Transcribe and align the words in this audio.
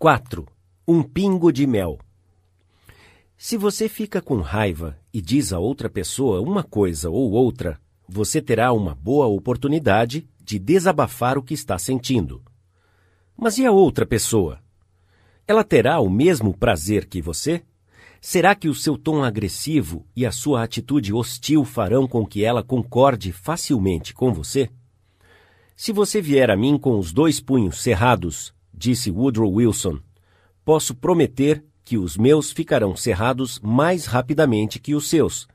4. 0.00 0.46
Um 0.86 1.02
pingo 1.02 1.50
de 1.50 1.66
mel. 1.66 1.98
Se 3.36 3.56
você 3.56 3.88
fica 3.88 4.22
com 4.22 4.40
raiva 4.40 4.96
e 5.12 5.20
diz 5.20 5.52
a 5.52 5.58
outra 5.58 5.90
pessoa 5.90 6.40
uma 6.40 6.62
coisa 6.62 7.10
ou 7.10 7.32
outra, 7.32 7.80
você 8.08 8.40
terá 8.40 8.72
uma 8.72 8.94
boa 8.94 9.26
oportunidade 9.26 10.28
de 10.40 10.56
desabafar 10.56 11.36
o 11.36 11.42
que 11.42 11.52
está 11.52 11.76
sentindo. 11.80 12.40
Mas 13.36 13.58
e 13.58 13.66
a 13.66 13.72
outra 13.72 14.06
pessoa? 14.06 14.60
Ela 15.48 15.64
terá 15.64 15.98
o 15.98 16.08
mesmo 16.08 16.56
prazer 16.56 17.04
que 17.04 17.20
você? 17.20 17.64
Será 18.20 18.54
que 18.54 18.68
o 18.68 18.76
seu 18.76 18.96
tom 18.96 19.24
agressivo 19.24 20.06
e 20.14 20.24
a 20.24 20.30
sua 20.30 20.62
atitude 20.62 21.12
hostil 21.12 21.64
farão 21.64 22.06
com 22.06 22.24
que 22.24 22.44
ela 22.44 22.62
concorde 22.62 23.32
facilmente 23.32 24.14
com 24.14 24.32
você? 24.32 24.70
Se 25.74 25.92
você 25.92 26.22
vier 26.22 26.52
a 26.52 26.56
mim 26.56 26.78
com 26.78 26.96
os 27.00 27.12
dois 27.12 27.40
punhos 27.40 27.82
cerrados, 27.82 28.56
disse 28.78 29.10
Woodrow 29.10 29.52
Wilson, 29.52 29.98
posso 30.64 30.94
prometer 30.94 31.64
que 31.84 31.98
os 31.98 32.16
meus 32.16 32.52
ficarão 32.52 32.94
cerrados 32.94 33.58
mais 33.60 34.06
rapidamente 34.06 34.78
que 34.78 34.94
os 34.94 35.08
seus. 35.08 35.48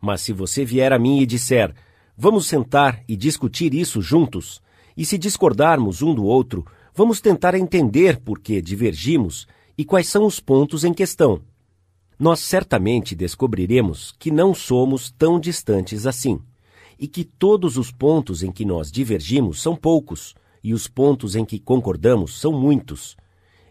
Mas 0.00 0.22
se 0.22 0.32
você 0.32 0.64
vier 0.64 0.92
a 0.92 0.98
mim 0.98 1.20
e 1.20 1.26
disser, 1.26 1.74
vamos 2.16 2.46
sentar 2.46 3.02
e 3.06 3.16
discutir 3.16 3.74
isso 3.74 4.00
juntos, 4.00 4.62
e 4.96 5.04
se 5.04 5.18
discordarmos 5.18 6.00
um 6.00 6.14
do 6.14 6.24
outro, 6.24 6.64
vamos 6.94 7.20
tentar 7.20 7.54
entender 7.54 8.18
por 8.20 8.38
que 8.38 8.62
divergimos 8.62 9.46
e 9.76 9.84
quais 9.84 10.08
são 10.08 10.24
os 10.24 10.40
pontos 10.40 10.84
em 10.84 10.94
questão 10.94 11.42
nós 12.18 12.40
certamente 12.40 13.14
descobriremos 13.14 14.14
que 14.18 14.30
não 14.30 14.54
somos 14.54 15.10
tão 15.10 15.40
distantes 15.40 16.06
assim, 16.06 16.40
e 16.98 17.08
que 17.08 17.24
todos 17.24 17.76
os 17.76 17.90
pontos 17.90 18.42
em 18.42 18.52
que 18.52 18.64
nós 18.64 18.90
divergimos 18.90 19.60
são 19.60 19.74
poucos, 19.74 20.34
e 20.64 20.72
os 20.72 20.88
pontos 20.88 21.36
em 21.36 21.44
que 21.44 21.60
concordamos 21.60 22.40
são 22.40 22.50
muitos, 22.50 23.14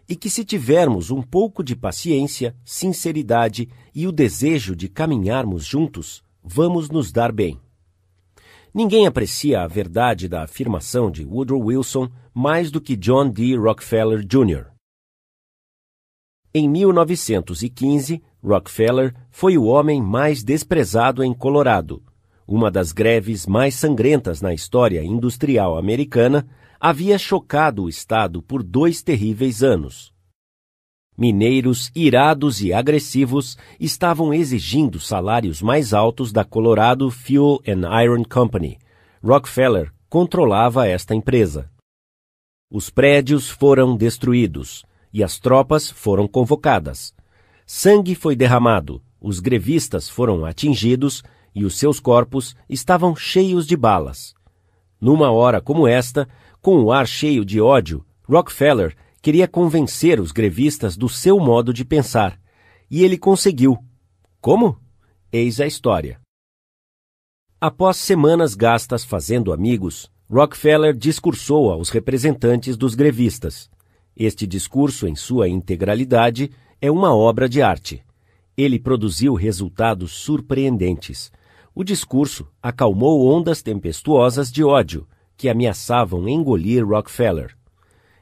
e 0.08 0.14
que 0.14 0.30
se 0.30 0.44
tivermos 0.44 1.10
um 1.10 1.20
pouco 1.20 1.64
de 1.64 1.74
paciência, 1.74 2.54
sinceridade 2.64 3.68
e 3.92 4.06
o 4.06 4.12
desejo 4.12 4.76
de 4.76 4.88
caminharmos 4.88 5.64
juntos, 5.64 6.22
vamos 6.42 6.88
nos 6.88 7.10
dar 7.10 7.32
bem. 7.32 7.60
Ninguém 8.72 9.06
aprecia 9.06 9.62
a 9.62 9.66
verdade 9.66 10.28
da 10.28 10.42
afirmação 10.42 11.10
de 11.10 11.24
Woodrow 11.24 11.60
Wilson 11.60 12.08
mais 12.32 12.70
do 12.70 12.80
que 12.80 12.96
John 12.96 13.28
D. 13.28 13.56
Rockefeller 13.56 14.24
Jr. 14.24 14.66
Em 16.52 16.68
1915, 16.68 18.22
Rockefeller 18.42 19.14
foi 19.30 19.58
o 19.58 19.64
homem 19.64 20.00
mais 20.00 20.44
desprezado 20.44 21.24
em 21.24 21.32
Colorado. 21.32 22.02
Uma 22.46 22.70
das 22.70 22.92
greves 22.92 23.46
mais 23.46 23.74
sangrentas 23.74 24.40
na 24.40 24.52
história 24.52 25.02
industrial 25.02 25.78
americana 25.78 26.46
havia 26.86 27.16
chocado 27.16 27.84
o 27.84 27.88
Estado 27.88 28.42
por 28.42 28.62
dois 28.62 29.02
terríveis 29.02 29.62
anos. 29.62 30.12
Mineiros 31.16 31.90
irados 31.94 32.60
e 32.60 32.74
agressivos 32.74 33.56
estavam 33.80 34.34
exigindo 34.34 35.00
salários 35.00 35.62
mais 35.62 35.94
altos 35.94 36.30
da 36.30 36.44
Colorado 36.44 37.10
Fuel 37.10 37.58
and 37.66 37.88
Iron 38.02 38.22
Company. 38.22 38.78
Rockefeller 39.22 39.94
controlava 40.10 40.86
esta 40.86 41.14
empresa. 41.14 41.70
Os 42.70 42.90
prédios 42.90 43.48
foram 43.48 43.96
destruídos 43.96 44.84
e 45.10 45.24
as 45.24 45.38
tropas 45.38 45.88
foram 45.88 46.28
convocadas. 46.28 47.14
Sangue 47.64 48.14
foi 48.14 48.36
derramado, 48.36 49.02
os 49.18 49.40
grevistas 49.40 50.06
foram 50.06 50.44
atingidos 50.44 51.22
e 51.54 51.64
os 51.64 51.78
seus 51.78 51.98
corpos 51.98 52.54
estavam 52.68 53.16
cheios 53.16 53.66
de 53.66 53.74
balas. 53.74 54.34
Numa 55.00 55.30
hora 55.30 55.62
como 55.62 55.88
esta, 55.88 56.28
com 56.64 56.82
o 56.82 56.90
ar 56.90 57.06
cheio 57.06 57.44
de 57.44 57.60
ódio, 57.60 58.02
Rockefeller 58.22 58.96
queria 59.20 59.46
convencer 59.46 60.18
os 60.18 60.32
grevistas 60.32 60.96
do 60.96 61.10
seu 61.10 61.38
modo 61.38 61.74
de 61.74 61.84
pensar. 61.84 62.40
E 62.90 63.04
ele 63.04 63.18
conseguiu. 63.18 63.76
Como? 64.40 64.80
Eis 65.30 65.60
a 65.60 65.66
história. 65.66 66.18
Após 67.60 67.98
semanas 67.98 68.54
gastas 68.54 69.04
fazendo 69.04 69.52
amigos, 69.52 70.10
Rockefeller 70.26 70.96
discursou 70.96 71.70
aos 71.70 71.90
representantes 71.90 72.78
dos 72.78 72.94
grevistas. 72.94 73.68
Este 74.16 74.46
discurso, 74.46 75.06
em 75.06 75.14
sua 75.14 75.46
integralidade, 75.46 76.50
é 76.80 76.90
uma 76.90 77.14
obra 77.14 77.46
de 77.46 77.60
arte. 77.60 78.02
Ele 78.56 78.78
produziu 78.78 79.34
resultados 79.34 80.12
surpreendentes. 80.12 81.30
O 81.74 81.84
discurso 81.84 82.48
acalmou 82.62 83.28
ondas 83.28 83.60
tempestuosas 83.60 84.50
de 84.50 84.64
ódio 84.64 85.06
que 85.44 85.48
ameaçavam 85.50 86.26
engolir 86.26 86.88
Rockefeller. 86.88 87.54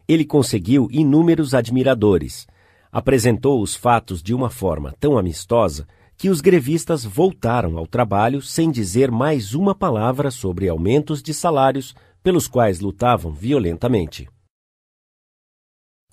Ele 0.09 0.25
conseguiu 0.25 0.89
inúmeros 0.91 1.55
admiradores. 1.55 2.49
Apresentou 2.91 3.63
os 3.63 3.77
fatos 3.77 4.21
de 4.21 4.35
uma 4.35 4.51
forma 4.51 4.93
tão 4.99 5.17
amistosa 5.17 5.87
que 6.17 6.29
os 6.29 6.41
grevistas 6.41 7.05
voltaram 7.05 7.79
ao 7.79 7.87
trabalho 7.87 8.43
sem 8.43 8.73
dizer 8.73 9.09
mais 9.09 9.55
uma 9.55 9.73
palavra 9.73 10.33
sobre 10.33 10.69
aumentos 10.69 11.23
de 11.23 11.33
salários 11.33 11.95
pelos 12.25 12.49
quais 12.49 12.81
lutavam 12.81 13.33
violentamente. 13.33 14.29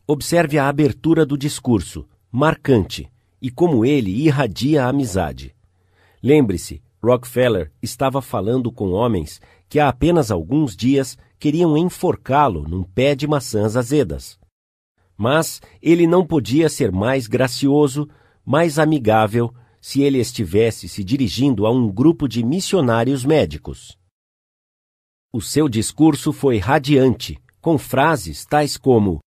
Observe 0.05 0.59
a 0.59 0.69
abertura 0.69 1.25
do 1.25 1.35
discurso, 1.35 2.07
marcante 2.31 3.11
e 3.41 3.49
como 3.49 3.83
ele 3.83 4.11
irradia 4.11 4.85
a 4.85 4.89
amizade. 4.89 5.55
Lembre-se, 6.21 6.83
Rockefeller 7.01 7.71
estava 7.81 8.21
falando 8.21 8.71
com 8.71 8.91
homens 8.91 9.41
que 9.69 9.79
há 9.79 9.87
apenas 9.87 10.31
alguns 10.31 10.75
dias 10.75 11.17
queriam 11.37 11.77
enforcá-lo 11.77 12.67
num 12.67 12.83
pé 12.83 13.15
de 13.15 13.27
maçãs 13.27 13.77
azedas. 13.77 14.39
Mas 15.15 15.61
ele 15.81 16.07
não 16.07 16.25
podia 16.25 16.67
ser 16.67 16.91
mais 16.91 17.27
gracioso, 17.27 18.09
mais 18.43 18.79
amigável, 18.79 19.53
se 19.79 20.01
ele 20.01 20.17
estivesse 20.17 20.89
se 20.89 21.03
dirigindo 21.03 21.65
a 21.65 21.71
um 21.71 21.89
grupo 21.89 22.27
de 22.27 22.43
missionários 22.43 23.23
médicos. 23.23 23.97
O 25.31 25.39
seu 25.39 25.69
discurso 25.69 26.33
foi 26.33 26.57
radiante, 26.57 27.37
com 27.61 27.77
frases 27.77 28.45
tais 28.45 28.75
como: 28.75 29.19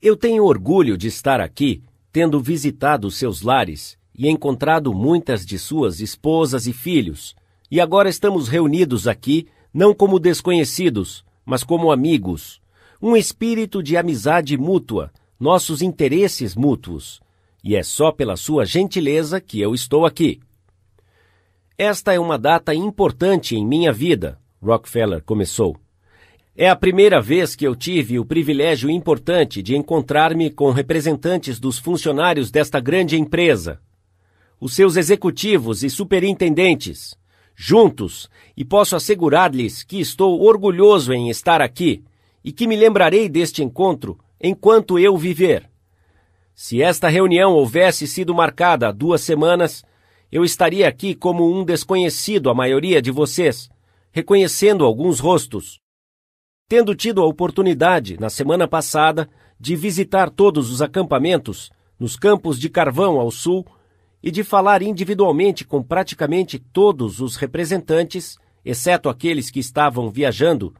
Eu 0.00 0.16
tenho 0.16 0.44
orgulho 0.44 0.96
de 0.98 1.08
estar 1.08 1.40
aqui 1.40 1.82
tendo 2.12 2.38
visitado 2.38 3.10
seus 3.10 3.40
lares 3.40 3.96
e 4.14 4.28
encontrado 4.28 4.92
muitas 4.92 5.46
de 5.46 5.58
suas 5.58 6.00
esposas 6.00 6.66
e 6.66 6.72
filhos, 6.72 7.34
e 7.70 7.80
agora 7.80 8.10
estamos 8.10 8.48
reunidos 8.48 9.08
aqui 9.08 9.48
não 9.72 9.94
como 9.94 10.18
desconhecidos, 10.18 11.24
mas 11.44 11.64
como 11.64 11.90
amigos. 11.90 12.60
Um 13.00 13.16
espírito 13.16 13.82
de 13.82 13.96
amizade 13.96 14.56
mútua, 14.56 15.10
nossos 15.38 15.82
interesses 15.82 16.54
mútuos. 16.54 17.20
E 17.64 17.74
é 17.74 17.82
só 17.82 18.12
pela 18.12 18.36
sua 18.36 18.64
gentileza 18.64 19.40
que 19.40 19.60
eu 19.60 19.74
estou 19.74 20.04
aqui. 20.04 20.40
Esta 21.78 22.12
é 22.12 22.20
uma 22.20 22.38
data 22.38 22.74
importante 22.74 23.56
em 23.56 23.66
minha 23.66 23.92
vida, 23.92 24.38
Rockefeller 24.60 25.22
começou. 25.24 25.76
É 26.54 26.68
a 26.68 26.76
primeira 26.76 27.20
vez 27.20 27.56
que 27.56 27.66
eu 27.66 27.74
tive 27.74 28.18
o 28.18 28.26
privilégio 28.26 28.90
importante 28.90 29.62
de 29.62 29.74
encontrar-me 29.74 30.50
com 30.50 30.70
representantes 30.70 31.58
dos 31.58 31.78
funcionários 31.78 32.50
desta 32.50 32.78
grande 32.78 33.18
empresa, 33.18 33.80
os 34.60 34.74
seus 34.74 34.96
executivos 34.96 35.82
e 35.82 35.90
superintendentes, 35.90 37.16
juntos, 37.54 38.28
e 38.56 38.64
posso 38.64 38.96
assegurar-lhes 38.96 39.82
que 39.82 40.00
estou 40.00 40.40
orgulhoso 40.42 41.12
em 41.12 41.28
estar 41.30 41.60
aqui 41.60 42.02
e 42.44 42.52
que 42.52 42.66
me 42.66 42.76
lembrarei 42.76 43.28
deste 43.28 43.62
encontro 43.62 44.18
enquanto 44.40 44.98
eu 44.98 45.16
viver. 45.16 45.70
Se 46.54 46.82
esta 46.82 47.08
reunião 47.08 47.52
houvesse 47.52 48.06
sido 48.06 48.34
marcada 48.34 48.88
há 48.88 48.92
duas 48.92 49.20
semanas, 49.20 49.84
eu 50.30 50.44
estaria 50.44 50.88
aqui 50.88 51.14
como 51.14 51.50
um 51.52 51.64
desconhecido 51.64 52.50
à 52.50 52.54
maioria 52.54 53.00
de 53.00 53.10
vocês, 53.10 53.70
reconhecendo 54.10 54.84
alguns 54.84 55.20
rostos 55.20 55.82
tendo 56.72 56.94
tido 56.94 57.20
a 57.20 57.26
oportunidade, 57.26 58.18
na 58.18 58.30
semana 58.30 58.66
passada, 58.66 59.28
de 59.60 59.76
visitar 59.76 60.30
todos 60.30 60.70
os 60.70 60.80
acampamentos 60.80 61.70
nos 62.00 62.16
campos 62.16 62.58
de 62.58 62.70
carvão 62.70 63.20
ao 63.20 63.30
sul 63.30 63.66
e 64.22 64.30
de 64.30 64.44
falar 64.44 64.82
individualmente 64.82 65.64
com 65.64 65.82
praticamente 65.82 66.58
todos 66.58 67.20
os 67.20 67.36
representantes, 67.36 68.38
exceto 68.64 69.08
aqueles 69.08 69.50
que 69.50 69.58
estavam 69.58 70.10
viajando, 70.10 70.72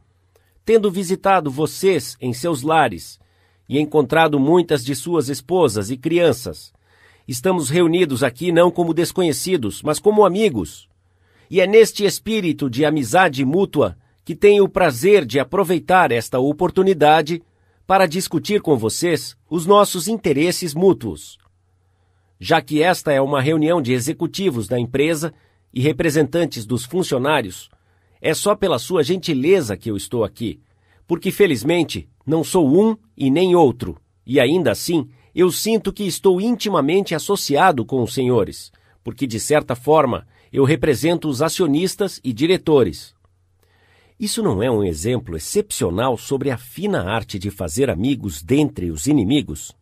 tendo 0.63 0.89
visitado 0.89 1.51
vocês 1.51 2.15
em 2.21 2.33
seus 2.33 2.61
lares 2.61 3.19
e 3.67 3.79
encontrado 3.79 4.39
muitas 4.39 4.83
de 4.83 4.95
suas 4.95 5.27
esposas 5.27 5.91
e 5.91 5.97
crianças. 5.97 6.71
Estamos 7.27 7.69
reunidos 7.69 8.23
aqui 8.23 8.51
não 8.51 8.71
como 8.71 8.93
desconhecidos, 8.93 9.81
mas 9.81 9.99
como 9.99 10.25
amigos. 10.25 10.87
E 11.49 11.59
é 11.59 11.67
neste 11.67 12.05
espírito 12.05 12.69
de 12.69 12.85
amizade 12.85 13.43
mútua 13.43 13.97
que 14.25 14.35
tenho 14.35 14.63
o 14.63 14.69
prazer 14.69 15.25
de 15.25 15.39
aproveitar 15.39 16.11
esta 16.11 16.39
oportunidade 16.39 17.43
para 17.85 18.07
discutir 18.07 18.61
com 18.61 18.77
vocês 18.77 19.35
os 19.49 19.65
nossos 19.65 20.07
interesses 20.07 20.73
mútuos. 20.73 21.37
Já 22.45 22.61
que 22.61 22.83
esta 22.83 23.13
é 23.13 23.21
uma 23.21 23.39
reunião 23.39 23.81
de 23.81 23.93
executivos 23.93 24.67
da 24.67 24.77
empresa 24.77 25.33
e 25.73 25.79
representantes 25.79 26.65
dos 26.65 26.83
funcionários, 26.83 27.69
é 28.21 28.33
só 28.33 28.53
pela 28.53 28.77
sua 28.77 29.01
gentileza 29.01 29.77
que 29.77 29.89
eu 29.89 29.95
estou 29.95 30.25
aqui, 30.25 30.59
porque 31.07 31.31
felizmente 31.31 32.05
não 32.25 32.43
sou 32.43 32.67
um 32.67 32.97
e 33.15 33.31
nem 33.31 33.55
outro, 33.55 33.97
E 34.27 34.41
ainda 34.41 34.71
assim, 34.71 35.07
eu 35.33 35.49
sinto 35.53 35.93
que 35.93 36.03
estou 36.03 36.41
intimamente 36.41 37.15
associado 37.15 37.85
com 37.85 38.03
os 38.03 38.13
senhores, 38.13 38.73
porque 39.01 39.25
de 39.25 39.39
certa 39.39 39.73
forma 39.73 40.27
eu 40.51 40.65
represento 40.65 41.29
os 41.29 41.41
acionistas 41.41 42.19
e 42.25 42.33
diretores. 42.33 43.15
Isso 44.19 44.43
não 44.43 44.61
é 44.61 44.69
um 44.69 44.83
exemplo 44.83 45.37
excepcional 45.37 46.17
sobre 46.17 46.51
a 46.51 46.57
fina 46.57 47.03
arte 47.09 47.39
de 47.39 47.49
fazer 47.49 47.89
amigos 47.89 48.43
dentre 48.43 48.91
os 48.91 49.07
inimigos? 49.07 49.73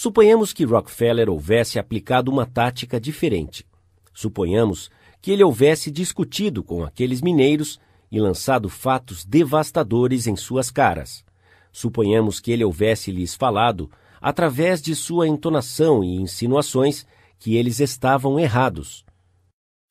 Suponhamos 0.00 0.52
que 0.52 0.62
Rockefeller 0.62 1.28
houvesse 1.28 1.76
aplicado 1.76 2.30
uma 2.30 2.46
tática 2.46 3.00
diferente. 3.00 3.66
Suponhamos 4.14 4.92
que 5.20 5.32
ele 5.32 5.42
houvesse 5.42 5.90
discutido 5.90 6.62
com 6.62 6.84
aqueles 6.84 7.20
mineiros 7.20 7.80
e 8.08 8.20
lançado 8.20 8.68
fatos 8.68 9.24
devastadores 9.24 10.28
em 10.28 10.36
suas 10.36 10.70
caras. 10.70 11.24
Suponhamos 11.72 12.38
que 12.38 12.52
ele 12.52 12.62
houvesse 12.62 13.10
lhes 13.10 13.34
falado, 13.34 13.90
através 14.20 14.80
de 14.80 14.94
sua 14.94 15.26
entonação 15.26 16.04
e 16.04 16.14
insinuações, 16.14 17.04
que 17.36 17.56
eles 17.56 17.80
estavam 17.80 18.38
errados. 18.38 19.04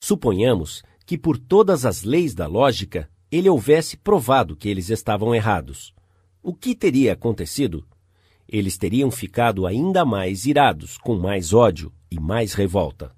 Suponhamos 0.01 0.83
que, 1.05 1.17
por 1.17 1.37
todas 1.37 1.85
as 1.85 2.03
leis 2.03 2.33
da 2.33 2.47
lógica, 2.47 3.09
ele 3.29 3.49
houvesse 3.49 3.97
provado 3.97 4.55
que 4.55 4.69
eles 4.69 4.89
estavam 4.89 5.35
errados. 5.35 5.93
O 6.41 6.53
que 6.53 6.73
teria 6.73 7.11
acontecido? 7.11 7.85
Eles 8.47 8.77
teriam 8.77 9.11
ficado 9.11 9.67
ainda 9.67 10.05
mais 10.05 10.45
irados, 10.45 10.97
com 10.97 11.15
mais 11.17 11.53
ódio 11.53 11.91
e 12.09 12.19
mais 12.19 12.53
revolta. 12.53 13.15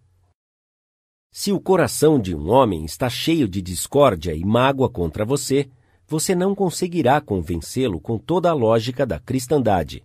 Se 1.32 1.52
o 1.52 1.60
coração 1.60 2.20
de 2.20 2.36
um 2.36 2.50
homem 2.50 2.84
está 2.84 3.08
cheio 3.10 3.48
de 3.48 3.62
discórdia 3.62 4.34
e 4.34 4.44
mágoa 4.44 4.90
contra 4.90 5.24
você, 5.24 5.70
você 6.08 6.34
não 6.34 6.56
conseguirá 6.56 7.22
convencê-lo 7.22 8.02
com 8.02 8.18
toda 8.18 8.50
a 8.50 8.54
lógica 8.54 9.06
da 9.06 9.20
cristandade. 9.20 10.04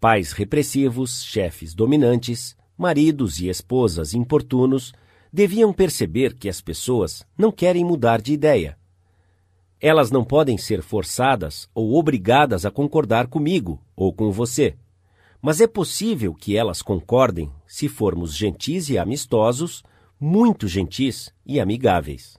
Pais 0.00 0.32
repressivos, 0.32 1.22
chefes 1.22 1.72
dominantes, 1.72 2.56
maridos 2.76 3.38
e 3.38 3.48
esposas 3.48 4.14
importunos 4.14 4.92
deviam 5.32 5.72
perceber 5.72 6.34
que 6.34 6.48
as 6.48 6.60
pessoas 6.60 7.24
não 7.38 7.52
querem 7.52 7.84
mudar 7.84 8.20
de 8.20 8.32
ideia. 8.32 8.76
Elas 9.84 10.12
não 10.12 10.24
podem 10.24 10.56
ser 10.56 10.80
forçadas 10.80 11.68
ou 11.74 11.94
obrigadas 11.94 12.64
a 12.64 12.70
concordar 12.70 13.26
comigo 13.26 13.84
ou 13.96 14.12
com 14.14 14.30
você. 14.30 14.76
Mas 15.40 15.60
é 15.60 15.66
possível 15.66 16.32
que 16.32 16.56
elas 16.56 16.80
concordem 16.80 17.52
se 17.66 17.88
formos 17.88 18.32
gentis 18.32 18.88
e 18.88 18.96
amistosos, 18.96 19.82
muito 20.20 20.68
gentis 20.68 21.34
e 21.44 21.58
amigáveis. 21.58 22.38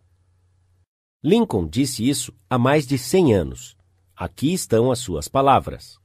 Lincoln 1.22 1.68
disse 1.68 2.07
isso 2.07 2.34
há 2.50 2.57
mais 2.57 2.88
de 2.88 2.98
100 2.98 3.34
anos. 3.34 3.78
Aqui 4.16 4.54
estão 4.54 4.90
as 4.90 5.00
suas 5.00 5.28
palavras. 5.28 6.00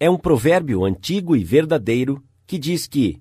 É 0.00 0.08
um 0.08 0.16
provérbio 0.16 0.82
antigo 0.86 1.36
e 1.36 1.44
verdadeiro 1.44 2.24
que 2.46 2.58
diz 2.58 2.86
que 2.86 3.20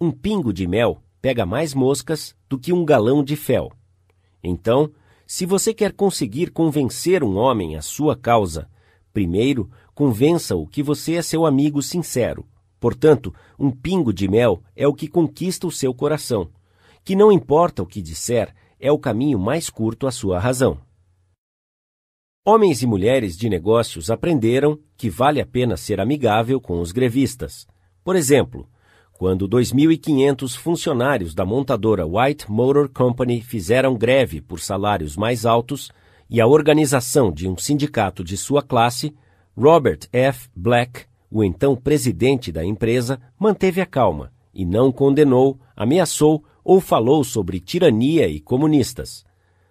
um 0.00 0.10
pingo 0.10 0.52
de 0.52 0.66
mel 0.66 1.00
pega 1.22 1.46
mais 1.46 1.74
moscas 1.74 2.34
do 2.48 2.58
que 2.58 2.72
um 2.72 2.84
galão 2.84 3.22
de 3.22 3.36
fel. 3.36 3.70
Então, 4.42 4.92
se 5.26 5.46
você 5.46 5.72
quer 5.72 5.92
conseguir 5.92 6.50
convencer 6.50 7.24
um 7.24 7.36
homem 7.36 7.76
à 7.76 7.82
sua 7.82 8.16
causa, 8.16 8.68
primeiro 9.12 9.70
convença-o 9.94 10.66
que 10.66 10.82
você 10.82 11.14
é 11.14 11.22
seu 11.22 11.46
amigo 11.46 11.80
sincero. 11.82 12.46
Portanto, 12.78 13.34
um 13.58 13.70
pingo 13.70 14.12
de 14.12 14.28
mel 14.28 14.62
é 14.76 14.86
o 14.86 14.92
que 14.92 15.08
conquista 15.08 15.66
o 15.66 15.70
seu 15.70 15.94
coração. 15.94 16.50
Que 17.02 17.16
não 17.16 17.32
importa 17.32 17.82
o 17.82 17.86
que 17.86 18.02
disser, 18.02 18.54
é 18.78 18.92
o 18.92 18.98
caminho 18.98 19.38
mais 19.38 19.70
curto 19.70 20.06
à 20.06 20.10
sua 20.10 20.38
razão. 20.38 20.78
Homens 22.44 22.82
e 22.82 22.86
mulheres 22.86 23.38
de 23.38 23.48
negócios 23.48 24.10
aprenderam 24.10 24.78
que 24.98 25.08
vale 25.08 25.40
a 25.40 25.46
pena 25.46 25.78
ser 25.78 25.98
amigável 25.98 26.60
com 26.60 26.78
os 26.78 26.92
grevistas. 26.92 27.66
Por 28.04 28.16
exemplo, 28.16 28.68
quando 29.16 29.48
2.500 29.48 30.56
funcionários 30.56 31.34
da 31.34 31.44
montadora 31.44 32.04
White 32.04 32.50
Motor 32.50 32.88
Company 32.88 33.40
fizeram 33.40 33.96
greve 33.96 34.40
por 34.40 34.58
salários 34.58 35.16
mais 35.16 35.46
altos 35.46 35.90
e 36.28 36.40
a 36.40 36.46
organização 36.46 37.30
de 37.30 37.48
um 37.48 37.56
sindicato 37.56 38.24
de 38.24 38.36
sua 38.36 38.60
classe, 38.60 39.14
Robert 39.56 40.00
F. 40.12 40.48
Black, 40.54 41.04
o 41.30 41.44
então 41.44 41.76
presidente 41.76 42.50
da 42.50 42.64
empresa, 42.64 43.20
manteve 43.38 43.80
a 43.80 43.86
calma 43.86 44.32
e 44.52 44.64
não 44.64 44.90
condenou, 44.90 45.60
ameaçou 45.76 46.44
ou 46.64 46.80
falou 46.80 47.22
sobre 47.22 47.60
tirania 47.60 48.26
e 48.28 48.40
comunistas. 48.40 49.24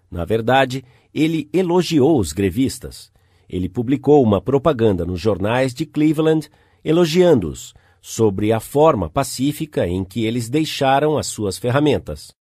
Na 0.09 0.23
verdade, 0.23 0.85
ele 1.13 1.49
elogiou 1.51 2.17
os 2.17 2.31
grevistas. 2.31 3.11
Ele 3.49 3.67
publicou 3.67 4.23
uma 4.23 4.41
propaganda 4.41 5.05
nos 5.05 5.19
jornais 5.19 5.73
de 5.73 5.85
Cleveland 5.85 6.49
elogiando-os 6.83 7.73
sobre 8.05 8.51
a 8.51 8.59
forma 8.59 9.09
pacífica 9.09 9.87
em 9.87 10.03
que 10.03 10.25
eles 10.25 10.49
deixaram 10.49 11.17
as 11.17 11.25
suas 11.25 11.57
ferramentas. 11.57 12.33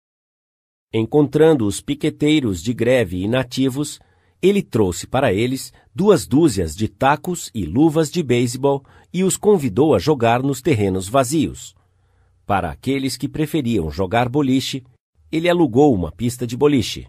Encontrando 0.92 1.68
os 1.68 1.80
piqueteiros 1.80 2.60
de 2.60 2.74
greve 2.74 3.22
inativos, 3.22 4.00
ele 4.42 4.60
trouxe 4.60 5.06
para 5.06 5.32
eles 5.32 5.72
duas 5.94 6.26
dúzias 6.26 6.74
de 6.74 6.88
tacos 6.88 7.48
e 7.54 7.64
luvas 7.64 8.10
de 8.10 8.24
beisebol 8.24 8.84
e 9.12 9.22
os 9.22 9.36
convidou 9.36 9.94
a 9.94 10.00
jogar 10.00 10.42
nos 10.42 10.60
terrenos 10.60 11.08
vazios. 11.08 11.76
Para 12.44 12.68
aqueles 12.68 13.16
que 13.16 13.28
preferiam 13.28 13.88
jogar 13.88 14.28
boliche, 14.28 14.82
ele 15.30 15.48
alugou 15.48 15.94
uma 15.94 16.10
pista 16.10 16.44
de 16.44 16.56
boliche. 16.56 17.08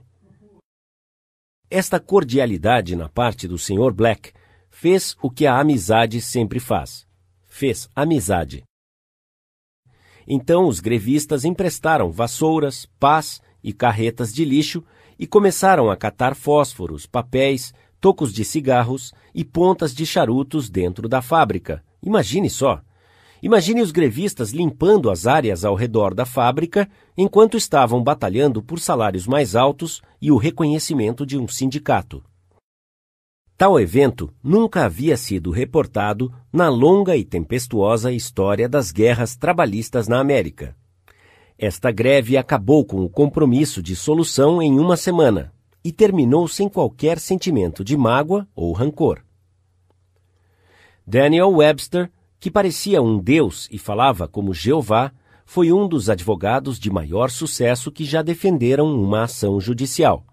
Esta 1.71 1.99
cordialidade 1.99 2.95
na 2.95 3.09
parte 3.09 3.47
do 3.47 3.57
Sr. 3.57 3.91
Black 3.91 4.31
fez 4.69 5.17
o 5.23 5.31
que 5.31 5.47
a 5.47 5.59
amizade 5.59 6.21
sempre 6.21 6.59
faz: 6.59 7.07
fez 7.53 7.87
amizade. 7.95 8.63
Então 10.27 10.65
os 10.65 10.79
grevistas 10.79 11.45
emprestaram 11.45 12.11
vassouras, 12.11 12.87
pás 12.99 13.39
e 13.63 13.71
carretas 13.71 14.33
de 14.33 14.43
lixo 14.43 14.83
e 15.19 15.27
começaram 15.27 15.91
a 15.91 15.95
catar 15.95 16.33
fósforos, 16.33 17.05
papéis, 17.05 17.71
tocos 18.01 18.33
de 18.33 18.43
cigarros 18.43 19.13
e 19.35 19.45
pontas 19.45 19.93
de 19.93 20.03
charutos 20.03 20.67
dentro 20.67 21.07
da 21.07 21.21
fábrica. 21.21 21.83
Imagine 22.01 22.49
só! 22.49 22.81
Imagine 23.41 23.81
os 23.81 23.91
grevistas 23.91 24.51
limpando 24.51 25.11
as 25.11 25.27
áreas 25.27 25.63
ao 25.63 25.75
redor 25.75 26.15
da 26.15 26.25
fábrica 26.25 26.89
enquanto 27.15 27.55
estavam 27.55 28.01
batalhando 28.01 28.63
por 28.63 28.79
salários 28.79 29.27
mais 29.27 29.55
altos 29.55 30.01
e 30.19 30.31
o 30.31 30.37
reconhecimento 30.37 31.23
de 31.23 31.37
um 31.37 31.47
sindicato. 31.47 32.23
Tal 33.57 33.79
evento 33.79 34.33
nunca 34.43 34.85
havia 34.85 35.15
sido 35.15 35.51
reportado 35.51 36.33
na 36.51 36.69
longa 36.69 37.15
e 37.15 37.23
tempestuosa 37.23 38.11
história 38.11 38.67
das 38.67 38.91
guerras 38.91 39.35
trabalhistas 39.35 40.07
na 40.07 40.19
América. 40.19 40.75
Esta 41.57 41.91
greve 41.91 42.35
acabou 42.35 42.83
com 42.83 43.03
o 43.03 43.09
compromisso 43.09 43.81
de 43.81 43.95
solução 43.95 44.61
em 44.61 44.79
uma 44.79 44.97
semana 44.97 45.53
e 45.83 45.91
terminou 45.91 46.47
sem 46.47 46.67
qualquer 46.67 47.19
sentimento 47.19 47.83
de 47.83 47.95
mágoa 47.95 48.47
ou 48.55 48.71
rancor. 48.73 49.23
Daniel 51.05 51.51
Webster 51.51 52.09
que 52.43 52.51
parecia 52.51 53.01
um 53.01 53.19
deus 53.19 53.69
e 53.71 53.77
falava 53.77 54.27
como 54.27 54.53
Jeová, 54.53 55.13
foi 55.45 55.71
um 55.71 55.87
dos 55.87 56.09
advogados 56.09 56.77
de 56.77 56.91
maior 56.91 57.29
sucesso 57.29 57.89
que 57.89 58.03
já 58.03 58.21
defenderam 58.21 58.93
uma 58.93 59.23
ação 59.23 59.61
judicial. 59.61 60.25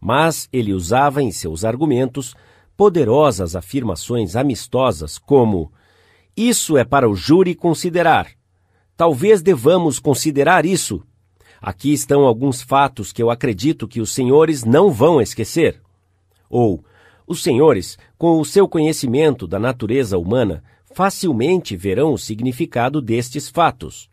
Mas 0.00 0.48
ele 0.52 0.72
usava 0.72 1.22
em 1.22 1.30
seus 1.30 1.64
argumentos 1.64 2.34
poderosas 2.76 3.56
afirmações 3.56 4.36
amistosas 4.36 5.18
como: 5.18 5.72
Isso 6.36 6.76
é 6.76 6.84
para 6.84 7.08
o 7.08 7.14
júri 7.14 7.54
considerar. 7.54 8.30
Talvez 8.96 9.42
devamos 9.42 9.98
considerar 9.98 10.64
isso. 10.64 11.02
Aqui 11.60 11.92
estão 11.92 12.22
alguns 12.22 12.62
fatos 12.62 13.12
que 13.12 13.22
eu 13.22 13.30
acredito 13.30 13.88
que 13.88 14.00
os 14.00 14.12
senhores 14.12 14.64
não 14.64 14.90
vão 14.90 15.20
esquecer. 15.20 15.82
Ou, 16.48 16.84
os 17.26 17.42
senhores, 17.42 17.98
com 18.16 18.40
o 18.40 18.44
seu 18.44 18.68
conhecimento 18.68 19.46
da 19.46 19.58
natureza 19.58 20.16
humana, 20.16 20.62
facilmente 20.94 21.76
verão 21.76 22.12
o 22.12 22.18
significado 22.18 23.02
destes 23.02 23.48
fatos. 23.48 24.08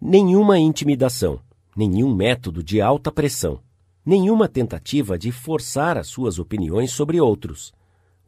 Nenhuma 0.00 0.58
intimidação, 0.58 1.40
nenhum 1.74 2.14
método 2.14 2.62
de 2.62 2.80
alta 2.80 3.10
pressão, 3.10 3.60
nenhuma 4.06 4.48
tentativa 4.48 5.18
de 5.18 5.32
forçar 5.32 5.98
as 5.98 6.06
suas 6.06 6.38
opiniões 6.38 6.92
sobre 6.92 7.20
outros. 7.20 7.74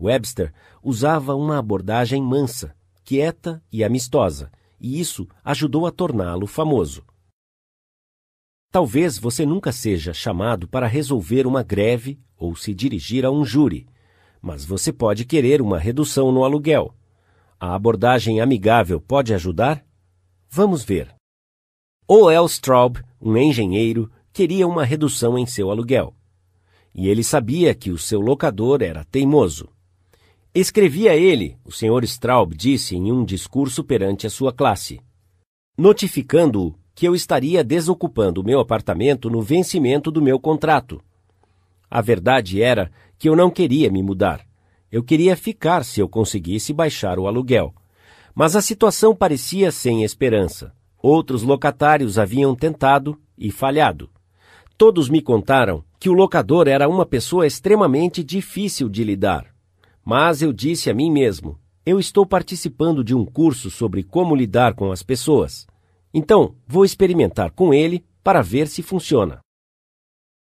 Webster 0.01 0.53
usava 0.83 1.37
uma 1.37 1.57
abordagem 1.59 2.21
mansa, 2.21 2.75
quieta 3.05 3.63
e 3.73 3.85
amistosa, 3.85 4.51
e 4.81 5.01
isso 5.01 5.29
ajudou 5.45 5.87
a 5.87 5.93
torná-lo 5.93 6.49
famoso. 6.49 7.05
Talvez 8.71 9.17
você 9.17 9.47
nunca 9.47 9.73
seja 9.73 10.13
chamado 10.13 10.69
para 10.69 10.87
resolver 10.87 11.47
uma 11.47 11.63
greve 11.63 12.21
ou 12.37 12.55
se 12.55 12.75
dirigir 12.75 13.25
a 13.25 13.31
um 13.31 13.45
júri, 13.45 13.87
mas 14.43 14.65
você 14.65 14.93
pode 14.93 15.25
querer 15.25 15.63
uma 15.63 15.79
redução 15.79 16.31
no 16.31 16.45
aluguel. 16.45 16.95
A 17.59 17.75
abordagem 17.75 18.41
amigável 18.41 19.01
pode 19.01 19.33
ajudar? 19.33 19.85
Vamos 20.51 20.85
ver. 20.85 21.15
O. 22.07 22.31
L. 22.31 22.47
Straub, 22.47 22.99
um 23.21 23.37
engenheiro, 23.37 24.11
queria 24.39 24.69
uma 24.69 24.85
redução 24.85 25.37
em 25.37 25.45
seu 25.45 25.69
aluguel. 25.69 26.15
E 26.95 27.09
ele 27.09 27.25
sabia 27.25 27.75
que 27.75 27.91
o 27.91 27.99
seu 27.99 28.21
locador 28.21 28.83
era 28.83 29.03
teimoso. 29.03 29.69
Escrevi 30.55 31.09
a 31.09 31.17
ele, 31.17 31.57
o 31.65 31.73
Sr. 31.73 32.05
Straub 32.05 32.55
disse 32.55 32.95
em 32.95 33.11
um 33.11 33.25
discurso 33.25 33.83
perante 33.83 34.29
a 34.29 34.31
sua 34.31 34.53
classe, 34.53 35.01
notificando-o 35.77 36.73
que 36.95 37.09
eu 37.09 37.17
estaria 37.17 37.65
desocupando 37.65 38.41
o 38.41 38.45
meu 38.45 38.61
apartamento 38.61 39.29
no 39.29 39.43
vencimento 39.43 40.09
do 40.09 40.23
meu 40.23 40.39
contrato. 40.39 41.03
A 41.91 42.01
verdade 42.01 42.63
era 42.63 42.93
que 43.19 43.29
eu 43.29 43.35
não 43.35 43.51
queria 43.51 43.91
me 43.91 44.05
mudar. 44.05 44.47
Eu 44.89 45.03
queria 45.03 45.37
ficar 45.37 45.85
se 45.85 45.99
eu 45.99 46.09
conseguisse 46.09 46.73
baixar 46.73 47.19
o 47.19 47.27
aluguel. 47.27 47.75
Mas 48.37 48.55
a 48.55 48.63
situação 48.63 49.17
parecia 49.17 49.73
sem 49.73 50.05
esperança. 50.05 50.73
Outros 51.03 51.43
locatários 51.43 52.21
haviam 52.21 52.55
tentado 52.55 53.21
e 53.37 53.51
falhado. 53.51 54.09
Todos 54.79 55.09
me 55.09 55.21
contaram 55.21 55.83
que 55.99 56.09
o 56.09 56.13
locador 56.13 56.69
era 56.69 56.89
uma 56.89 57.05
pessoa 57.05 57.45
extremamente 57.45 58.23
difícil 58.23 58.89
de 58.89 59.03
lidar. 59.03 59.53
Mas 60.05 60.41
eu 60.41 60.53
disse 60.53 60.89
a 60.89 60.95
mim 60.95 61.11
mesmo: 61.11 61.59
eu 61.85 61.99
estou 61.99 62.25
participando 62.25 63.03
de 63.03 63.13
um 63.13 63.25
curso 63.25 63.73
sobre 63.73 64.05
como 64.05 64.37
lidar 64.37 64.75
com 64.75 64.93
as 64.93 65.03
pessoas. 65.03 65.67
Então, 66.15 66.55
vou 66.65 66.85
experimentar 66.85 67.51
com 67.51 67.75
ele 67.75 68.05
para 68.23 68.41
ver 68.41 68.69
se 68.69 68.81
funciona. 68.81 69.41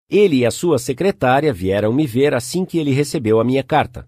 Ele 0.10 0.40
e 0.40 0.46
a 0.46 0.52
sua 0.52 0.78
secretária 0.78 1.54
vieram 1.54 1.94
me 1.94 2.06
ver 2.06 2.34
assim 2.34 2.66
que 2.66 2.78
ele 2.78 2.92
recebeu 2.92 3.40
a 3.40 3.44
minha 3.46 3.64
carta. 3.64 4.06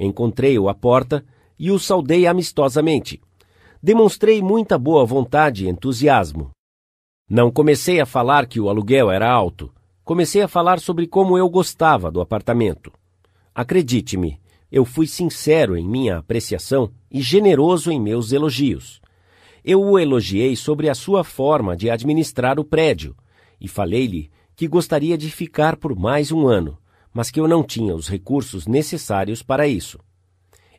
Encontrei-o 0.00 0.68
à 0.68 0.74
porta 0.74 1.24
e 1.56 1.70
o 1.70 1.78
saudei 1.78 2.26
amistosamente. 2.26 3.20
Demonstrei 3.80 4.42
muita 4.42 4.76
boa 4.76 5.04
vontade 5.04 5.64
e 5.64 5.68
entusiasmo. 5.68 6.50
Não 7.28 7.50
comecei 7.50 8.00
a 8.00 8.06
falar 8.06 8.46
que 8.46 8.60
o 8.60 8.68
aluguel 8.68 9.10
era 9.10 9.30
alto. 9.30 9.72
Comecei 10.04 10.42
a 10.42 10.48
falar 10.48 10.78
sobre 10.78 11.06
como 11.06 11.38
eu 11.38 11.48
gostava 11.48 12.10
do 12.10 12.20
apartamento. 12.20 12.92
Acredite-me, 13.54 14.38
eu 14.70 14.84
fui 14.84 15.06
sincero 15.06 15.74
em 15.74 15.88
minha 15.88 16.18
apreciação 16.18 16.90
e 17.10 17.22
generoso 17.22 17.90
em 17.90 17.98
meus 17.98 18.30
elogios. 18.30 19.00
Eu 19.64 19.80
o 19.80 19.98
elogiei 19.98 20.54
sobre 20.54 20.90
a 20.90 20.94
sua 20.94 21.24
forma 21.24 21.74
de 21.74 21.88
administrar 21.88 22.60
o 22.60 22.64
prédio 22.64 23.16
e 23.58 23.66
falei-lhe 23.66 24.30
que 24.54 24.68
gostaria 24.68 25.16
de 25.16 25.30
ficar 25.30 25.76
por 25.76 25.96
mais 25.96 26.30
um 26.30 26.46
ano, 26.46 26.76
mas 27.10 27.30
que 27.30 27.40
eu 27.40 27.48
não 27.48 27.62
tinha 27.62 27.94
os 27.94 28.06
recursos 28.06 28.66
necessários 28.66 29.42
para 29.42 29.66
isso. 29.66 29.98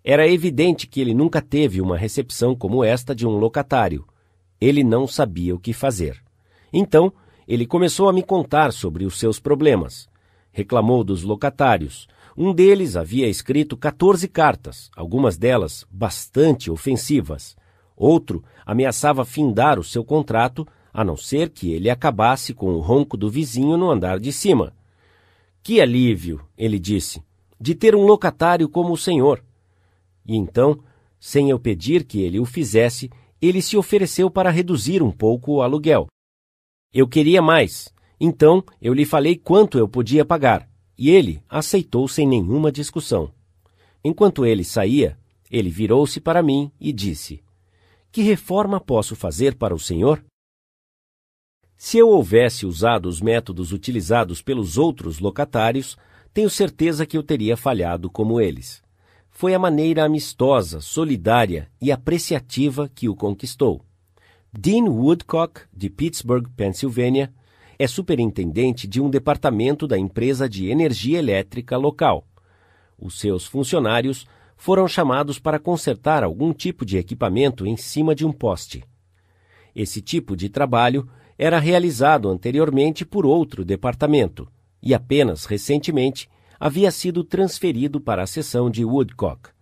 Era 0.03 0.27
evidente 0.27 0.85
que 0.85 1.01
ele 1.01 1.15
nunca 1.15 1.41
teve 1.41 1.81
uma 1.81 1.97
recepção 1.97 2.55
como 2.55 2.83
esta 2.83 3.15
de 3.15 3.25
um 3.25 3.31
locatário. 3.31 4.05
Ele 4.61 4.83
não 4.83 5.07
sabia 5.07 5.55
o 5.55 5.59
que 5.59 5.73
fazer. 5.73 6.24
Então, 6.77 7.13
ele 7.47 7.65
começou 7.65 8.09
a 8.09 8.13
me 8.13 8.21
contar 8.21 8.73
sobre 8.73 9.05
os 9.05 9.17
seus 9.17 9.39
problemas. 9.39 10.09
Reclamou 10.51 11.05
dos 11.05 11.23
locatários. 11.23 12.05
Um 12.35 12.53
deles 12.53 12.97
havia 12.97 13.29
escrito 13.29 13.77
14 13.77 14.27
cartas, 14.27 14.91
algumas 14.93 15.37
delas 15.37 15.85
bastante 15.89 16.69
ofensivas. 16.69 17.55
Outro 17.95 18.43
ameaçava 18.65 19.23
findar 19.23 19.79
o 19.79 19.85
seu 19.85 20.03
contrato, 20.03 20.67
a 20.93 21.01
não 21.01 21.15
ser 21.15 21.49
que 21.49 21.71
ele 21.71 21.89
acabasse 21.89 22.53
com 22.53 22.73
o 22.73 22.81
ronco 22.81 23.15
do 23.15 23.29
vizinho 23.29 23.77
no 23.77 23.89
andar 23.89 24.19
de 24.19 24.33
cima. 24.33 24.73
Que 25.63 25.79
alívio, 25.79 26.41
ele 26.57 26.77
disse, 26.77 27.23
de 27.57 27.73
ter 27.73 27.95
um 27.95 28.05
locatário 28.05 28.67
como 28.67 28.91
o 28.91 28.97
senhor. 28.97 29.41
E 30.25 30.35
então, 30.35 30.77
sem 31.21 31.51
eu 31.51 31.57
pedir 31.57 32.03
que 32.03 32.21
ele 32.21 32.37
o 32.37 32.43
fizesse, 32.43 33.09
ele 33.41 33.61
se 33.61 33.77
ofereceu 33.77 34.29
para 34.29 34.49
reduzir 34.49 35.01
um 35.01 35.11
pouco 35.11 35.53
o 35.53 35.61
aluguel. 35.61 36.07
Eu 36.95 37.07
queria 37.07 37.41
mais, 37.41 37.93
então 38.19 38.63
eu 38.81 38.93
lhe 38.93 39.05
falei 39.05 39.35
quanto 39.35 39.77
eu 39.77 39.87
podia 39.87 40.25
pagar, 40.25 40.67
e 40.97 41.11
ele 41.11 41.43
aceitou 41.47 42.07
sem 42.07 42.25
nenhuma 42.25 42.71
discussão. 42.71 43.31
Enquanto 44.03 44.45
ele 44.45 44.63
saía, 44.63 45.15
ele 45.51 45.69
virou-se 45.69 46.19
para 46.21 46.41
mim 46.41 46.71
e 46.79 46.91
disse: 46.91 47.43
que 48.15 48.21
reforma 48.21 48.79
posso 48.79 49.13
fazer 49.13 49.55
para 49.55 49.75
o 49.75 49.77
senhor? 49.77 50.23
Se 51.75 51.97
eu 51.97 52.07
houvesse 52.07 52.65
usado 52.65 53.09
os 53.09 53.19
métodos 53.19 53.73
utilizados 53.73 54.41
pelos 54.41 54.77
outros 54.77 55.19
locatários, 55.19 55.97
tenho 56.33 56.49
certeza 56.49 57.05
que 57.05 57.17
eu 57.17 57.23
teria 57.23 57.57
falhado 57.57 58.09
como 58.09 58.39
eles. 58.39 58.81
Foi 59.29 59.53
a 59.53 59.59
maneira 59.59 60.05
amistosa, 60.05 60.79
solidária 60.79 61.69
e 61.81 61.91
apreciativa 61.91 62.87
que 62.87 63.09
o 63.09 63.15
conquistou. 63.17 63.83
Dean 64.57 64.85
Woodcock, 64.85 65.63
de 65.75 65.89
Pittsburgh, 65.89 66.47
Pensilvânia, 66.55 67.33
é 67.77 67.85
superintendente 67.87 68.87
de 68.87 69.01
um 69.01 69.09
departamento 69.09 69.85
da 69.85 69.97
empresa 69.97 70.47
de 70.47 70.69
energia 70.69 71.19
elétrica 71.19 71.75
local. 71.75 72.25
Os 72.97 73.19
seus 73.19 73.45
funcionários 73.45 74.25
foram 74.55 74.87
chamados 74.87 75.39
para 75.39 75.59
consertar 75.59 76.23
algum 76.23 76.53
tipo 76.53 76.85
de 76.85 76.97
equipamento 76.97 77.67
em 77.67 77.75
cima 77.75 78.15
de 78.15 78.25
um 78.25 78.31
poste. 78.31 78.81
Esse 79.75 80.01
tipo 80.01 80.37
de 80.37 80.47
trabalho 80.47 81.05
era 81.37 81.59
realizado 81.59 82.29
anteriormente 82.29 83.05
por 83.05 83.25
outro 83.25 83.65
departamento 83.65 84.47
e 84.81 84.93
apenas 84.93 85.43
recentemente 85.43 86.29
havia 86.57 86.91
sido 86.91 87.25
transferido 87.25 87.99
para 87.99 88.23
a 88.23 88.27
seção 88.27 88.69
de 88.69 88.85
Woodcock. 88.85 89.54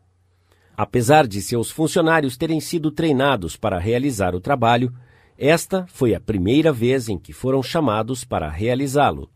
Apesar 0.76 1.28
de 1.28 1.42
seus 1.42 1.70
funcionários 1.70 2.36
terem 2.36 2.60
sido 2.60 2.90
treinados 2.90 3.56
para 3.56 3.78
realizar 3.78 4.34
o 4.34 4.40
trabalho, 4.40 4.92
esta 5.38 5.86
foi 5.88 6.16
a 6.16 6.20
primeira 6.20 6.72
vez 6.72 7.10
em 7.10 7.18
que 7.18 7.32
foram 7.32 7.62
chamados 7.62 8.24
para 8.24 8.50
realizá-lo. 8.50 9.30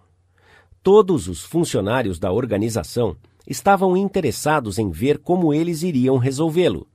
Todos 0.82 1.28
os 1.28 1.44
funcionários 1.44 2.18
da 2.18 2.32
organização 2.32 3.16
estavam 3.46 3.96
interessados 3.96 4.80
em 4.80 4.90
ver 4.90 5.20
como 5.20 5.54
eles 5.54 5.84
iriam 5.84 6.18
resolvê-lo. 6.18 6.88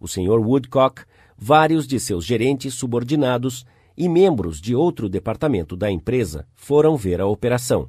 O 0.00 0.08
Sr. 0.08 0.40
Woodcock, 0.40 1.02
vários 1.36 1.86
de 1.86 2.00
seus 2.00 2.24
gerentes 2.24 2.74
subordinados 2.74 3.66
e 3.96 4.08
membros 4.08 4.60
de 4.60 4.74
outro 4.74 5.08
departamento 5.08 5.76
da 5.76 5.90
empresa 5.90 6.46
foram 6.54 6.96
ver 6.96 7.20
a 7.20 7.26
operação. 7.26 7.88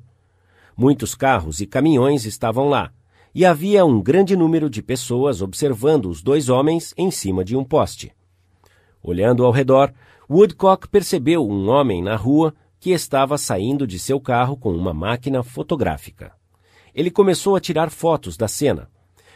Muitos 0.78 1.16
carros 1.16 1.62
e 1.62 1.66
caminhões 1.66 2.26
estavam 2.26 2.68
lá, 2.68 2.92
e 3.36 3.46
havia 3.46 3.86
um 3.86 4.02
grande 4.02 4.36
número 4.36 4.70
de 4.70 4.82
pessoas 4.82 5.42
observando 5.42 6.08
os 6.08 6.24
dois 6.24 6.50
homens 6.50 6.94
em 6.98 7.12
cima 7.12 7.44
de 7.44 7.56
um 7.56 7.64
poste. 7.64 8.12
Olhando 9.04 9.46
ao 9.46 9.52
redor, 9.52 9.94
Woodcock 10.28 10.88
percebeu 10.88 11.46
um 11.46 11.70
homem 11.70 12.02
na 12.02 12.16
rua 12.16 12.56
que 12.80 12.92
estava 12.92 13.38
saindo 13.38 13.86
de 13.86 14.00
seu 14.00 14.20
carro 14.20 14.56
com 14.56 14.72
uma 14.72 14.94
máquina 14.94 15.44
fotográfica 15.44 16.34
ele 16.96 17.12
começou 17.12 17.58
a 17.58 17.60
tirar 17.60 17.92
fotos 17.92 18.38
da 18.38 18.48
cena. 18.48 18.90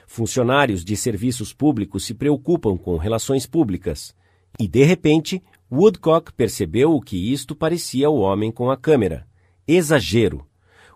Funcionários 0.07 0.83
de 0.83 0.95
serviços 0.95 1.53
públicos 1.53 2.05
se 2.05 2.13
preocupam 2.13 2.77
com 2.77 2.95
relações 2.95 3.45
públicas. 3.45 4.15
E, 4.57 4.67
de 4.67 4.83
repente, 4.83 5.43
Woodcock 5.69 6.31
percebeu 6.33 6.95
o 6.95 7.01
que 7.01 7.31
isto 7.31 7.53
parecia 7.53 8.09
o 8.09 8.19
homem 8.19 8.49
com 8.49 8.71
a 8.71 8.77
câmera. 8.77 9.27
Exagero. 9.67 10.47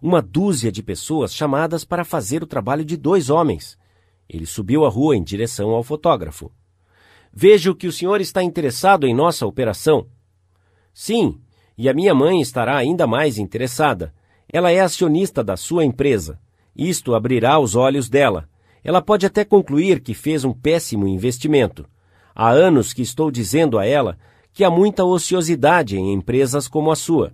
Uma 0.05 0.21
dúzia 0.21 0.69
de 0.69 0.83
pessoas 0.83 1.33
chamadas 1.33 1.85
para 1.85 2.03
fazer 2.03 2.43
o 2.43 2.45
trabalho 2.45 2.83
de 2.83 2.97
dois 2.97 3.29
homens. 3.29 3.77
Ele 4.27 4.45
subiu 4.45 4.83
a 4.83 4.89
rua 4.89 5.15
em 5.15 5.23
direção 5.23 5.69
ao 5.69 5.81
fotógrafo. 5.81 6.51
Vejo 7.31 7.73
que 7.73 7.87
o 7.87 7.91
senhor 7.91 8.19
está 8.19 8.43
interessado 8.43 9.07
em 9.07 9.15
nossa 9.15 9.47
operação. 9.47 10.05
Sim, 10.93 11.39
e 11.77 11.87
a 11.87 11.93
minha 11.93 12.13
mãe 12.13 12.41
estará 12.41 12.75
ainda 12.75 13.07
mais 13.07 13.37
interessada. 13.37 14.13
Ela 14.51 14.71
é 14.71 14.81
acionista 14.81 15.41
da 15.41 15.55
sua 15.55 15.85
empresa. 15.85 16.37
Isto 16.75 17.15
abrirá 17.15 17.57
os 17.57 17.73
olhos 17.73 18.09
dela. 18.09 18.49
Ela 18.83 19.01
pode 19.01 19.25
até 19.25 19.45
concluir 19.45 20.01
que 20.01 20.13
fez 20.13 20.43
um 20.43 20.51
péssimo 20.51 21.07
investimento. 21.07 21.85
Há 22.35 22.49
anos 22.49 22.91
que 22.91 23.01
estou 23.01 23.31
dizendo 23.31 23.79
a 23.79 23.85
ela 23.85 24.17
que 24.51 24.65
há 24.65 24.69
muita 24.69 25.05
ociosidade 25.05 25.97
em 25.97 26.11
empresas 26.11 26.67
como 26.67 26.91
a 26.91 26.95
sua. 26.97 27.31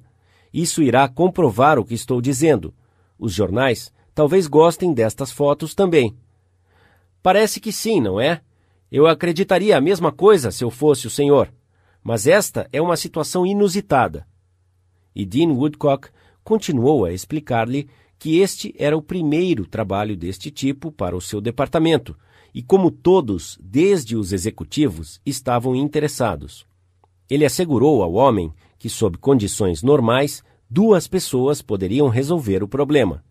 Isso 0.53 0.81
irá 0.81 1.07
comprovar 1.07 1.77
o 1.77 1.85
que 1.85 1.93
estou 1.93 2.21
dizendo. 2.21 2.73
Os 3.17 3.33
jornais 3.33 3.93
talvez 4.13 4.47
gostem 4.47 4.93
destas 4.93 5.31
fotos 5.31 5.73
também. 5.73 6.15
Parece 7.21 7.59
que 7.59 7.71
sim, 7.71 8.01
não 8.01 8.19
é? 8.19 8.41
Eu 8.91 9.07
acreditaria 9.07 9.77
a 9.77 9.81
mesma 9.81 10.11
coisa 10.11 10.51
se 10.51 10.63
eu 10.63 10.71
fosse 10.71 11.05
o 11.05 11.09
senhor. 11.09 11.53
Mas 12.03 12.25
esta 12.25 12.67
é 12.71 12.81
uma 12.81 12.97
situação 12.97 13.45
inusitada. 13.45 14.25
E 15.15 15.25
Dean 15.25 15.49
Woodcock 15.49 16.09
continuou 16.43 17.05
a 17.05 17.13
explicar-lhe 17.13 17.87
que 18.17 18.39
este 18.39 18.73
era 18.77 18.97
o 18.97 19.01
primeiro 19.01 19.65
trabalho 19.65 20.17
deste 20.17 20.51
tipo 20.51 20.91
para 20.91 21.15
o 21.15 21.21
seu 21.21 21.39
departamento, 21.39 22.17
e 22.53 22.61
como 22.61 22.91
todos, 22.91 23.57
desde 23.61 24.15
os 24.15 24.33
executivos, 24.33 25.21
estavam 25.25 25.75
interessados. 25.75 26.65
Ele 27.29 27.45
assegurou 27.45 28.01
ao 28.01 28.13
homem 28.13 28.51
que, 28.79 28.89
sob 28.89 29.17
condições 29.17 29.83
normais, 29.83 30.41
duas 30.69 31.07
pessoas 31.07 31.61
poderiam 31.61 32.07
resolver 32.07 32.63
o 32.63 32.67
problema. 32.67 33.23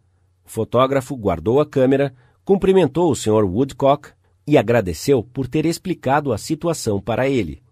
O 0.44 0.50
fotógrafo 0.50 1.16
guardou 1.16 1.60
a 1.60 1.66
câmera, 1.66 2.14
cumprimentou 2.44 3.10
o 3.10 3.16
Sr. 3.16 3.44
Woodcock 3.44 4.10
e 4.46 4.56
agradeceu 4.56 5.22
por 5.22 5.48
ter 5.48 5.66
explicado 5.66 6.32
a 6.32 6.38
situação 6.38 7.00
para 7.00 7.28
ele. 7.28 7.62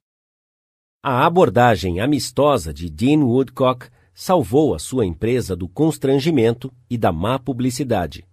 A 1.02 1.25
abordagem 1.25 2.00
amistosa 2.00 2.75
de 2.75 2.90
Dean 2.90 3.21
Woodcock 3.21 3.88
salvou 4.12 4.75
a 4.75 4.78
sua 4.78 5.06
empresa 5.06 5.54
do 5.54 5.68
constrangimento 5.68 6.73
e 6.90 6.97
da 6.97 7.12
má 7.12 7.38
publicidade. 7.38 8.26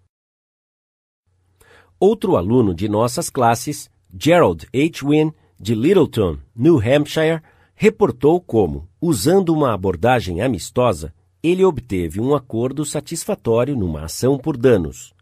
Outro 2.00 2.36
aluno 2.36 2.74
de 2.74 2.90
nossas 2.90 3.30
classes, 3.30 3.90
Gerald 4.18 4.68
H. 4.74 5.06
Wynne, 5.06 5.34
de 5.60 5.76
Littleton, 5.76 6.38
New 6.56 6.78
Hampshire, 6.78 7.42
reportou 7.76 8.42
como, 8.42 8.90
usando 9.06 9.50
uma 9.50 9.74
abordagem 9.74 10.40
amistosa, 10.40 11.14
ele 11.44 11.62
obteve 11.66 12.22
um 12.22 12.34
acordo 12.34 12.86
satisfatório 12.86 13.76
numa 13.76 14.06
ação 14.06 14.38
por 14.38 14.56
danos. 14.56 15.14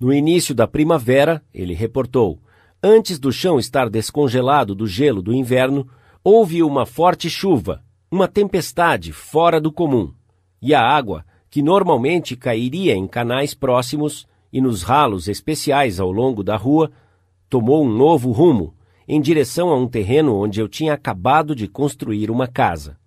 No 0.00 0.14
início 0.14 0.54
da 0.54 0.66
primavera, 0.66 1.44
ele 1.52 1.74
reportou, 1.74 2.40
antes 2.82 3.18
do 3.18 3.30
chão 3.30 3.58
estar 3.58 3.90
descongelado 3.90 4.74
do 4.74 4.86
gelo 4.86 5.20
do 5.20 5.34
inverno, 5.34 5.86
houve 6.24 6.62
uma 6.62 6.86
forte 6.86 7.28
chuva, 7.28 7.84
uma 8.10 8.26
tempestade 8.26 9.12
fora 9.12 9.60
do 9.60 9.70
comum, 9.70 10.10
e 10.62 10.74
a 10.74 10.80
água, 10.80 11.22
que 11.50 11.60
normalmente 11.60 12.34
cairia 12.34 12.94
em 12.94 13.06
canais 13.06 13.52
próximos 13.52 14.26
e 14.50 14.58
nos 14.58 14.82
ralos 14.82 15.28
especiais 15.28 16.00
ao 16.00 16.10
longo 16.10 16.42
da 16.42 16.56
rua, 16.56 16.90
tomou 17.50 17.84
um 17.84 17.94
novo 17.94 18.32
rumo, 18.32 18.72
em 19.08 19.20
direção 19.20 19.70
a 19.70 19.76
um 19.76 19.86
terreno 19.86 20.34
onde 20.34 20.60
eu 20.60 20.68
tinha 20.68 20.94
acabado 20.94 21.54
de 21.54 21.68
construir 21.68 22.30
uma 22.30 22.46
casa. 22.46 22.98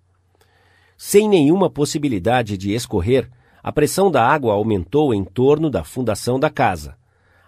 Sem 0.96 1.28
nenhuma 1.28 1.70
possibilidade 1.70 2.56
de 2.56 2.72
escorrer, 2.72 3.30
a 3.62 3.70
pressão 3.70 4.10
da 4.10 4.26
água 4.26 4.54
aumentou 4.54 5.12
em 5.12 5.22
torno 5.24 5.68
da 5.68 5.84
fundação 5.84 6.38
da 6.40 6.48
casa. 6.48 6.96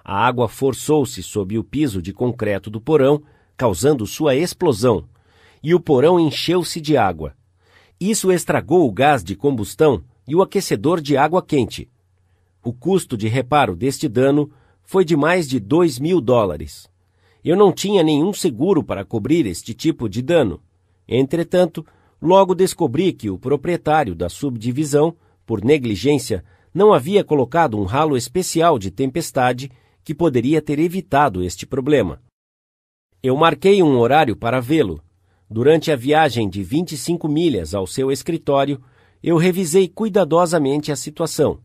A 0.04 0.26
água 0.26 0.48
forçou-se 0.48 1.22
sob 1.22 1.56
o 1.58 1.64
piso 1.64 2.02
de 2.02 2.12
concreto 2.12 2.68
do 2.68 2.80
porão, 2.80 3.22
causando 3.56 4.06
sua 4.06 4.34
explosão, 4.34 5.04
e 5.62 5.74
o 5.74 5.80
porão 5.80 6.18
encheu-se 6.18 6.80
de 6.80 6.96
água. 6.96 7.34
Isso 8.00 8.32
estragou 8.32 8.86
o 8.86 8.92
gás 8.92 9.22
de 9.22 9.36
combustão 9.36 10.02
e 10.26 10.34
o 10.34 10.42
aquecedor 10.42 11.00
de 11.00 11.16
água 11.16 11.42
quente. 11.42 11.88
O 12.64 12.72
custo 12.72 13.16
de 13.16 13.28
reparo 13.28 13.76
deste 13.76 14.08
dano 14.08 14.50
foi 14.82 15.04
de 15.04 15.16
mais 15.16 15.48
de 15.48 15.60
dois 15.60 15.98
mil 15.98 16.20
dólares. 16.20 16.90
Eu 17.44 17.56
não 17.56 17.72
tinha 17.72 18.02
nenhum 18.02 18.32
seguro 18.32 18.84
para 18.84 19.04
cobrir 19.04 19.46
este 19.46 19.74
tipo 19.74 20.08
de 20.08 20.22
dano. 20.22 20.62
Entretanto, 21.08 21.84
logo 22.20 22.54
descobri 22.54 23.12
que 23.12 23.28
o 23.28 23.38
proprietário 23.38 24.14
da 24.14 24.28
subdivisão, 24.28 25.16
por 25.44 25.64
negligência, 25.64 26.44
não 26.72 26.92
havia 26.92 27.24
colocado 27.24 27.76
um 27.76 27.84
ralo 27.84 28.16
especial 28.16 28.78
de 28.78 28.90
tempestade 28.90 29.70
que 30.04 30.14
poderia 30.14 30.62
ter 30.62 30.78
evitado 30.78 31.42
este 31.42 31.66
problema. 31.66 32.22
Eu 33.22 33.36
marquei 33.36 33.82
um 33.82 33.98
horário 33.98 34.36
para 34.36 34.60
vê-lo. 34.60 35.02
Durante 35.50 35.92
a 35.92 35.96
viagem 35.96 36.48
de 36.48 36.62
25 36.62 37.28
milhas 37.28 37.74
ao 37.74 37.86
seu 37.86 38.10
escritório, 38.10 38.80
eu 39.22 39.36
revisei 39.36 39.88
cuidadosamente 39.88 40.90
a 40.90 40.96
situação 40.96 41.60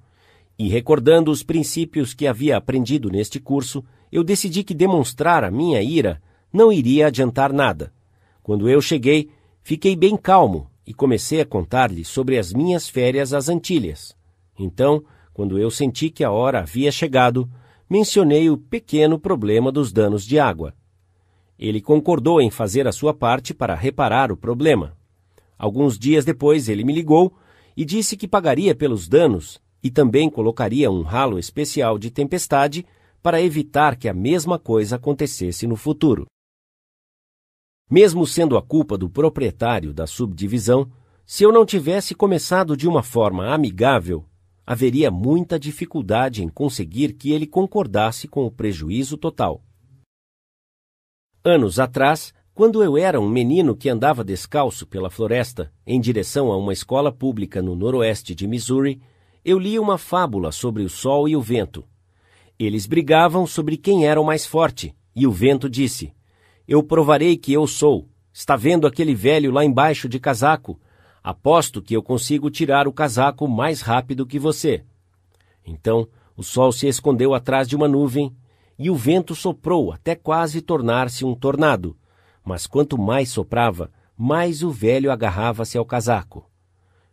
e, 0.59 0.67
recordando 0.67 1.31
os 1.31 1.43
princípios 1.43 2.13
que 2.13 2.25
havia 2.25 2.57
aprendido 2.57 3.09
neste 3.09 3.39
curso, 3.39 3.83
eu 4.11 4.23
decidi 4.23 4.63
que 4.63 4.73
demonstrar 4.73 5.43
a 5.43 5.51
minha 5.51 5.81
ira 5.81 6.21
não 6.51 6.71
iria 6.71 7.07
adiantar 7.07 7.51
nada. 7.51 7.93
Quando 8.41 8.69
eu 8.69 8.81
cheguei, 8.81 9.29
fiquei 9.61 9.95
bem 9.95 10.15
calmo 10.15 10.69
e 10.85 10.93
comecei 10.93 11.41
a 11.41 11.45
contar-lhe 11.45 12.05
sobre 12.05 12.37
as 12.37 12.53
minhas 12.53 12.87
férias 12.87 13.33
às 13.33 13.49
Antilhas. 13.49 14.15
Então, 14.57 15.03
quando 15.33 15.59
eu 15.59 15.69
senti 15.69 16.09
que 16.09 16.23
a 16.23 16.31
hora 16.31 16.61
havia 16.61 16.91
chegado, 16.91 17.49
mencionei 17.89 18.49
o 18.49 18.57
pequeno 18.57 19.19
problema 19.19 19.71
dos 19.71 19.91
danos 19.91 20.25
de 20.25 20.39
água. 20.39 20.73
Ele 21.59 21.81
concordou 21.81 22.39
em 22.39 22.49
fazer 22.49 22.87
a 22.87 22.91
sua 22.91 23.13
parte 23.13 23.53
para 23.53 23.75
reparar 23.75 24.31
o 24.31 24.37
problema. 24.37 24.95
Alguns 25.57 25.97
dias 25.97 26.23
depois, 26.23 26.69
ele 26.69 26.83
me 26.83 26.93
ligou 26.93 27.33
e 27.75 27.83
disse 27.83 28.15
que 28.15 28.27
pagaria 28.27 28.73
pelos 28.73 29.07
danos 29.07 29.59
e 29.83 29.89
também 29.89 30.29
colocaria 30.29 30.89
um 30.89 31.01
ralo 31.01 31.37
especial 31.37 31.97
de 31.97 32.09
tempestade 32.09 32.85
para 33.27 33.41
evitar 33.41 33.97
que 33.97 34.07
a 34.07 34.13
mesma 34.13 34.57
coisa 34.57 34.95
acontecesse 34.95 35.67
no 35.67 35.75
futuro. 35.75 36.25
Mesmo 37.91 38.25
sendo 38.25 38.55
a 38.55 38.61
culpa 38.61 38.97
do 38.97 39.09
proprietário 39.09 39.93
da 39.93 40.07
subdivisão, 40.07 40.89
se 41.25 41.43
eu 41.43 41.51
não 41.51 41.65
tivesse 41.65 42.15
começado 42.15 42.77
de 42.77 42.87
uma 42.87 43.03
forma 43.03 43.53
amigável, 43.53 44.23
haveria 44.65 45.11
muita 45.11 45.59
dificuldade 45.59 46.41
em 46.41 46.47
conseguir 46.47 47.11
que 47.17 47.33
ele 47.33 47.45
concordasse 47.45 48.29
com 48.29 48.45
o 48.45 48.49
prejuízo 48.49 49.17
total. 49.17 49.61
Anos 51.43 51.81
atrás, 51.81 52.33
quando 52.53 52.81
eu 52.81 52.97
era 52.97 53.19
um 53.19 53.27
menino 53.27 53.75
que 53.75 53.89
andava 53.89 54.23
descalço 54.23 54.87
pela 54.87 55.09
floresta 55.09 55.69
em 55.85 55.99
direção 55.99 56.49
a 56.49 56.55
uma 56.55 56.71
escola 56.71 57.11
pública 57.11 57.61
no 57.61 57.75
noroeste 57.75 58.33
de 58.33 58.47
Missouri, 58.47 59.01
eu 59.43 59.59
li 59.59 59.77
uma 59.77 59.97
fábula 59.97 60.49
sobre 60.49 60.81
o 60.81 60.89
sol 60.89 61.27
e 61.27 61.35
o 61.35 61.41
vento. 61.41 61.85
Eles 62.59 62.87
brigavam 62.87 63.45
sobre 63.45 63.77
quem 63.77 64.07
era 64.07 64.19
o 64.19 64.25
mais 64.25 64.45
forte, 64.45 64.95
e 65.15 65.27
o 65.27 65.31
vento 65.31 65.69
disse: 65.69 66.13
Eu 66.67 66.81
provarei 66.81 67.37
que 67.37 67.53
eu 67.53 67.67
sou. 67.67 68.07
Está 68.33 68.55
vendo 68.55 68.87
aquele 68.87 69.13
velho 69.13 69.51
lá 69.51 69.63
embaixo 69.63 70.09
de 70.09 70.19
casaco? 70.19 70.79
Aposto 71.23 71.81
que 71.81 71.95
eu 71.95 72.01
consigo 72.01 72.49
tirar 72.49 72.87
o 72.87 72.93
casaco 72.93 73.47
mais 73.47 73.81
rápido 73.81 74.25
que 74.25 74.39
você. 74.39 74.83
Então 75.65 76.07
o 76.35 76.43
sol 76.43 76.71
se 76.71 76.87
escondeu 76.87 77.33
atrás 77.33 77.67
de 77.67 77.75
uma 77.75 77.87
nuvem 77.87 78.33
e 78.77 78.89
o 78.89 78.95
vento 78.95 79.35
soprou 79.35 79.91
até 79.91 80.15
quase 80.15 80.61
tornar-se 80.61 81.25
um 81.25 81.35
tornado. 81.35 81.97
Mas 82.45 82.65
quanto 82.65 82.97
mais 82.97 83.29
soprava, 83.29 83.91
mais 84.15 84.63
o 84.63 84.71
velho 84.71 85.11
agarrava-se 85.11 85.77
ao 85.77 85.85
casaco. 85.85 86.49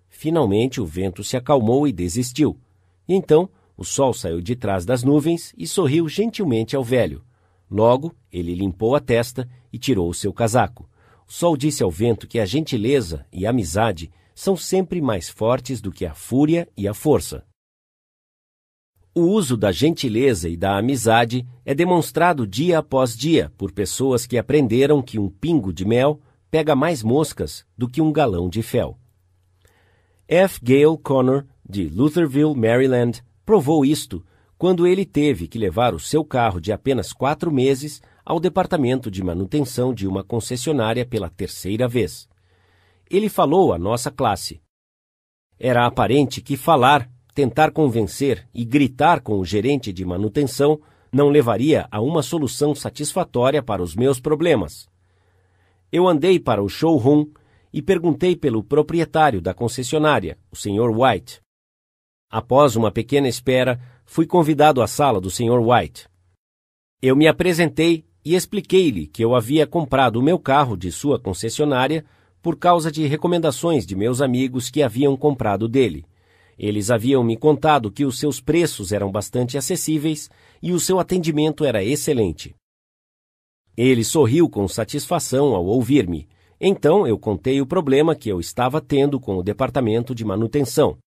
Finalmente 0.09 0.81
o 0.81 0.87
vento 0.87 1.25
se 1.25 1.37
acalmou 1.37 1.89
e 1.89 1.93
desistiu. 1.93 2.59
E 3.09 3.15
então 3.15 3.49
o 3.77 3.85
sol 3.85 4.15
saiu 4.15 4.41
de 4.41 4.55
trás 4.55 4.85
das 4.85 5.03
nuvens 5.03 5.53
e 5.57 5.67
sorriu 5.67 6.09
gentilmente 6.09 6.77
ao 6.77 6.85
velho. 6.85 7.25
Logo, 7.71 8.15
ele 8.33 8.55
limpou 8.55 8.95
a 8.95 9.01
testa 9.01 9.49
e 9.73 9.79
tirou 9.79 10.09
o 10.09 10.15
seu 10.15 10.33
casaco. 10.33 10.89
O 11.27 11.33
sol 11.33 11.57
disse 11.57 11.83
ao 11.83 11.91
vento 11.91 12.29
que 12.29 12.39
a 12.39 12.47
gentileza 12.47 13.27
e 13.33 13.47
a 13.47 13.51
amizade 13.51 14.11
são 14.35 14.57
sempre 14.57 15.01
mais 15.01 15.29
fortes 15.29 15.81
do 15.81 15.91
que 15.91 16.05
a 16.05 16.15
fúria 16.15 16.69
e 16.77 16.87
a 16.87 16.95
força. 16.95 17.45
O 19.15 19.23
uso 19.23 19.57
da 19.57 19.71
gentileza 19.71 20.49
e 20.49 20.57
da 20.57 20.77
amizade 20.77 21.47
é 21.65 21.73
demonstrado 21.73 22.47
dia 22.47 22.79
após 22.79 23.17
dia 23.17 23.53
por 23.57 23.71
pessoas 23.71 24.27
que 24.27 24.37
aprenderam 24.37 25.01
que 25.01 25.21
um 25.21 25.29
pingo 25.29 25.73
de 25.73 25.85
mel 25.85 26.21
pega 26.51 26.75
mais 26.75 27.03
moscas 27.03 27.65
do 27.79 27.89
que 27.89 28.01
um 28.01 28.13
galão 28.13 28.49
de 28.49 28.61
fel. 28.61 28.99
F. 30.27 30.59
Gale 30.63 30.99
Connor, 30.99 31.45
de 31.69 31.89
Lutherville, 31.89 32.57
Maryland, 32.57 33.23
provou 33.45 33.85
isto 33.85 34.25
quando 34.57 34.87
ele 34.87 35.05
teve 35.05 35.47
que 35.47 35.59
levar 35.59 35.95
o 35.95 36.01
seu 36.01 36.25
carro 36.25 36.61
de 36.61 36.73
apenas 36.73 37.13
quatro 37.13 37.53
meses 37.53 38.01
ao 38.25 38.41
departamento 38.41 39.11
de 39.11 39.23
manutenção 39.23 39.93
de 39.93 40.07
uma 40.07 40.25
concessionária 40.25 41.05
pela 41.05 41.29
terceira 41.29 41.87
vez. 41.87 42.29
Ele 43.11 43.29
falou 43.29 43.73
à 43.73 43.79
nossa 43.79 44.11
classe. 44.11 44.63
Era 45.59 45.87
aparente 45.87 46.41
que 46.41 46.57
falar, 46.57 47.11
tentar 47.35 47.71
convencer 47.71 48.49
e 48.55 48.65
gritar 48.65 49.21
com 49.21 49.39
o 49.39 49.45
gerente 49.45 49.93
de 49.93 50.05
manutenção 50.05 50.81
não 51.13 51.29
levaria 51.29 51.87
a 51.91 52.01
uma 52.01 52.23
solução 52.23 52.75
satisfatória 52.75 53.63
para 53.63 53.83
os 53.83 53.95
meus 53.95 54.19
problemas. 54.19 54.89
Eu 55.93 56.09
andei 56.09 56.41
para 56.41 56.63
o 56.63 56.69
showroom 56.69 57.27
e 57.73 57.83
perguntei 57.83 58.35
pelo 58.35 58.65
proprietário 58.65 59.41
da 59.41 59.53
concessionária, 59.53 60.39
o 60.51 60.57
Sr. 60.57 60.91
White. 60.91 61.44
Após 62.35 62.75
uma 62.75 62.91
pequena 62.91 63.29
espera, 63.29 63.81
fui 64.05 64.27
convidado 64.27 64.83
à 64.83 64.89
sala 64.89 65.21
do 65.21 65.31
Sr. 65.31 65.61
White. 65.61 66.09
Eu 67.01 67.15
me 67.15 67.29
apresentei 67.29 68.05
e 68.25 68.35
expliquei-lhe 68.35 69.07
que 69.07 69.25
eu 69.25 69.37
havia 69.37 69.69
comprado 69.69 70.17
o 70.17 70.23
meu 70.23 70.37
carro 70.37 70.77
de 70.77 70.91
sua 70.91 71.17
concessionária 71.17 72.05
por 72.43 72.59
causa 72.59 72.91
de 72.91 73.07
recomendações 73.07 73.87
de 73.87 73.95
meus 73.95 74.21
amigos 74.21 74.69
que 74.69 74.83
haviam 74.83 75.17
comprado 75.17 75.69
dele. 75.69 76.05
Eles 76.59 76.91
haviam 76.91 77.23
me 77.23 77.37
contado 77.37 77.89
que 77.89 78.05
os 78.05 78.19
seus 78.19 78.41
preços 78.41 78.91
eram 78.91 79.13
bastante 79.13 79.57
acessíveis 79.57 80.29
e 80.61 80.73
o 80.73 80.81
seu 80.81 80.99
atendimento 80.99 81.65
era 81.65 81.85
excelente. 81.85 82.53
Ele 83.77 84.03
sorriu 84.03 84.51
com 84.51 84.67
satisfação 84.67 85.55
ao 85.55 85.65
ouvir-me. 85.65 86.27
Então 86.61 87.07
eu 87.07 87.17
contei 87.17 87.61
o 87.61 87.67
problema 87.67 88.13
que 88.13 88.29
eu 88.29 88.41
estava 88.41 88.81
tendo 88.81 89.21
com 89.21 89.37
o 89.37 89.43
departamento 89.43 90.13
de 90.13 90.25
manutenção 90.25 90.99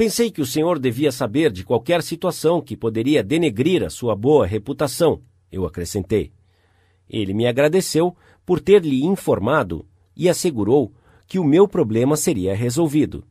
Pensei 0.00 0.30
que 0.30 0.40
o 0.40 0.46
senhor 0.46 0.78
devia 0.78 1.12
saber 1.12 1.52
de 1.52 1.62
qualquer 1.62 2.02
situação 2.02 2.62
que 2.62 2.74
poderia 2.74 3.22
denegrir 3.22 3.84
a 3.84 3.90
sua 3.90 4.16
boa 4.16 4.46
reputação, 4.46 5.20
eu 5.52 5.66
acrescentei. 5.66 6.32
Ele 7.06 7.34
me 7.34 7.46
agradeceu 7.46 8.16
por 8.46 8.60
ter 8.60 8.82
lhe 8.82 9.04
informado 9.04 9.86
e 10.16 10.26
assegurou 10.26 10.94
que 11.26 11.38
o 11.38 11.44
meu 11.44 11.68
problema 11.68 12.16
seria 12.16 12.56
resolvido. 12.56 13.26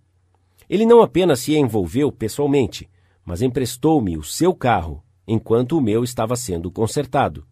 Ele 0.69 0.85
não 0.85 1.01
apenas 1.01 1.39
se 1.39 1.57
envolveu 1.57 2.11
pessoalmente, 2.11 2.87
mas 3.25 3.41
emprestou-me 3.41 4.15
o 4.15 4.21
seu 4.21 4.53
carro 4.53 5.03
enquanto 5.27 5.75
o 5.75 5.81
meu 5.81 6.03
estava 6.03 6.35
sendo 6.35 6.69
consertado. 6.69 7.47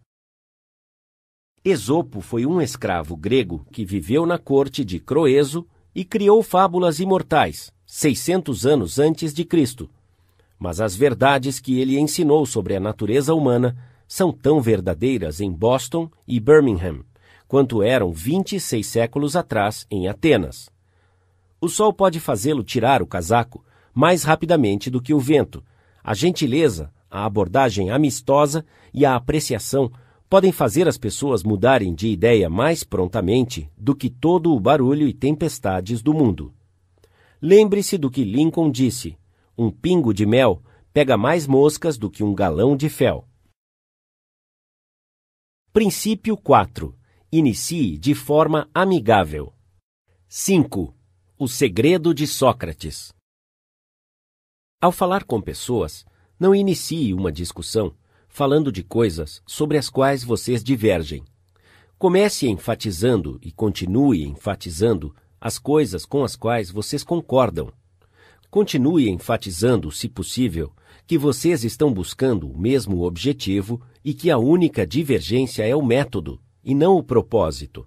Esopo 1.64 2.20
foi 2.20 2.46
um 2.46 2.62
escravo 2.62 3.16
grego 3.16 3.66
que 3.72 3.84
viveu 3.84 4.24
na 4.24 4.38
corte 4.38 4.84
de 4.84 5.00
Croeso 5.00 5.66
e 5.92 6.04
criou 6.04 6.40
fábulas 6.40 7.00
imortais, 7.00 7.76
600 7.90 8.66
anos 8.66 8.98
antes 8.98 9.32
de 9.32 9.46
Cristo. 9.46 9.88
Mas 10.58 10.78
as 10.78 10.94
verdades 10.94 11.58
que 11.58 11.80
ele 11.80 11.98
ensinou 11.98 12.44
sobre 12.44 12.76
a 12.76 12.80
natureza 12.80 13.34
humana 13.34 13.74
são 14.06 14.30
tão 14.30 14.60
verdadeiras 14.60 15.40
em 15.40 15.50
Boston 15.50 16.10
e 16.26 16.38
Birmingham 16.38 17.02
quanto 17.48 17.82
eram 17.82 18.12
26 18.12 18.86
séculos 18.86 19.34
atrás 19.34 19.86
em 19.90 20.06
Atenas. 20.06 20.68
O 21.58 21.66
sol 21.66 21.94
pode 21.94 22.20
fazê-lo 22.20 22.62
tirar 22.62 23.00
o 23.00 23.06
casaco 23.06 23.64
mais 23.94 24.22
rapidamente 24.22 24.90
do 24.90 25.00
que 25.00 25.14
o 25.14 25.18
vento. 25.18 25.64
A 26.04 26.12
gentileza, 26.12 26.92
a 27.10 27.24
abordagem 27.24 27.90
amistosa 27.90 28.66
e 28.92 29.06
a 29.06 29.16
apreciação 29.16 29.90
podem 30.28 30.52
fazer 30.52 30.86
as 30.86 30.98
pessoas 30.98 31.42
mudarem 31.42 31.94
de 31.94 32.08
ideia 32.08 32.50
mais 32.50 32.84
prontamente 32.84 33.68
do 33.78 33.96
que 33.96 34.10
todo 34.10 34.54
o 34.54 34.60
barulho 34.60 35.08
e 35.08 35.14
tempestades 35.14 36.02
do 36.02 36.12
mundo. 36.12 36.52
Lembre-se 37.40 37.96
do 37.96 38.10
que 38.10 38.24
Lincoln 38.24 38.70
disse: 38.70 39.16
um 39.56 39.70
pingo 39.70 40.12
de 40.12 40.26
mel 40.26 40.62
pega 40.92 41.16
mais 41.16 41.46
moscas 41.46 41.96
do 41.96 42.10
que 42.10 42.24
um 42.24 42.34
galão 42.34 42.76
de 42.76 42.88
fel. 42.88 43.28
Princípio 45.72 46.36
4. 46.36 46.96
Inicie 47.30 47.96
de 47.98 48.14
forma 48.14 48.68
amigável. 48.74 49.52
5. 50.28 50.94
O 51.38 51.46
segredo 51.46 52.12
de 52.12 52.26
Sócrates. 52.26 53.12
Ao 54.80 54.90
falar 54.90 55.24
com 55.24 55.40
pessoas, 55.40 56.04
não 56.38 56.54
inicie 56.54 57.12
uma 57.14 57.30
discussão 57.30 57.96
falando 58.28 58.70
de 58.70 58.82
coisas 58.82 59.42
sobre 59.46 59.78
as 59.78 59.88
quais 59.88 60.22
vocês 60.22 60.62
divergem. 60.62 61.24
Comece 61.98 62.48
enfatizando 62.48 63.38
e 63.42 63.50
continue 63.50 64.24
enfatizando 64.24 65.14
as 65.40 65.58
coisas 65.58 66.04
com 66.04 66.24
as 66.24 66.36
quais 66.36 66.70
vocês 66.70 67.02
concordam. 67.02 67.72
Continue 68.50 69.08
enfatizando, 69.10 69.90
se 69.90 70.08
possível, 70.08 70.72
que 71.06 71.18
vocês 71.18 71.64
estão 71.64 71.92
buscando 71.92 72.50
o 72.50 72.58
mesmo 72.58 73.02
objetivo 73.02 73.80
e 74.04 74.14
que 74.14 74.30
a 74.30 74.38
única 74.38 74.86
divergência 74.86 75.66
é 75.66 75.74
o 75.74 75.84
método 75.84 76.40
e 76.64 76.74
não 76.74 76.96
o 76.96 77.02
propósito. 77.02 77.86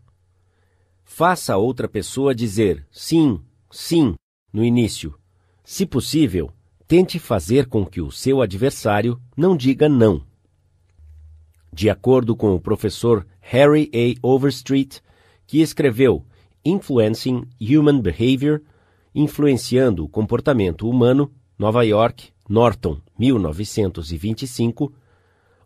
Faça 1.04 1.54
a 1.54 1.58
outra 1.58 1.90
pessoa 1.90 2.34
dizer 2.34 2.88
sim, 2.92 3.42
sim 3.70 4.16
no 4.52 4.64
início. 4.64 5.18
Se 5.64 5.86
possível, 5.86 6.52
tente 6.88 7.20
fazer 7.20 7.68
com 7.68 7.86
que 7.86 8.02
o 8.02 8.12
seu 8.12 8.42
adversário 8.42 9.20
não 9.36 9.56
diga 9.56 9.88
não. 9.88 10.26
De 11.74 11.90
acordo 11.90 12.36
com 12.36 12.54
o 12.54 12.60
professor 12.60 13.26
Harry 13.40 13.90
A. 13.94 14.28
Overstreet, 14.28 15.02
que 15.48 15.62
escreveu 15.62 16.26
Influencing 16.64 17.48
Human 17.60 18.00
Behavior, 18.00 18.62
Influenciando 19.14 20.06
o 20.06 20.10
Comportamento 20.10 20.88
Humano, 20.88 21.32
Nova 21.58 21.84
York, 21.84 22.30
Norton, 22.48 23.02
1925, 23.18 24.94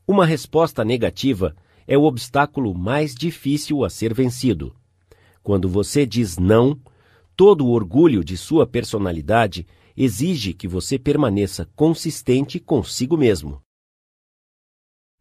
uma 0.07 0.25
resposta 0.25 0.85
negativa 0.85 1.55
é 1.85 1.97
o 1.97 2.03
obstáculo 2.03 2.73
mais 2.73 3.13
difícil 3.13 3.83
a 3.83 3.89
ser 3.89 4.13
vencido. 4.13 4.75
Quando 5.43 5.67
você 5.67 6.05
diz 6.05 6.37
não, 6.37 6.79
todo 7.35 7.65
o 7.65 7.71
orgulho 7.71 8.23
de 8.23 8.37
sua 8.37 8.65
personalidade 8.65 9.67
exige 9.97 10.53
que 10.53 10.67
você 10.67 10.97
permaneça 10.97 11.69
consistente 11.75 12.59
consigo 12.59 13.17
mesmo. 13.17 13.61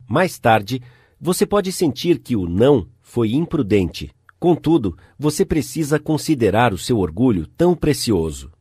Mais 0.08 0.38
tarde, 0.38 0.80
você 1.20 1.44
pode 1.44 1.72
sentir 1.72 2.18
que 2.20 2.36
o 2.36 2.48
não 2.48 2.88
foi 3.02 3.32
imprudente. 3.32 4.14
Contudo, 4.44 4.94
você 5.18 5.42
precisa 5.42 5.98
considerar 5.98 6.74
o 6.74 6.76
seu 6.76 6.98
orgulho 6.98 7.46
tão 7.46 7.74
precioso. 7.74 8.52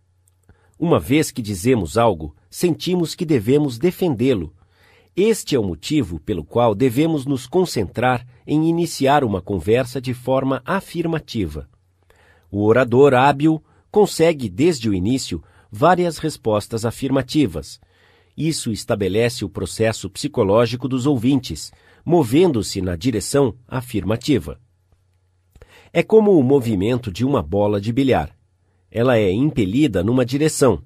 Uma 0.80 0.98
vez 0.98 1.30
que 1.30 1.42
dizemos 1.42 1.98
algo, 1.98 2.34
sentimos 2.50 3.14
que 3.14 3.26
devemos 3.26 3.78
defendê-lo. 3.78 4.54
Este 5.14 5.58
é 5.58 5.60
o 5.60 5.64
motivo 5.64 6.22
pelo 6.22 6.46
qual 6.46 6.74
devemos 6.74 7.26
nos 7.26 7.46
concentrar 7.46 8.26
em 8.48 8.70
iniciar 8.70 9.26
uma 9.26 9.42
conversa 9.42 10.00
de 10.00 10.14
forma 10.14 10.62
afirmativa. 10.66 11.68
O 12.50 12.64
orador 12.64 13.14
hábil 13.14 13.62
consegue, 13.92 14.48
desde 14.48 14.90
o 14.90 14.94
início, 14.94 15.44
várias 15.70 16.18
respostas 16.18 16.86
afirmativas, 16.86 17.78
isso 18.38 18.72
estabelece 18.72 19.44
o 19.44 19.50
processo 19.50 20.10
psicológico 20.10 20.88
dos 20.88 21.06
ouvintes, 21.06 21.74
movendo-se 22.06 22.80
na 22.80 22.96
direção 22.96 23.54
afirmativa. 23.68 24.62
É 25.96 26.02
como 26.02 26.36
o 26.36 26.42
movimento 26.42 27.12
de 27.12 27.24
uma 27.24 27.44
bola 27.44 27.80
de 27.80 27.94
bilhar. 27.94 28.36
Ela 28.90 29.16
é 29.20 29.32
impelida 29.32 30.04
numa 30.04 30.26
direção, 30.26 30.82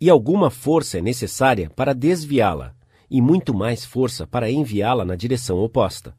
e 0.00 0.08
alguma 0.08 0.48
força 0.48 0.98
é 0.98 1.00
necessária 1.00 1.68
para 1.68 1.92
desviá-la, 1.92 2.72
e 3.10 3.20
muito 3.20 3.52
mais 3.52 3.84
força 3.84 4.28
para 4.28 4.48
enviá-la 4.48 5.04
na 5.04 5.16
direção 5.16 5.58
oposta. 5.58 6.16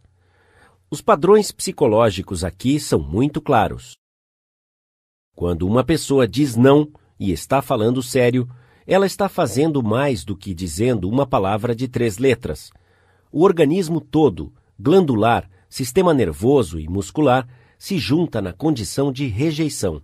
Os 0.91 1.01
padrões 1.01 1.53
psicológicos 1.53 2.43
aqui 2.43 2.77
são 2.77 2.99
muito 2.99 3.41
claros. 3.41 3.93
Quando 5.33 5.65
uma 5.65 5.85
pessoa 5.85 6.27
diz 6.27 6.57
não 6.57 6.91
e 7.17 7.31
está 7.31 7.61
falando 7.61 8.03
sério, 8.03 8.49
ela 8.85 9.05
está 9.05 9.29
fazendo 9.29 9.81
mais 9.81 10.25
do 10.25 10.35
que 10.35 10.53
dizendo 10.53 11.07
uma 11.07 11.25
palavra 11.25 11.73
de 11.73 11.87
três 11.87 12.17
letras. 12.17 12.69
O 13.31 13.45
organismo 13.45 14.01
todo, 14.01 14.51
glandular, 14.77 15.49
sistema 15.69 16.13
nervoso 16.13 16.81
e 16.81 16.89
muscular, 16.89 17.47
se 17.79 17.97
junta 17.97 18.41
na 18.41 18.51
condição 18.51 19.09
de 19.09 19.25
rejeição. 19.25 20.01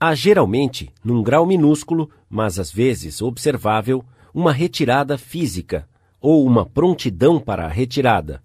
Há 0.00 0.14
geralmente, 0.14 0.90
num 1.04 1.22
grau 1.22 1.44
minúsculo, 1.44 2.10
mas 2.30 2.58
às 2.58 2.72
vezes 2.72 3.20
observável, 3.20 4.02
uma 4.32 4.52
retirada 4.52 5.18
física 5.18 5.86
ou 6.20 6.46
uma 6.46 6.64
prontidão 6.64 7.38
para 7.38 7.66
a 7.66 7.68
retirada. 7.68 8.42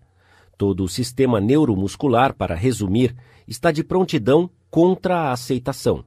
Todo 0.58 0.84
o 0.84 0.90
sistema 0.90 1.40
neuromuscular, 1.40 2.36
para 2.36 2.54
resumir, 2.54 3.16
está 3.48 3.72
de 3.72 3.84
prontidão 3.84 4.50
contra 4.70 5.22
a 5.22 5.32
aceitação. 5.32 6.04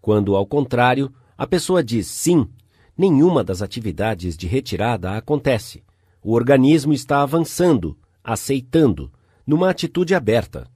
Quando, 0.00 0.34
ao 0.34 0.46
contrário, 0.46 1.12
a 1.38 1.46
pessoa 1.46 1.82
diz 1.82 2.06
sim, 2.06 2.48
nenhuma 2.96 3.44
das 3.44 3.62
atividades 3.62 4.36
de 4.36 4.46
retirada 4.46 5.12
acontece. 5.16 5.84
O 6.22 6.32
organismo 6.32 6.92
está 6.92 7.22
avançando, 7.22 7.96
aceitando, 8.22 9.12
numa 9.46 9.70
atitude 9.70 10.14
aberta. 10.14 10.68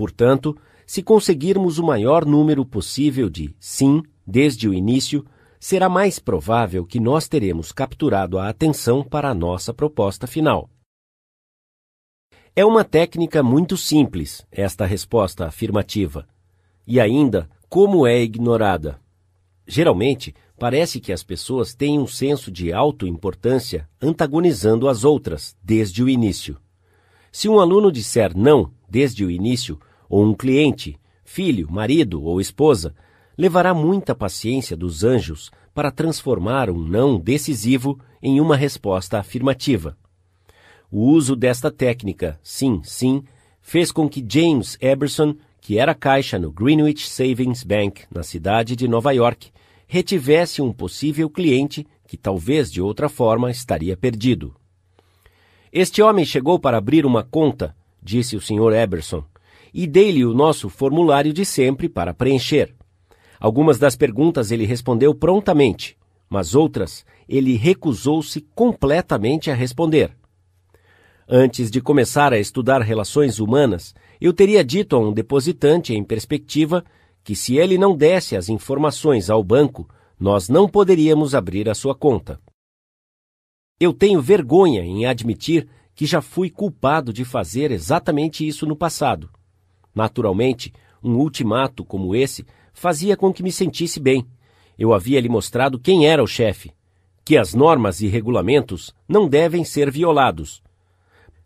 Portanto, 0.00 0.56
se 0.86 1.02
conseguirmos 1.02 1.78
o 1.78 1.84
maior 1.84 2.24
número 2.24 2.64
possível 2.64 3.28
de 3.28 3.54
sim 3.60 4.02
desde 4.26 4.66
o 4.66 4.72
início, 4.72 5.26
será 5.58 5.90
mais 5.90 6.18
provável 6.18 6.86
que 6.86 6.98
nós 6.98 7.28
teremos 7.28 7.70
capturado 7.70 8.38
a 8.38 8.48
atenção 8.48 9.04
para 9.04 9.28
a 9.28 9.34
nossa 9.34 9.74
proposta 9.74 10.26
final. 10.26 10.70
É 12.56 12.64
uma 12.64 12.82
técnica 12.82 13.42
muito 13.42 13.76
simples, 13.76 14.42
esta 14.50 14.86
resposta 14.86 15.44
afirmativa. 15.44 16.26
E 16.86 16.98
ainda, 16.98 17.46
como 17.68 18.06
é 18.06 18.22
ignorada? 18.22 18.98
Geralmente, 19.66 20.34
parece 20.58 20.98
que 20.98 21.12
as 21.12 21.22
pessoas 21.22 21.74
têm 21.74 21.98
um 21.98 22.06
senso 22.06 22.50
de 22.50 22.72
autoimportância 22.72 23.86
antagonizando 24.00 24.88
as 24.88 25.04
outras 25.04 25.54
desde 25.62 26.02
o 26.02 26.08
início. 26.08 26.56
Se 27.30 27.50
um 27.50 27.60
aluno 27.60 27.92
disser 27.92 28.34
não 28.34 28.72
desde 28.88 29.24
o 29.24 29.30
início, 29.30 29.78
ou 30.10 30.24
um 30.26 30.34
cliente, 30.34 30.98
filho, 31.24 31.70
marido 31.70 32.22
ou 32.24 32.40
esposa, 32.40 32.92
levará 33.38 33.72
muita 33.72 34.14
paciência 34.14 34.76
dos 34.76 35.04
anjos 35.04 35.50
para 35.72 35.92
transformar 35.92 36.68
um 36.68 36.78
não 36.78 37.18
decisivo 37.18 37.98
em 38.20 38.40
uma 38.40 38.56
resposta 38.56 39.18
afirmativa. 39.18 39.96
O 40.90 41.04
uso 41.04 41.36
desta 41.36 41.70
técnica, 41.70 42.38
sim, 42.42 42.80
sim, 42.82 43.22
fez 43.62 43.92
com 43.92 44.08
que 44.08 44.26
James 44.28 44.76
Eberson, 44.80 45.36
que 45.60 45.78
era 45.78 45.94
caixa 45.94 46.38
no 46.38 46.50
Greenwich 46.50 47.08
Savings 47.08 47.62
Bank, 47.64 48.02
na 48.12 48.24
cidade 48.24 48.74
de 48.74 48.88
Nova 48.88 49.12
York, 49.12 49.52
retivesse 49.86 50.60
um 50.60 50.72
possível 50.72 51.30
cliente 51.30 51.86
que 52.06 52.16
talvez 52.16 52.70
de 52.70 52.82
outra 52.82 53.08
forma 53.08 53.50
estaria 53.50 53.96
perdido. 53.96 54.54
Este 55.72 56.02
homem 56.02 56.24
chegou 56.24 56.58
para 56.58 56.78
abrir 56.78 57.06
uma 57.06 57.22
conta, 57.22 57.76
disse 58.02 58.34
o 58.34 58.40
Sr. 58.40 58.72
Eberson, 58.74 59.24
e 59.72 59.86
dei-lhe 59.86 60.24
o 60.24 60.34
nosso 60.34 60.68
formulário 60.68 61.32
de 61.32 61.44
sempre 61.44 61.88
para 61.88 62.14
preencher. 62.14 62.74
Algumas 63.38 63.78
das 63.78 63.96
perguntas 63.96 64.50
ele 64.50 64.66
respondeu 64.66 65.14
prontamente, 65.14 65.96
mas 66.28 66.54
outras 66.54 67.04
ele 67.28 67.56
recusou-se 67.56 68.40
completamente 68.54 69.50
a 69.50 69.54
responder. 69.54 70.16
Antes 71.28 71.70
de 71.70 71.80
começar 71.80 72.32
a 72.32 72.38
estudar 72.38 72.82
relações 72.82 73.38
humanas, 73.38 73.94
eu 74.20 74.32
teria 74.32 74.64
dito 74.64 74.96
a 74.96 74.98
um 74.98 75.12
depositante 75.12 75.94
em 75.94 76.02
perspectiva 76.02 76.84
que 77.22 77.36
se 77.36 77.56
ele 77.56 77.78
não 77.78 77.96
desse 77.96 78.36
as 78.36 78.48
informações 78.48 79.30
ao 79.30 79.42
banco, 79.44 79.88
nós 80.18 80.48
não 80.48 80.68
poderíamos 80.68 81.34
abrir 81.34 81.68
a 81.68 81.74
sua 81.74 81.94
conta. 81.94 82.40
Eu 83.78 83.94
tenho 83.94 84.20
vergonha 84.20 84.82
em 84.82 85.06
admitir 85.06 85.68
que 85.94 86.04
já 86.04 86.20
fui 86.20 86.50
culpado 86.50 87.12
de 87.12 87.24
fazer 87.24 87.70
exatamente 87.70 88.46
isso 88.46 88.66
no 88.66 88.76
passado. 88.76 89.30
Naturalmente, 89.94 90.72
um 91.02 91.16
ultimato 91.16 91.84
como 91.84 92.14
esse 92.14 92.44
fazia 92.72 93.16
com 93.16 93.32
que 93.32 93.42
me 93.42 93.50
sentisse 93.50 93.98
bem. 93.98 94.26
Eu 94.78 94.94
havia 94.94 95.20
lhe 95.20 95.28
mostrado 95.28 95.78
quem 95.78 96.06
era 96.06 96.22
o 96.22 96.26
chefe. 96.26 96.72
que 97.24 97.36
as 97.36 97.54
normas 97.54 98.00
e 98.00 98.08
regulamentos 98.08 98.92
não 99.08 99.28
devem 99.28 99.62
ser 99.62 99.88
violados. 99.88 100.60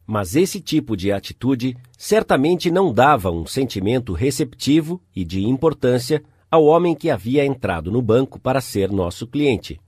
Mas 0.06 0.34
esse 0.34 0.58
tipo 0.60 0.96
de 0.96 1.12
atitude 1.12 1.76
certamente 1.98 2.70
não 2.70 2.90
dava 2.90 3.30
um 3.30 3.44
sentimento 3.44 4.14
receptivo 4.14 4.98
e 5.14 5.24
de 5.24 5.44
importância 5.44 6.22
ao 6.50 6.64
homem 6.64 6.94
que 6.94 7.10
havia 7.10 7.44
entrado 7.44 7.90
no 7.90 8.00
banco 8.00 8.40
para 8.40 8.62
ser 8.62 8.90
nosso 8.90 9.26
cliente. 9.26 9.78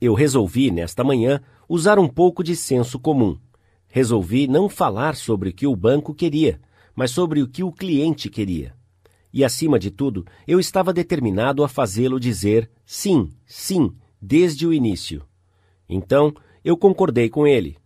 Eu 0.00 0.14
resolvi, 0.14 0.70
nesta 0.70 1.04
manhã, 1.04 1.40
usar 1.68 1.98
um 1.98 2.08
pouco 2.08 2.42
de 2.42 2.56
senso 2.56 2.98
comum. 2.98 3.36
Resolvi 3.88 4.46
não 4.46 4.66
falar 4.68 5.14
sobre 5.14 5.50
o 5.50 5.52
que 5.52 5.66
o 5.66 5.76
banco 5.76 6.14
queria, 6.14 6.58
mas 6.94 7.10
sobre 7.10 7.42
o 7.42 7.48
que 7.48 7.62
o 7.62 7.72
cliente 7.72 8.28
queria. 8.28 8.74
E, 9.32 9.44
acima 9.44 9.78
de 9.78 9.90
tudo, 9.90 10.26
eu 10.46 10.60
estava 10.60 10.92
determinado 10.92 11.64
a 11.64 11.68
fazê-lo 11.68 12.20
dizer 12.20 12.70
sim, 12.84 13.30
sim, 13.46 13.94
desde 14.20 14.66
o 14.66 14.72
início. 14.72 15.24
Então, 15.88 16.34
eu 16.64 16.76
concordei 16.76 17.28
com 17.28 17.46
ele. 17.46 17.76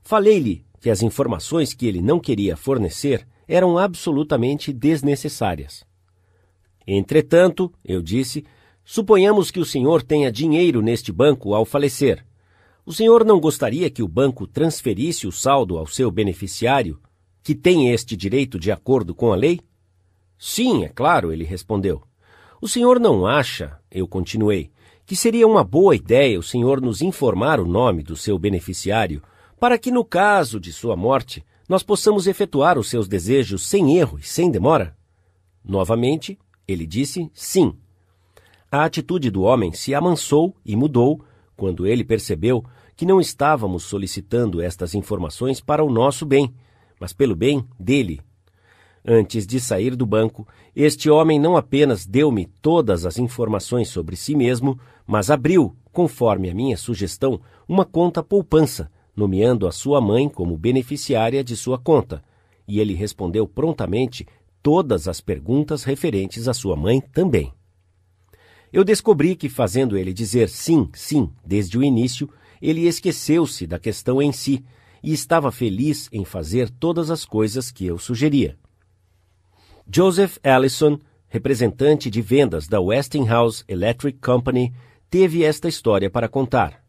Falei-lhe 0.00 0.64
que 0.80 0.90
as 0.90 1.02
informações 1.02 1.74
que 1.74 1.86
ele 1.86 2.00
não 2.00 2.18
queria 2.18 2.56
fornecer 2.56 3.26
eram 3.46 3.76
absolutamente 3.78 4.72
desnecessárias. 4.72 5.84
Entretanto, 6.86 7.72
eu 7.84 8.02
disse, 8.02 8.44
suponhamos 8.84 9.50
que 9.50 9.60
o 9.60 9.64
senhor 9.64 10.02
tenha 10.02 10.32
dinheiro 10.32 10.80
neste 10.80 11.12
banco 11.12 11.54
ao 11.54 11.64
falecer. 11.64 12.24
O 12.84 12.92
senhor 12.92 13.24
não 13.24 13.38
gostaria 13.38 13.90
que 13.90 14.02
o 14.02 14.08
banco 14.08 14.46
transferisse 14.46 15.26
o 15.26 15.32
saldo 15.32 15.78
ao 15.78 15.86
seu 15.86 16.10
beneficiário, 16.10 17.00
que 17.42 17.54
tem 17.54 17.90
este 17.92 18.16
direito 18.16 18.58
de 18.58 18.70
acordo 18.70 19.14
com 19.14 19.32
a 19.32 19.36
lei? 19.36 19.60
Sim, 20.38 20.84
é 20.84 20.88
claro, 20.88 21.32
ele 21.32 21.44
respondeu. 21.44 22.02
O 22.60 22.68
senhor 22.68 23.00
não 23.00 23.26
acha, 23.26 23.78
eu 23.90 24.06
continuei, 24.06 24.70
que 25.04 25.16
seria 25.16 25.46
uma 25.46 25.64
boa 25.64 25.96
ideia 25.96 26.38
o 26.38 26.42
senhor 26.42 26.80
nos 26.80 27.02
informar 27.02 27.58
o 27.58 27.66
nome 27.66 28.02
do 28.02 28.16
seu 28.16 28.38
beneficiário, 28.38 29.22
para 29.58 29.78
que, 29.78 29.90
no 29.90 30.04
caso 30.04 30.60
de 30.60 30.72
sua 30.72 30.96
morte, 30.96 31.44
nós 31.68 31.82
possamos 31.82 32.26
efetuar 32.26 32.78
os 32.78 32.88
seus 32.88 33.08
desejos 33.08 33.66
sem 33.66 33.96
erro 33.96 34.18
e 34.18 34.22
sem 34.22 34.50
demora? 34.50 34.96
Novamente, 35.64 36.38
ele 36.66 36.86
disse 36.86 37.30
sim. 37.32 37.74
A 38.70 38.84
atitude 38.84 39.30
do 39.30 39.42
homem 39.42 39.72
se 39.72 39.94
amansou 39.94 40.54
e 40.64 40.74
mudou 40.74 41.24
quando 41.56 41.86
ele 41.86 42.04
percebeu 42.04 42.64
que 42.96 43.06
não 43.06 43.20
estávamos 43.20 43.84
solicitando 43.84 44.60
estas 44.60 44.94
informações 44.94 45.60
para 45.60 45.84
o 45.84 45.90
nosso 45.90 46.24
bem, 46.24 46.54
mas 47.02 47.12
pelo 47.12 47.34
bem 47.34 47.66
dele 47.80 48.20
Antes 49.04 49.44
de 49.48 49.58
sair 49.58 49.96
do 49.96 50.06
banco, 50.06 50.46
este 50.76 51.10
homem 51.10 51.36
não 51.36 51.56
apenas 51.56 52.06
deu-me 52.06 52.46
todas 52.62 53.04
as 53.04 53.18
informações 53.18 53.88
sobre 53.88 54.14
si 54.14 54.36
mesmo, 54.36 54.78
mas 55.04 55.28
abriu, 55.28 55.74
conforme 55.90 56.48
a 56.48 56.54
minha 56.54 56.76
sugestão, 56.76 57.40
uma 57.66 57.84
conta 57.84 58.22
poupança, 58.22 58.88
nomeando 59.16 59.66
a 59.66 59.72
sua 59.72 60.00
mãe 60.00 60.28
como 60.28 60.56
beneficiária 60.56 61.42
de 61.42 61.56
sua 61.56 61.76
conta. 61.76 62.22
E 62.68 62.78
ele 62.78 62.94
respondeu 62.94 63.44
prontamente 63.48 64.24
todas 64.62 65.08
as 65.08 65.20
perguntas 65.20 65.82
referentes 65.82 66.46
à 66.46 66.54
sua 66.54 66.76
mãe 66.76 67.00
também. 67.00 67.52
Eu 68.72 68.84
descobri 68.84 69.34
que, 69.34 69.48
fazendo 69.48 69.98
ele 69.98 70.12
dizer 70.12 70.48
sim, 70.48 70.88
sim, 70.94 71.28
desde 71.44 71.76
o 71.76 71.82
início, 71.82 72.30
ele 72.62 72.86
esqueceu-se 72.86 73.66
da 73.66 73.80
questão 73.80 74.22
em 74.22 74.30
si 74.30 74.64
e 75.02 75.12
estava 75.12 75.50
feliz 75.50 76.08
em 76.12 76.24
fazer 76.24 76.70
todas 76.70 77.10
as 77.10 77.24
coisas 77.24 77.70
que 77.70 77.86
eu 77.86 77.98
sugeria. 77.98 78.56
Joseph 79.92 80.38
Allison, 80.42 80.98
representante 81.28 82.10
de 82.10 82.22
vendas 82.22 82.68
da 82.68 82.80
Westinghouse 82.80 83.64
Electric 83.66 84.18
Company, 84.20 84.72
teve 85.10 85.42
esta 85.42 85.68
história 85.68 86.08
para 86.08 86.28
contar. 86.28 86.82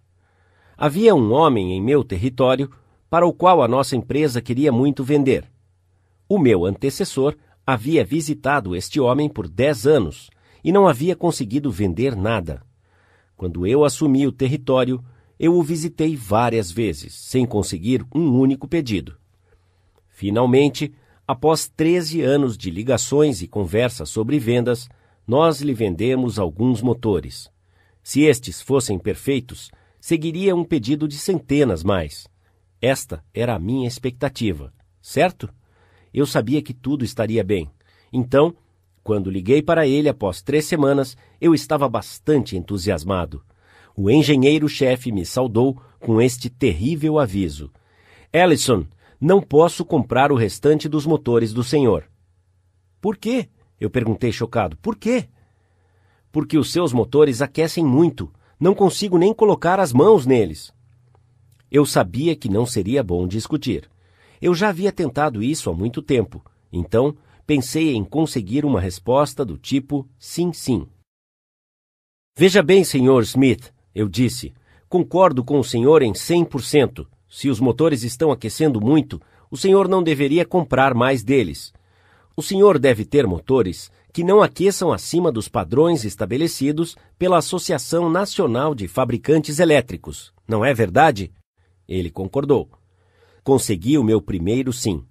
Havia 0.78 1.15
um 1.15 1.32
homem 1.32 1.73
em 1.73 1.82
meu 1.82 2.04
território 2.04 2.69
para 3.10 3.26
o 3.26 3.34
qual 3.34 3.62
a 3.62 3.67
nossa 3.67 3.95
empresa 3.95 4.41
queria 4.41 4.71
muito 4.71 5.04
vender. 5.04 5.45
O 6.28 6.39
meu 6.39 6.65
antecessor 6.65 7.36
havia 7.65 8.04
visitado 8.04 8.76
este 8.76 8.99
homem 8.99 9.30
por 9.30 9.47
dez 9.47 9.86
anos 9.86 10.30
e 10.63 10.71
não 10.71 10.88
havia 10.88 11.15
conseguido 11.15 11.71
vender 11.71 12.15
nada. 12.15 12.62
Quando 13.36 13.67
eu 13.67 13.84
assumi 13.84 14.26
o 14.26 14.32
território, 14.32 15.04
eu 15.43 15.56
o 15.56 15.62
visitei 15.63 16.15
várias 16.15 16.71
vezes, 16.71 17.13
sem 17.13 17.45
conseguir 17.45 18.06
um 18.13 18.39
único 18.39 18.67
pedido. 18.67 19.17
Finalmente, 20.10 20.93
Após 21.25 21.69
13 21.69 22.21
anos 22.21 22.58
de 22.58 22.69
ligações 22.69 23.41
e 23.41 23.47
conversas 23.47 24.10
sobre 24.10 24.38
vendas, 24.38 24.89
nós 25.25 25.62
lhe 25.62 25.73
vendemos 25.73 26.38
alguns 26.38 26.82
motores. 26.82 27.49
Se 28.03 28.23
estes 28.23 28.62
fossem 28.62 28.99
perfeitos, 28.99 29.71
seguiria 30.01 30.53
um 30.53 30.65
pedido 30.65 31.08
de 31.08 31.15
centenas 31.15 31.82
mais. 31.82 32.27
Esta 32.82 33.23
era 33.34 33.56
a 33.56 33.60
minha 33.60 33.88
expectativa, 33.88 34.73
certo? 35.01 35.49
Eu 36.13 36.25
sabia 36.25 36.62
que 36.62 36.73
tudo 36.73 37.06
estaria 37.06 37.41
bem. 37.41 37.71
Então, 38.12 38.53
quando 39.01 39.32
liguei 39.32 39.62
para 39.62 39.88
ele 39.88 40.10
após 40.10 40.41
três 40.41 40.65
semanas, 40.65 41.15
eu 41.39 41.56
estava 41.56 41.88
bastante 41.88 42.58
entusiasmado. 42.58 43.41
O 43.95 44.10
engenheiro-chefe 44.10 45.12
me 45.12 45.25
saudou 45.25 45.79
com 45.99 46.21
este 46.21 46.49
terrível 46.49 47.19
aviso. 47.19 47.71
Ellison, 48.32 48.86
não 49.21 49.39
posso 49.39 49.86
comprar 49.86 50.32
o 50.32 50.36
restante 50.36 50.89
dos 50.89 51.06
motores 51.06 51.53
do 51.53 51.63
senhor. 51.63 52.10
Por 52.99 53.15
quê? 53.17 53.49
Eu 53.79 53.89
perguntei 53.89 54.32
chocado. 54.32 54.75
Por 54.77 54.95
quê? 54.95 55.29
Porque 56.32 56.58
os 56.58 56.71
seus 56.71 56.91
motores 56.91 57.41
aquecem 57.41 57.86
muito. 57.86 58.32
Não 58.60 58.73
consigo 58.73 59.17
nem 59.17 59.34
colocar 59.34 59.79
as 59.79 59.93
mãos 59.93 60.25
neles. 60.25 60.73
Eu 61.69 61.86
sabia 61.86 62.36
que 62.36 62.49
não 62.49 62.65
seria 62.65 63.03
bom 63.03 63.27
discutir. 63.27 63.89
Eu 64.41 64.53
já 64.53 64.69
havia 64.69 64.91
tentado 64.91 65.43
isso 65.43 65.69
há 65.69 65.73
muito 65.73 66.01
tempo. 66.01 66.43
Então, 66.71 67.15
pensei 67.45 67.93
em 67.93 68.03
conseguir 68.03 68.65
uma 68.65 68.82
resposta 68.82 69.45
do 69.45 69.58
tipo 69.58 70.08
sim, 70.17 70.51
sim. 70.51 70.88
Veja 72.36 72.63
bem, 72.63 72.84
senhor 72.84 73.21
Smith, 73.23 73.71
eu 73.93 74.08
disse. 74.08 74.53
Concordo 74.89 75.43
com 75.43 75.60
o 75.60 75.63
senhor 75.63 76.01
em 76.01 76.13
100%. 76.13 77.06
Se 77.29 77.49
os 77.49 77.60
motores 77.60 78.03
estão 78.03 78.32
aquecendo 78.32 78.79
muito, 78.79 79.19
o 79.49 79.58
senhor 79.58 79.88
não 79.88 80.03
deveria 80.03 80.45
comprar 80.45 80.93
mais 80.93 81.23
deles. 81.23 81.73
O 82.36 82.41
senhor 82.41 82.79
deve 82.79 83.06
ter 83.06 83.25
motores 83.27 83.91
que 84.12 84.23
não 84.23 84.43
aqueçam 84.43 84.91
acima 84.91 85.32
dos 85.32 85.49
padrões 85.49 86.06
estabelecidos 86.06 86.95
pela 87.17 87.39
Associação 87.39 88.10
Nacional 88.10 88.75
de 88.75 88.88
Fabricantes 88.88 89.60
Elétricos, 89.60 90.32
não 90.47 90.63
é 90.63 90.71
verdade? 90.71 91.32
Ele 91.88 92.12
concordou. 92.12 92.69
Consegui 93.43 93.97
o 93.97 94.03
meu 94.03 94.21
primeiro 94.21 94.71
sim. 94.71 95.03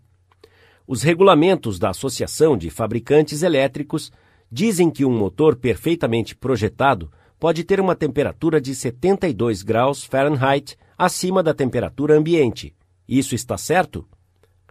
Os 0.87 1.03
regulamentos 1.03 1.79
da 1.79 1.90
Associação 1.90 2.57
de 2.57 2.71
Fabricantes 2.71 3.42
Elétricos 3.42 4.12
dizem 4.51 4.90
que 4.90 5.05
um 5.05 5.16
motor 5.16 5.57
perfeitamente 5.57 6.37
projetado 6.37 7.11
pode 7.42 7.64
ter 7.64 7.81
uma 7.81 7.96
temperatura 7.96 8.61
de 8.61 8.72
72 8.72 9.64
graus 9.64 10.05
Fahrenheit 10.05 10.76
acima 10.96 11.42
da 11.42 11.52
temperatura 11.52 12.16
ambiente. 12.16 12.72
Isso 13.09 13.35
está 13.35 13.59
certo? 13.59 14.07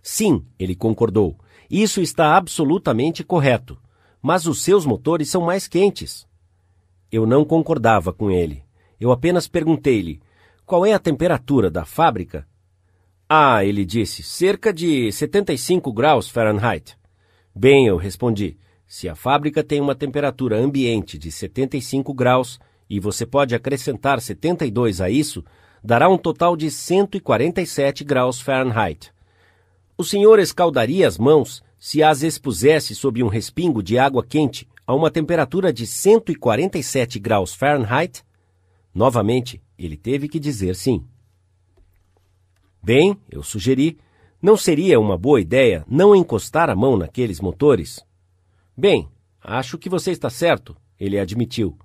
Sim, 0.01 0.45
ele 0.57 0.73
concordou. 0.73 1.38
Isso 1.69 1.99
está 1.99 2.38
absolutamente 2.38 3.25
correto. 3.25 3.77
Mas 4.21 4.45
os 4.45 4.62
seus 4.62 4.86
motores 4.86 5.29
são 5.29 5.41
mais 5.41 5.67
quentes. 5.67 6.25
Eu 7.12 7.25
não 7.25 7.43
concordava 7.43 8.13
com 8.13 8.31
ele. 8.31 8.63
Eu 8.97 9.12
apenas 9.12 9.49
perguntei-lhe: 9.49 10.21
qual 10.65 10.86
é 10.86 10.93
a 10.93 10.99
temperatura 10.99 11.69
da 11.69 11.84
fábrica? 11.84 12.47
Ah, 13.27 13.65
ele 13.65 13.84
disse, 13.84 14.23
cerca 14.23 14.71
de 14.71 15.12
75 15.12 15.91
graus 15.91 16.29
Fahrenheit. 16.29 16.97
Bem, 17.53 17.88
eu 17.88 17.97
respondi, 17.97 18.57
se 18.91 19.08
a 19.08 19.15
fábrica 19.15 19.63
tem 19.63 19.80
uma 19.80 19.95
temperatura 19.95 20.58
ambiente 20.58 21.17
de 21.17 21.32
75 21.32 22.13
graus 22.13 22.60
e 22.89 22.99
você 22.99 23.25
pode 23.25 23.56
acrescentar 23.56 24.19
72 24.19 24.99
a 24.99 25.10
isso, 25.10 25.45
dará 25.82 26.10
um 26.10 26.17
total 26.17 26.58
de 26.58 26.69
147 26.69 28.04
graus 28.04 28.41
Fahrenheit. 28.41 29.13
O 29.97 30.04
senhor 30.04 30.39
escaldaria 30.39 31.08
as 31.08 31.17
mãos 31.17 31.63
se 31.80 32.04
as 32.04 32.21
expusesse 32.21 32.93
sob 32.93 33.23
um 33.23 33.30
respingo 33.30 33.82
de 33.82 33.97
água 33.97 34.25
quente 34.25 34.67
a 34.86 34.93
uma 34.93 35.10
temperatura 35.10 35.71
de 35.71 35.88
147 35.88 37.17
graus 37.17 37.54
Fahrenheit? 37.54 38.25
Novamente, 38.93 39.62
ele 39.80 39.95
teve 39.95 40.27
que 40.27 40.38
dizer 40.38 40.75
sim. 40.75 41.01
Bem, 42.84 43.17
eu 43.32 43.41
sugeri, 43.41 43.97
não 44.41 44.58
seria 44.58 44.99
uma 44.99 45.17
boa 45.17 45.39
ideia 45.39 45.86
não 45.88 46.13
encostar 46.13 46.69
a 46.69 46.75
mão 46.75 46.97
naqueles 46.97 47.39
motores? 47.39 48.06
Bem, 48.75 49.10
acho 49.41 49.77
que 49.77 49.89
você 49.89 50.12
está 50.12 50.29
certo, 50.29 50.75
ele 50.99 51.19
admitiu. 51.19 51.77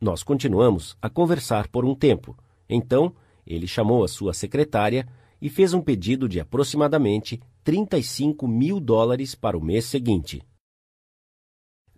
Nós 0.00 0.22
continuamos 0.22 0.96
a 1.00 1.08
conversar 1.08 1.68
por 1.68 1.84
um 1.84 1.94
tempo. 1.94 2.36
Então, 2.68 3.14
ele 3.46 3.66
chamou 3.66 4.02
a 4.02 4.08
sua 4.08 4.32
secretária 4.32 5.06
e 5.40 5.48
fez 5.48 5.74
um 5.74 5.80
pedido 5.80 6.28
de 6.28 6.40
aproximadamente 6.40 7.40
35 7.62 8.48
mil 8.48 8.80
dólares 8.80 9.34
para 9.34 9.58
o 9.58 9.62
mês 9.62 9.84
seguinte. 9.84 10.42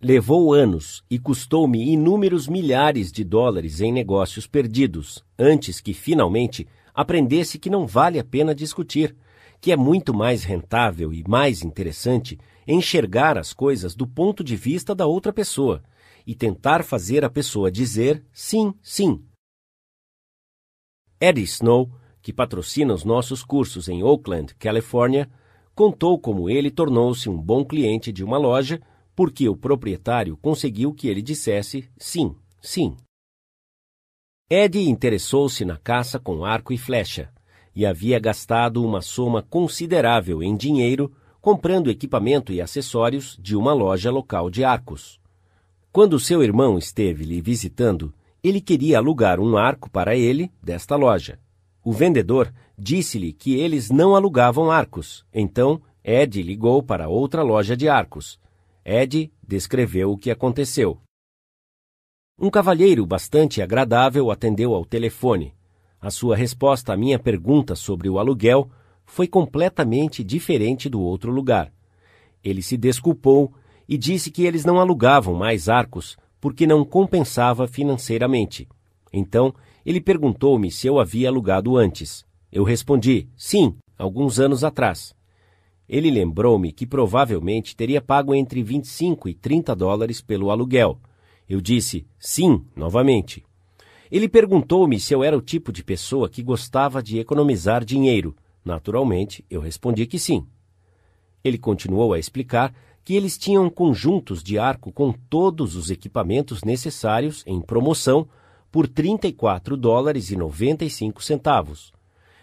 Levou 0.03 0.53
anos 0.53 1.03
e 1.09 1.19
custou-me 1.19 1.83
inúmeros 1.93 2.49
milhares 2.49 3.11
de 3.11 3.25
dólares 3.25 3.81
em 3.81 3.93
negócios 3.93 4.47
perdidos, 4.47 5.25
antes 5.39 5.81
que 5.81 5.95
finalmente 5.95 6.67
aprendesse 6.93 7.59
que 7.59 7.71
não 7.71 7.87
vale 7.87 8.19
a 8.19 8.25
pena 8.25 8.55
discutir, 8.55 9.17
que 9.61 9.73
é 9.73 9.77
muito 9.77 10.13
mais 10.13 10.45
rentável 10.45 11.13
e 11.13 11.25
mais 11.27 11.63
interessante 11.63 12.39
enxergar 12.67 13.37
as 13.39 13.53
coisas 13.53 13.95
do 13.95 14.07
ponto 14.07 14.43
de 14.43 14.57
vista 14.57 14.95
da 14.95 15.07
outra 15.07 15.33
pessoa 15.33 15.83
e 16.27 16.35
tentar 16.35 16.83
fazer 16.83 17.25
a 17.25 17.31
pessoa 17.31 17.71
dizer 17.71 18.25
sim, 18.33 18.75
sim. 18.83 19.25
Eddie 21.21 21.45
Snow, 21.45 21.91
que 22.23 22.33
patrocina 22.33 22.95
os 22.95 23.05
nossos 23.05 23.43
cursos 23.43 23.89
em 23.89 24.03
Oakland, 24.03 24.55
Califórnia, 24.57 25.31
contou 25.75 26.19
como 26.19 26.49
ele 26.49 26.71
tornou-se 26.71 27.29
um 27.29 27.41
bom 27.41 27.65
cliente 27.65 28.13
de 28.13 28.25
uma 28.25 28.39
loja 28.39 28.81
porque 29.15 29.49
o 29.49 29.57
proprietário 29.57 30.37
conseguiu 30.37 30.93
que 30.93 31.09
ele 31.09 31.23
dissesse 31.23 31.89
sim, 31.97 32.35
sim. 32.61 32.97
Ed 34.51 34.79
interessou-se 34.79 35.65
na 35.65 35.77
caça 35.77 36.19
com 36.19 36.45
arco 36.45 36.73
e 36.73 36.79
flecha 36.79 37.33
e 37.75 37.85
havia 37.85 38.19
gastado 38.19 38.85
uma 38.85 39.01
soma 39.01 39.43
considerável 39.43 40.43
em 40.43 40.57
dinheiro 40.57 41.13
comprando 41.45 41.91
equipamento 41.91 42.55
e 42.55 42.63
acessórios 42.63 43.37
de 43.39 43.55
uma 43.55 43.75
loja 43.75 44.11
local 44.11 44.49
de 44.49 44.65
arcos. 44.65 45.21
Quando 45.93 46.19
seu 46.19 46.43
irmão 46.43 46.79
esteve 46.79 47.23
lhe 47.23 47.39
visitando, 47.39 48.15
ele 48.43 48.63
queria 48.63 48.97
alugar 48.97 49.39
um 49.39 49.55
arco 49.55 49.91
para 49.91 50.17
ele 50.17 50.51
desta 50.63 50.97
loja. 50.97 51.39
O 51.85 51.93
vendedor 51.93 52.51
disse-lhe 52.79 53.31
que 53.31 53.57
eles 53.57 53.91
não 53.91 54.17
alugavam 54.17 54.71
arcos, 54.71 55.23
então 55.35 55.83
Ed 56.03 56.43
ligou 56.43 56.83
para 56.83 57.11
outra 57.11 57.43
loja 57.43 57.77
de 57.77 57.91
arcos 57.91 58.41
Ed 58.83 59.31
descreveu 59.47 60.13
o 60.13 60.17
que 60.17 60.31
aconteceu. 60.31 60.99
Um 62.41 62.49
cavalheiro 62.49 63.05
bastante 63.05 63.61
agradável 63.61 64.31
atendeu 64.31 64.75
ao 64.75 64.87
telefone. 64.87 65.53
A 66.01 66.11
sua 66.11 66.37
resposta 66.37 66.95
à 66.95 66.97
minha 66.97 67.19
pergunta 67.19 67.75
sobre 67.75 68.09
o 68.09 68.19
aluguel 68.19 68.71
foi 69.05 69.27
completamente 69.27 70.25
diferente 70.25 70.89
do 70.89 71.01
outro 71.01 71.31
lugar. 71.31 71.73
Ele 72.43 72.63
se 72.63 72.77
desculpou 72.77 73.53
e 73.89 73.97
disse 73.97 74.31
que 74.31 74.45
eles 74.45 74.65
não 74.65 74.79
alugavam 74.79 75.35
mais 75.35 75.69
arcos 75.69 76.17
porque 76.41 76.67
não 76.67 76.85
compensava 76.85 77.67
financeiramente. 77.67 78.69
Então, 79.13 79.55
ele 79.85 80.01
perguntou-me 80.01 80.71
se 80.71 80.87
eu 80.87 80.99
havia 80.99 81.29
alugado 81.29 81.77
antes. 81.77 82.25
Eu 82.51 82.65
respondi: 82.65 83.29
sim, 83.37 83.77
alguns 83.97 84.39
anos 84.39 84.65
atrás. 84.65 85.15
Ele 85.89 86.11
lembrou-me 86.11 86.73
que 86.73 86.87
provavelmente 86.87 87.77
teria 87.77 88.01
pago 88.01 88.35
entre 88.35 88.63
25 88.63 89.29
e 89.29 89.35
30 89.35 89.75
dólares 89.77 90.21
pelo 90.21 90.51
aluguel. 90.51 90.99
Eu 91.49 91.61
disse 91.61 92.07
sim, 92.19 92.65
novamente. 92.75 93.45
Ele 94.11 94.29
perguntou-me 94.29 94.99
se 94.99 95.13
eu 95.15 95.23
era 95.23 95.37
o 95.37 95.43
tipo 95.43 95.73
de 95.73 95.83
pessoa 95.83 96.29
que 96.29 96.43
gostava 96.43 97.03
de 97.03 97.19
economizar 97.19 97.85
dinheiro. 97.85 98.35
Naturalmente, 98.65 99.45
eu 99.51 99.61
respondi 99.61 100.07
que 100.07 100.19
sim. 100.19 100.47
Ele 101.43 101.59
continuou 101.59 102.13
a 102.15 102.19
explicar 102.19 102.75
que 103.05 103.15
eles 103.15 103.37
tinham 103.37 103.69
conjuntos 103.69 104.43
de 104.43 104.59
arco 104.59 104.91
com 104.91 105.13
todos 105.13 105.77
os 105.77 105.91
equipamentos 105.91 106.65
necessários 106.65 107.45
em 107.47 107.61
promoção 107.61 108.27
por 108.73 108.89
34 108.89 109.77
dólares 109.77 110.31
e 110.31 110.37
95 110.37 111.23
centavos. 111.23 111.93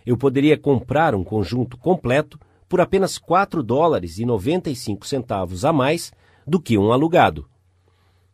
Eu 0.05 0.15
poderia 0.15 0.57
comprar 0.57 1.15
um 1.15 1.23
conjunto 1.23 1.77
completo 1.77 2.39
por 2.69 2.79
apenas 2.79 3.17
4 3.17 3.61
dólares 3.63 4.19
e 4.19 4.25
95 4.25 5.05
centavos 5.05 5.65
a 5.65 5.73
mais 5.73 6.13
do 6.45 6.61
que 6.61 6.77
um 6.77 6.93
alugado. 6.93 7.49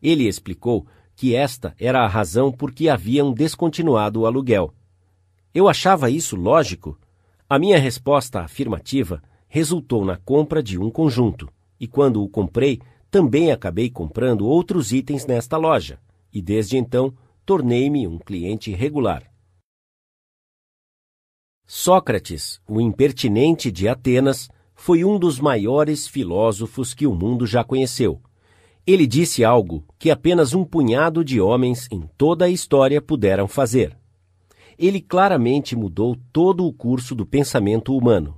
Ele 0.02 0.28
explicou 0.28 0.86
que 1.16 1.34
esta 1.34 1.74
era 1.80 2.04
a 2.04 2.08
razão 2.08 2.52
por 2.52 2.72
que 2.72 2.88
haviam 2.88 3.34
descontinuado 3.34 4.22
o 4.22 4.26
aluguel. 4.28 4.74
Eu 5.54 5.68
achava 5.68 6.12
isso 6.12 6.36
lógico. 6.36 6.98
A 7.50 7.58
minha 7.58 7.80
resposta 7.80 8.42
afirmativa 8.42 9.24
resultou 9.48 10.04
na 10.04 10.18
compra 10.18 10.62
de 10.62 10.78
um 10.78 10.92
conjunto, 10.92 11.48
e 11.80 11.88
quando 11.88 12.22
o 12.22 12.28
comprei, 12.28 12.82
também 13.10 13.54
acabei 13.54 13.90
comprando 13.90 14.46
outros 14.46 14.92
itens 14.92 15.26
nesta 15.26 15.56
loja, 15.56 15.98
e 16.34 16.42
desde 16.42 16.78
então 16.78 17.16
tornei-me 17.46 18.06
um 18.06 18.20
cliente 18.20 18.74
regular. 18.74 19.24
Sócrates, 21.66 22.60
o 22.68 22.82
impertinente 22.82 23.72
de 23.72 23.88
Atenas, 23.88 24.50
foi 24.76 25.06
um 25.06 25.18
dos 25.18 25.40
maiores 25.40 26.06
filósofos 26.06 26.94
que 26.94 27.08
o 27.08 27.16
mundo 27.16 27.48
já 27.48 27.64
conheceu. 27.64 28.22
Ele 28.86 29.08
disse 29.08 29.46
algo 29.46 29.86
que 29.98 30.12
apenas 30.12 30.54
um 30.54 30.66
punhado 30.66 31.24
de 31.24 31.40
homens 31.40 31.88
em 31.90 32.02
toda 32.18 32.44
a 32.44 32.50
história 32.50 33.02
puderam 33.02 33.48
fazer. 33.48 33.98
Ele 34.78 35.02
claramente 35.02 35.76
mudou 35.76 36.16
todo 36.32 36.66
o 36.66 36.74
curso 36.74 37.16
do 37.16 37.26
pensamento 37.26 37.96
humano. 37.96 38.38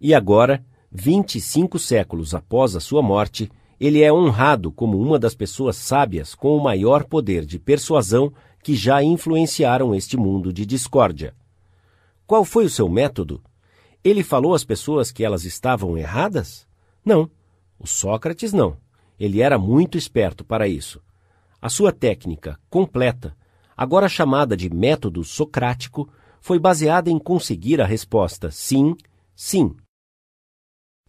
E 0.00 0.12
agora, 0.12 0.64
25 0.90 1.78
séculos 1.78 2.34
após 2.34 2.74
a 2.74 2.80
sua 2.80 3.02
morte, 3.02 3.50
ele 3.78 4.02
é 4.02 4.12
honrado 4.12 4.72
como 4.72 4.98
uma 4.98 5.18
das 5.18 5.34
pessoas 5.34 5.76
sábias 5.76 6.34
com 6.34 6.56
o 6.56 6.62
maior 6.62 7.04
poder 7.04 7.44
de 7.44 7.58
persuasão 7.58 8.32
que 8.62 8.74
já 8.74 9.02
influenciaram 9.02 9.94
este 9.94 10.16
mundo 10.16 10.52
de 10.52 10.64
discórdia. 10.64 11.34
Qual 12.26 12.44
foi 12.44 12.64
o 12.64 12.70
seu 12.70 12.88
método? 12.88 13.42
Ele 14.02 14.22
falou 14.22 14.54
às 14.54 14.64
pessoas 14.64 15.12
que 15.12 15.24
elas 15.24 15.44
estavam 15.44 15.96
erradas? 15.98 16.66
Não. 17.04 17.30
O 17.78 17.86
Sócrates 17.86 18.52
não. 18.52 18.76
Ele 19.18 19.40
era 19.40 19.58
muito 19.58 19.98
esperto 19.98 20.44
para 20.44 20.66
isso. 20.66 21.00
A 21.60 21.68
sua 21.68 21.92
técnica, 21.92 22.58
completa, 22.70 23.36
agora 23.76 24.08
chamada 24.08 24.56
de 24.56 24.72
método 24.72 25.24
socrático, 25.24 26.08
foi 26.40 26.58
baseada 26.58 27.10
em 27.10 27.18
conseguir 27.18 27.80
a 27.80 27.86
resposta 27.86 28.50
sim, 28.50 28.94
sim. 29.34 29.74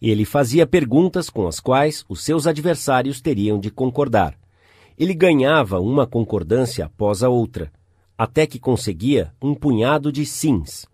Ele 0.00 0.24
fazia 0.24 0.66
perguntas 0.66 1.30
com 1.30 1.46
as 1.46 1.60
quais 1.60 2.04
os 2.08 2.22
seus 2.22 2.46
adversários 2.46 3.20
teriam 3.20 3.58
de 3.58 3.70
concordar. 3.70 4.38
Ele 4.98 5.14
ganhava 5.14 5.80
uma 5.80 6.06
concordância 6.06 6.84
após 6.84 7.22
a 7.22 7.28
outra, 7.28 7.72
até 8.16 8.46
que 8.46 8.58
conseguia 8.58 9.32
um 9.40 9.54
punhado 9.54 10.10
de 10.10 10.24
sims. 10.24 10.86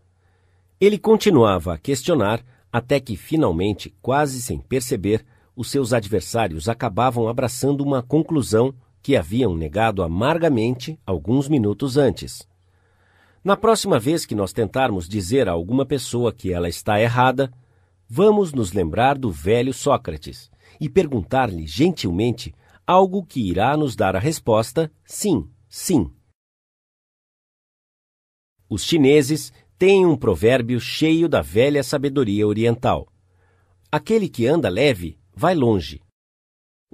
Ele 0.80 0.98
continuava 0.98 1.74
a 1.74 1.78
questionar 1.78 2.44
até 2.72 2.98
que, 2.98 3.16
finalmente, 3.16 3.94
quase 4.00 4.40
sem 4.40 4.58
perceber, 4.58 5.24
os 5.54 5.70
seus 5.70 5.92
adversários 5.92 6.68
acabavam 6.68 7.28
abraçando 7.28 7.82
uma 7.82 8.02
conclusão 8.02 8.74
que 9.02 9.16
haviam 9.16 9.56
negado 9.56 10.02
amargamente 10.02 10.98
alguns 11.04 11.48
minutos 11.48 11.96
antes. 11.96 12.46
Na 13.44 13.56
próxima 13.56 13.98
vez 13.98 14.24
que 14.24 14.34
nós 14.34 14.52
tentarmos 14.52 15.08
dizer 15.08 15.48
a 15.48 15.52
alguma 15.52 15.84
pessoa 15.84 16.32
que 16.32 16.52
ela 16.52 16.68
está 16.68 17.00
errada, 17.00 17.52
vamos 18.08 18.52
nos 18.52 18.72
lembrar 18.72 19.18
do 19.18 19.32
velho 19.32 19.74
Sócrates 19.74 20.50
e 20.80 20.88
perguntar-lhe 20.88 21.66
gentilmente 21.66 22.54
algo 22.86 23.24
que 23.24 23.40
irá 23.40 23.76
nos 23.76 23.96
dar 23.96 24.14
a 24.14 24.20
resposta 24.20 24.92
sim, 25.04 25.50
sim. 25.68 26.10
Os 28.68 28.84
chineses 28.84 29.52
tem 29.76 30.06
um 30.06 30.16
provérbio 30.16 30.80
cheio 30.80 31.28
da 31.28 31.42
velha 31.42 31.82
sabedoria 31.82 32.46
oriental. 32.46 33.08
Aquele 33.90 34.28
que 34.28 34.46
anda 34.46 34.68
leve 34.68 35.18
vai 35.34 35.54
longe. 35.54 36.00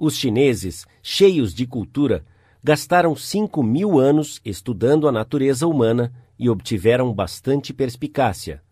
Os 0.01 0.15
chineses, 0.15 0.87
cheios 1.03 1.53
de 1.53 1.67
cultura, 1.67 2.25
gastaram 2.63 3.17
cinco 3.17 3.61
mil 3.61 3.99
anos 3.99 4.39
estudando 4.45 5.09
a 5.09 5.11
natureza 5.11 5.67
humana 5.67 6.13
e 6.39 6.49
obtiveram 6.49 7.13
bastante 7.13 7.73
perspicácia. 7.73 8.63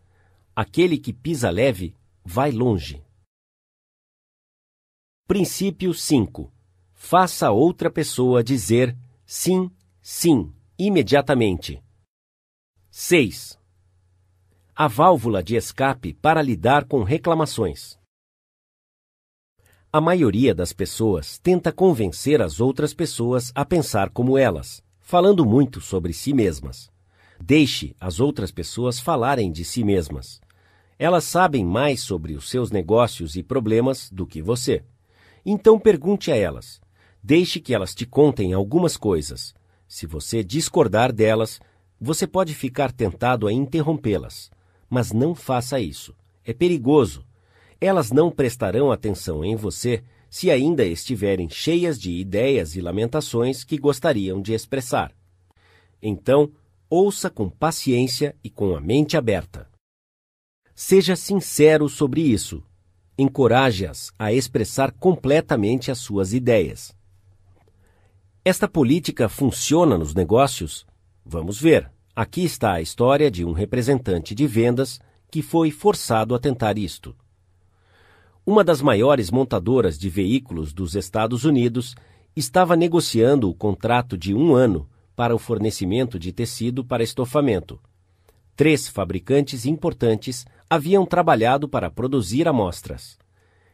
Aquele 0.55 0.97
que 0.97 1.11
pisa 1.11 1.49
leve 1.49 1.93
vai 2.23 2.51
longe. 2.51 3.03
Princípio 5.27 5.93
5. 5.93 6.49
Faça 6.93 7.51
outra 7.51 7.91
pessoa 7.91 8.41
dizer 8.41 8.97
sim, 9.25 9.69
sim, 10.01 10.53
imediatamente. 10.79 11.83
6 12.89 13.57
a 14.79 14.87
válvula 14.87 15.41
de 15.41 15.55
escape 15.55 16.13
para 16.13 16.39
lidar 16.39 16.85
com 16.85 17.01
reclamações. 17.01 17.96
A 19.91 20.01
maioria 20.01 20.53
das 20.53 20.73
pessoas 20.73 21.37
tenta 21.37 21.71
convencer 21.71 22.41
as 22.41 22.59
outras 22.59 22.93
pessoas 22.93 23.53
a 23.55 23.63
pensar 23.63 24.09
como 24.09 24.37
elas, 24.37 24.83
falando 24.99 25.45
muito 25.45 25.79
sobre 25.79 26.11
si 26.11 26.33
mesmas. 26.33 26.91
Deixe 27.39 27.95
as 27.97 28.19
outras 28.19 28.51
pessoas 28.51 28.99
falarem 28.99 29.49
de 29.49 29.63
si 29.63 29.85
mesmas. 29.85 30.41
Elas 30.99 31.23
sabem 31.23 31.63
mais 31.63 32.01
sobre 32.01 32.33
os 32.33 32.49
seus 32.49 32.69
negócios 32.69 33.37
e 33.37 33.43
problemas 33.43 34.11
do 34.11 34.27
que 34.27 34.41
você. 34.41 34.83
Então 35.45 35.79
pergunte 35.79 36.33
a 36.33 36.35
elas. 36.35 36.81
Deixe 37.23 37.61
que 37.61 37.73
elas 37.73 37.95
te 37.95 38.05
contem 38.05 38.51
algumas 38.51 38.97
coisas. 38.97 39.55
Se 39.87 40.05
você 40.05 40.43
discordar 40.43 41.13
delas, 41.13 41.61
você 41.99 42.27
pode 42.27 42.53
ficar 42.53 42.91
tentado 42.91 43.47
a 43.47 43.53
interrompê-las. 43.53 44.51
Mas 44.89 45.13
não 45.13 45.33
faça 45.33 45.79
isso. 45.79 46.13
É 46.43 46.51
perigoso. 46.51 47.25
Elas 47.79 48.11
não 48.11 48.31
prestarão 48.31 48.91
atenção 48.91 49.45
em 49.45 49.55
você 49.55 50.03
se 50.29 50.51
ainda 50.51 50.85
estiverem 50.85 51.49
cheias 51.49 51.99
de 51.99 52.11
ideias 52.11 52.75
e 52.75 52.81
lamentações 52.81 53.63
que 53.63 53.77
gostariam 53.77 54.41
de 54.41 54.53
expressar. 54.53 55.13
Então, 56.01 56.51
ouça 56.89 57.29
com 57.29 57.49
paciência 57.49 58.35
e 58.43 58.49
com 58.49 58.75
a 58.75 58.81
mente 58.81 59.15
aberta. 59.15 59.69
Seja 60.75 61.15
sincero 61.15 61.87
sobre 61.87 62.21
isso. 62.21 62.63
Encoraje-as 63.17 64.11
a 64.17 64.31
expressar 64.31 64.91
completamente 64.91 65.89
as 65.89 65.97
suas 65.97 66.33
ideias. 66.33 66.95
Esta 68.45 68.67
política 68.67 69.27
funciona 69.27 69.97
nos 69.97 70.13
negócios? 70.13 70.85
Vamos 71.25 71.59
ver. 71.59 71.91
Aqui 72.15 72.43
está 72.43 72.73
a 72.73 72.81
história 72.81 73.29
de 73.29 73.43
um 73.43 73.51
representante 73.51 74.33
de 74.33 74.47
vendas 74.47 74.99
que 75.29 75.41
foi 75.41 75.71
forçado 75.71 76.33
a 76.33 76.39
tentar 76.39 76.77
isto. 76.77 77.15
Uma 78.47 78.63
das 78.63 78.81
maiores 78.81 79.29
montadoras 79.29 79.99
de 79.99 80.09
veículos 80.09 80.71
dos 80.71 80.95
Estados 80.95 81.43
Unidos 81.43 81.97
estava 82.33 82.77
negociando 82.77 83.49
o 83.49 83.53
contrato 83.53 84.17
de 84.17 84.33
um 84.33 84.55
ano 84.55 84.87
para 85.17 85.35
o 85.35 85.37
fornecimento 85.37 86.17
de 86.17 86.31
tecido 86.31 86.81
para 86.81 87.03
estofamento. 87.03 87.77
Três 88.55 88.87
fabricantes 88.87 89.65
importantes 89.65 90.45
haviam 90.69 91.05
trabalhado 91.05 91.67
para 91.67 91.91
produzir 91.91 92.47
amostras. 92.47 93.19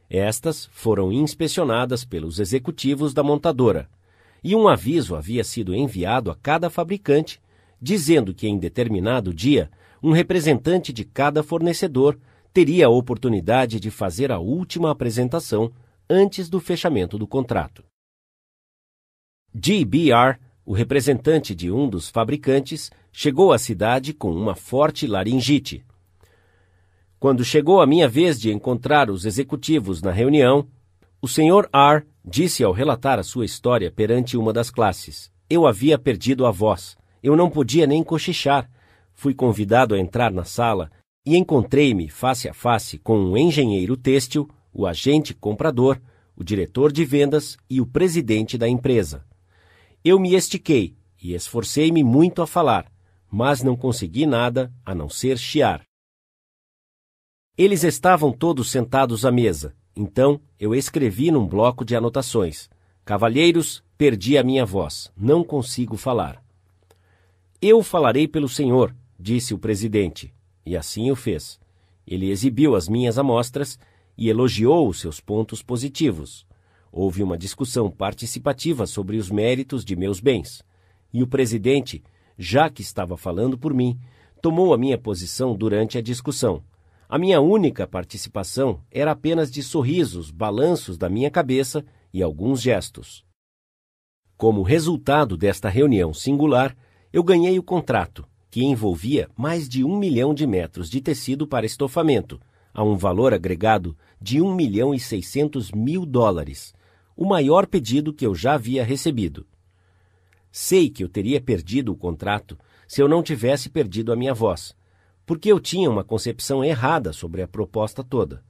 Estas 0.10 0.66
foram 0.74 1.12
inspecionadas 1.14 2.04
pelos 2.04 2.40
executivos 2.40 3.14
da 3.14 3.22
montadora, 3.22 3.88
e 4.44 4.56
um 4.56 4.68
aviso 4.68 5.16
havia 5.16 5.44
sido 5.44 5.76
enviado 5.76 6.32
a 6.32 6.36
cada 6.36 6.68
fabricante 6.68 7.40
dizendo 7.80 8.34
que 8.34 8.48
em 8.48 8.58
determinado 8.58 9.32
dia 9.32 9.70
um 10.02 10.14
representante 10.14 10.92
de 10.92 11.06
cada 11.06 11.44
fornecedor 11.44 12.18
teria 12.54 12.86
a 12.86 12.90
oportunidade 12.90 13.80
de 13.80 13.90
fazer 13.90 14.32
a 14.32 14.40
última 14.40 14.92
apresentação 14.92 15.72
antes 16.10 16.50
do 16.50 16.60
fechamento 16.60 17.18
do 17.18 17.28
contrato. 17.28 17.84
GBR, 19.54 20.40
o 20.66 20.74
representante 20.74 21.56
de 21.56 21.72
um 21.72 21.90
dos 21.90 22.10
fabricantes, 22.10 22.92
chegou 23.12 23.52
à 23.52 23.58
cidade 23.58 24.14
com 24.14 24.32
uma 24.32 24.56
forte 24.56 25.08
laringite. 25.08 25.84
Quando 27.20 27.44
chegou 27.44 27.82
a 27.82 27.88
minha 27.88 28.08
vez 28.08 28.40
de 28.40 28.52
encontrar 28.52 29.10
os 29.10 29.26
executivos 29.26 30.02
na 30.02 30.12
reunião, 30.12 30.68
o 31.22 31.28
Sr. 31.28 31.70
R 31.74 32.06
disse 32.24 32.64
ao 32.64 32.72
relatar 32.72 33.18
a 33.18 33.24
sua 33.24 33.46
história 33.46 33.92
perante 33.92 34.38
uma 34.38 34.52
das 34.52 34.70
classes: 34.70 35.32
Eu 35.50 35.66
havia 35.66 35.98
perdido 35.98 36.46
a 36.46 36.52
voz. 36.52 36.98
Eu 37.22 37.36
não 37.36 37.50
podia 37.50 37.88
nem 37.88 38.04
cochichar 38.04 38.70
fui 39.14 39.34
convidado 39.34 39.96
a 39.96 40.00
entrar 40.00 40.32
na 40.32 40.44
sala 40.44 40.92
e 41.26 41.38
encontrei-me 41.38 42.10
face 42.10 42.50
a 42.50 42.54
face 42.54 42.98
com 42.98 43.18
um 43.18 43.38
engenheiro 43.38 43.96
têxtil, 43.96 44.50
o 44.74 44.86
agente 44.86 45.34
comprador, 45.34 46.02
o 46.36 46.44
diretor 46.44 46.92
de 46.92 47.06
vendas 47.06 47.58
e 47.70 47.80
o 47.80 47.86
presidente 47.86 48.58
da 48.58 48.68
empresa. 48.68 49.26
Eu 50.04 50.20
me 50.20 50.36
estiquei 50.36 50.96
e 51.22 51.34
esforcei-me 51.34 52.04
muito 52.04 52.42
a 52.42 52.48
falar, 52.48 52.92
mas 53.32 53.64
não 53.64 53.76
consegui 53.76 54.26
nada 54.26 54.74
a 54.86 54.94
não 54.94 55.08
ser 55.08 55.38
chiar. 55.38 55.84
Eles 57.58 57.84
estavam 57.84 58.32
todos 58.32 58.70
sentados 58.70 59.26
à 59.26 59.32
mesa, 59.32 59.76
então 59.96 60.42
eu 60.60 60.76
escrevi 60.76 61.32
num 61.32 61.48
bloco 61.48 61.86
de 61.86 61.96
anotações: 61.96 62.70
Cavalheiros, 63.06 63.84
perdi 63.98 64.38
a 64.38 64.44
minha 64.44 64.66
voz, 64.66 65.12
não 65.16 65.44
consigo 65.44 65.96
falar. 65.96 66.44
Eu 67.62 67.82
falarei 67.82 68.28
pelo 68.28 68.50
Senhor, 68.50 68.94
disse 69.18 69.54
o 69.54 69.60
presidente, 69.60 70.34
e 70.66 70.78
assim 70.78 71.12
o 71.12 71.16
fez. 71.16 71.60
Ele 72.06 72.30
exibiu 72.30 72.76
as 72.76 72.88
minhas 72.88 73.18
amostras 73.18 73.80
e 74.18 74.30
elogiou 74.30 74.88
os 74.88 75.00
seus 75.00 75.20
pontos 75.20 75.62
positivos. 75.62 76.46
Houve 76.92 77.24
uma 77.24 77.38
discussão 77.38 77.90
participativa 77.90 78.86
sobre 78.86 79.18
os 79.18 79.32
méritos 79.32 79.84
de 79.84 79.96
meus 79.96 80.20
bens. 80.20 80.64
E 81.12 81.24
o 81.24 81.28
presidente, 81.28 82.04
já 82.38 82.70
que 82.70 82.82
estava 82.82 83.18
falando 83.18 83.58
por 83.58 83.74
mim, 83.74 84.00
tomou 84.42 84.74
a 84.74 84.78
minha 84.78 84.98
posição 84.98 85.56
durante 85.56 85.98
a 85.98 86.02
discussão. 86.02 86.64
A 87.10 87.18
minha 87.18 87.40
única 87.42 87.88
participação 87.88 88.82
era 88.92 89.12
apenas 89.12 89.52
de 89.52 89.64
sorrisos, 89.64 90.32
balanços 90.32 90.98
da 90.98 91.10
minha 91.10 91.32
cabeça 91.32 91.84
e 92.14 92.22
alguns 92.22 92.62
gestos. 92.62 93.26
Como 94.36 94.62
resultado 94.62 95.38
desta 95.38 95.70
reunião 95.70 96.14
singular, 96.14 96.76
eu 97.12 97.24
ganhei 97.24 97.58
o 97.58 97.64
contrato 97.64 98.28
que 98.54 98.64
envolvia 98.64 99.28
mais 99.36 99.68
de 99.68 99.84
um 99.84 99.98
milhão 99.98 100.32
de 100.32 100.46
metros 100.46 100.88
de 100.88 101.02
tecido 101.02 101.48
para 101.48 101.66
estofamento, 101.66 102.40
a 102.72 102.84
um 102.84 102.96
valor 102.96 103.34
agregado 103.34 103.98
de 104.22 104.40
um 104.40 104.54
milhão 104.54 104.94
e 104.94 105.00
seiscentos 105.00 105.72
mil 105.72 106.06
dólares, 106.06 106.72
o 107.18 107.26
maior 107.26 107.66
pedido 107.66 108.14
que 108.14 108.24
eu 108.24 108.36
já 108.36 108.54
havia 108.54 108.84
recebido. 108.84 109.48
Sei 110.52 110.88
que 110.88 111.04
eu 111.04 111.10
teria 111.10 111.42
perdido 111.42 111.92
o 111.92 111.96
contrato 111.96 112.56
se 112.88 113.02
eu 113.02 113.08
não 113.08 113.24
tivesse 113.24 113.72
perdido 113.72 114.14
a 114.14 114.16
minha 114.16 114.36
voz, 114.36 114.78
porque 115.26 115.52
eu 115.52 115.60
tinha 115.60 115.90
uma 115.90 116.04
concepção 116.04 116.64
errada 116.64 117.12
sobre 117.12 117.42
a 117.42 117.48
proposta 117.48 118.04
toda. 118.04 118.44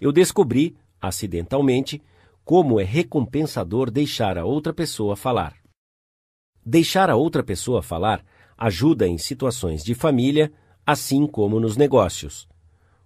Eu 0.00 0.10
descobri, 0.10 0.74
acidentalmente, 0.98 2.00
como 2.46 2.80
é 2.80 2.82
recompensador 2.82 3.90
deixar 3.90 4.38
a 4.38 4.46
outra 4.46 4.72
pessoa 4.72 5.14
falar. 5.14 5.54
Deixar 6.64 7.10
a 7.10 7.14
outra 7.14 7.42
pessoa 7.42 7.82
falar 7.82 8.24
ajuda 8.56 9.06
em 9.06 9.18
situações 9.18 9.84
de 9.84 9.94
família, 9.94 10.52
assim 10.86 11.26
como 11.26 11.58
nos 11.60 11.76
negócios. 11.76 12.48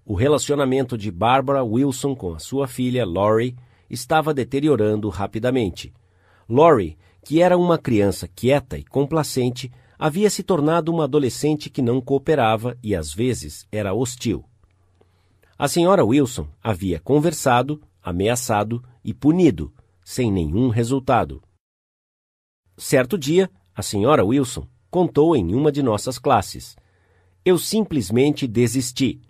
O 0.04 0.14
relacionamento 0.14 0.96
de 0.96 1.10
Barbara 1.10 1.62
Wilson 1.62 2.14
com 2.14 2.34
a 2.34 2.38
sua 2.38 2.66
filha, 2.66 3.04
Lori, 3.04 3.56
estava 3.90 4.32
deteriorando 4.32 5.08
rapidamente. 5.08 5.92
Lori, 6.48 6.96
que 7.22 7.42
era 7.42 7.58
uma 7.58 7.76
criança 7.76 8.26
quieta 8.26 8.78
e 8.78 8.84
complacente, 8.84 9.70
havia 9.98 10.30
se 10.30 10.42
tornado 10.42 10.92
uma 10.92 11.04
adolescente 11.04 11.68
que 11.68 11.82
não 11.82 12.00
cooperava 12.00 12.76
e 12.82 12.94
às 12.94 13.12
vezes 13.12 13.66
era 13.70 13.92
hostil. 13.92 14.44
A 15.58 15.66
senhora 15.66 16.04
Wilson 16.04 16.48
havia 16.62 17.00
conversado, 17.00 17.82
ameaçado 18.02 18.82
e 19.04 19.12
punido, 19.12 19.72
sem 20.04 20.30
nenhum 20.30 20.68
resultado. 20.68 21.42
Certo 22.76 23.18
dia, 23.18 23.50
a 23.74 23.82
senhora 23.82 24.24
Wilson 24.24 24.66
contou 24.90 25.36
em 25.36 25.54
uma 25.54 25.70
de 25.70 25.82
nossas 25.82 26.18
classes. 26.18 26.76
Eu 27.44 27.58
simplesmente 27.58 28.46
desisti. 28.46 29.20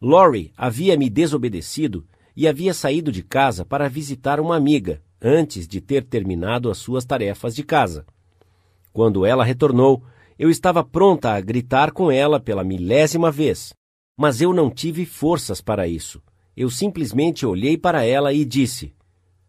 Lori 0.00 0.52
havia 0.56 0.96
me 0.96 1.08
desobedecido 1.08 2.06
e 2.36 2.48
havia 2.48 2.74
saído 2.74 3.12
de 3.12 3.22
casa 3.22 3.64
para 3.64 3.88
visitar 3.88 4.40
uma 4.40 4.56
amiga 4.56 5.02
antes 5.20 5.66
de 5.66 5.80
ter 5.80 6.04
terminado 6.04 6.70
as 6.70 6.78
suas 6.78 7.04
tarefas 7.04 7.54
de 7.54 7.62
casa. 7.62 8.04
Quando 8.92 9.24
ela 9.24 9.44
retornou, 9.44 10.02
eu 10.38 10.50
estava 10.50 10.84
pronta 10.84 11.32
a 11.32 11.40
gritar 11.40 11.92
com 11.92 12.10
ela 12.10 12.38
pela 12.40 12.64
milésima 12.64 13.30
vez, 13.30 13.72
mas 14.16 14.40
eu 14.40 14.52
não 14.52 14.70
tive 14.70 15.06
forças 15.06 15.60
para 15.60 15.88
isso. 15.88 16.22
Eu 16.56 16.70
simplesmente 16.70 17.46
olhei 17.46 17.76
para 17.78 18.04
ela 18.04 18.32
e 18.32 18.44
disse: 18.44 18.94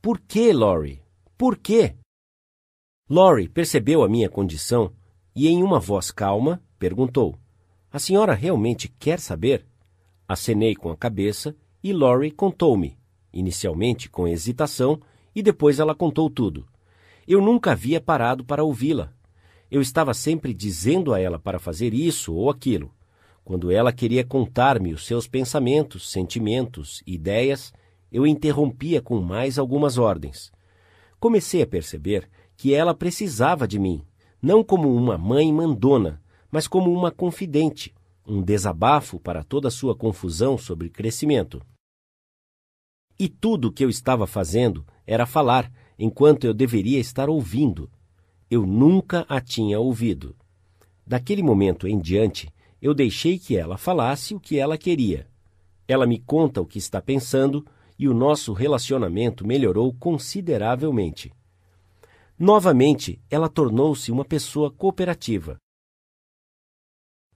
Por 0.01 0.19
que, 0.19 0.53
Lori? 0.53 1.01
Por 1.37 1.57
quê? 1.57 1.95
Lori 3.09 3.49
percebeu 3.49 4.03
a 4.03 4.09
minha 4.09 4.29
condição 4.29 4.91
e, 5.35 5.47
em 5.47 5.61
uma 5.61 5.79
voz 5.79 6.11
calma, 6.11 6.61
perguntou: 6.79 7.37
A 7.91 7.99
senhora 7.99 8.33
realmente 8.33 8.87
quer 8.87 9.19
saber? 9.19 9.65
Acenei 10.27 10.75
com 10.75 10.89
a 10.89 10.97
cabeça 10.97 11.55
e 11.83 11.91
Lori 11.91 12.31
contou-me, 12.31 12.97
inicialmente 13.33 14.09
com 14.09 14.27
hesitação, 14.27 14.99
e 15.35 15.43
depois 15.43 15.79
ela 15.79 15.93
contou 15.93 16.29
tudo. 16.29 16.65
Eu 17.27 17.41
nunca 17.41 17.73
havia 17.73 17.99
parado 17.99 18.43
para 18.45 18.63
ouvi-la. 18.63 19.11
Eu 19.69 19.81
estava 19.81 20.13
sempre 20.13 20.53
dizendo 20.53 21.13
a 21.13 21.19
ela 21.19 21.37
para 21.37 21.59
fazer 21.59 21.93
isso 21.93 22.33
ou 22.33 22.49
aquilo. 22.49 22.93
Quando 23.43 23.71
ela 23.71 23.91
queria 23.91 24.23
contar-me 24.23 24.93
os 24.93 25.05
seus 25.05 25.27
pensamentos, 25.27 26.09
sentimentos, 26.09 27.03
ideias, 27.05 27.73
eu 28.11 28.25
interrompia 28.25 29.01
com 29.01 29.19
mais 29.19 29.59
algumas 29.59 29.97
ordens. 29.97 30.51
Comecei 31.19 31.61
a 31.61 31.67
perceber 31.67 32.29
que 32.55 32.73
ela 32.73 32.93
precisava 32.93 33.67
de 33.67 33.77
mim 33.77 34.03
não 34.45 34.63
como 34.63 34.95
uma 34.95 35.17
mãe 35.17 35.51
mandona, 35.51 36.21
mas 36.51 36.67
como 36.67 36.93
uma 36.93 37.09
confidente, 37.09 37.91
um 38.27 38.43
desabafo 38.43 39.19
para 39.19 39.43
toda 39.43 39.69
a 39.69 39.71
sua 39.71 39.95
confusão 39.95 40.55
sobre 40.55 40.87
crescimento. 40.87 41.59
E 43.17 43.27
tudo 43.27 43.69
o 43.69 43.71
que 43.71 43.83
eu 43.83 43.89
estava 43.89 44.27
fazendo 44.27 44.85
era 45.07 45.25
falar, 45.25 45.71
enquanto 45.97 46.43
eu 46.45 46.53
deveria 46.53 46.99
estar 46.99 47.27
ouvindo. 47.27 47.89
Eu 48.47 48.67
nunca 48.67 49.25
a 49.27 49.41
tinha 49.41 49.79
ouvido. 49.79 50.35
Daquele 51.07 51.41
momento 51.41 51.87
em 51.87 51.97
diante, 51.97 52.47
eu 52.79 52.93
deixei 52.93 53.39
que 53.39 53.57
ela 53.57 53.79
falasse 53.79 54.35
o 54.35 54.39
que 54.39 54.59
ela 54.59 54.77
queria. 54.77 55.25
Ela 55.87 56.05
me 56.05 56.19
conta 56.19 56.61
o 56.61 56.67
que 56.67 56.77
está 56.77 57.01
pensando 57.01 57.65
e 57.97 58.07
o 58.07 58.13
nosso 58.13 58.53
relacionamento 58.53 59.43
melhorou 59.43 59.91
consideravelmente. 59.95 61.33
Novamente, 62.37 63.21
ela 63.29 63.47
tornou-se 63.47 64.11
uma 64.11 64.25
pessoa 64.25 64.69
cooperativa. 64.69 65.57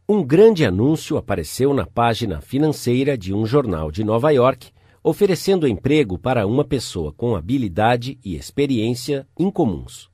Um 0.08 0.22
grande 0.24 0.66
anúncio 0.66 1.16
apareceu 1.16 1.74
na 1.74 1.86
página 1.86 2.42
financeira 2.42 3.18
de 3.18 3.34
um 3.34 3.46
jornal 3.46 3.92
de 3.92 4.04
Nova 4.04 4.32
York, 4.32 4.72
oferecendo 5.02 5.68
emprego 5.68 6.18
para 6.18 6.46
uma 6.46 6.66
pessoa 6.66 7.14
com 7.14 7.36
habilidade 7.36 8.20
e 8.26 8.36
experiência 8.36 9.26
incomuns. 9.38 10.10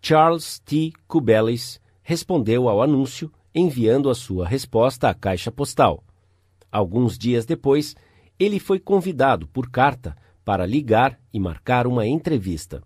Charles 0.00 0.58
T. 0.60 0.92
Kubelis 1.06 1.78
respondeu 2.00 2.68
ao 2.68 2.80
anúncio 2.80 3.30
enviando 3.54 4.08
a 4.08 4.14
sua 4.14 4.46
resposta 4.46 5.10
à 5.10 5.14
caixa 5.14 5.52
postal. 5.52 6.02
Alguns 6.72 7.18
dias 7.18 7.44
depois, 7.44 7.94
ele 8.38 8.58
foi 8.58 8.78
convidado 8.78 9.46
por 9.48 9.68
carta 9.68 10.16
para 10.44 10.64
ligar 10.64 11.20
e 11.30 11.38
marcar 11.38 11.86
uma 11.86 12.06
entrevista. 12.06 12.82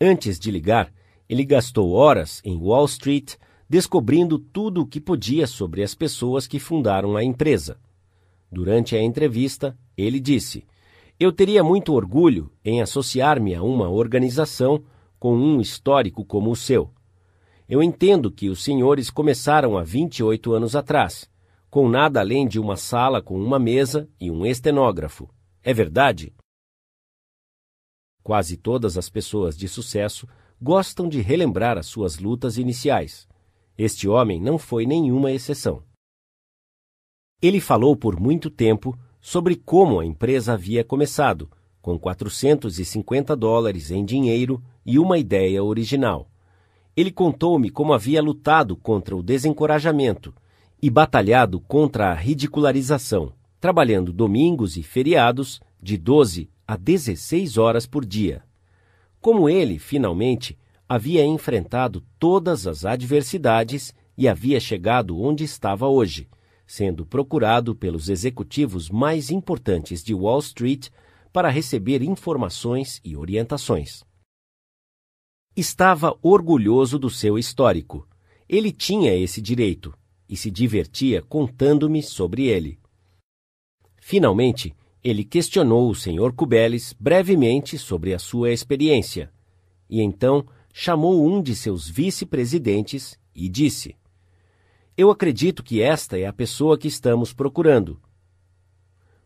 Antes 0.00 0.38
de 0.38 0.50
ligar, 0.50 0.92
ele 1.28 1.44
gastou 1.44 1.92
horas 1.92 2.40
em 2.44 2.56
Wall 2.56 2.84
Street 2.86 3.34
descobrindo 3.68 4.38
tudo 4.38 4.82
o 4.82 4.86
que 4.86 5.00
podia 5.00 5.46
sobre 5.46 5.82
as 5.82 5.94
pessoas 5.94 6.46
que 6.46 6.58
fundaram 6.58 7.16
a 7.16 7.24
empresa. 7.24 7.78
Durante 8.50 8.94
a 8.96 9.02
entrevista, 9.02 9.76
ele 9.96 10.20
disse: 10.20 10.64
Eu 11.18 11.32
teria 11.32 11.64
muito 11.64 11.92
orgulho 11.92 12.50
em 12.64 12.82
associar-me 12.82 13.54
a 13.54 13.62
uma 13.62 13.88
organização 13.88 14.82
com 15.18 15.36
um 15.36 15.60
histórico 15.60 16.24
como 16.24 16.50
o 16.50 16.56
seu. 16.56 16.90
Eu 17.68 17.82
entendo 17.82 18.30
que 18.30 18.50
os 18.50 18.62
senhores 18.62 19.10
começaram 19.10 19.78
há 19.78 19.82
28 19.82 20.52
anos 20.52 20.76
atrás, 20.76 21.28
com 21.70 21.88
nada 21.88 22.20
além 22.20 22.46
de 22.46 22.60
uma 22.60 22.76
sala 22.76 23.22
com 23.22 23.40
uma 23.40 23.58
mesa 23.58 24.08
e 24.20 24.30
um 24.30 24.44
estenógrafo. 24.44 25.28
É 25.62 25.72
verdade? 25.72 26.32
Quase 28.24 28.56
todas 28.56 28.96
as 28.96 29.10
pessoas 29.10 29.54
de 29.54 29.68
sucesso 29.68 30.26
gostam 30.58 31.10
de 31.10 31.20
relembrar 31.20 31.76
as 31.76 31.84
suas 31.84 32.18
lutas 32.18 32.56
iniciais. 32.56 33.28
Este 33.76 34.08
homem 34.08 34.40
não 34.40 34.56
foi 34.56 34.86
nenhuma 34.86 35.30
exceção. 35.30 35.82
Ele 37.42 37.60
falou 37.60 37.94
por 37.94 38.18
muito 38.18 38.48
tempo 38.48 38.98
sobre 39.20 39.54
como 39.54 40.00
a 40.00 40.06
empresa 40.06 40.54
havia 40.54 40.82
começado, 40.82 41.50
com 41.82 41.98
450 41.98 43.36
dólares 43.36 43.90
em 43.90 44.02
dinheiro 44.02 44.62
e 44.86 44.98
uma 44.98 45.18
ideia 45.18 45.62
original. 45.62 46.30
Ele 46.96 47.10
contou-me 47.10 47.68
como 47.68 47.92
havia 47.92 48.22
lutado 48.22 48.74
contra 48.74 49.14
o 49.14 49.22
desencorajamento 49.22 50.34
e 50.80 50.88
batalhado 50.88 51.60
contra 51.60 52.10
a 52.10 52.14
ridicularização, 52.14 53.34
trabalhando 53.60 54.14
domingos 54.14 54.78
e 54.78 54.82
feriados 54.82 55.60
de 55.82 55.98
12 55.98 56.53
a 56.66 56.76
16 56.76 57.58
horas 57.58 57.86
por 57.86 58.04
dia. 58.04 58.42
Como 59.20 59.48
ele, 59.48 59.78
finalmente, 59.78 60.58
havia 60.88 61.24
enfrentado 61.24 62.04
todas 62.18 62.66
as 62.66 62.84
adversidades 62.84 63.94
e 64.16 64.28
havia 64.28 64.60
chegado 64.60 65.18
onde 65.20 65.44
estava 65.44 65.88
hoje, 65.88 66.28
sendo 66.66 67.04
procurado 67.04 67.74
pelos 67.74 68.08
executivos 68.08 68.88
mais 68.88 69.30
importantes 69.30 70.02
de 70.02 70.14
Wall 70.14 70.38
Street 70.38 70.88
para 71.32 71.48
receber 71.48 72.02
informações 72.02 73.00
e 73.04 73.16
orientações. 73.16 74.04
Estava 75.56 76.16
orgulhoso 76.22 76.98
do 76.98 77.10
seu 77.10 77.38
histórico. 77.38 78.08
Ele 78.48 78.72
tinha 78.72 79.14
esse 79.14 79.40
direito 79.40 79.96
e 80.28 80.36
se 80.36 80.50
divertia 80.50 81.22
contando-me 81.22 82.02
sobre 82.02 82.46
ele. 82.46 82.78
Finalmente, 84.00 84.74
ele 85.04 85.22
questionou 85.22 85.90
o 85.90 85.94
Sr. 85.94 86.32
Cubeles 86.34 86.94
brevemente 86.98 87.76
sobre 87.76 88.14
a 88.14 88.18
sua 88.18 88.50
experiência 88.50 89.30
e 89.88 90.00
então 90.00 90.46
chamou 90.72 91.24
um 91.28 91.42
de 91.42 91.54
seus 91.54 91.88
vice-presidentes 91.88 93.18
e 93.34 93.48
disse: 93.48 93.94
Eu 94.96 95.10
acredito 95.10 95.62
que 95.62 95.82
esta 95.82 96.18
é 96.18 96.24
a 96.24 96.32
pessoa 96.32 96.78
que 96.78 96.88
estamos 96.88 97.34
procurando. 97.34 98.00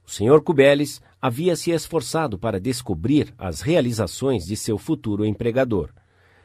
O 0.05 0.11
Sr. 0.11 0.43
Cubeles 0.43 1.01
havia 1.21 1.55
se 1.55 1.71
esforçado 1.71 2.39
para 2.39 2.59
descobrir 2.59 3.33
as 3.39 3.61
realizações 3.61 4.45
de 4.47 4.57
seu 4.57 4.79
futuro 4.79 5.25
empregador. 5.25 5.91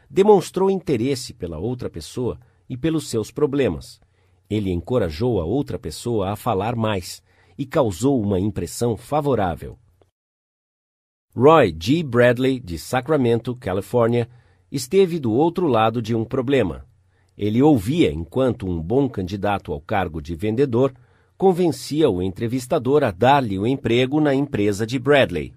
Demonstrou 0.10 0.70
interesse 0.70 1.34
pela 1.34 1.58
outra 1.58 1.90
pessoa 1.90 2.40
e 2.70 2.78
pelos 2.78 3.10
seus 3.10 3.32
problemas. 3.32 4.00
Ele 4.50 4.72
encorajou 4.72 5.42
a 5.42 5.46
outra 5.46 5.80
pessoa 5.80 6.32
a 6.32 6.36
falar 6.36 6.76
mais 6.76 7.24
e 7.58 7.66
causou 7.66 8.22
uma 8.22 8.40
impressão 8.40 8.96
favorável. 8.98 9.78
Roy 11.36 11.76
G. 11.80 12.04
Bradley, 12.04 12.60
de 12.60 12.78
Sacramento, 12.78 13.56
Califórnia, 13.56 14.30
esteve 14.72 15.20
do 15.20 15.32
outro 15.32 15.68
lado 15.68 16.02
de 16.02 16.16
um 16.16 16.24
problema. 16.24 16.86
Ele 17.38 17.62
ouvia 17.62 18.12
enquanto 18.12 18.68
um 18.68 18.82
bom 18.82 19.10
candidato 19.10 19.72
ao 19.72 19.82
cargo 19.82 20.22
de 20.22 20.36
vendedor 20.36 20.94
convencia 21.38 22.10
o 22.10 22.22
entrevistador 22.22 23.04
a 23.04 23.12
dar-lhe 23.12 23.58
o 23.58 23.66
emprego 23.66 24.22
na 24.22 24.34
empresa 24.34 24.86
de 24.86 25.00
Bradley. 25.00 25.54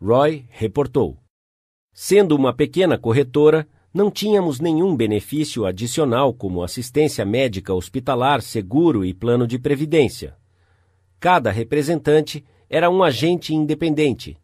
Roy 0.00 0.44
reportou: 0.50 1.16
Sendo 1.92 2.34
uma 2.34 2.52
pequena 2.52 2.98
corretora, 2.98 3.66
não 3.92 4.10
tínhamos 4.10 4.58
nenhum 4.58 4.96
benefício 4.96 5.64
adicional 5.64 6.34
como 6.34 6.62
assistência 6.62 7.24
médica 7.24 7.72
hospitalar, 7.72 8.42
seguro 8.42 9.04
e 9.04 9.14
plano 9.14 9.46
de 9.46 9.58
previdência. 9.58 10.36
Cada 11.24 11.50
representante 11.50 12.44
era 12.68 12.90
um 12.90 13.02
agente 13.02 13.54
independente 13.54 14.36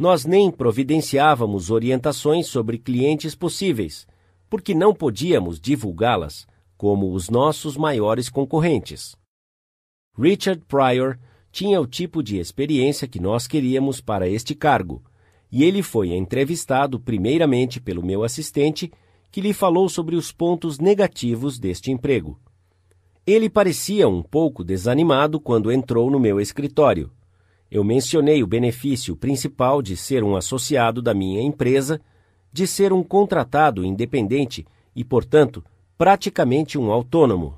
nós 0.00 0.24
nem 0.24 0.50
providenciávamos 0.50 1.70
orientações 1.70 2.46
sobre 2.46 2.78
clientes 2.78 3.34
possíveis, 3.34 4.08
porque 4.48 4.74
não 4.74 4.94
podíamos 4.94 5.60
divulgá-las 5.60 6.46
como 6.74 7.12
os 7.12 7.28
nossos 7.28 7.76
maiores 7.76 8.30
concorrentes. 8.30 9.14
Richard 10.18 10.64
Pryor 10.66 11.18
tinha 11.52 11.78
o 11.78 11.86
tipo 11.86 12.22
de 12.22 12.38
experiência 12.38 13.06
que 13.06 13.20
nós 13.20 13.46
queríamos 13.46 14.00
para 14.00 14.26
este 14.26 14.54
cargo, 14.54 15.02
e 15.52 15.64
ele 15.64 15.82
foi 15.82 16.14
entrevistado 16.14 16.98
primeiramente 16.98 17.78
pelo 17.78 18.02
meu 18.02 18.24
assistente, 18.24 18.90
que 19.30 19.42
lhe 19.42 19.52
falou 19.52 19.86
sobre 19.86 20.16
os 20.16 20.32
pontos 20.32 20.78
negativos 20.78 21.58
deste 21.58 21.90
emprego. 21.90 22.40
Ele 23.30 23.50
parecia 23.50 24.08
um 24.08 24.22
pouco 24.22 24.64
desanimado 24.64 25.38
quando 25.38 25.70
entrou 25.70 26.10
no 26.10 26.18
meu 26.18 26.40
escritório 26.40 27.10
eu 27.70 27.84
mencionei 27.84 28.42
o 28.42 28.46
benefício 28.46 29.14
principal 29.14 29.80
de 29.80 29.96
ser 29.96 30.24
um 30.24 30.34
associado 30.34 31.00
da 31.00 31.14
minha 31.14 31.40
empresa, 31.40 32.00
de 32.52 32.66
ser 32.66 32.92
um 32.92 33.02
contratado 33.02 33.84
independente 33.84 34.66
e, 34.94 35.04
portanto, 35.04 35.64
praticamente 35.96 36.76
um 36.76 36.90
autônomo. 36.90 37.56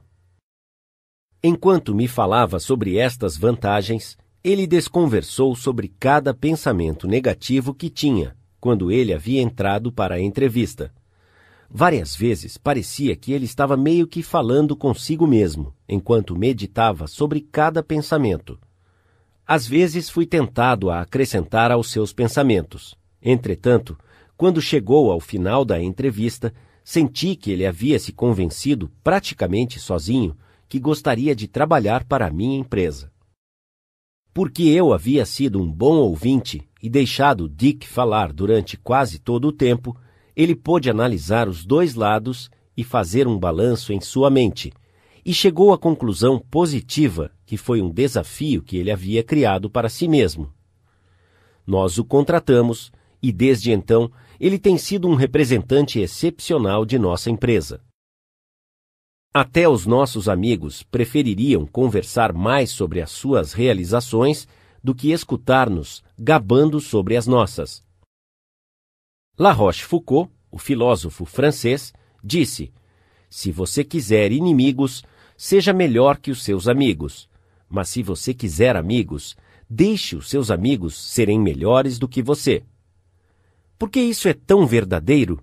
Enquanto 1.42 1.94
me 1.94 2.06
falava 2.06 2.60
sobre 2.60 2.98
estas 2.98 3.38
vantagens, 3.38 4.18
ele 4.44 4.66
desconversou 4.66 5.56
sobre 5.56 5.88
cada 5.98 6.34
pensamento 6.34 7.08
negativo 7.08 7.72
que 7.72 7.88
tinha 7.88 8.36
quando 8.60 8.92
ele 8.92 9.12
havia 9.12 9.40
entrado 9.40 9.90
para 9.90 10.16
a 10.16 10.20
entrevista. 10.20 10.92
Várias 11.74 12.14
vezes 12.14 12.58
parecia 12.58 13.16
que 13.16 13.32
ele 13.32 13.46
estava 13.46 13.78
meio 13.78 14.06
que 14.06 14.22
falando 14.22 14.76
consigo 14.76 15.26
mesmo, 15.26 15.74
enquanto 15.88 16.36
meditava 16.36 17.06
sobre 17.06 17.40
cada 17.40 17.82
pensamento. 17.82 18.58
Às 19.46 19.66
vezes 19.66 20.10
fui 20.10 20.26
tentado 20.26 20.90
a 20.90 21.00
acrescentar 21.00 21.72
aos 21.72 21.90
seus 21.90 22.12
pensamentos. 22.12 22.94
Entretanto, 23.22 23.98
quando 24.36 24.60
chegou 24.60 25.10
ao 25.10 25.18
final 25.18 25.64
da 25.64 25.82
entrevista, 25.82 26.52
senti 26.84 27.34
que 27.34 27.50
ele 27.50 27.64
havia 27.64 27.98
se 27.98 28.12
convencido 28.12 28.90
praticamente 29.02 29.80
sozinho 29.80 30.36
que 30.68 30.78
gostaria 30.78 31.34
de 31.34 31.48
trabalhar 31.48 32.04
para 32.04 32.26
a 32.26 32.30
minha 32.30 32.58
empresa. 32.58 33.10
Porque 34.34 34.64
eu 34.64 34.92
havia 34.92 35.24
sido 35.24 35.58
um 35.58 35.72
bom 35.72 35.96
ouvinte 35.96 36.68
e 36.82 36.90
deixado 36.90 37.48
Dick 37.48 37.88
falar 37.88 38.30
durante 38.30 38.76
quase 38.76 39.18
todo 39.18 39.48
o 39.48 39.52
tempo, 39.52 39.96
ele 40.36 40.54
pôde 40.54 40.90
analisar 40.90 41.48
os 41.48 41.64
dois 41.64 41.94
lados 41.94 42.50
e 42.76 42.82
fazer 42.82 43.26
um 43.26 43.38
balanço 43.38 43.92
em 43.92 44.00
sua 44.00 44.30
mente, 44.30 44.72
e 45.24 45.32
chegou 45.32 45.72
à 45.72 45.78
conclusão 45.78 46.38
positiva 46.38 47.30
que 47.46 47.56
foi 47.56 47.82
um 47.82 47.90
desafio 47.90 48.62
que 48.62 48.76
ele 48.76 48.90
havia 48.90 49.22
criado 49.22 49.70
para 49.70 49.88
si 49.88 50.08
mesmo. 50.08 50.52
Nós 51.66 51.98
o 51.98 52.04
contratamos 52.04 52.90
e, 53.22 53.30
desde 53.30 53.70
então, 53.70 54.10
ele 54.40 54.58
tem 54.58 54.76
sido 54.76 55.06
um 55.06 55.14
representante 55.14 56.00
excepcional 56.00 56.84
de 56.84 56.98
nossa 56.98 57.30
empresa. 57.30 57.80
Até 59.32 59.68
os 59.68 59.86
nossos 59.86 60.28
amigos 60.28 60.82
prefeririam 60.82 61.64
conversar 61.66 62.32
mais 62.32 62.70
sobre 62.70 63.00
as 63.00 63.10
suas 63.10 63.52
realizações 63.52 64.48
do 64.82 64.94
que 64.94 65.12
escutar-nos 65.12 66.02
gabando 66.18 66.80
sobre 66.80 67.16
as 67.16 67.26
nossas. 67.26 67.82
La 69.38 69.52
Rochefoucauld, 69.52 70.30
o 70.50 70.58
filósofo 70.58 71.24
francês, 71.24 71.92
disse: 72.22 72.72
Se 73.28 73.50
você 73.50 73.82
quiser 73.82 74.32
inimigos, 74.32 75.02
Seja 75.44 75.72
melhor 75.72 76.18
que 76.18 76.30
os 76.30 76.40
seus 76.40 76.68
amigos. 76.68 77.28
Mas 77.68 77.88
se 77.88 78.00
você 78.00 78.32
quiser 78.32 78.76
amigos, 78.76 79.36
deixe 79.68 80.14
os 80.14 80.30
seus 80.30 80.52
amigos 80.52 80.94
serem 80.96 81.40
melhores 81.40 81.98
do 81.98 82.06
que 82.06 82.22
você. 82.22 82.62
Por 83.76 83.90
que 83.90 83.98
isso 83.98 84.28
é 84.28 84.32
tão 84.32 84.68
verdadeiro? 84.68 85.42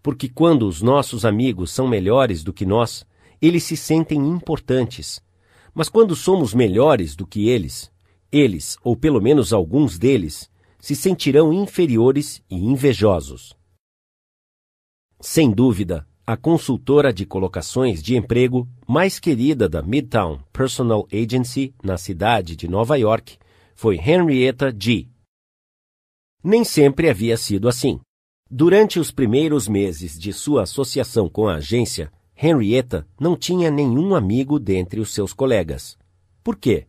Porque 0.00 0.28
quando 0.28 0.68
os 0.68 0.82
nossos 0.82 1.24
amigos 1.24 1.72
são 1.72 1.88
melhores 1.88 2.44
do 2.44 2.52
que 2.52 2.64
nós, 2.64 3.04
eles 3.42 3.64
se 3.64 3.76
sentem 3.76 4.20
importantes. 4.20 5.20
Mas 5.74 5.88
quando 5.88 6.14
somos 6.14 6.54
melhores 6.54 7.16
do 7.16 7.26
que 7.26 7.48
eles, 7.48 7.90
eles, 8.30 8.78
ou 8.84 8.96
pelo 8.96 9.20
menos 9.20 9.52
alguns 9.52 9.98
deles, 9.98 10.48
se 10.86 10.94
sentirão 10.94 11.52
inferiores 11.52 12.40
e 12.48 12.54
invejosos. 12.54 13.56
Sem 15.18 15.50
dúvida, 15.50 16.06
a 16.24 16.36
consultora 16.36 17.12
de 17.12 17.26
colocações 17.26 18.00
de 18.00 18.14
emprego 18.14 18.68
mais 18.86 19.18
querida 19.18 19.68
da 19.68 19.82
Midtown 19.82 20.38
Personal 20.52 21.04
Agency 21.12 21.74
na 21.82 21.98
cidade 21.98 22.54
de 22.54 22.68
Nova 22.68 22.94
York 22.96 23.36
foi 23.74 23.96
Henrietta 23.96 24.72
G. 24.80 25.08
Nem 26.40 26.62
sempre 26.62 27.10
havia 27.10 27.36
sido 27.36 27.68
assim. 27.68 27.98
Durante 28.48 29.00
os 29.00 29.10
primeiros 29.10 29.66
meses 29.66 30.16
de 30.16 30.32
sua 30.32 30.62
associação 30.62 31.28
com 31.28 31.48
a 31.48 31.56
agência, 31.56 32.12
Henrietta 32.40 33.04
não 33.18 33.34
tinha 33.36 33.72
nenhum 33.72 34.14
amigo 34.14 34.60
dentre 34.60 35.00
os 35.00 35.12
seus 35.12 35.32
colegas. 35.32 35.98
Por 36.44 36.54
quê? 36.54 36.86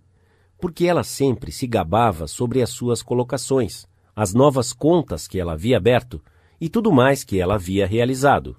Porque 0.58 0.86
ela 0.86 1.04
sempre 1.04 1.52
se 1.52 1.68
gabava 1.68 2.28
sobre 2.28 2.62
as 2.62 2.70
suas 2.70 3.02
colocações, 3.04 3.88
as 4.16 4.34
novas 4.34 4.74
contas 4.74 5.28
que 5.28 5.40
ela 5.40 5.54
havia 5.54 5.78
aberto 5.78 6.22
e 6.60 6.68
tudo 6.70 6.92
mais 6.92 7.24
que 7.24 7.40
ela 7.40 7.56
havia 7.56 7.86
realizado. 7.86 8.58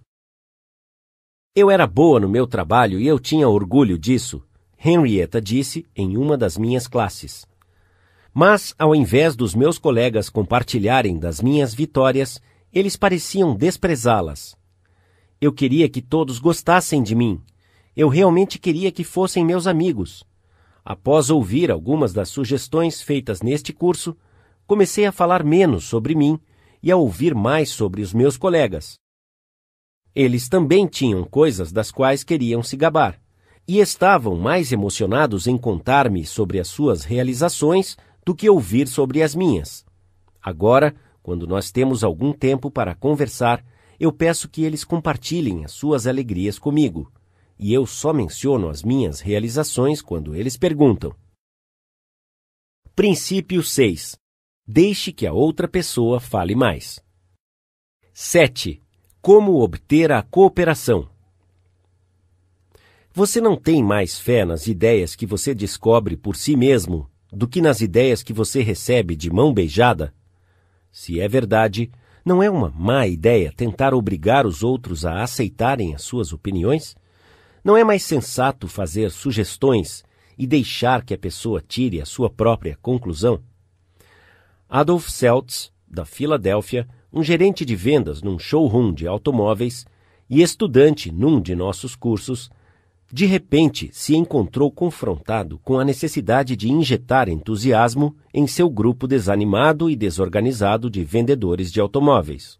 Eu 1.55 1.71
era 1.71 1.87
boa 1.87 2.21
no 2.21 2.29
meu 2.29 2.47
trabalho 2.47 3.01
e 3.01 3.07
eu 3.07 3.19
tinha 3.19 3.49
orgulho 3.49 3.99
disso, 3.99 4.43
Henrietta 4.83 5.41
disse 5.41 5.85
em 5.97 6.17
uma 6.17 6.39
das 6.39 6.57
minhas 6.57 6.87
classes. 6.87 7.45
Mas, 8.33 8.73
ao 8.79 8.95
invés 8.95 9.35
dos 9.35 9.55
meus 9.55 9.79
colegas 9.79 10.31
compartilharem 10.31 11.19
das 11.19 11.41
minhas 11.41 11.75
vitórias, 11.75 12.41
eles 12.73 12.97
pareciam 12.97 13.57
desprezá-las. 13.57 14.57
Eu 15.41 15.53
queria 15.53 15.89
que 15.89 16.01
todos 16.01 16.39
gostassem 16.39 17.03
de 17.03 17.15
mim. 17.15 17.43
Eu 17.97 18.09
realmente 18.09 18.59
queria 18.59 18.93
que 18.93 19.03
fossem 19.03 19.45
meus 19.45 19.67
amigos. 19.67 20.23
Após 20.85 21.31
ouvir 21.31 21.71
algumas 21.71 22.13
das 22.13 22.29
sugestões 22.29 23.03
feitas 23.03 23.43
neste 23.43 23.73
curso, 23.73 24.17
comecei 24.67 25.07
a 25.07 25.13
falar 25.13 25.45
menos 25.45 25.85
sobre 25.85 26.15
mim 26.15 26.39
e 26.83 26.91
a 26.91 26.97
ouvir 26.97 27.35
mais 27.35 27.71
sobre 27.71 28.03
os 28.03 28.13
meus 28.13 28.37
colegas. 28.37 28.99
Eles 30.15 30.49
também 30.49 30.87
tinham 30.87 31.25
coisas 31.25 31.71
das 31.71 31.91
quais 31.91 32.25
queriam 32.25 32.63
se 32.63 32.77
gabar, 32.77 33.21
e 33.67 33.81
estavam 33.81 34.35
mais 34.37 34.73
emocionados 34.73 35.47
em 35.47 35.59
contar-me 35.59 36.25
sobre 36.25 36.59
as 36.59 36.69
suas 36.69 37.05
realizações 37.05 37.97
do 38.25 38.35
que 38.35 38.49
ouvir 38.49 38.89
sobre 38.89 39.23
as 39.23 39.35
minhas. 39.35 39.85
Agora, 40.43 40.95
quando 41.23 41.47
nós 41.47 41.71
temos 41.71 42.03
algum 42.03 42.33
tempo 42.33 42.71
para 42.71 42.95
conversar, 42.95 43.63
eu 44.01 44.11
peço 44.11 44.49
que 44.49 44.65
eles 44.65 44.85
compartilhem 44.85 45.65
as 45.65 45.73
suas 45.73 46.07
alegrias 46.07 46.59
comigo, 46.59 47.13
e 47.59 47.73
eu 47.73 47.87
só 47.87 48.13
menciono 48.13 48.69
as 48.69 48.83
minhas 48.83 49.21
realizações 49.21 50.01
quando 50.01 50.35
eles 50.35 50.57
perguntam. 50.57 51.15
Princípio 52.95 53.63
6. 53.63 54.17
Deixe 54.67 55.13
que 55.13 55.27
a 55.27 55.33
outra 55.33 55.67
pessoa 55.67 56.21
fale 56.21 56.55
mais. 56.55 57.01
7. 58.13 58.83
Como 59.21 59.61
obter 59.63 60.13
a 60.13 60.23
cooperação? 60.23 61.09
Você 63.13 63.41
não 63.41 63.57
tem 63.57 63.83
mais 63.83 64.19
fé 64.19 64.45
nas 64.45 64.67
ideias 64.67 65.17
que 65.17 65.27
você 65.27 65.55
descobre 65.55 66.17
por 66.17 66.37
si 66.37 66.57
mesmo 66.57 67.11
do 67.33 67.49
que 67.49 67.61
nas 67.61 67.81
ideias 67.81 68.23
que 68.23 68.33
você 68.33 68.63
recebe 68.63 69.17
de 69.17 69.31
mão 69.31 69.53
beijada? 69.53 70.15
Se 70.91 71.21
é 71.21 71.29
verdade, 71.29 71.91
não 72.25 72.43
é 72.43 72.51
uma 72.51 72.71
má 72.71 73.07
ideia 73.07 73.53
tentar 73.53 73.95
obrigar 73.95 74.47
os 74.47 74.63
outros 74.63 75.05
a 75.05 75.23
aceitarem 75.23 75.95
as 75.95 76.03
suas 76.03 76.33
opiniões? 76.33 76.97
Não 77.69 77.77
é 77.77 77.85
mais 77.85 78.03
sensato 78.03 78.67
fazer 78.67 79.11
sugestões 79.11 80.03
e 80.39 80.47
deixar 80.47 81.05
que 81.05 81.13
a 81.13 81.19
pessoa 81.19 81.61
tire 81.61 82.01
a 82.01 82.07
sua 82.07 82.31
própria 82.31 82.79
conclusão? 82.81 83.43
Adolf 84.67 85.11
Seltz, 85.11 85.71
da 85.87 86.07
Filadélfia, 86.07 86.89
um 87.13 87.23
gerente 87.23 87.67
de 87.67 87.77
vendas 87.77 88.23
num 88.23 88.39
showroom 88.39 88.95
de 88.95 89.07
automóveis 89.07 89.85
e 90.31 90.41
estudante 90.41 91.13
num 91.13 91.43
de 91.43 91.55
nossos 91.55 91.95
cursos, 91.95 92.51
de 93.13 93.27
repente 93.27 93.91
se 93.93 94.17
encontrou 94.17 94.73
confrontado 94.73 95.59
com 95.59 95.79
a 95.79 95.85
necessidade 95.85 96.57
de 96.57 96.71
injetar 96.71 97.29
entusiasmo 97.29 98.17
em 98.33 98.47
seu 98.47 98.71
grupo 98.71 99.07
desanimado 99.07 99.91
e 99.91 99.95
desorganizado 99.95 100.89
de 100.89 101.05
vendedores 101.05 101.71
de 101.71 101.81
automóveis. 101.81 102.59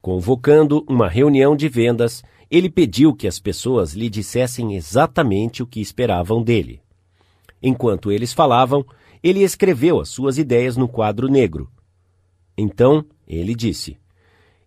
Convocando 0.00 0.82
uma 0.88 1.08
reunião 1.08 1.56
de 1.56 1.68
vendas, 1.68 2.22
ele 2.50 2.68
pediu 2.68 3.14
que 3.14 3.28
as 3.28 3.38
pessoas 3.38 3.94
lhe 3.94 4.10
dissessem 4.10 4.74
exatamente 4.74 5.62
o 5.62 5.66
que 5.66 5.80
esperavam 5.80 6.42
dele. 6.42 6.82
Enquanto 7.62 8.10
eles 8.10 8.32
falavam, 8.32 8.84
ele 9.22 9.42
escreveu 9.42 10.00
as 10.00 10.08
suas 10.08 10.38
ideias 10.38 10.76
no 10.76 10.88
quadro 10.88 11.28
negro. 11.28 11.70
Então 12.56 13.04
ele 13.28 13.54
disse: 13.54 13.98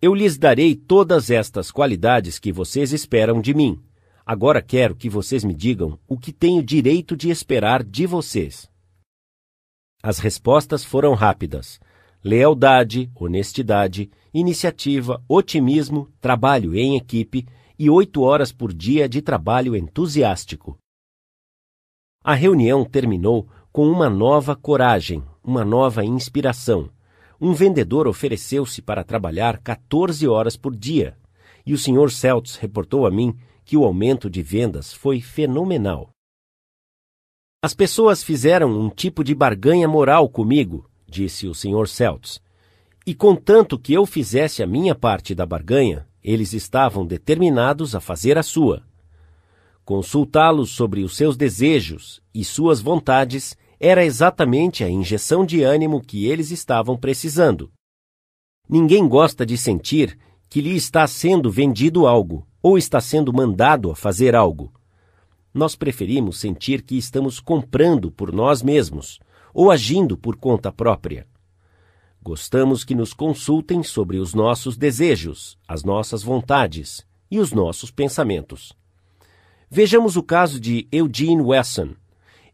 Eu 0.00 0.14
lhes 0.14 0.38
darei 0.38 0.74
todas 0.74 1.30
estas 1.30 1.70
qualidades 1.70 2.38
que 2.38 2.52
vocês 2.52 2.92
esperam 2.92 3.40
de 3.40 3.52
mim 3.52 3.80
Agora 4.26 4.62
quero 4.62 4.96
que 4.96 5.10
vocês 5.10 5.44
me 5.44 5.52
digam 5.54 5.98
o 6.08 6.16
que 6.16 6.32
tenho 6.32 6.62
direito 6.62 7.14
de 7.14 7.28
esperar 7.28 7.84
de 7.84 8.06
vocês. 8.06 8.70
As 10.02 10.18
respostas 10.18 10.82
foram 10.82 11.12
rápidas: 11.12 11.78
lealdade, 12.22 13.10
honestidade, 13.14 14.10
iniciativa, 14.32 15.22
otimismo, 15.28 16.10
trabalho 16.22 16.74
em 16.74 16.96
equipe 16.96 17.46
e 17.78 17.90
oito 17.90 18.22
horas 18.22 18.52
por 18.52 18.72
dia 18.72 19.08
de 19.08 19.20
trabalho 19.20 19.76
entusiástico. 19.76 20.78
A 22.22 22.34
reunião 22.34 22.84
terminou 22.84 23.48
com 23.72 23.88
uma 23.88 24.08
nova 24.08 24.54
coragem, 24.54 25.22
uma 25.42 25.64
nova 25.64 26.04
inspiração. 26.04 26.88
Um 27.40 27.52
vendedor 27.52 28.06
ofereceu-se 28.06 28.80
para 28.80 29.04
trabalhar 29.04 29.58
14 29.58 30.26
horas 30.26 30.56
por 30.56 30.74
dia, 30.74 31.18
e 31.66 31.74
o 31.74 31.78
Sr. 31.78 32.10
Celtz 32.10 32.56
reportou 32.56 33.06
a 33.06 33.10
mim 33.10 33.36
que 33.64 33.76
o 33.76 33.84
aumento 33.84 34.30
de 34.30 34.42
vendas 34.42 34.92
foi 34.92 35.20
fenomenal. 35.20 36.10
As 37.62 37.74
pessoas 37.74 38.22
fizeram 38.22 38.70
um 38.70 38.90
tipo 38.90 39.24
de 39.24 39.34
barganha 39.34 39.88
moral 39.88 40.28
comigo, 40.28 40.88
disse 41.08 41.46
o 41.46 41.54
Sr. 41.54 41.88
Celtz. 41.88 42.40
E 43.06 43.14
contanto 43.14 43.78
que 43.78 43.92
eu 43.92 44.06
fizesse 44.06 44.62
a 44.62 44.66
minha 44.66 44.94
parte 44.94 45.34
da 45.34 45.44
barganha, 45.44 46.06
eles 46.24 46.54
estavam 46.54 47.06
determinados 47.06 47.94
a 47.94 48.00
fazer 48.00 48.38
a 48.38 48.42
sua. 48.42 48.82
Consultá-los 49.84 50.70
sobre 50.70 51.04
os 51.04 51.14
seus 51.14 51.36
desejos 51.36 52.22
e 52.34 52.42
suas 52.42 52.80
vontades 52.80 53.54
era 53.78 54.02
exatamente 54.02 54.82
a 54.82 54.88
injeção 54.88 55.44
de 55.44 55.62
ânimo 55.62 56.00
que 56.00 56.24
eles 56.26 56.50
estavam 56.50 56.96
precisando. 56.96 57.70
Ninguém 58.66 59.06
gosta 59.06 59.44
de 59.44 59.58
sentir 59.58 60.18
que 60.48 60.62
lhe 60.62 60.74
está 60.74 61.06
sendo 61.06 61.50
vendido 61.50 62.06
algo, 62.06 62.46
ou 62.62 62.78
está 62.78 62.98
sendo 63.00 63.30
mandado 63.30 63.90
a 63.90 63.94
fazer 63.94 64.34
algo. 64.34 64.72
Nós 65.52 65.76
preferimos 65.76 66.38
sentir 66.38 66.80
que 66.80 66.96
estamos 66.96 67.38
comprando 67.38 68.10
por 68.10 68.32
nós 68.32 68.62
mesmos 68.62 69.20
ou 69.52 69.70
agindo 69.70 70.16
por 70.16 70.36
conta 70.36 70.72
própria. 70.72 71.26
Gostamos 72.24 72.84
que 72.84 72.94
nos 72.94 73.12
consultem 73.12 73.82
sobre 73.82 74.16
os 74.16 74.32
nossos 74.32 74.78
desejos, 74.78 75.58
as 75.68 75.84
nossas 75.84 76.22
vontades 76.22 77.06
e 77.30 77.38
os 77.38 77.52
nossos 77.52 77.90
pensamentos. 77.90 78.72
Vejamos 79.70 80.16
o 80.16 80.22
caso 80.22 80.58
de 80.58 80.88
Eugene 80.90 81.42
Wesson. 81.42 81.90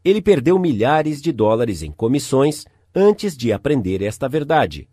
Ele 0.03 0.21
perdeu 0.21 0.59
milhares 0.59 1.21
de 1.21 1.31
dólares 1.31 1.83
em 1.83 1.89
comissões 1.89 2.65
antes 2.93 3.37
de 3.37 3.53
aprender 3.53 4.01
esta 4.01 4.27
verdade. 4.27 4.89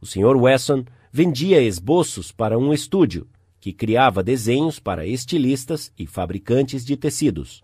O 0.00 0.06
Sr. 0.06 0.38
Wesson 0.38 0.86
vendia 1.12 1.60
esboços 1.60 2.32
para 2.32 2.58
um 2.58 2.72
estúdio 2.72 3.28
que 3.60 3.74
criava 3.74 4.22
desenhos 4.22 4.78
para 4.78 5.06
estilistas 5.06 5.92
e 5.98 6.06
fabricantes 6.06 6.82
de 6.82 6.96
tecidos. 6.96 7.62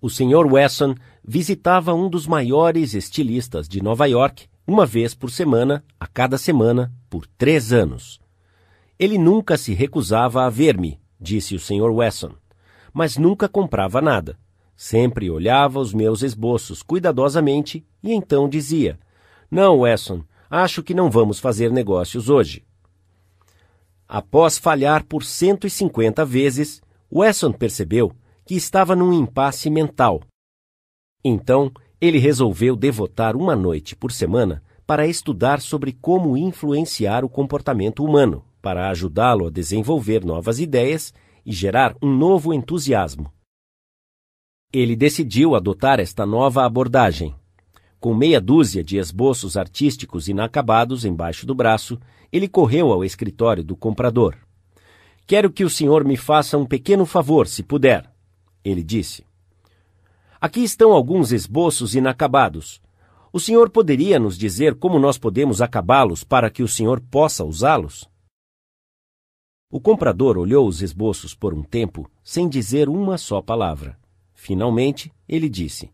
O 0.00 0.08
Sr. 0.08 0.50
Wesson 0.50 0.94
visitava 1.22 1.92
um 1.92 2.08
dos 2.08 2.26
maiores 2.26 2.94
estilistas 2.94 3.68
de 3.68 3.82
Nova 3.82 4.06
York 4.06 4.46
uma 4.66 4.86
vez 4.86 5.14
por 5.14 5.30
semana, 5.30 5.84
a 5.98 6.06
cada 6.06 6.38
semana, 6.38 6.92
por 7.10 7.26
três 7.26 7.72
anos. 7.72 8.20
Ele 8.98 9.18
nunca 9.18 9.56
se 9.56 9.74
recusava 9.74 10.44
a 10.44 10.50
ver-me, 10.50 11.00
disse 11.20 11.54
o 11.54 11.60
Sr. 11.60 11.90
Wesson, 11.90 12.34
mas 12.92 13.16
nunca 13.16 13.48
comprava 13.48 14.00
nada. 14.00 14.38
Sempre 14.76 15.30
olhava 15.30 15.78
os 15.78 15.92
meus 15.92 16.22
esboços 16.22 16.82
cuidadosamente 16.82 17.86
e 18.02 18.12
então 18.12 18.48
dizia: 18.48 18.98
Não, 19.50 19.80
Wesson, 19.80 20.24
acho 20.50 20.82
que 20.82 20.94
não 20.94 21.10
vamos 21.10 21.38
fazer 21.38 21.70
negócios 21.70 22.28
hoje. 22.28 22.64
Após 24.08 24.58
falhar 24.58 25.04
por 25.04 25.24
150 25.24 26.24
vezes, 26.24 26.82
Wesson 27.12 27.52
percebeu 27.52 28.12
que 28.44 28.54
estava 28.54 28.94
num 28.94 29.12
impasse 29.12 29.70
mental. 29.70 30.22
Então, 31.24 31.72
ele 32.04 32.18
resolveu 32.18 32.76
devotar 32.76 33.34
uma 33.34 33.56
noite 33.56 33.96
por 33.96 34.12
semana 34.12 34.62
para 34.86 35.06
estudar 35.06 35.62
sobre 35.62 35.90
como 35.90 36.36
influenciar 36.36 37.24
o 37.24 37.30
comportamento 37.30 38.04
humano, 38.04 38.44
para 38.60 38.90
ajudá-lo 38.90 39.46
a 39.46 39.50
desenvolver 39.50 40.22
novas 40.22 40.60
ideias 40.60 41.14
e 41.46 41.52
gerar 41.52 41.96
um 42.02 42.14
novo 42.14 42.52
entusiasmo. 42.52 43.32
Ele 44.70 44.94
decidiu 44.94 45.54
adotar 45.54 45.98
esta 45.98 46.26
nova 46.26 46.66
abordagem. 46.66 47.34
Com 47.98 48.12
meia 48.12 48.40
dúzia 48.40 48.84
de 48.84 48.98
esboços 48.98 49.56
artísticos 49.56 50.28
inacabados 50.28 51.06
embaixo 51.06 51.46
do 51.46 51.54
braço, 51.54 51.98
ele 52.30 52.46
correu 52.46 52.92
ao 52.92 53.02
escritório 53.02 53.64
do 53.64 53.74
comprador. 53.74 54.36
Quero 55.26 55.50
que 55.50 55.64
o 55.64 55.70
senhor 55.70 56.04
me 56.04 56.18
faça 56.18 56.58
um 56.58 56.66
pequeno 56.66 57.06
favor, 57.06 57.46
se 57.46 57.62
puder, 57.62 58.12
ele 58.62 58.82
disse. 58.82 59.24
Aqui 60.44 60.62
estão 60.62 60.92
alguns 60.92 61.32
esboços 61.32 61.94
inacabados. 61.94 62.78
O 63.32 63.40
senhor 63.40 63.70
poderia 63.70 64.18
nos 64.18 64.36
dizer 64.36 64.74
como 64.74 64.98
nós 64.98 65.16
podemos 65.16 65.62
acabá-los 65.62 66.22
para 66.22 66.50
que 66.50 66.62
o 66.62 66.68
senhor 66.68 67.00
possa 67.00 67.42
usá-los? 67.42 68.06
O 69.70 69.80
comprador 69.80 70.36
olhou 70.36 70.68
os 70.68 70.82
esboços 70.82 71.34
por 71.34 71.54
um 71.54 71.62
tempo, 71.62 72.10
sem 72.22 72.46
dizer 72.46 72.90
uma 72.90 73.16
só 73.16 73.40
palavra. 73.40 73.98
Finalmente, 74.34 75.10
ele 75.26 75.48
disse: 75.48 75.90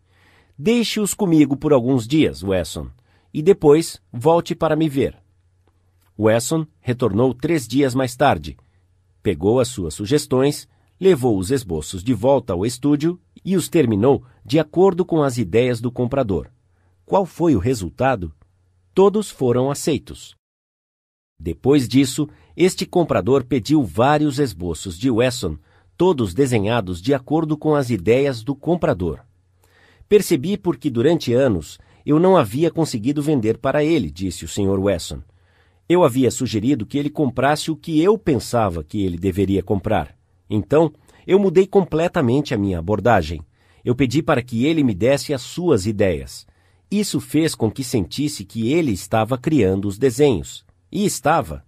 Deixe-os 0.59 1.13
comigo 1.13 1.55
por 1.55 1.71
alguns 1.71 2.05
dias, 2.05 2.43
Wesson, 2.43 2.89
e 3.33 3.41
depois 3.41 4.01
volte 4.11 4.53
para 4.53 4.75
me 4.75 4.89
ver. 4.89 5.17
Wesson 6.19 6.67
retornou 6.81 7.33
três 7.33 7.65
dias 7.65 7.95
mais 7.95 8.17
tarde, 8.17 8.57
pegou 9.23 9.61
as 9.61 9.69
suas 9.69 9.93
sugestões, 9.93 10.67
levou 10.99 11.37
os 11.37 11.51
esboços 11.51 12.03
de 12.03 12.13
volta 12.13 12.51
ao 12.51 12.65
estúdio 12.65 13.17
e 13.43 13.55
os 13.55 13.69
terminou 13.69 14.23
de 14.45 14.59
acordo 14.59 15.05
com 15.05 15.23
as 15.23 15.37
ideias 15.37 15.79
do 15.81 15.91
comprador. 15.91 16.49
Qual 17.05 17.25
foi 17.25 17.55
o 17.55 17.59
resultado? 17.59 18.33
Todos 18.93 19.29
foram 19.29 19.71
aceitos. 19.71 20.35
Depois 21.39 21.87
disso, 21.87 22.29
este 22.55 22.85
comprador 22.85 23.43
pediu 23.43 23.83
vários 23.83 24.37
esboços 24.37 24.97
de 24.97 25.09
Wesson, 25.09 25.57
todos 25.97 26.33
desenhados 26.33 27.01
de 27.01 27.13
acordo 27.13 27.57
com 27.57 27.75
as 27.75 27.89
ideias 27.89 28.43
do 28.43 28.55
comprador. 28.55 29.21
Percebi 30.07 30.57
porque 30.57 30.89
durante 30.89 31.33
anos 31.33 31.79
eu 32.05 32.19
não 32.19 32.35
havia 32.35 32.69
conseguido 32.69 33.21
vender 33.21 33.57
para 33.57 33.83
ele, 33.83 34.11
disse 34.11 34.45
o 34.45 34.47
Sr. 34.47 34.79
Wesson. 34.79 35.21
Eu 35.87 36.03
havia 36.03 36.31
sugerido 36.31 36.85
que 36.85 36.97
ele 36.97 37.09
comprasse 37.09 37.71
o 37.71 37.75
que 37.75 38.01
eu 38.01 38.17
pensava 38.17 38.83
que 38.83 39.03
ele 39.03 39.17
deveria 39.17 39.63
comprar. 39.63 40.15
Então, 40.49 40.91
eu 41.25 41.39
mudei 41.39 41.67
completamente 41.67 42.53
a 42.53 42.57
minha 42.57 42.79
abordagem. 42.79 43.41
Eu 43.83 43.95
pedi 43.95 44.21
para 44.21 44.41
que 44.41 44.65
ele 44.65 44.83
me 44.83 44.93
desse 44.93 45.33
as 45.33 45.41
suas 45.41 45.85
ideias. 45.85 46.45
Isso 46.89 47.19
fez 47.19 47.55
com 47.55 47.71
que 47.71 47.83
sentisse 47.83 48.43
que 48.43 48.71
ele 48.71 48.91
estava 48.91 49.37
criando 49.37 49.87
os 49.87 49.97
desenhos. 49.97 50.65
E 50.91 51.05
estava. 51.05 51.63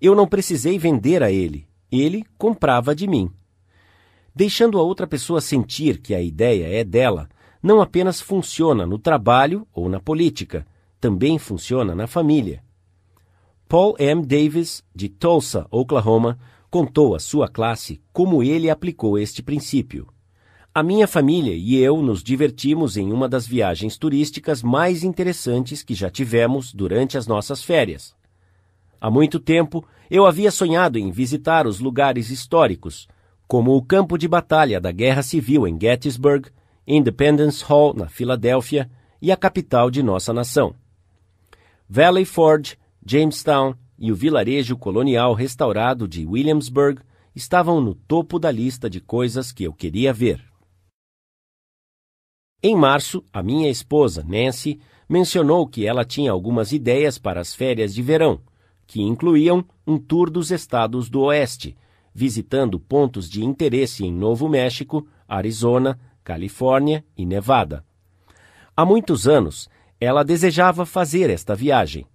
Eu 0.00 0.14
não 0.14 0.26
precisei 0.26 0.78
vender 0.78 1.22
a 1.22 1.30
ele. 1.30 1.66
Ele 1.90 2.24
comprava 2.36 2.94
de 2.94 3.06
mim. 3.06 3.30
Deixando 4.34 4.78
a 4.78 4.82
outra 4.82 5.06
pessoa 5.06 5.40
sentir 5.40 6.00
que 6.00 6.14
a 6.14 6.20
ideia 6.20 6.66
é 6.66 6.82
dela, 6.82 7.28
não 7.62 7.80
apenas 7.80 8.20
funciona 8.20 8.84
no 8.84 8.98
trabalho 8.98 9.66
ou 9.72 9.88
na 9.88 10.00
política, 10.00 10.66
também 11.00 11.38
funciona 11.38 11.94
na 11.94 12.06
família. 12.06 12.62
Paul 13.68 13.94
M. 13.98 14.26
Davis, 14.26 14.84
de 14.94 15.08
Tulsa, 15.08 15.66
Oklahoma, 15.70 16.38
contou 16.74 17.14
à 17.14 17.20
sua 17.20 17.46
classe 17.46 18.02
como 18.12 18.42
ele 18.42 18.68
aplicou 18.68 19.16
este 19.16 19.44
princípio. 19.44 20.08
A 20.74 20.82
minha 20.82 21.06
família 21.06 21.54
e 21.54 21.76
eu 21.76 22.02
nos 22.02 22.20
divertimos 22.20 22.96
em 22.96 23.12
uma 23.12 23.28
das 23.28 23.46
viagens 23.46 23.96
turísticas 23.96 24.60
mais 24.60 25.04
interessantes 25.04 25.84
que 25.84 25.94
já 25.94 26.10
tivemos 26.10 26.74
durante 26.74 27.16
as 27.16 27.28
nossas 27.28 27.62
férias. 27.62 28.12
Há 29.00 29.08
muito 29.08 29.38
tempo 29.38 29.86
eu 30.10 30.26
havia 30.26 30.50
sonhado 30.50 30.98
em 30.98 31.12
visitar 31.12 31.64
os 31.64 31.78
lugares 31.78 32.28
históricos, 32.28 33.06
como 33.46 33.76
o 33.76 33.80
campo 33.80 34.18
de 34.18 34.26
batalha 34.26 34.80
da 34.80 34.90
Guerra 34.90 35.22
Civil 35.22 35.68
em 35.68 35.78
Gettysburg, 35.80 36.50
Independence 36.84 37.62
Hall 37.62 37.94
na 37.94 38.08
Filadélfia 38.08 38.90
e 39.22 39.30
a 39.30 39.36
capital 39.36 39.92
de 39.92 40.02
nossa 40.02 40.32
nação. 40.32 40.74
Valley 41.88 42.24
Forge, 42.24 42.76
Jamestown 43.06 43.76
e 43.98 44.10
o 44.10 44.14
vilarejo 44.14 44.76
colonial 44.76 45.34
restaurado 45.34 46.06
de 46.06 46.26
Williamsburg 46.26 47.00
estavam 47.34 47.80
no 47.80 47.94
topo 47.94 48.38
da 48.38 48.50
lista 48.50 48.88
de 48.88 49.00
coisas 49.00 49.52
que 49.52 49.64
eu 49.64 49.72
queria 49.72 50.12
ver. 50.12 50.42
Em 52.62 52.74
março, 52.76 53.22
a 53.32 53.42
minha 53.42 53.68
esposa, 53.68 54.24
Nancy, 54.26 54.80
mencionou 55.08 55.66
que 55.66 55.86
ela 55.86 56.04
tinha 56.04 56.30
algumas 56.30 56.72
ideias 56.72 57.18
para 57.18 57.40
as 57.40 57.54
férias 57.54 57.94
de 57.94 58.02
verão 58.02 58.40
que 58.86 59.02
incluíam 59.02 59.64
um 59.86 59.98
tour 59.98 60.30
dos 60.30 60.50
estados 60.50 61.08
do 61.08 61.22
Oeste, 61.22 61.76
visitando 62.14 62.78
pontos 62.78 63.28
de 63.28 63.44
interesse 63.44 64.04
em 64.04 64.12
Novo 64.12 64.48
México, 64.48 65.06
Arizona, 65.26 65.98
Califórnia 66.22 67.04
e 67.16 67.26
Nevada. 67.26 67.84
Há 68.76 68.84
muitos 68.84 69.26
anos, 69.26 69.68
ela 70.00 70.22
desejava 70.22 70.84
fazer 70.86 71.30
esta 71.30 71.54
viagem, 71.54 72.06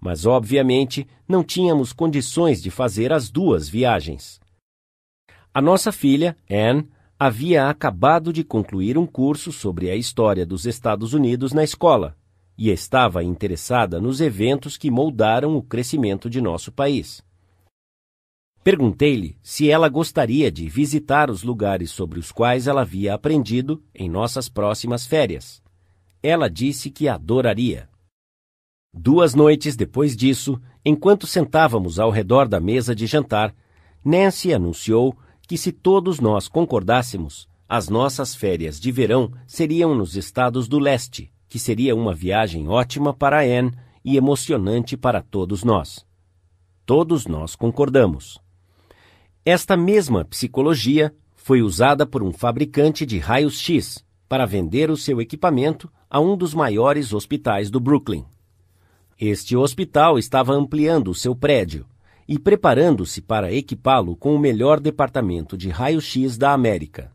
mas 0.00 0.26
obviamente 0.26 1.06
não 1.28 1.42
tínhamos 1.42 1.92
condições 1.92 2.62
de 2.62 2.70
fazer 2.70 3.12
as 3.12 3.30
duas 3.30 3.68
viagens. 3.68 4.40
A 5.52 5.60
nossa 5.60 5.90
filha, 5.90 6.36
Anne, 6.50 6.88
havia 7.18 7.68
acabado 7.68 8.32
de 8.32 8.44
concluir 8.44 8.96
um 8.96 9.06
curso 9.06 9.50
sobre 9.50 9.90
a 9.90 9.96
história 9.96 10.46
dos 10.46 10.66
Estados 10.66 11.12
Unidos 11.14 11.52
na 11.52 11.64
escola 11.64 12.16
e 12.56 12.70
estava 12.70 13.22
interessada 13.22 14.00
nos 14.00 14.20
eventos 14.20 14.76
que 14.76 14.90
moldaram 14.90 15.56
o 15.56 15.62
crescimento 15.62 16.28
de 16.28 16.40
nosso 16.40 16.72
país. 16.72 17.22
Perguntei-lhe 18.64 19.36
se 19.42 19.70
ela 19.70 19.88
gostaria 19.88 20.50
de 20.50 20.68
visitar 20.68 21.30
os 21.30 21.42
lugares 21.42 21.90
sobre 21.90 22.18
os 22.18 22.32
quais 22.32 22.66
ela 22.66 22.82
havia 22.82 23.14
aprendido 23.14 23.82
em 23.94 24.10
nossas 24.10 24.48
próximas 24.48 25.06
férias. 25.06 25.62
Ela 26.22 26.50
disse 26.50 26.90
que 26.90 27.08
adoraria. 27.08 27.88
Duas 28.92 29.34
noites 29.34 29.76
depois 29.76 30.16
disso, 30.16 30.60
enquanto 30.84 31.26
sentávamos 31.26 31.98
ao 31.98 32.10
redor 32.10 32.48
da 32.48 32.58
mesa 32.58 32.94
de 32.94 33.06
jantar, 33.06 33.54
Nancy 34.04 34.52
anunciou 34.52 35.16
que 35.46 35.56
se 35.56 35.72
todos 35.72 36.20
nós 36.20 36.48
concordássemos, 36.48 37.48
as 37.68 37.88
nossas 37.88 38.34
férias 38.34 38.80
de 38.80 38.90
verão 38.90 39.30
seriam 39.46 39.94
nos 39.94 40.16
estados 40.16 40.68
do 40.68 40.78
leste, 40.78 41.30
que 41.48 41.58
seria 41.58 41.94
uma 41.94 42.14
viagem 42.14 42.68
ótima 42.68 43.12
para 43.12 43.40
Anne 43.40 43.72
e 44.04 44.16
emocionante 44.16 44.96
para 44.96 45.22
todos 45.22 45.64
nós. 45.64 46.04
Todos 46.86 47.26
nós 47.26 47.54
concordamos. 47.54 48.38
Esta 49.44 49.76
mesma 49.76 50.24
psicologia 50.24 51.14
foi 51.36 51.62
usada 51.62 52.06
por 52.06 52.22
um 52.22 52.32
fabricante 52.32 53.04
de 53.06 53.18
raios-x 53.18 54.04
para 54.28 54.46
vender 54.46 54.90
o 54.90 54.96
seu 54.96 55.20
equipamento 55.20 55.90
a 56.10 56.20
um 56.20 56.36
dos 56.36 56.54
maiores 56.54 57.12
hospitais 57.12 57.70
do 57.70 57.78
Brooklyn. 57.78 58.24
Este 59.20 59.56
hospital 59.56 60.18
estava 60.18 60.52
ampliando 60.52 61.14
seu 61.14 61.34
prédio 61.34 61.86
e 62.26 62.38
preparando-se 62.38 63.20
para 63.20 63.52
equipá-lo 63.52 64.14
com 64.14 64.34
o 64.34 64.38
melhor 64.38 64.78
departamento 64.78 65.56
de 65.56 65.70
raio-x 65.70 66.36
da 66.36 66.52
América. 66.52 67.10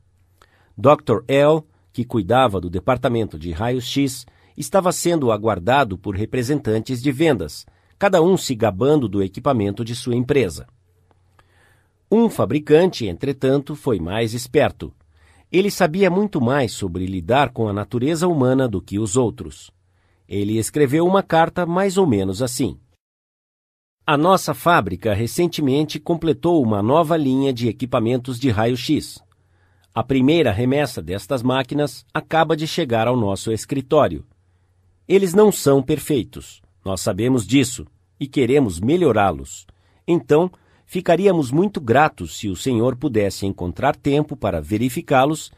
Dr. 0.77 1.23
L 1.27 1.63
que 1.93 2.03
cuidava 2.03 2.59
do 2.59 2.69
departamento 2.69 3.37
de 3.37 3.51
raios-x, 3.51 4.25
estava 4.57 4.91
sendo 4.91 5.31
aguardado 5.31 5.97
por 5.97 6.15
representantes 6.15 7.01
de 7.01 7.11
vendas, 7.11 7.65
cada 7.99 8.21
um 8.21 8.35
se 8.35 8.55
gabando 8.55 9.07
do 9.07 9.21
equipamento 9.21 9.85
de 9.85 9.95
sua 9.95 10.15
empresa. 10.15 10.67
Um 12.11 12.29
fabricante, 12.29 13.05
entretanto, 13.05 13.75
foi 13.75 13.99
mais 13.99 14.33
esperto. 14.33 14.91
Ele 15.51 15.69
sabia 15.69 16.09
muito 16.09 16.41
mais 16.41 16.71
sobre 16.73 17.05
lidar 17.05 17.51
com 17.51 17.67
a 17.67 17.73
natureza 17.73 18.27
humana 18.27 18.67
do 18.67 18.81
que 18.81 18.97
os 18.97 19.15
outros. 19.15 19.71
Ele 20.33 20.57
escreveu 20.57 21.05
uma 21.05 21.21
carta 21.21 21.63
mais 21.63 21.95
ou 21.95 22.07
menos 22.07 22.41
assim: 22.41 22.79
A 24.03 24.17
nossa 24.17 24.55
fábrica 24.55 25.13
recentemente 25.13 25.99
completou 25.99 26.63
uma 26.63 26.81
nova 26.81 27.15
linha 27.15 27.53
de 27.53 27.67
equipamentos 27.67 28.39
de 28.39 28.49
raio-x. 28.49 29.23
A 29.93 30.03
primeira 30.03 30.51
remessa 30.51 31.03
destas 31.03 31.43
máquinas 31.43 32.03
acaba 32.11 32.57
de 32.57 32.65
chegar 32.65 33.07
ao 33.07 33.15
nosso 33.15 33.51
escritório. 33.51 34.25
Eles 35.07 35.35
não 35.35 35.51
são 35.51 35.83
perfeitos, 35.83 36.63
nós 36.83 37.01
sabemos 37.01 37.45
disso 37.45 37.85
e 38.19 38.25
queremos 38.25 38.79
melhorá-los. 38.79 39.67
Então, 40.07 40.49
ficaríamos 40.83 41.51
muito 41.51 41.79
gratos 41.79 42.39
se 42.39 42.49
o 42.49 42.55
senhor 42.55 42.95
pudesse 42.95 43.45
encontrar 43.45 43.95
tempo 43.95 44.35
para 44.35 44.59
verificá-los 44.59 45.51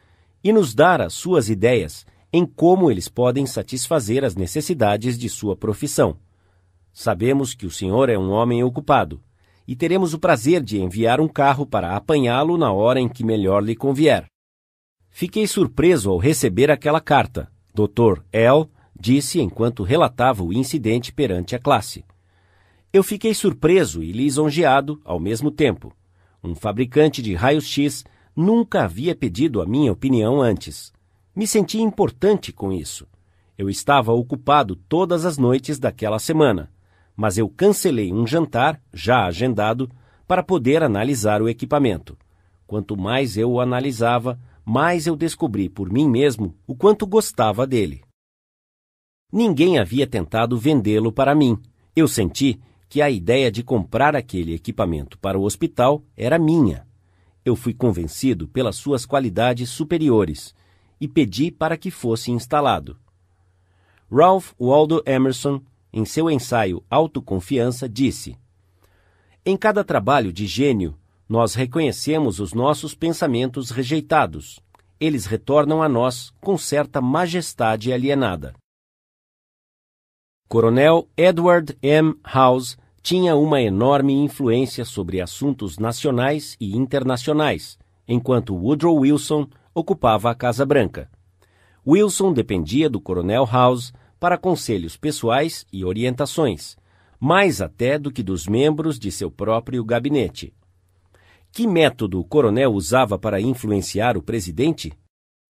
e 0.43 0.51
nos 0.51 0.75
dar 0.75 0.99
as 0.99 1.13
suas 1.13 1.49
ideias 1.49 2.05
em 2.35 2.45
como 2.45 2.91
eles 2.91 3.07
podem 3.07 3.45
satisfazer 3.45 4.25
as 4.25 4.35
necessidades 4.35 5.17
de 5.17 5.29
sua 5.29 5.55
profissão. 5.55 6.17
Sabemos 6.91 7.53
que 7.53 7.65
o 7.65 7.71
senhor 7.71 8.09
é 8.09 8.17
um 8.17 8.29
homem 8.29 8.61
ocupado 8.61 9.23
e 9.65 9.73
teremos 9.73 10.13
o 10.13 10.19
prazer 10.19 10.61
de 10.61 10.77
enviar 10.77 11.21
um 11.21 11.29
carro 11.29 11.65
para 11.65 11.95
apanhá-lo 11.95 12.57
na 12.57 12.73
hora 12.73 12.99
em 12.99 13.07
que 13.07 13.23
melhor 13.23 13.63
lhe 13.63 13.73
convier. 13.73 14.25
Fiquei 15.09 15.47
surpreso 15.47 16.09
ao 16.09 16.17
receber 16.17 16.69
aquela 16.69 16.99
carta, 16.99 17.49
Dr. 17.73 18.21
L. 18.33 18.65
disse 18.99 19.39
enquanto 19.39 19.81
relatava 19.81 20.43
o 20.43 20.51
incidente 20.51 21.13
perante 21.13 21.55
a 21.55 21.59
classe. 21.59 22.03
Eu 22.91 23.01
fiquei 23.01 23.33
surpreso 23.33 24.03
e 24.03 24.11
lisonjeado 24.11 24.99
ao 25.05 25.21
mesmo 25.21 25.49
tempo. 25.49 25.95
Um 26.43 26.53
fabricante 26.53 27.21
de 27.21 27.33
raios-x 27.33 28.03
nunca 28.35 28.83
havia 28.83 29.15
pedido 29.15 29.61
a 29.61 29.65
minha 29.65 29.93
opinião 29.93 30.41
antes. 30.41 30.93
Me 31.35 31.45
senti 31.45 31.81
importante 31.81 32.53
com 32.53 32.71
isso. 32.71 33.05
Eu 33.57 33.69
estava 33.69 34.13
ocupado 34.13 34.73
todas 34.73 35.25
as 35.25 35.37
noites 35.37 35.77
daquela 35.77 36.17
semana, 36.17 36.71
mas 37.13 37.37
eu 37.37 37.49
cancelei 37.49 38.13
um 38.13 38.25
jantar, 38.25 38.81
já 38.93 39.25
agendado, 39.25 39.91
para 40.25 40.41
poder 40.41 40.81
analisar 40.81 41.41
o 41.41 41.49
equipamento. 41.49 42.17
Quanto 42.65 42.95
mais 42.95 43.35
eu 43.35 43.51
o 43.51 43.59
analisava, 43.59 44.39
mais 44.63 45.07
eu 45.07 45.15
descobri 45.15 45.67
por 45.67 45.91
mim 45.91 46.09
mesmo 46.09 46.55
o 46.65 46.73
quanto 46.73 47.05
gostava 47.05 47.67
dele. 47.67 48.01
Ninguém 49.31 49.77
havia 49.77 50.07
tentado 50.07 50.57
vendê-lo 50.57 51.11
para 51.11 51.35
mim. 51.35 51.57
Eu 51.93 52.07
senti 52.07 52.61
que 52.87 53.01
a 53.01 53.09
ideia 53.09 53.51
de 53.51 53.61
comprar 53.61 54.15
aquele 54.15 54.53
equipamento 54.53 55.19
para 55.19 55.37
o 55.37 55.43
hospital 55.43 56.01
era 56.15 56.39
minha. 56.39 56.87
Eu 57.43 57.57
fui 57.57 57.73
convencido 57.73 58.47
pelas 58.47 58.77
suas 58.77 59.05
qualidades 59.05 59.69
superiores 59.69 60.55
e 60.99 61.07
pedi 61.07 61.51
para 61.51 61.77
que 61.77 61.91
fosse 61.91 62.31
instalado. 62.31 62.97
Ralph 64.11 64.53
Waldo 64.59 65.01
Emerson, 65.05 65.61
em 65.91 66.05
seu 66.05 66.29
ensaio 66.29 66.83
Autoconfiança, 66.89 67.89
disse: 67.89 68.37
Em 69.45 69.57
cada 69.57 69.83
trabalho 69.83 70.31
de 70.31 70.45
gênio, 70.45 70.97
nós 71.27 71.55
reconhecemos 71.55 72.39
os 72.39 72.53
nossos 72.53 72.93
pensamentos 72.93 73.71
rejeitados. 73.71 74.59
Eles 74.99 75.25
retornam 75.25 75.81
a 75.81 75.89
nós 75.89 76.31
com 76.39 76.57
certa 76.57 77.01
majestade 77.01 77.91
alienada. 77.91 78.53
Coronel 80.47 81.09
Edward 81.17 81.75
M. 81.81 82.15
House 82.23 82.77
tinha 83.01 83.35
uma 83.35 83.61
enorme 83.61 84.13
influência 84.13 84.85
sobre 84.85 85.19
assuntos 85.19 85.77
nacionais 85.77 86.55
e 86.59 86.75
internacionais, 86.75 87.77
enquanto 88.07 88.55
Woodrow 88.55 88.95
Wilson 88.95 89.47
ocupava 89.75 90.31
a 90.31 90.35
Casa 90.35 90.65
Branca. 90.65 91.11
Wilson 91.85 92.31
dependia 92.33 92.89
do 92.89 93.01
Coronel 93.01 93.45
House 93.45 93.93
para 94.19 94.37
conselhos 94.37 94.95
pessoais 94.95 95.67
e 95.71 95.83
orientações, 95.83 96.77
mais 97.19 97.61
até 97.61 97.99
do 97.99 98.09
que 98.11 98.23
dos 98.23 98.47
membros 98.47 98.97
de 98.97 99.11
seu 99.11 99.29
próprio 99.29 99.83
gabinete. 99.83 100.53
Que 101.51 101.67
método 101.67 102.19
o 102.19 102.23
coronel 102.23 102.73
usava 102.73 103.19
para 103.19 103.39
influenciar 103.39 104.17
o 104.17 104.21
presidente? 104.21 104.93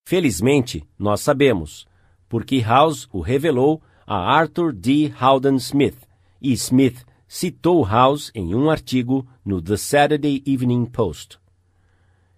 Felizmente, 0.08 0.84
nós 1.00 1.22
sabemos, 1.22 1.88
porque 2.28 2.60
House 2.60 3.08
o 3.12 3.22
revelou 3.22 3.82
a 4.06 4.18
Arthur 4.18 4.72
D. 4.74 5.12
Howden 5.20 5.56
Smith, 5.56 5.98
e 6.42 6.52
Smith 6.54 7.04
citou 7.28 7.84
House 7.84 8.32
em 8.36 8.54
um 8.54 8.70
artigo 8.70 9.26
no 9.44 9.62
The 9.62 9.78
Saturday 9.78 10.44
Evening 10.46 10.86
Post. 10.86 11.40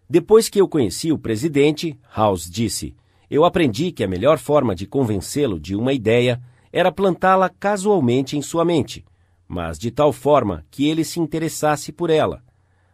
Depois 0.09 0.47
que 0.47 0.61
eu 0.61 0.67
conheci 0.69 1.11
o 1.11 1.17
presidente, 1.17 1.97
House 2.15 2.49
disse, 2.49 2.95
eu 3.29 3.43
aprendi 3.43 3.91
que 3.91 4.05
a 4.05 4.07
melhor 4.07 4.37
forma 4.37 4.73
de 4.73 4.87
convencê-lo 4.87 5.59
de 5.59 5.75
uma 5.75 5.91
ideia 5.91 6.41
era 6.71 6.91
plantá-la 6.91 7.49
casualmente 7.49 8.37
em 8.37 8.41
sua 8.41 8.63
mente, 8.63 9.03
mas 9.47 9.77
de 9.77 9.91
tal 9.91 10.13
forma 10.13 10.65
que 10.71 10.87
ele 10.87 11.03
se 11.03 11.19
interessasse 11.19 11.91
por 11.91 12.09
ela, 12.09 12.41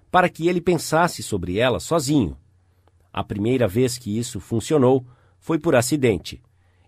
para 0.10 0.28
que 0.28 0.48
ele 0.48 0.60
pensasse 0.60 1.22
sobre 1.22 1.60
ela 1.60 1.80
sozinho. 1.80 2.36
A 3.12 3.24
primeira 3.24 3.68
vez 3.68 3.98
que 3.98 4.18
isso 4.18 4.40
funcionou 4.40 5.06
foi 5.40 5.60
por 5.60 5.76
acidente. 5.76 6.42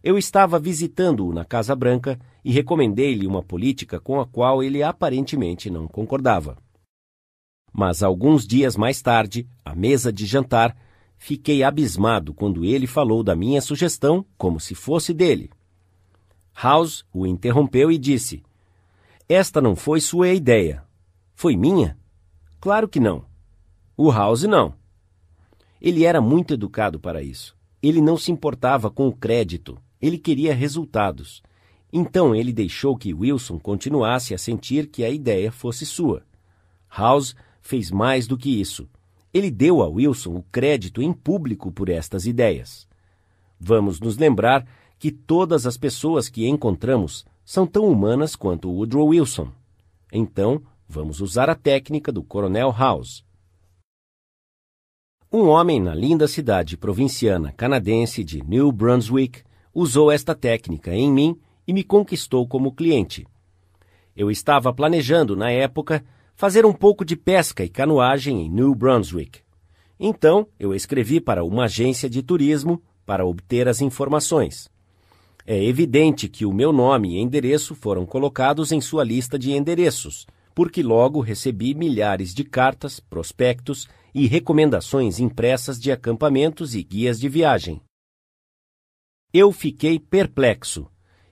Eu 0.03 0.17
estava 0.17 0.59
visitando-o 0.59 1.34
na 1.34 1.45
Casa 1.45 1.76
Branca 1.76 2.19
e 2.43 2.51
recomendei-lhe 2.51 3.28
uma 3.28 3.43
política 3.43 3.99
com 3.99 4.19
a 4.19 4.26
qual 4.26 4.63
ele 4.63 4.82
aparentemente 4.82 5.69
não 5.69 5.88
concordava. 5.88 6.57
Mas 7.78 8.01
alguns 8.01 8.47
dias 8.47 8.78
mais 8.78 9.01
tarde, 9.01 9.45
à 9.65 9.76
mesa 9.76 10.13
de 10.13 10.26
jantar, 10.26 10.73
fiquei 11.17 11.61
abismado 11.61 12.34
quando 12.34 12.63
ele 12.63 12.88
falou 12.88 13.21
da 13.21 13.36
minha 13.36 13.59
sugestão 13.59 14.26
como 14.38 14.61
se 14.61 14.73
fosse 14.73 15.13
dele. 15.13 15.49
House 16.55 17.03
o 17.13 17.28
interrompeu 17.28 17.91
e 17.91 17.97
disse: 17.97 18.41
Esta 19.28 19.59
não 19.59 19.76
foi 19.76 19.99
sua 19.99 20.30
ideia. 20.30 20.86
Foi 21.34 21.57
minha? 21.57 21.97
Claro 22.61 22.88
que 22.88 22.97
não. 22.97 23.26
O 23.97 24.09
House 24.09 24.43
não. 24.43 24.73
Ele 25.82 26.05
era 26.05 26.21
muito 26.21 26.53
educado 26.53 26.97
para 26.97 27.21
isso. 27.21 27.57
Ele 27.84 27.99
não 27.99 28.15
se 28.15 28.32
importava 28.32 28.89
com 28.89 29.05
o 29.09 29.13
crédito. 29.13 29.78
Ele 30.01 30.17
queria 30.17 30.55
resultados. 30.55 31.43
Então 31.91 32.34
ele 32.34 32.53
deixou 32.53 32.95
que 32.95 33.13
Wilson 33.13 33.59
continuasse 33.59 34.34
a 34.34 34.38
sentir 34.38 34.88
que 34.88 35.03
a 35.03 35.09
ideia 35.09 35.51
fosse 35.51 35.86
sua. 35.86 36.23
House 36.89 37.36
fez 37.66 37.89
mais 37.89 38.28
do 38.28 38.38
que 38.38 38.61
isso. 38.61 38.88
Ele 39.34 39.49
deu 39.49 39.82
a 39.82 39.88
Wilson 39.88 40.36
o 40.36 40.43
crédito 40.51 41.01
em 41.01 41.11
público 41.11 41.72
por 41.72 41.89
estas 41.89 42.28
ideias. 42.28 42.88
Vamos 43.59 43.99
nos 43.99 44.18
lembrar 44.18 44.68
que 44.99 45.11
todas 45.11 45.66
as 45.66 45.76
pessoas 45.76 46.30
que 46.30 46.47
encontramos 46.47 47.26
são 47.43 47.66
tão 47.66 47.88
humanas 47.88 48.36
quanto 48.36 48.70
Woodrow 48.70 49.07
Wilson. 49.07 49.51
Então, 50.13 50.61
vamos 50.88 51.22
usar 51.22 51.49
a 51.49 51.55
técnica 51.55 52.11
do 52.11 52.24
Coronel 52.24 52.72
House. 52.72 53.26
Um 55.34 55.47
homem 55.47 55.82
na 55.82 55.95
linda 55.95 56.28
cidade 56.28 56.78
provinciana 56.78 57.51
canadense 57.51 58.24
de 58.24 58.43
New 58.43 58.72
Brunswick 58.72 59.41
usou 59.74 60.11
esta 60.11 60.36
técnica 60.36 60.93
em 60.93 61.11
mim 61.11 61.39
e 61.68 61.74
me 61.74 61.84
conquistou 61.84 62.47
como 62.47 62.72
cliente. 62.72 63.28
Eu 64.16 64.30
estava 64.30 64.72
planejando, 64.72 65.36
na 65.36 65.49
época, 65.49 66.05
fazer 66.36 66.65
um 66.65 66.73
pouco 66.73 67.05
de 67.05 67.15
pesca 67.15 67.63
e 67.63 67.69
canoagem 67.69 68.45
em 68.45 68.49
New 68.49 68.75
Brunswick. 68.75 69.39
Então, 69.97 70.45
eu 70.59 70.73
escrevi 70.75 71.21
para 71.21 71.43
uma 71.43 71.63
agência 71.63 72.09
de 72.09 72.21
turismo 72.21 72.83
para 73.05 73.25
obter 73.25 73.67
as 73.69 73.79
informações. 73.81 74.69
É 75.47 75.63
evidente 75.63 76.27
que 76.27 76.45
o 76.45 76.51
meu 76.51 76.73
nome 76.73 77.15
e 77.15 77.19
endereço 77.21 77.73
foram 77.73 78.05
colocados 78.05 78.71
em 78.71 78.81
sua 78.81 79.03
lista 79.03 79.39
de 79.39 79.53
endereços, 79.53 80.27
porque 80.53 80.83
logo 80.83 81.21
recebi 81.21 81.73
milhares 81.73 82.33
de 82.33 82.43
cartas, 82.43 82.99
prospectos 82.99 83.88
e 84.13 84.27
recomendações 84.27 85.19
impressas 85.19 85.79
de 85.79 85.91
acampamentos 85.91 86.75
e 86.75 86.83
guias 86.83 87.19
de 87.19 87.29
viagem. 87.29 87.81
Eu 89.31 89.51
fiquei 89.51 89.99
perplexo. 89.99 90.88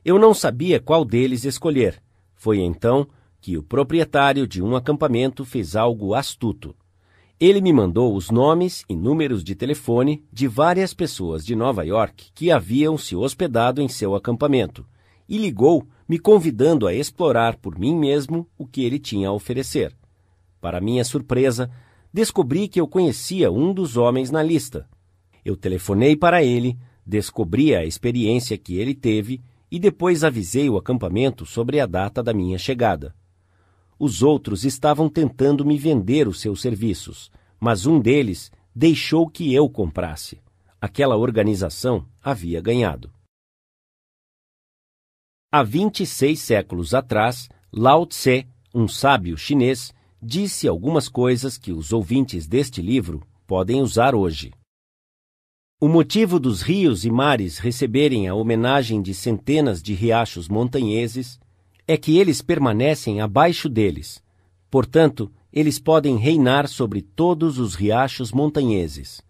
Eu 0.05 0.19
não 0.19 0.33
sabia 0.33 0.79
qual 0.79 1.03
deles 1.03 1.43
escolher. 1.43 2.01
Foi 2.35 2.59
então 2.59 3.07
que 3.43 3.57
o 3.57 3.61
proprietário 3.61 4.47
de 4.47 4.63
um 4.63 4.73
acampamento 4.73 5.43
fez 5.43 5.75
algo 5.75 6.15
astuto. 6.15 6.73
Ele 7.37 7.59
me 7.59 7.73
mandou 7.73 8.15
os 8.15 8.31
nomes 8.31 8.85
e 8.87 8.95
números 8.95 9.43
de 9.43 9.53
telefone 9.53 10.23
de 10.31 10.47
várias 10.47 10.93
pessoas 10.93 11.45
de 11.45 11.53
Nova 11.53 11.83
York 11.83 12.31
que 12.33 12.49
haviam 12.49 12.97
se 12.97 13.15
hospedado 13.15 13.81
em 13.81 13.89
seu 13.89 14.15
acampamento 14.15 14.87
e 15.27 15.37
ligou 15.37 15.85
me 16.07 16.17
convidando 16.17 16.87
a 16.87 16.93
explorar 16.93 17.57
por 17.57 17.77
mim 17.77 17.93
mesmo 17.93 18.47
o 18.57 18.65
que 18.65 18.85
ele 18.85 18.97
tinha 18.97 19.27
a 19.27 19.33
oferecer. 19.33 19.93
Para 20.61 20.79
minha 20.79 21.03
surpresa, 21.03 21.69
descobri 22.13 22.69
que 22.69 22.79
eu 22.79 22.87
conhecia 22.87 23.51
um 23.51 23.73
dos 23.73 23.97
homens 23.97 24.31
na 24.31 24.41
lista. 24.41 24.87
Eu 25.43 25.57
telefonei 25.57 26.15
para 26.15 26.41
ele, 26.41 26.77
Descobri 27.05 27.75
a 27.75 27.83
experiência 27.83 28.57
que 28.57 28.77
ele 28.77 28.95
teve 28.95 29.41
e 29.69 29.77
depois 29.77 30.23
avisei 30.23 30.69
o 30.69 30.77
acampamento 30.77 31.45
sobre 31.45 31.79
a 31.79 31.85
data 31.85 32.23
da 32.23 32.33
minha 32.33 32.57
chegada. 32.57 33.13
Os 33.97 34.21
outros 34.21 34.65
estavam 34.65 35.09
tentando 35.09 35.65
me 35.65 35.77
vender 35.77 36.27
os 36.27 36.41
seus 36.41 36.61
serviços, 36.61 37.31
mas 37.59 37.85
um 37.85 37.99
deles 37.99 38.51
deixou 38.75 39.29
que 39.29 39.53
eu 39.53 39.69
comprasse. 39.69 40.41
Aquela 40.81 41.15
organização 41.15 42.05
havia 42.21 42.59
ganhado. 42.59 43.11
Há 45.51 45.63
26 45.63 46.39
séculos 46.39 46.93
atrás, 46.93 47.47
Lao 47.71 48.05
Tse, 48.05 48.47
um 48.73 48.87
sábio 48.87 49.37
chinês, 49.37 49.93
disse 50.21 50.67
algumas 50.67 51.07
coisas 51.07 51.57
que 51.57 51.71
os 51.71 51.93
ouvintes 51.93 52.47
deste 52.47 52.81
livro 52.81 53.21
podem 53.45 53.81
usar 53.81 54.15
hoje. 54.15 54.51
O 55.79 55.87
motivo 55.87 56.39
dos 56.39 56.61
rios 56.61 57.05
e 57.05 57.11
mares 57.11 57.57
receberem 57.57 58.27
a 58.27 58.33
homenagem 58.33 59.01
de 59.01 59.13
centenas 59.13 59.83
de 59.83 59.93
riachos 59.93 60.47
montanheses 60.47 61.39
é 61.87 61.97
que 61.97 62.17
eles 62.17 62.41
permanecem 62.41 63.21
abaixo 63.21 63.67
deles. 63.67 64.23
Portanto, 64.69 65.31
eles 65.51 65.77
podem 65.79 66.17
reinar 66.17 66.67
sobre 66.67 67.01
todos 67.01 67.59
os 67.59 67.75
riachos 67.75 68.31
montanheses. 68.31 69.21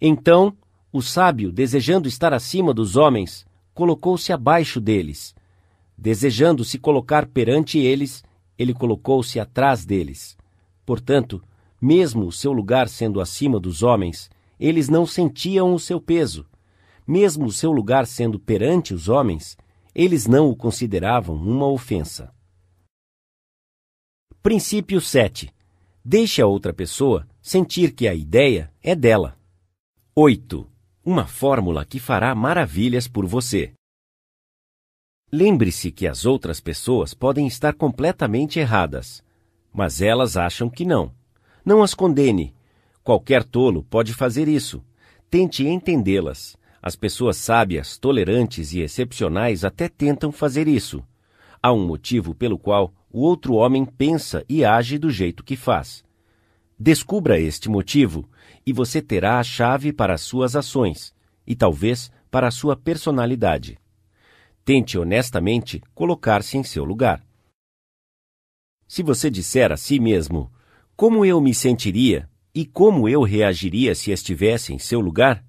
Então, 0.00 0.56
o 0.92 1.00
sábio, 1.00 1.52
desejando 1.52 2.08
estar 2.08 2.32
acima 2.32 2.74
dos 2.74 2.96
homens, 2.96 3.46
colocou-se 3.72 4.32
abaixo 4.32 4.80
deles. 4.80 5.34
Desejando 5.96 6.64
se 6.64 6.78
colocar 6.78 7.26
perante 7.26 7.78
eles, 7.78 8.24
ele 8.58 8.74
colocou-se 8.74 9.38
atrás 9.38 9.84
deles. 9.84 10.36
Portanto, 10.84 11.42
mesmo 11.80 12.26
o 12.26 12.32
seu 12.32 12.52
lugar 12.52 12.88
sendo 12.88 13.20
acima 13.20 13.60
dos 13.60 13.82
homens, 13.82 14.30
eles 14.58 14.88
não 14.88 15.06
sentiam 15.06 15.74
o 15.74 15.78
seu 15.78 16.00
peso. 16.00 16.46
Mesmo 17.06 17.46
o 17.46 17.52
seu 17.52 17.70
lugar 17.70 18.06
sendo 18.06 18.38
perante 18.38 18.94
os 18.94 19.08
homens, 19.08 19.56
eles 19.94 20.26
não 20.26 20.50
o 20.50 20.56
consideravam 20.56 21.36
uma 21.36 21.66
ofensa. 21.66 22.34
Princípio 24.42 25.00
7. 25.00 25.54
Deixe 26.04 26.42
a 26.42 26.46
outra 26.46 26.74
pessoa 26.74 27.26
sentir 27.40 27.92
que 27.92 28.08
a 28.08 28.14
ideia 28.14 28.72
é 28.82 28.94
dela. 28.94 29.38
8. 30.14 30.70
uma 31.04 31.26
fórmula 31.26 31.84
que 31.84 31.98
fará 31.98 32.34
maravilhas 32.34 33.06
por 33.06 33.26
você. 33.26 33.72
Lembre-se 35.30 35.90
que 35.90 36.06
as 36.06 36.24
outras 36.24 36.60
pessoas 36.60 37.14
podem 37.14 37.46
estar 37.46 37.74
completamente 37.74 38.58
erradas, 38.58 39.24
mas 39.72 40.00
elas 40.00 40.36
acham 40.36 40.70
que 40.70 40.84
não. 40.84 41.12
Não 41.64 41.82
as 41.82 41.94
condene. 41.94 42.54
Qualquer 43.02 43.42
tolo 43.44 43.82
pode 43.84 44.14
fazer 44.14 44.48
isso. 44.48 44.84
Tente 45.28 45.66
entendê-las. 45.66 46.56
As 46.86 46.94
pessoas 46.94 47.38
sábias, 47.38 47.96
tolerantes 47.96 48.74
e 48.74 48.80
excepcionais 48.80 49.64
até 49.64 49.88
tentam 49.88 50.30
fazer 50.30 50.68
isso. 50.68 51.02
Há 51.62 51.72
um 51.72 51.86
motivo 51.86 52.34
pelo 52.34 52.58
qual 52.58 52.92
o 53.10 53.22
outro 53.22 53.54
homem 53.54 53.86
pensa 53.86 54.44
e 54.46 54.66
age 54.66 54.98
do 54.98 55.08
jeito 55.08 55.42
que 55.42 55.56
faz. 55.56 56.04
Descubra 56.78 57.40
este 57.40 57.70
motivo 57.70 58.28
e 58.66 58.70
você 58.70 59.00
terá 59.00 59.38
a 59.38 59.42
chave 59.42 59.94
para 59.94 60.12
as 60.12 60.20
suas 60.20 60.54
ações 60.54 61.14
e 61.46 61.56
talvez 61.56 62.12
para 62.30 62.48
a 62.48 62.50
sua 62.50 62.76
personalidade. 62.76 63.78
Tente 64.62 64.98
honestamente 64.98 65.80
colocar-se 65.94 66.58
em 66.58 66.62
seu 66.62 66.84
lugar. 66.84 67.24
Se 68.86 69.02
você 69.02 69.30
disser 69.30 69.72
a 69.72 69.78
si 69.78 69.98
mesmo: 69.98 70.52
Como 70.94 71.24
eu 71.24 71.40
me 71.40 71.54
sentiria 71.54 72.28
e 72.54 72.66
como 72.66 73.08
eu 73.08 73.22
reagiria 73.22 73.94
se 73.94 74.10
estivesse 74.10 74.74
em 74.74 74.78
seu 74.78 75.00
lugar? 75.00 75.42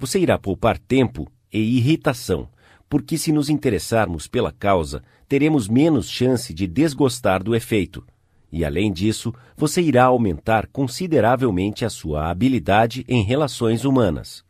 Você 0.00 0.18
irá 0.18 0.38
poupar 0.38 0.78
tempo 0.78 1.30
e 1.52 1.58
irritação, 1.76 2.48
porque 2.88 3.18
se 3.18 3.30
nos 3.30 3.50
interessarmos 3.50 4.26
pela 4.26 4.50
causa, 4.50 5.02
teremos 5.28 5.68
menos 5.68 6.08
chance 6.08 6.54
de 6.54 6.66
desgostar 6.66 7.44
do 7.44 7.54
efeito. 7.54 8.02
E 8.50 8.64
além 8.64 8.90
disso, 8.90 9.32
você 9.54 9.82
irá 9.82 10.04
aumentar 10.04 10.66
consideravelmente 10.68 11.84
a 11.84 11.90
sua 11.90 12.30
habilidade 12.30 13.04
em 13.06 13.22
relações 13.22 13.84
humanas. 13.84 14.42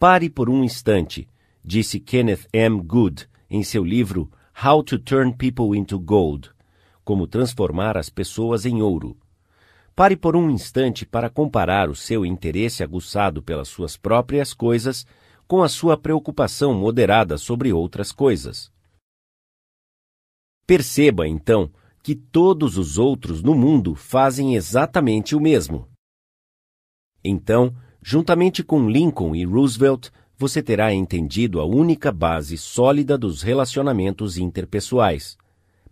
Pare 0.00 0.28
por 0.28 0.50
um 0.50 0.64
instante, 0.64 1.28
disse 1.64 2.00
Kenneth 2.00 2.48
M. 2.52 2.82
Good 2.82 3.28
em 3.48 3.62
seu 3.62 3.84
livro 3.84 4.28
How 4.62 4.82
to 4.82 4.98
Turn 4.98 5.32
People 5.32 5.78
into 5.78 5.96
Gold 5.96 6.50
Como 7.04 7.28
Transformar 7.28 7.96
as 7.96 8.10
Pessoas 8.10 8.66
em 8.66 8.82
Ouro. 8.82 9.16
Pare 10.00 10.16
por 10.16 10.34
um 10.34 10.48
instante 10.48 11.04
para 11.04 11.28
comparar 11.28 11.90
o 11.90 11.94
seu 11.94 12.24
interesse 12.24 12.82
aguçado 12.82 13.42
pelas 13.42 13.68
suas 13.68 13.98
próprias 13.98 14.54
coisas 14.54 15.04
com 15.46 15.62
a 15.62 15.68
sua 15.68 15.94
preocupação 15.94 16.72
moderada 16.72 17.36
sobre 17.36 17.70
outras 17.70 18.10
coisas. 18.10 18.72
Perceba, 20.66 21.28
então, 21.28 21.70
que 22.02 22.14
todos 22.14 22.78
os 22.78 22.96
outros 22.96 23.42
no 23.42 23.54
mundo 23.54 23.94
fazem 23.94 24.54
exatamente 24.54 25.36
o 25.36 25.40
mesmo. 25.40 25.86
Então, 27.22 27.76
juntamente 28.02 28.64
com 28.64 28.88
Lincoln 28.88 29.36
e 29.36 29.44
Roosevelt, 29.44 30.08
você 30.34 30.62
terá 30.62 30.94
entendido 30.94 31.60
a 31.60 31.66
única 31.66 32.10
base 32.10 32.56
sólida 32.56 33.18
dos 33.18 33.42
relacionamentos 33.42 34.38
interpessoais, 34.38 35.36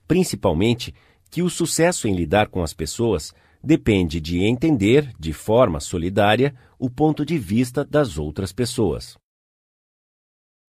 principalmente 0.06 0.94
que 1.30 1.42
o 1.42 1.50
sucesso 1.50 2.08
em 2.08 2.16
lidar 2.16 2.48
com 2.48 2.62
as 2.62 2.72
pessoas 2.72 3.34
depende 3.68 4.18
de 4.18 4.42
entender, 4.44 5.12
de 5.20 5.30
forma 5.30 5.78
solidária, 5.78 6.54
o 6.78 6.88
ponto 6.88 7.22
de 7.22 7.36
vista 7.36 7.84
das 7.84 8.16
outras 8.16 8.50
pessoas. 8.50 9.18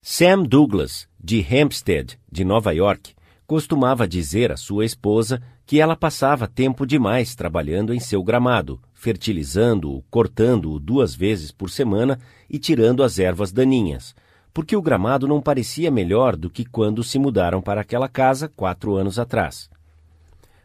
Sam 0.01 0.43
Douglas, 0.43 1.07
de 1.17 1.39
Hempstead, 1.39 2.19
de 2.29 2.43
Nova 2.43 2.73
York, 2.73 3.15
costumava 3.47 4.05
dizer 4.05 4.51
à 4.51 4.57
sua 4.57 4.83
esposa 4.83 5.41
que 5.65 5.79
ela 5.79 5.95
passava 5.95 6.45
tempo 6.45 6.85
demais 6.85 7.35
trabalhando 7.35 7.93
em 7.93 8.01
seu 8.01 8.21
gramado, 8.21 8.81
fertilizando-o, 8.93 10.03
cortando-o 10.11 10.77
duas 10.77 11.15
vezes 11.15 11.53
por 11.53 11.69
semana 11.69 12.19
e 12.49 12.59
tirando 12.59 13.01
as 13.01 13.17
ervas 13.17 13.53
daninhas, 13.53 14.13
porque 14.53 14.75
o 14.75 14.81
gramado 14.81 15.25
não 15.25 15.41
parecia 15.41 15.89
melhor 15.89 16.35
do 16.35 16.49
que 16.49 16.65
quando 16.65 17.01
se 17.01 17.17
mudaram 17.17 17.61
para 17.61 17.79
aquela 17.79 18.09
casa 18.09 18.49
quatro 18.49 18.97
anos 18.97 19.17
atrás. 19.17 19.69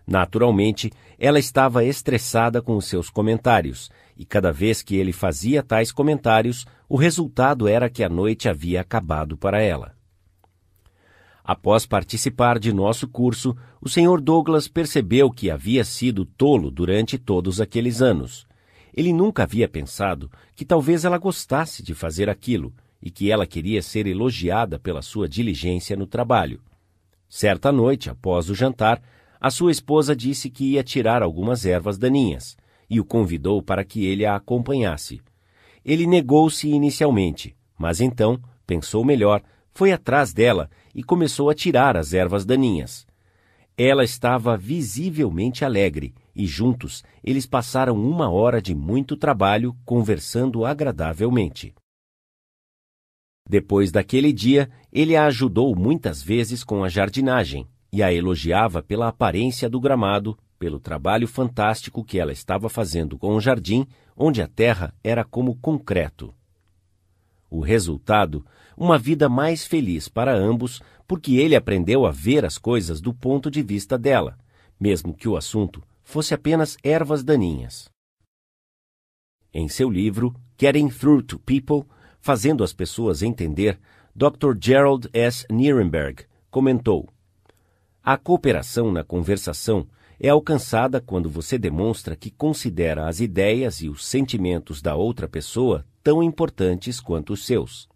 Naturalmente, 0.05 0.93
ela 1.19 1.39
estava 1.39 1.85
estressada 1.85 2.61
com 2.61 2.77
os 2.77 2.87
seus 2.87 3.11
comentários, 3.11 3.91
e 4.17 4.25
cada 4.25 4.53
vez 4.53 4.83
que 4.83 4.97
ele 4.97 5.13
fazia 5.13 5.63
tais 5.63 5.91
comentários, 5.91 6.65
o 6.89 6.97
resultado 6.97 7.67
era 7.67 7.91
que 7.91 8.03
a 8.03 8.09
noite 8.09 8.49
havia 8.49 8.81
acabado 8.81 9.37
para 9.37 9.61
ela. 9.61 9.95
Após 11.43 11.85
participar 11.85 12.59
de 12.59 12.73
nosso 12.73 13.07
curso, 13.07 13.55
o 13.79 13.89
Sr. 13.89 14.19
Douglas 14.21 14.67
percebeu 14.67 15.31
que 15.31 15.51
havia 15.51 15.85
sido 15.85 16.25
tolo 16.25 16.71
durante 16.71 17.19
todos 17.19 17.61
aqueles 17.61 18.01
anos. 18.01 18.47
Ele 18.97 19.13
nunca 19.13 19.43
havia 19.43 19.69
pensado 19.69 20.31
que 20.57 20.65
talvez 20.65 21.05
ela 21.05 21.19
gostasse 21.19 21.83
de 21.83 21.95
fazer 21.95 22.31
aquilo 22.31 22.73
e 23.03 23.11
que 23.11 23.31
ela 23.31 23.47
queria 23.47 23.83
ser 23.83 24.07
elogiada 24.07 24.79
pela 24.79 25.03
sua 25.03 25.29
diligência 25.29 25.95
no 25.95 26.07
trabalho. 26.07 26.63
Certa 27.29 27.71
noite, 27.71 28.09
após 28.09 28.49
o 28.49 28.55
jantar, 28.55 29.03
a 29.45 29.51
sua 29.51 29.71
esposa 29.71 30.17
disse 30.17 30.49
que 30.49 30.73
ia 30.73 30.83
tirar 30.83 31.23
algumas 31.23 31.67
ervas 31.67 31.99
daninhas 31.99 32.57
e 32.89 32.99
o 32.99 33.05
convidou 33.05 33.63
para 33.63 33.85
que 33.85 34.07
ele 34.07 34.25
a 34.25 34.37
acompanhasse. 34.37 35.21
Ele 35.85 36.07
negou-se 36.07 36.67
inicialmente, 36.67 37.55
mas 37.79 38.01
então 38.01 38.41
pensou 38.67 39.05
melhor, 39.05 39.43
foi 39.75 39.93
atrás 39.93 40.33
dela 40.33 40.71
e 40.95 41.03
começou 41.03 41.51
a 41.51 41.55
tirar 41.55 41.95
as 41.95 42.15
ervas 42.15 42.47
daninhas. 42.47 43.07
Ela 43.77 44.03
estava 44.03 44.57
visivelmente 44.57 45.63
alegre 45.63 46.15
e 46.35 46.47
juntos 46.47 47.05
eles 47.23 47.45
passaram 47.45 48.03
uma 48.03 48.31
hora 48.31 48.63
de 48.63 48.75
muito 48.75 49.15
trabalho 49.15 49.77
conversando 49.85 50.65
agradavelmente. 50.65 51.75
Depois 53.47 53.93
daquele 53.93 54.33
dia, 54.33 54.71
ele 54.91 55.15
a 55.15 55.27
ajudou 55.27 55.77
muitas 55.77 56.23
vezes 56.23 56.65
com 56.65 56.83
a 56.83 56.89
jardinagem, 56.89 57.69
e 57.95 58.03
a 58.03 58.13
elogiava 58.13 58.83
pela 58.83 59.07
aparência 59.07 59.71
do 59.71 59.79
gramado, 59.79 60.37
pelo 60.59 60.81
trabalho 60.81 61.29
fantástico 61.29 62.03
que 62.03 62.19
ela 62.19 62.33
estava 62.33 62.69
fazendo 62.69 63.17
com 63.17 63.37
o 63.37 63.41
jardim, 63.41 63.87
onde 64.17 64.43
a 64.43 64.49
terra 64.49 64.93
era 65.05 65.23
como 65.23 65.55
concreto. 65.55 66.35
O 67.49 67.61
resultado, 67.61 68.45
uma 68.77 68.99
vida 68.99 69.29
mais 69.29 69.65
feliz 69.65 70.09
para 70.09 70.35
ambos, 70.35 70.83
porque 71.07 71.37
ele 71.37 71.55
aprendeu 71.55 72.05
a 72.05 72.11
ver 72.11 72.45
as 72.45 72.59
coisas 72.59 73.01
do 73.01 73.15
ponto 73.15 73.49
de 73.49 73.63
vista 73.63 73.97
dela, 73.97 74.37
mesmo 74.79 75.15
que 75.15 75.29
o 75.29 75.37
assunto 75.37 75.81
fosse 76.03 76.35
apenas 76.35 76.77
ervas 76.83 77.23
daninhas. 77.23 77.89
Em 79.53 79.69
seu 79.69 79.89
livro 79.89 80.35
Getting 80.61 80.89
Through 80.89 81.23
to 81.23 81.39
People, 81.39 81.85
Fazendo 82.19 82.65
as 82.65 82.73
Pessoas 82.73 83.23
Entender, 83.23 83.79
Dr. 84.17 84.57
Gerald 84.61 85.09
S. 85.13 85.47
Nierenberg 85.49 86.25
comentou: 86.51 87.14
a 88.05 88.19
cooperação 88.19 88.93
na 88.93 89.03
conversação 89.03 89.87
é 90.21 90.29
alcançada 90.29 91.01
quando 91.01 91.31
você 91.31 91.57
demonstra 91.57 92.15
que 92.15 92.31
considera 92.31 93.09
as 93.09 93.19
ideias 93.19 93.81
e 93.81 93.89
os 93.89 94.05
sentimentos 94.05 94.83
da 94.83 94.95
outra 94.95 95.27
pessoa 95.27 95.87
tão 96.03 96.23
importantes 96.23 97.01
quanto 97.01 97.33
os 97.33 97.47
seus. 97.47 97.89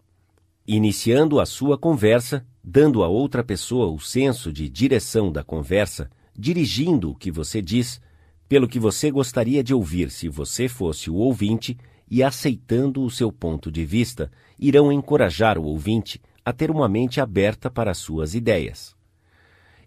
Iniciando 0.66 1.38
a 1.38 1.44
sua 1.44 1.76
conversa, 1.76 2.46
dando 2.64 3.02
a 3.02 3.08
outra 3.08 3.44
pessoa 3.44 3.92
o 3.92 4.00
senso 4.00 4.50
de 4.50 4.66
direção 4.70 5.30
da 5.30 5.44
conversa, 5.44 6.10
dirigindo 6.34 7.10
o 7.10 7.14
que 7.14 7.30
você 7.30 7.60
diz, 7.60 8.00
pelo 8.48 8.66
que 8.66 8.80
você 8.80 9.10
gostaria 9.10 9.62
de 9.62 9.74
ouvir 9.74 10.10
se 10.10 10.26
você 10.26 10.68
fosse 10.68 11.10
o 11.10 11.16
ouvinte 11.16 11.76
e 12.10 12.22
aceitando 12.22 13.04
o 13.04 13.10
seu 13.10 13.30
ponto 13.30 13.70
de 13.70 13.84
vista, 13.84 14.30
irão 14.58 14.90
encorajar 14.90 15.58
o 15.58 15.64
ouvinte 15.64 16.18
a 16.42 16.50
ter 16.50 16.70
uma 16.70 16.88
mente 16.88 17.20
aberta 17.20 17.70
para 17.70 17.92
suas 17.92 18.34
ideias. 18.34 18.97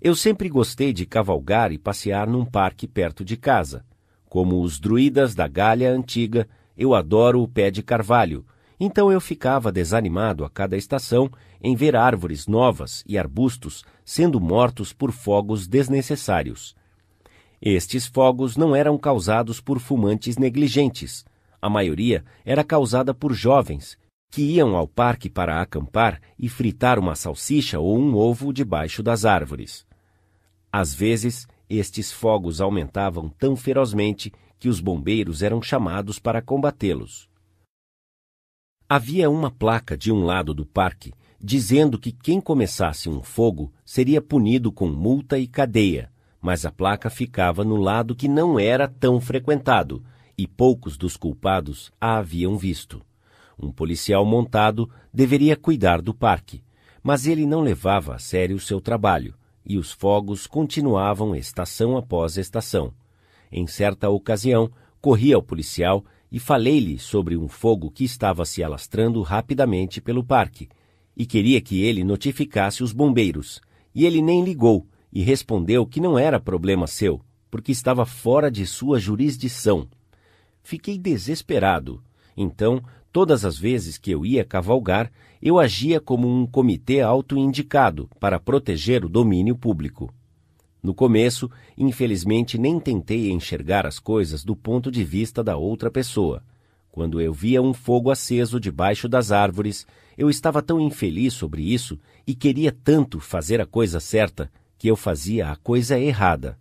Eu 0.01 0.15
sempre 0.15 0.49
gostei 0.49 0.91
de 0.91 1.05
cavalgar 1.05 1.71
e 1.71 1.77
passear 1.77 2.27
num 2.27 2.43
parque 2.43 2.87
perto 2.87 3.23
de 3.23 3.37
casa. 3.37 3.85
Como 4.27 4.59
os 4.63 4.79
druidas 4.79 5.35
da 5.35 5.47
Galha 5.47 5.91
Antiga, 5.91 6.49
eu 6.75 6.95
adoro 6.95 7.39
o 7.39 7.47
pé 7.47 7.69
de 7.69 7.83
carvalho, 7.83 8.43
então 8.79 9.11
eu 9.11 9.21
ficava 9.21 9.71
desanimado 9.71 10.43
a 10.43 10.49
cada 10.49 10.75
estação 10.75 11.29
em 11.61 11.75
ver 11.75 11.95
árvores 11.95 12.47
novas 12.47 13.03
e 13.07 13.15
arbustos 13.15 13.83
sendo 14.03 14.39
mortos 14.39 14.91
por 14.91 15.11
fogos 15.11 15.67
desnecessários. 15.67 16.75
Estes 17.61 18.07
fogos 18.07 18.57
não 18.57 18.75
eram 18.75 18.97
causados 18.97 19.61
por 19.61 19.79
fumantes 19.79 20.35
negligentes. 20.35 21.23
A 21.61 21.69
maioria 21.69 22.25
era 22.43 22.63
causada 22.63 23.13
por 23.13 23.33
jovens 23.33 23.99
que 24.31 24.41
iam 24.41 24.77
ao 24.77 24.87
parque 24.87 25.29
para 25.29 25.61
acampar 25.61 26.21
e 26.39 26.47
fritar 26.47 26.97
uma 26.97 27.15
salsicha 27.15 27.79
ou 27.79 27.99
um 27.99 28.15
ovo 28.15 28.53
debaixo 28.53 29.03
das 29.03 29.25
árvores. 29.25 29.85
Às 30.71 30.93
vezes, 30.93 31.47
estes 31.69 32.11
fogos 32.11 32.61
aumentavam 32.61 33.27
tão 33.27 33.55
ferozmente 33.55 34.31
que 34.57 34.69
os 34.69 34.79
bombeiros 34.79 35.41
eram 35.41 35.61
chamados 35.61 36.17
para 36.17 36.41
combatê-los. 36.41 37.29
Havia 38.87 39.29
uma 39.29 39.51
placa 39.51 39.97
de 39.97 40.11
um 40.11 40.23
lado 40.23 40.53
do 40.53 40.65
parque 40.65 41.13
dizendo 41.43 41.97
que 41.97 42.11
quem 42.11 42.39
começasse 42.39 43.09
um 43.09 43.23
fogo 43.23 43.73
seria 43.83 44.21
punido 44.21 44.71
com 44.71 44.87
multa 44.87 45.39
e 45.39 45.47
cadeia, 45.47 46.11
mas 46.39 46.65
a 46.65 46.71
placa 46.71 47.09
ficava 47.09 47.63
no 47.63 47.77
lado 47.77 48.15
que 48.15 48.27
não 48.27 48.59
era 48.59 48.87
tão 48.87 49.19
frequentado 49.19 50.03
e 50.37 50.45
poucos 50.45 50.97
dos 50.97 51.17
culpados 51.17 51.91
a 51.99 52.17
haviam 52.17 52.57
visto. 52.57 53.01
Um 53.57 53.71
policial 53.71 54.23
montado 54.23 54.89
deveria 55.11 55.55
cuidar 55.55 56.01
do 56.01 56.13
parque, 56.13 56.63
mas 57.01 57.25
ele 57.25 57.45
não 57.45 57.61
levava 57.61 58.15
a 58.15 58.19
sério 58.19 58.55
o 58.55 58.59
seu 58.59 58.79
trabalho 58.79 59.33
e 59.65 59.77
os 59.77 59.91
fogos 59.91 60.47
continuavam 60.47 61.35
estação 61.35 61.97
após 61.97 62.37
estação. 62.37 62.93
Em 63.51 63.67
certa 63.67 64.09
ocasião, 64.09 64.71
corri 64.99 65.33
ao 65.33 65.41
policial 65.41 66.03
e 66.31 66.39
falei-lhe 66.39 66.97
sobre 66.97 67.35
um 67.35 67.47
fogo 67.47 67.91
que 67.91 68.03
estava 68.03 68.45
se 68.45 68.63
alastrando 68.63 69.21
rapidamente 69.21 69.99
pelo 69.99 70.23
parque 70.23 70.69
e 71.15 71.25
queria 71.25 71.61
que 71.61 71.81
ele 71.81 72.03
notificasse 72.03 72.83
os 72.83 72.91
bombeiros. 72.91 73.61
E 73.93 74.05
ele 74.05 74.21
nem 74.21 74.43
ligou 74.43 74.87
e 75.11 75.21
respondeu 75.21 75.85
que 75.85 75.99
não 75.99 76.17
era 76.17 76.39
problema 76.39 76.87
seu, 76.87 77.21
porque 77.49 77.71
estava 77.71 78.05
fora 78.05 78.49
de 78.49 78.65
sua 78.65 78.99
jurisdição. 78.99 79.87
Fiquei 80.63 80.97
desesperado. 80.97 82.01
Então, 82.35 82.81
todas 83.11 83.43
as 83.43 83.57
vezes 83.57 83.97
que 83.97 84.11
eu 84.11 84.25
ia 84.25 84.45
cavalgar, 84.45 85.11
eu 85.41 85.57
agia 85.57 85.99
como 85.99 86.27
um 86.27 86.45
comitê 86.45 87.01
auto-indicado 87.01 88.07
para 88.19 88.39
proteger 88.39 89.03
o 89.03 89.09
domínio 89.09 89.55
público. 89.55 90.13
No 90.83 90.93
começo, 90.93 91.49
infelizmente, 91.77 92.57
nem 92.57 92.79
tentei 92.79 93.31
enxergar 93.31 93.85
as 93.85 93.99
coisas 93.99 94.43
do 94.43 94.55
ponto 94.55 94.91
de 94.91 95.03
vista 95.03 95.43
da 95.43 95.57
outra 95.57 95.89
pessoa. 95.89 96.43
Quando 96.91 97.21
eu 97.21 97.33
via 97.33 97.61
um 97.61 97.73
fogo 97.73 98.11
aceso 98.11 98.59
debaixo 98.59 99.07
das 99.07 99.31
árvores, 99.31 99.87
eu 100.17 100.29
estava 100.29 100.61
tão 100.61 100.79
infeliz 100.79 101.33
sobre 101.33 101.61
isso 101.61 101.97
e 102.27 102.35
queria 102.35 102.71
tanto 102.71 103.19
fazer 103.19 103.61
a 103.61 103.65
coisa 103.65 103.99
certa 103.99 104.51
que 104.77 104.87
eu 104.87 104.95
fazia 104.95 105.49
a 105.49 105.55
coisa 105.55 105.99
errada. 105.99 106.57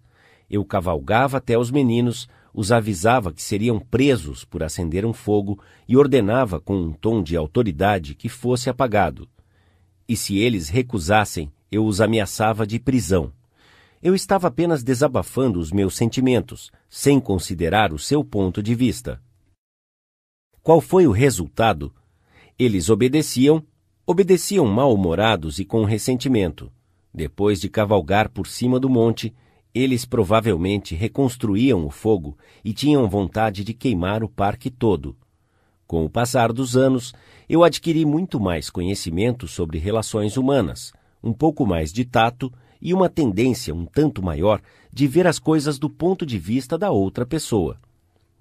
Eu 0.49 0.65
cavalgava 0.65 1.39
até 1.39 1.59
os 1.59 1.71
meninos, 1.71 2.29
os 2.53 2.73
avisava 2.73 3.33
que 3.33 3.43
seriam 3.43 3.79
presos 3.79 4.45
por 4.45 4.63
acender 4.63 5.05
um 5.07 5.13
fogo 5.13 5.59
e 5.89 5.97
ordenava 5.97 6.61
com 6.61 6.77
um 6.77 6.93
tom 6.93 7.23
de 7.23 7.37
autoridade 7.37 8.15
que 8.15 8.29
fosse 8.29 8.69
apagado. 8.69 9.29
E 10.09 10.17
se 10.17 10.39
eles 10.39 10.69
recusassem, 10.69 11.53
eu 11.71 11.87
os 11.87 12.01
ameaçava 12.01 12.67
de 12.67 12.79
prisão. 12.79 13.33
Eu 14.03 14.15
estava 14.15 14.49
apenas 14.49 14.83
desabafando 14.83 15.61
os 15.61 15.71
meus 15.71 15.95
sentimentos, 15.95 16.71
sem 16.89 17.21
considerar 17.21 17.93
o 17.93 17.99
seu 17.99 18.25
ponto 18.25 18.63
de 18.63 18.75
vista. 18.75 19.23
Qual 20.63 20.81
foi 20.81 21.07
o 21.07 21.13
resultado? 21.13 21.95
Eles 22.59 22.91
obedeciam, 22.91 23.63
obedeciam 24.07 24.67
mal-humorados 24.67 25.59
e 25.59 25.65
com 25.65 25.85
ressentimento. 25.85 26.73
Depois 27.13 27.61
de 27.61 27.69
cavalgar 27.69 28.29
por 28.29 28.47
cima 28.47 28.81
do 28.81 28.89
monte, 28.89 29.35
eles 29.75 30.05
provavelmente 30.05 30.95
reconstruíam 30.95 31.87
o 31.87 31.91
fogo 31.91 32.37
e 32.65 32.73
tinham 32.73 33.09
vontade 33.09 33.63
de 33.65 33.73
queimar 33.73 34.23
o 34.25 34.29
parque 34.29 34.71
todo. 34.71 35.17
Com 35.87 36.05
o 36.05 36.11
passar 36.11 36.53
dos 36.53 36.77
anos, 36.77 37.13
eu 37.49 37.65
adquiri 37.65 38.05
muito 38.05 38.39
mais 38.39 38.71
conhecimento 38.71 39.49
sobre 39.49 39.79
relações 39.79 40.37
humanas, 40.37 40.93
um 41.23 41.33
pouco 41.33 41.67
mais 41.67 41.93
de 41.93 42.05
tato 42.05 42.53
e 42.81 42.95
uma 42.95 43.09
tendência 43.09 43.75
um 43.75 43.85
tanto 43.85 44.23
maior 44.23 44.61
de 44.93 45.07
ver 45.07 45.27
as 45.27 45.39
coisas 45.39 45.79
do 45.79 45.91
ponto 45.91 46.25
de 46.25 46.39
vista 46.39 46.79
da 46.79 46.91
outra 46.91 47.27
pessoa. 47.27 47.79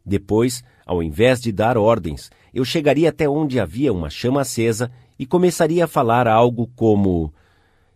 Depois, 0.06 0.64
ao 0.86 1.04
invés 1.04 1.42
de 1.42 1.52
dar 1.52 1.78
ordens, 1.78 2.32
eu 2.54 2.64
chegaria 2.64 3.10
até 3.10 3.28
onde 3.30 3.60
havia 3.60 3.94
uma 3.94 4.10
chama 4.10 4.42
acesa 4.42 4.92
e 5.18 5.26
começaria 5.26 5.86
a 5.86 5.88
falar 5.88 6.28
algo 6.28 6.68
como: 6.76 7.34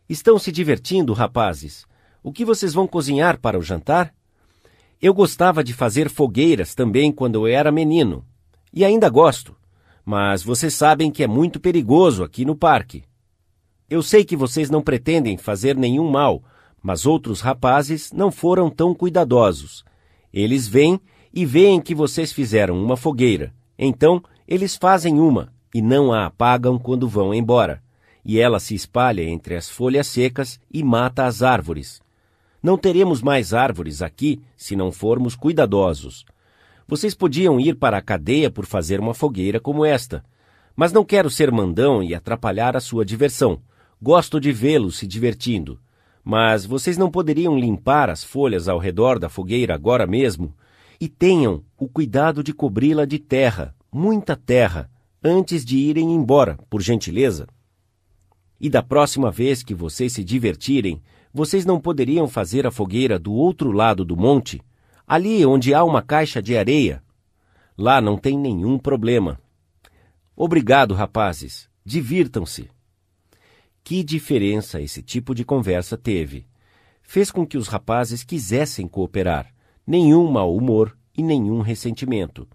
Estão 0.07 0.37
se 0.37 0.51
divertindo, 0.51 1.13
rapazes? 1.13 1.85
O 2.23 2.31
que 2.31 2.45
vocês 2.45 2.73
vão 2.73 2.87
cozinhar 2.87 3.37
para 3.37 3.59
o 3.59 3.61
jantar? 3.61 4.13
Eu 5.01 5.13
gostava 5.13 5.61
de 5.61 5.73
fazer 5.73 6.09
fogueiras 6.09 6.73
também 6.73 7.11
quando 7.11 7.35
eu 7.35 7.45
era 7.45 7.69
menino. 7.69 8.25
E 8.71 8.85
ainda 8.85 9.09
gosto. 9.09 9.53
Mas 10.05 10.41
vocês 10.41 10.73
sabem 10.73 11.11
que 11.11 11.21
é 11.21 11.27
muito 11.27 11.59
perigoso 11.59 12.23
aqui 12.23 12.45
no 12.45 12.55
parque. 12.55 13.03
Eu 13.89 14.01
sei 14.01 14.23
que 14.23 14.37
vocês 14.37 14.69
não 14.69 14.81
pretendem 14.81 15.35
fazer 15.35 15.75
nenhum 15.75 16.09
mal, 16.09 16.41
mas 16.81 17.05
outros 17.05 17.41
rapazes 17.41 18.13
não 18.13 18.31
foram 18.31 18.69
tão 18.69 18.95
cuidadosos. 18.95 19.83
Eles 20.33 20.65
vêm 20.65 21.01
e 21.33 21.45
veem 21.45 21.81
que 21.81 21.93
vocês 21.93 22.31
fizeram 22.31 22.81
uma 22.81 22.95
fogueira. 22.95 23.53
Então, 23.77 24.23
eles 24.47 24.77
fazem 24.77 25.19
uma 25.19 25.51
e 25.75 25.81
não 25.81 26.13
a 26.13 26.27
apagam 26.27 26.79
quando 26.79 27.05
vão 27.05 27.33
embora. 27.33 27.83
E 28.23 28.39
ela 28.39 28.61
se 28.61 28.73
espalha 28.73 29.23
entre 29.23 29.55
as 29.55 29.69
folhas 29.69 30.07
secas 30.07 30.57
e 30.71 30.81
mata 30.81 31.25
as 31.25 31.43
árvores. 31.43 32.02
Não 32.63 32.77
teremos 32.77 33.21
mais 33.21 33.53
árvores 33.53 34.01
aqui 34.01 34.41
se 34.55 34.73
não 34.73 34.89
formos 34.89 35.35
cuidadosos. 35.35 36.23
Vocês 36.87 37.13
podiam 37.13 37.59
ir 37.59 37.75
para 37.75 37.97
a 37.97 38.01
cadeia 38.01 38.49
por 38.49 38.65
fazer 38.65 39.01
uma 39.01 39.13
fogueira 39.13 39.59
como 39.59 39.83
esta. 39.85 40.23
Mas 40.73 40.93
não 40.93 41.03
quero 41.03 41.29
ser 41.29 41.51
mandão 41.51 42.01
e 42.01 42.15
atrapalhar 42.15 42.77
a 42.77 42.79
sua 42.79 43.03
diversão. 43.03 43.61
Gosto 44.01 44.39
de 44.39 44.53
vê-los 44.53 44.97
se 44.97 45.05
divertindo. 45.05 45.77
Mas 46.23 46.65
vocês 46.65 46.97
não 46.97 47.11
poderiam 47.11 47.59
limpar 47.59 48.09
as 48.09 48.23
folhas 48.23 48.69
ao 48.69 48.79
redor 48.79 49.19
da 49.19 49.27
fogueira 49.27 49.75
agora 49.75 50.07
mesmo 50.07 50.55
e 51.01 51.09
tenham 51.09 51.65
o 51.77 51.89
cuidado 51.89 52.41
de 52.41 52.53
cobri-la 52.53 53.03
de 53.03 53.19
terra, 53.19 53.75
muita 53.91 54.37
terra, 54.37 54.89
antes 55.21 55.65
de 55.65 55.75
irem 55.77 56.13
embora, 56.13 56.57
por 56.69 56.81
gentileza. 56.81 57.45
E 58.57 58.69
da 58.69 58.81
próxima 58.81 59.29
vez 59.29 59.61
que 59.63 59.73
vocês 59.73 60.13
se 60.13 60.23
divertirem, 60.23 61.01
vocês 61.33 61.65
não 61.65 61.79
poderiam 61.79 62.27
fazer 62.27 62.67
a 62.67 62.71
fogueira 62.71 63.17
do 63.17 63.33
outro 63.33 63.71
lado 63.71 64.05
do 64.05 64.15
monte, 64.15 64.61
ali 65.07 65.43
onde 65.45 65.73
há 65.73 65.83
uma 65.83 66.01
caixa 66.01 66.41
de 66.41 66.55
areia. 66.55 67.03
Lá 67.75 67.99
não 67.99 68.17
tem 68.17 68.37
nenhum 68.37 68.77
problema. 68.77 69.39
Obrigado, 70.35 70.93
rapazes. 70.93 71.67
Divirtam-se. 71.83 72.69
Que 73.83 74.03
diferença 74.03 74.79
esse 74.79 75.01
tipo 75.01 75.33
de 75.33 75.43
conversa 75.43 75.97
teve? 75.97 76.45
Fez 77.01 77.31
com 77.31 77.45
que 77.45 77.57
os 77.57 77.67
rapazes 77.67 78.23
quisessem 78.23 78.87
cooperar 78.87 79.53
nenhum 79.85 80.31
mau 80.31 80.55
humor 80.55 80.97
e 81.17 81.21
nenhum 81.21 81.61
ressentimento. 81.61 82.47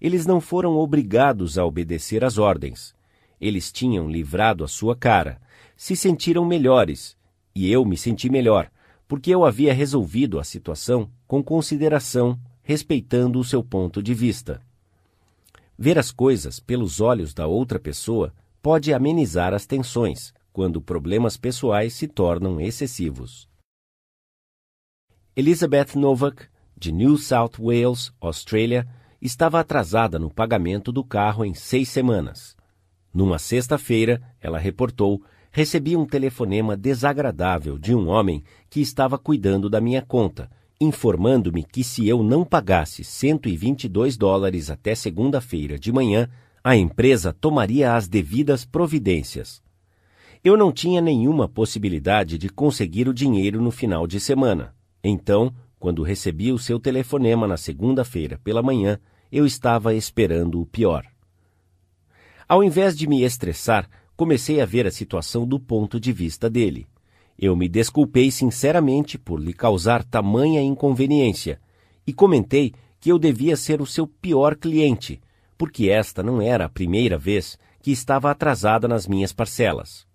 Eles 0.00 0.26
não 0.26 0.40
foram 0.40 0.76
obrigados 0.76 1.58
a 1.58 1.64
obedecer 1.64 2.22
às 2.22 2.38
ordens. 2.38 2.94
Eles 3.40 3.72
tinham 3.72 4.08
livrado 4.08 4.62
a 4.62 4.68
sua 4.68 4.94
cara, 4.94 5.40
se 5.76 5.96
sentiram 5.96 6.44
melhores, 6.44 7.15
e 7.56 7.72
eu 7.72 7.86
me 7.86 7.96
senti 7.96 8.28
melhor, 8.28 8.70
porque 9.08 9.30
eu 9.30 9.42
havia 9.42 9.72
resolvido 9.72 10.38
a 10.38 10.44
situação 10.44 11.10
com 11.26 11.42
consideração, 11.42 12.38
respeitando 12.62 13.38
o 13.38 13.44
seu 13.44 13.64
ponto 13.64 14.02
de 14.02 14.12
vista. 14.12 14.60
Ver 15.78 15.98
as 15.98 16.10
coisas 16.12 16.60
pelos 16.60 17.00
olhos 17.00 17.32
da 17.32 17.46
outra 17.46 17.80
pessoa 17.80 18.34
pode 18.60 18.92
amenizar 18.92 19.54
as 19.54 19.64
tensões, 19.64 20.34
quando 20.52 20.82
problemas 20.82 21.38
pessoais 21.38 21.94
se 21.94 22.06
tornam 22.06 22.60
excessivos. 22.60 23.48
Elizabeth 25.34 25.94
Novak 25.96 26.48
de 26.76 26.92
New 26.92 27.16
South 27.16 27.52
Wales, 27.58 28.12
Austrália, 28.20 28.86
estava 29.18 29.60
atrasada 29.60 30.18
no 30.18 30.30
pagamento 30.30 30.92
do 30.92 31.02
carro 31.02 31.42
em 31.42 31.54
seis 31.54 31.88
semanas. 31.88 32.54
Numa 33.14 33.38
sexta-feira, 33.38 34.20
ela 34.42 34.58
reportou, 34.58 35.22
recebi 35.56 35.96
um 35.96 36.04
telefonema 36.04 36.76
desagradável 36.76 37.78
de 37.78 37.94
um 37.94 38.08
homem 38.08 38.44
que 38.68 38.78
estava 38.78 39.16
cuidando 39.16 39.70
da 39.70 39.80
minha 39.80 40.02
conta, 40.02 40.50
informando-me 40.78 41.64
que 41.64 41.82
se 41.82 42.06
eu 42.06 42.22
não 42.22 42.44
pagasse 42.44 43.02
122 43.02 44.18
dólares 44.18 44.68
até 44.68 44.94
segunda-feira 44.94 45.78
de 45.78 45.90
manhã, 45.90 46.28
a 46.62 46.76
empresa 46.76 47.32
tomaria 47.32 47.94
as 47.94 48.06
devidas 48.06 48.66
providências. 48.66 49.62
Eu 50.44 50.58
não 50.58 50.70
tinha 50.70 51.00
nenhuma 51.00 51.48
possibilidade 51.48 52.36
de 52.36 52.50
conseguir 52.50 53.08
o 53.08 53.14
dinheiro 53.14 53.58
no 53.58 53.70
final 53.70 54.06
de 54.06 54.20
semana. 54.20 54.74
Então, 55.02 55.54
quando 55.78 56.02
recebi 56.02 56.52
o 56.52 56.58
seu 56.58 56.78
telefonema 56.78 57.48
na 57.48 57.56
segunda-feira 57.56 58.38
pela 58.44 58.62
manhã, 58.62 58.98
eu 59.32 59.46
estava 59.46 59.94
esperando 59.94 60.60
o 60.60 60.66
pior. 60.66 61.06
Ao 62.46 62.62
invés 62.62 62.94
de 62.94 63.08
me 63.08 63.24
estressar, 63.24 63.88
comecei 64.16 64.60
a 64.60 64.66
ver 64.66 64.86
a 64.86 64.90
situação 64.90 65.46
do 65.46 65.60
ponto 65.60 66.00
de 66.00 66.12
vista 66.12 66.48
dele. 66.48 66.86
Eu 67.38 67.54
me 67.54 67.68
desculpei 67.68 68.30
sinceramente 68.30 69.18
por 69.18 69.38
lhe 69.38 69.52
causar 69.52 70.02
tamanha 70.02 70.62
inconveniência 70.62 71.60
e 72.06 72.12
comentei 72.12 72.72
que 72.98 73.12
eu 73.12 73.18
devia 73.18 73.56
ser 73.56 73.82
o 73.82 73.86
seu 73.86 74.06
pior 74.06 74.56
cliente, 74.56 75.20
porque 75.58 75.90
esta 75.90 76.22
não 76.22 76.40
era 76.40 76.64
a 76.64 76.68
primeira 76.68 77.18
vez 77.18 77.58
que 77.82 77.90
estava 77.90 78.30
atrasada 78.30 78.88
nas 78.88 79.06
minhas 79.06 79.32
parcelas. 79.32 80.06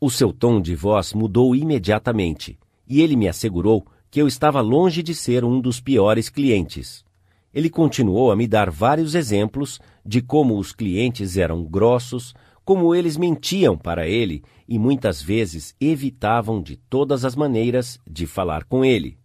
O 0.00 0.10
seu 0.10 0.32
tom 0.32 0.60
de 0.60 0.74
voz 0.74 1.12
mudou 1.12 1.54
imediatamente 1.54 2.58
e 2.88 3.00
ele 3.00 3.16
me 3.16 3.28
assegurou 3.28 3.86
que 4.10 4.20
eu 4.20 4.26
estava 4.26 4.60
longe 4.60 5.02
de 5.02 5.14
ser 5.14 5.44
um 5.44 5.60
dos 5.60 5.80
piores 5.80 6.28
clientes. 6.28 7.04
Ele 7.52 7.70
continuou 7.70 8.30
a 8.32 8.36
me 8.36 8.46
dar 8.46 8.70
vários 8.70 9.14
exemplos 9.14 9.80
de 10.04 10.20
como 10.20 10.58
os 10.58 10.72
clientes 10.72 11.36
eram 11.36 11.64
grossos, 11.64 12.34
como 12.70 12.94
eles 12.94 13.16
mentiam 13.16 13.76
para 13.76 14.06
ele 14.06 14.44
e 14.68 14.78
muitas 14.78 15.20
vezes 15.20 15.74
evitavam 15.80 16.62
de 16.62 16.76
todas 16.76 17.24
as 17.24 17.34
maneiras 17.34 17.98
de 18.08 18.28
falar 18.28 18.62
com 18.62 18.84
ele. 18.84 19.18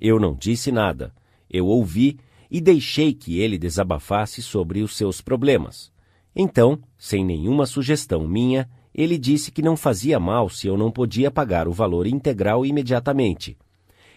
Eu 0.00 0.20
não 0.20 0.36
disse 0.36 0.70
nada. 0.70 1.12
Eu 1.50 1.66
ouvi 1.66 2.20
e 2.48 2.60
deixei 2.60 3.12
que 3.12 3.40
ele 3.40 3.58
desabafasse 3.58 4.40
sobre 4.40 4.82
os 4.82 4.96
seus 4.96 5.20
problemas. 5.20 5.90
Então, 6.32 6.78
sem 6.96 7.24
nenhuma 7.24 7.66
sugestão 7.66 8.24
minha, 8.24 8.70
ele 8.94 9.18
disse 9.18 9.50
que 9.50 9.62
não 9.62 9.76
fazia 9.76 10.20
mal 10.20 10.48
se 10.48 10.68
eu 10.68 10.76
não 10.76 10.92
podia 10.92 11.28
pagar 11.28 11.66
o 11.66 11.72
valor 11.72 12.06
integral 12.06 12.64
imediatamente. 12.64 13.58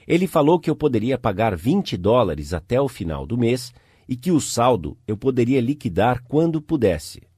Ele 0.07 0.27
falou 0.27 0.59
que 0.59 0.69
eu 0.69 0.75
poderia 0.75 1.17
pagar 1.17 1.55
20 1.57 1.97
dólares 1.97 2.53
até 2.53 2.79
o 2.79 2.87
final 2.87 3.25
do 3.25 3.35
mês 3.35 3.73
e 4.07 4.15
que 4.15 4.31
o 4.31 4.39
saldo 4.39 4.95
eu 5.07 5.17
poderia 5.17 5.59
liquidar 5.59 6.21
quando 6.27 6.61
pudesse. 6.61 7.28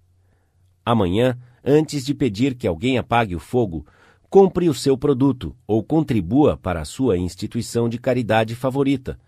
Amanhã, 0.86 1.38
antes 1.64 2.03
de 2.03 2.14
pedir 2.14 2.56
que 2.56 2.68
alguém 2.68 2.98
apague 2.98 3.36
o 3.36 3.40
fogo, 3.40 3.86
compre 4.30 4.68
o 4.68 4.74
seu 4.74 4.98
produto 4.98 5.56
ou 5.68 5.84
contribua 5.84 6.58
para 6.58 6.82
a 6.82 6.86
sua 6.86 7.18
instituição 7.18 7.88
de 7.88 7.98
caridade 7.98 8.56
favorita. 8.56 9.20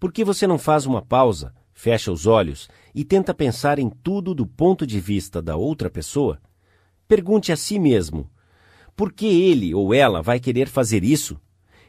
Por 0.00 0.12
que 0.12 0.24
você 0.24 0.46
não 0.46 0.58
faz 0.58 0.86
uma 0.86 1.00
pausa, 1.00 1.54
fecha 1.72 2.10
os 2.10 2.26
olhos 2.26 2.68
e 2.94 3.04
tenta 3.04 3.34
pensar 3.34 3.78
em 3.78 3.88
tudo 3.88 4.34
do 4.34 4.46
ponto 4.46 4.86
de 4.86 4.98
vista 4.98 5.40
da 5.40 5.56
outra 5.56 5.88
pessoa? 5.88 6.40
Pergunte 7.06 7.52
a 7.52 7.56
si 7.56 7.78
mesmo: 7.78 8.28
por 8.96 9.12
que 9.12 9.26
ele 9.26 9.74
ou 9.74 9.94
ela 9.94 10.22
vai 10.22 10.40
querer 10.40 10.68
fazer 10.68 11.04
isso? 11.04 11.38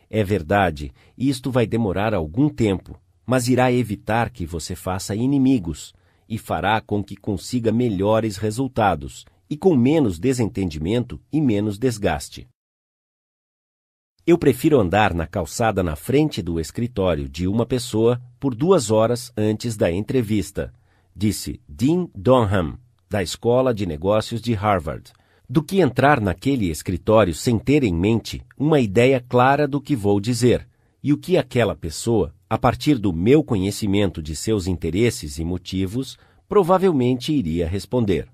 É 0.10 0.24
verdade, 0.24 0.94
isto 1.18 1.50
vai 1.50 1.66
demorar 1.66 2.14
algum 2.14 2.50
tempo, 2.50 3.00
mas 3.26 3.48
irá 3.48 3.72
evitar 3.72 4.30
que 4.30 4.46
você 4.46 4.76
faça 4.76 5.16
inimigos 5.16 5.94
e 6.28 6.38
fará 6.38 6.82
com 6.82 7.04
que 7.04 7.16
consiga 7.16 7.72
melhores 7.72 8.38
resultados 8.38 9.26
e 9.50 9.56
com 9.56 9.76
menos 9.76 10.20
desentendimento 10.20 11.22
e 11.32 11.40
menos 11.40 11.78
desgaste. 11.78 12.48
Eu 14.26 14.38
prefiro 14.38 14.80
andar 14.80 15.14
na 15.14 15.26
calçada 15.26 15.82
na 15.82 15.96
frente 15.96 16.42
do 16.42 16.60
escritório 16.60 17.30
de 17.30 17.48
uma 17.48 17.66
pessoa 17.66 18.22
por 18.40 18.54
duas 18.54 18.92
horas 18.92 19.32
antes 19.38 19.78
da 19.78 19.90
entrevista, 19.90 20.74
disse 21.16 21.62
Dean 21.68 22.10
Donham, 22.14 22.78
da 23.10 23.24
Escola 23.24 23.74
de 23.74 23.86
Negócios 23.86 24.42
de 24.42 24.54
Harvard, 24.54 25.14
do 25.50 25.64
que 25.64 25.80
entrar 25.80 26.20
naquele 26.20 26.70
escritório 26.70 27.34
sem 27.34 27.58
ter 27.58 27.84
em 27.84 27.94
mente 27.94 28.44
uma 28.58 28.82
ideia 28.82 29.24
clara 29.30 29.66
do 29.66 29.80
que 29.80 29.96
vou 29.96 30.20
dizer 30.20 30.67
e 31.04 31.14
o 31.14 31.18
que 31.18 31.38
aquela 31.38 31.76
pessoa, 31.76 32.34
a 32.50 32.58
partir 32.58 32.98
do 32.98 33.14
meu 33.14 33.44
conhecimento 33.44 34.22
de 34.22 34.36
seus 34.36 34.68
interesses 34.68 35.38
e 35.38 35.44
motivos, 35.44 36.18
provavelmente 36.48 37.34
iria 37.34 37.68
responder. 37.68 38.28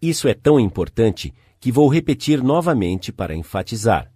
Isso 0.00 0.28
é 0.28 0.34
tão 0.34 0.60
importante 0.60 1.32
que 1.58 1.72
vou 1.72 1.88
repetir 1.88 2.42
novamente 2.42 3.12
para 3.12 3.34
enfatizar. 3.34 4.12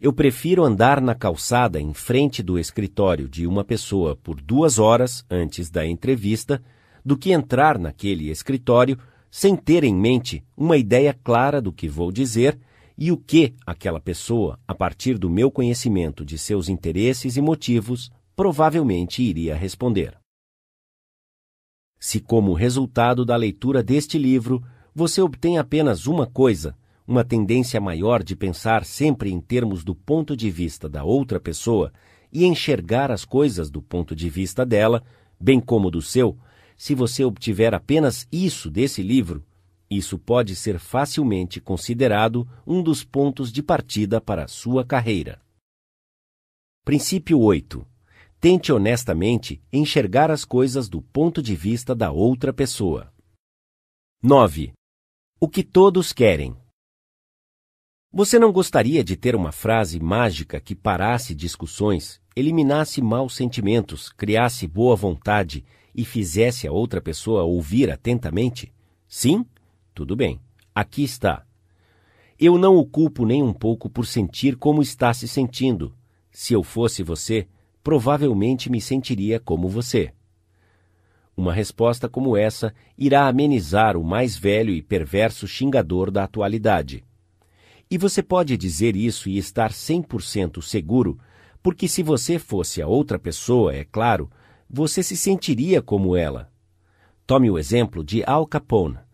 Eu 0.00 0.12
prefiro 0.12 0.62
andar 0.64 1.00
na 1.00 1.14
calçada 1.14 1.80
em 1.80 1.92
frente 1.92 2.40
do 2.40 2.58
escritório 2.58 3.28
de 3.28 3.46
uma 3.46 3.64
pessoa 3.64 4.14
por 4.14 4.40
duas 4.40 4.78
horas 4.78 5.24
antes 5.28 5.70
da 5.70 5.84
entrevista 5.84 6.62
do 7.04 7.16
que 7.16 7.32
entrar 7.32 7.78
naquele 7.78 8.30
escritório 8.30 8.96
sem 9.30 9.56
ter 9.56 9.82
em 9.82 9.94
mente 9.94 10.44
uma 10.56 10.76
ideia 10.76 11.12
clara 11.12 11.60
do 11.60 11.72
que 11.72 11.88
vou 11.88 12.12
dizer 12.12 12.58
e 12.98 13.12
o 13.12 13.16
que 13.16 13.54
aquela 13.64 14.00
pessoa, 14.00 14.58
a 14.66 14.74
partir 14.74 15.16
do 15.16 15.30
meu 15.30 15.52
conhecimento 15.52 16.24
de 16.24 16.36
seus 16.36 16.68
interesses 16.68 17.36
e 17.36 17.40
motivos, 17.40 18.10
provavelmente 18.34 19.22
iria 19.22 19.54
responder. 19.54 20.18
Se, 22.00 22.18
como 22.18 22.52
resultado 22.54 23.24
da 23.24 23.36
leitura 23.36 23.84
deste 23.84 24.18
livro, 24.18 24.62
você 24.92 25.22
obtém 25.22 25.58
apenas 25.58 26.08
uma 26.08 26.26
coisa, 26.26 26.76
uma 27.06 27.24
tendência 27.24 27.80
maior 27.80 28.22
de 28.22 28.34
pensar 28.34 28.84
sempre 28.84 29.30
em 29.30 29.40
termos 29.40 29.84
do 29.84 29.94
ponto 29.94 30.36
de 30.36 30.50
vista 30.50 30.88
da 30.88 31.04
outra 31.04 31.38
pessoa 31.38 31.92
e 32.32 32.44
enxergar 32.44 33.12
as 33.12 33.24
coisas 33.24 33.70
do 33.70 33.80
ponto 33.80 34.14
de 34.14 34.28
vista 34.28 34.66
dela, 34.66 35.04
bem 35.40 35.60
como 35.60 35.88
do 35.88 36.02
seu, 36.02 36.36
se 36.76 36.94
você 36.94 37.24
obtiver 37.24 37.74
apenas 37.74 38.26
isso 38.30 38.70
desse 38.70 39.02
livro, 39.02 39.44
isso 39.90 40.18
pode 40.18 40.54
ser 40.54 40.78
facilmente 40.78 41.60
considerado 41.60 42.46
um 42.66 42.82
dos 42.82 43.02
pontos 43.02 43.50
de 43.50 43.62
partida 43.62 44.20
para 44.20 44.44
a 44.44 44.48
sua 44.48 44.84
carreira. 44.84 45.40
Princípio 46.84 47.40
8. 47.40 47.86
Tente 48.40 48.72
honestamente 48.72 49.62
enxergar 49.72 50.30
as 50.30 50.44
coisas 50.44 50.88
do 50.88 51.02
ponto 51.02 51.42
de 51.42 51.56
vista 51.56 51.94
da 51.94 52.10
outra 52.10 52.52
pessoa. 52.52 53.12
9. 54.22 54.72
O 55.40 55.48
que 55.48 55.62
todos 55.62 56.12
querem. 56.12 56.56
Você 58.12 58.38
não 58.38 58.50
gostaria 58.50 59.04
de 59.04 59.16
ter 59.16 59.36
uma 59.36 59.52
frase 59.52 60.00
mágica 60.00 60.60
que 60.60 60.74
parasse 60.74 61.34
discussões, 61.34 62.20
eliminasse 62.34 63.02
maus 63.02 63.36
sentimentos, 63.36 64.08
criasse 64.10 64.66
boa 64.66 64.96
vontade 64.96 65.64
e 65.94 66.04
fizesse 66.04 66.66
a 66.66 66.72
outra 66.72 67.00
pessoa 67.02 67.42
ouvir 67.42 67.90
atentamente? 67.90 68.72
Sim? 69.06 69.44
Tudo 69.98 70.14
bem. 70.14 70.40
Aqui 70.72 71.02
está. 71.02 71.44
Eu 72.38 72.56
não 72.56 72.76
o 72.76 72.86
culpo 72.86 73.26
nem 73.26 73.42
um 73.42 73.52
pouco 73.52 73.90
por 73.90 74.06
sentir 74.06 74.54
como 74.54 74.80
está 74.80 75.12
se 75.12 75.26
sentindo. 75.26 75.92
Se 76.30 76.54
eu 76.54 76.62
fosse 76.62 77.02
você, 77.02 77.48
provavelmente 77.82 78.70
me 78.70 78.80
sentiria 78.80 79.40
como 79.40 79.68
você. 79.68 80.12
Uma 81.36 81.52
resposta 81.52 82.08
como 82.08 82.36
essa 82.36 82.72
irá 82.96 83.26
amenizar 83.26 83.96
o 83.96 84.04
mais 84.04 84.36
velho 84.36 84.72
e 84.72 84.80
perverso 84.80 85.48
xingador 85.48 86.12
da 86.12 86.22
atualidade. 86.22 87.04
E 87.90 87.98
você 87.98 88.22
pode 88.22 88.56
dizer 88.56 88.94
isso 88.94 89.28
e 89.28 89.36
estar 89.36 89.72
100% 89.72 90.62
seguro, 90.62 91.18
porque 91.60 91.88
se 91.88 92.04
você 92.04 92.38
fosse 92.38 92.80
a 92.80 92.86
outra 92.86 93.18
pessoa, 93.18 93.74
é 93.74 93.82
claro, 93.82 94.30
você 94.70 95.02
se 95.02 95.16
sentiria 95.16 95.82
como 95.82 96.14
ela. 96.16 96.48
Tome 97.26 97.50
o 97.50 97.58
exemplo 97.58 98.04
de 98.04 98.22
Al 98.24 98.46
Capone. 98.46 99.07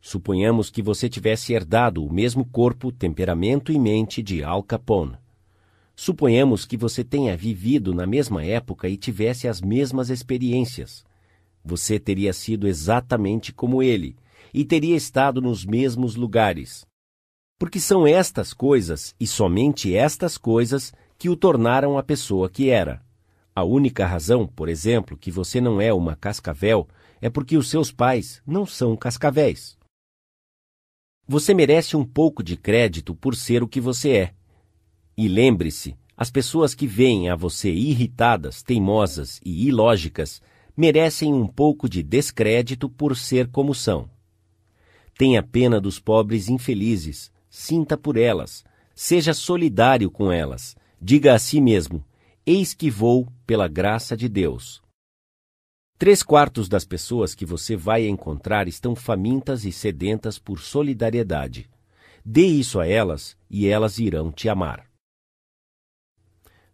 Suponhamos 0.00 0.70
que 0.70 0.80
você 0.80 1.08
tivesse 1.08 1.52
herdado 1.52 2.04
o 2.04 2.12
mesmo 2.12 2.44
corpo, 2.44 2.92
temperamento 2.92 3.72
e 3.72 3.78
mente 3.78 4.22
de 4.22 4.42
Al 4.42 4.62
Capone. 4.62 5.16
Suponhamos 5.94 6.64
que 6.64 6.76
você 6.76 7.02
tenha 7.02 7.36
vivido 7.36 7.92
na 7.92 8.06
mesma 8.06 8.44
época 8.44 8.88
e 8.88 8.96
tivesse 8.96 9.48
as 9.48 9.60
mesmas 9.60 10.10
experiências. 10.10 11.04
Você 11.64 11.98
teria 11.98 12.32
sido 12.32 12.68
exatamente 12.68 13.52
como 13.52 13.82
ele 13.82 14.16
e 14.54 14.64
teria 14.64 14.96
estado 14.96 15.40
nos 15.40 15.64
mesmos 15.64 16.14
lugares. 16.14 16.86
Porque 17.58 17.80
são 17.80 18.06
estas 18.06 18.54
coisas, 18.54 19.14
e 19.18 19.26
somente 19.26 19.94
estas 19.94 20.38
coisas, 20.38 20.92
que 21.18 21.28
o 21.28 21.36
tornaram 21.36 21.98
a 21.98 22.02
pessoa 22.02 22.48
que 22.48 22.70
era. 22.70 23.02
A 23.52 23.64
única 23.64 24.06
razão, 24.06 24.46
por 24.46 24.68
exemplo, 24.68 25.16
que 25.16 25.32
você 25.32 25.60
não 25.60 25.80
é 25.80 25.92
uma 25.92 26.14
cascavel 26.14 26.86
é 27.20 27.28
porque 27.28 27.56
os 27.56 27.68
seus 27.68 27.90
pais 27.90 28.40
não 28.46 28.64
são 28.64 28.96
cascavéis. 28.96 29.77
Você 31.30 31.52
merece 31.52 31.94
um 31.94 32.06
pouco 32.06 32.42
de 32.42 32.56
crédito 32.56 33.14
por 33.14 33.36
ser 33.36 33.62
o 33.62 33.68
que 33.68 33.82
você 33.82 34.12
é. 34.12 34.34
E 35.14 35.28
lembre-se, 35.28 35.94
as 36.16 36.30
pessoas 36.30 36.74
que 36.74 36.86
veem 36.86 37.28
a 37.28 37.36
você 37.36 37.70
irritadas, 37.70 38.62
teimosas 38.62 39.38
e 39.44 39.68
ilógicas 39.68 40.40
merecem 40.74 41.34
um 41.34 41.46
pouco 41.46 41.86
de 41.86 42.02
descrédito 42.02 42.88
por 42.88 43.14
ser 43.14 43.48
como 43.48 43.74
são. 43.74 44.08
Tenha 45.18 45.42
pena 45.42 45.78
dos 45.78 46.00
pobres 46.00 46.48
infelizes, 46.48 47.30
sinta 47.50 47.94
por 47.94 48.16
elas, 48.16 48.64
seja 48.94 49.34
solidário 49.34 50.10
com 50.10 50.32
elas, 50.32 50.74
diga 50.98 51.34
a 51.34 51.38
si 51.38 51.60
mesmo: 51.60 52.02
Eis 52.46 52.72
que 52.72 52.90
vou 52.90 53.28
pela 53.46 53.68
graça 53.68 54.16
de 54.16 54.30
Deus. 54.30 54.80
Três 55.98 56.22
quartos 56.22 56.68
das 56.68 56.84
pessoas 56.84 57.34
que 57.34 57.44
você 57.44 57.74
vai 57.74 58.06
encontrar 58.06 58.68
estão 58.68 58.94
famintas 58.94 59.64
e 59.64 59.72
sedentas 59.72 60.38
por 60.38 60.60
solidariedade. 60.60 61.68
Dê 62.24 62.46
isso 62.46 62.78
a 62.78 62.86
elas 62.86 63.36
e 63.50 63.66
elas 63.66 63.98
irão 63.98 64.30
te 64.30 64.48
amar. 64.48 64.88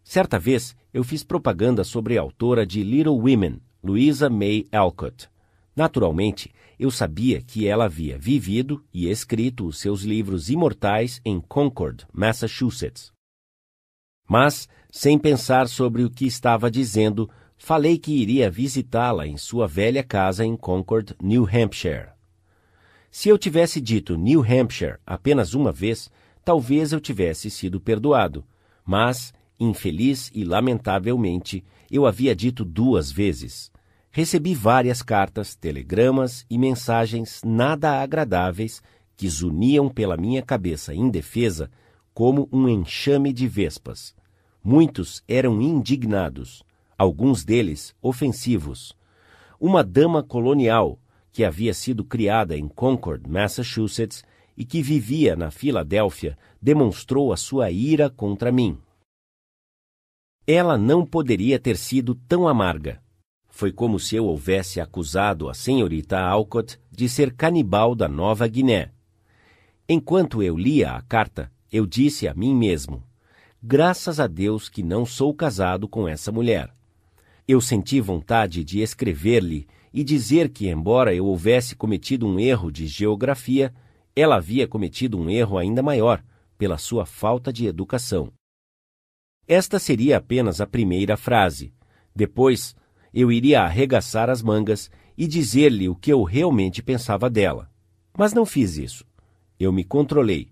Certa 0.03 0.37
vez, 0.37 0.75
eu 0.93 1.03
fiz 1.03 1.23
propaganda 1.23 1.83
sobre 1.83 2.19
a 2.19 2.21
autora 2.21 2.67
de 2.67 2.83
Little 2.83 3.17
Women, 3.17 3.59
Louisa 3.83 4.29
May 4.29 4.67
Alcott. 4.71 5.27
Naturalmente, 5.75 6.53
eu 6.77 6.91
sabia 6.91 7.41
que 7.41 7.65
ela 7.65 7.85
havia 7.85 8.19
vivido 8.19 8.85
e 8.93 9.09
escrito 9.09 9.65
os 9.65 9.79
seus 9.79 10.03
livros 10.03 10.51
imortais 10.51 11.19
em 11.25 11.41
Concord, 11.41 12.05
Massachusetts. 12.13 13.11
Mas, 14.29 14.69
sem 14.91 15.17
pensar 15.17 15.67
sobre 15.67 16.03
o 16.03 16.11
que 16.11 16.27
estava 16.27 16.69
dizendo, 16.69 17.27
falei 17.65 17.97
que 17.97 18.13
iria 18.13 18.47
visitá-la 18.47 19.25
em 19.25 19.37
sua 19.37 19.67
velha 19.67 20.03
casa 20.03 20.45
em 20.45 20.55
Concord, 20.55 21.15
New 21.19 21.47
Hampshire. 21.51 22.09
Se 23.09 23.27
eu 23.27 23.39
tivesse 23.39 23.81
dito 23.81 24.15
New 24.15 24.41
Hampshire 24.41 24.99
apenas 25.03 25.55
uma 25.55 25.71
vez, 25.71 26.11
talvez 26.43 26.91
eu 26.91 27.01
tivesse 27.01 27.49
sido 27.49 27.81
perdoado, 27.81 28.45
mas, 28.85 29.33
infeliz 29.59 30.29
e 30.31 30.43
lamentavelmente, 30.43 31.65
eu 31.89 32.05
havia 32.05 32.35
dito 32.35 32.63
duas 32.63 33.11
vezes. 33.11 33.71
Recebi 34.11 34.53
várias 34.53 35.01
cartas, 35.01 35.55
telegramas 35.55 36.45
e 36.47 36.59
mensagens 36.59 37.41
nada 37.43 37.99
agradáveis 37.99 38.79
que 39.17 39.27
zuniam 39.27 39.89
pela 39.89 40.15
minha 40.15 40.43
cabeça 40.43 40.93
indefesa 40.93 41.71
como 42.13 42.47
um 42.51 42.69
enxame 42.69 43.33
de 43.33 43.47
vespas. 43.47 44.13
Muitos 44.63 45.23
eram 45.27 45.59
indignados, 45.59 46.63
alguns 46.97 47.43
deles 47.43 47.95
ofensivos. 48.01 48.95
Uma 49.59 49.83
dama 49.83 50.23
colonial, 50.23 50.99
que 51.31 51.43
havia 51.43 51.73
sido 51.73 52.03
criada 52.03 52.57
em 52.57 52.67
Concord, 52.67 53.29
Massachusetts, 53.29 54.23
e 54.57 54.63
que 54.63 54.81
vivia 54.81 55.35
na 55.35 55.51
Filadélfia, 55.51 56.37
demonstrou 56.61 57.33
a 57.33 57.37
sua 57.37 57.69
ira 57.71 58.09
contra 58.09 58.51
mim. 58.51 58.77
Ela 60.47 60.77
não 60.77 61.05
poderia 61.05 61.59
ter 61.59 61.75
sido 61.75 62.15
tão 62.15 62.47
amarga. 62.47 63.01
Foi 63.49 63.71
como 63.71 63.99
se 63.99 64.15
eu 64.15 64.25
houvesse 64.25 64.79
acusado 64.79 65.49
a 65.49 65.53
senhorita 65.53 66.19
Alcott 66.19 66.79
de 66.91 67.09
ser 67.09 67.33
canibal 67.33 67.95
da 67.95 68.07
Nova 68.07 68.47
Guiné. 68.47 68.91
Enquanto 69.87 70.41
eu 70.43 70.57
lia 70.57 70.91
a 70.91 71.01
carta, 71.01 71.51
eu 71.71 71.85
disse 71.85 72.27
a 72.27 72.33
mim 72.33 72.55
mesmo: 72.55 73.03
Graças 73.61 74.19
a 74.19 74.27
Deus 74.27 74.69
que 74.69 74.83
não 74.83 75.05
sou 75.05 75.33
casado 75.33 75.87
com 75.87 76.07
essa 76.07 76.31
mulher. 76.31 76.73
Eu 77.47 77.61
senti 77.61 78.01
vontade 78.01 78.63
de 78.63 78.81
escrever-lhe 78.81 79.67
e 79.93 80.03
dizer 80.03 80.49
que, 80.49 80.67
embora 80.67 81.13
eu 81.13 81.25
houvesse 81.27 81.75
cometido 81.75 82.25
um 82.25 82.39
erro 82.39 82.71
de 82.71 82.87
geografia, 82.87 83.71
ela 84.15 84.37
havia 84.37 84.67
cometido 84.67 85.19
um 85.19 85.29
erro 85.29 85.57
ainda 85.57 85.83
maior, 85.83 86.23
pela 86.57 86.77
sua 86.79 87.05
falta 87.05 87.53
de 87.53 87.67
educação. 87.67 88.31
Esta 89.47 89.77
seria 89.77 90.17
apenas 90.17 90.59
a 90.59 90.65
primeira 90.65 91.15
frase. 91.15 91.71
Depois, 92.15 92.75
eu 93.13 93.31
iria 93.31 93.61
arregaçar 93.61 94.27
as 94.27 94.41
mangas 94.41 94.89
e 95.15 95.27
dizer-lhe 95.27 95.87
o 95.87 95.95
que 95.95 96.11
eu 96.11 96.23
realmente 96.23 96.81
pensava 96.81 97.29
dela. 97.29 97.69
Mas 98.17 98.33
não 98.33 98.45
fiz 98.45 98.75
isso. 98.75 99.05
Eu 99.59 99.71
me 99.71 99.83
controlei. 99.83 100.49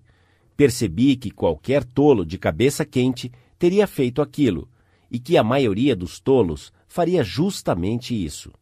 Percebi 0.55 1.15
que 1.15 1.31
qualquer 1.31 1.83
tolo 1.83 2.23
de 2.23 2.37
cabeça 2.37 2.85
quente 2.85 3.31
teria 3.57 3.87
feito 3.87 4.21
aquilo, 4.21 4.69
e 5.09 5.19
que 5.19 5.37
a 5.37 5.43
maioria 5.43 5.95
dos 5.95 6.19
tolos 6.19 6.71
faria 6.93 7.23
justamente 7.23 8.13
isso. 8.13 8.53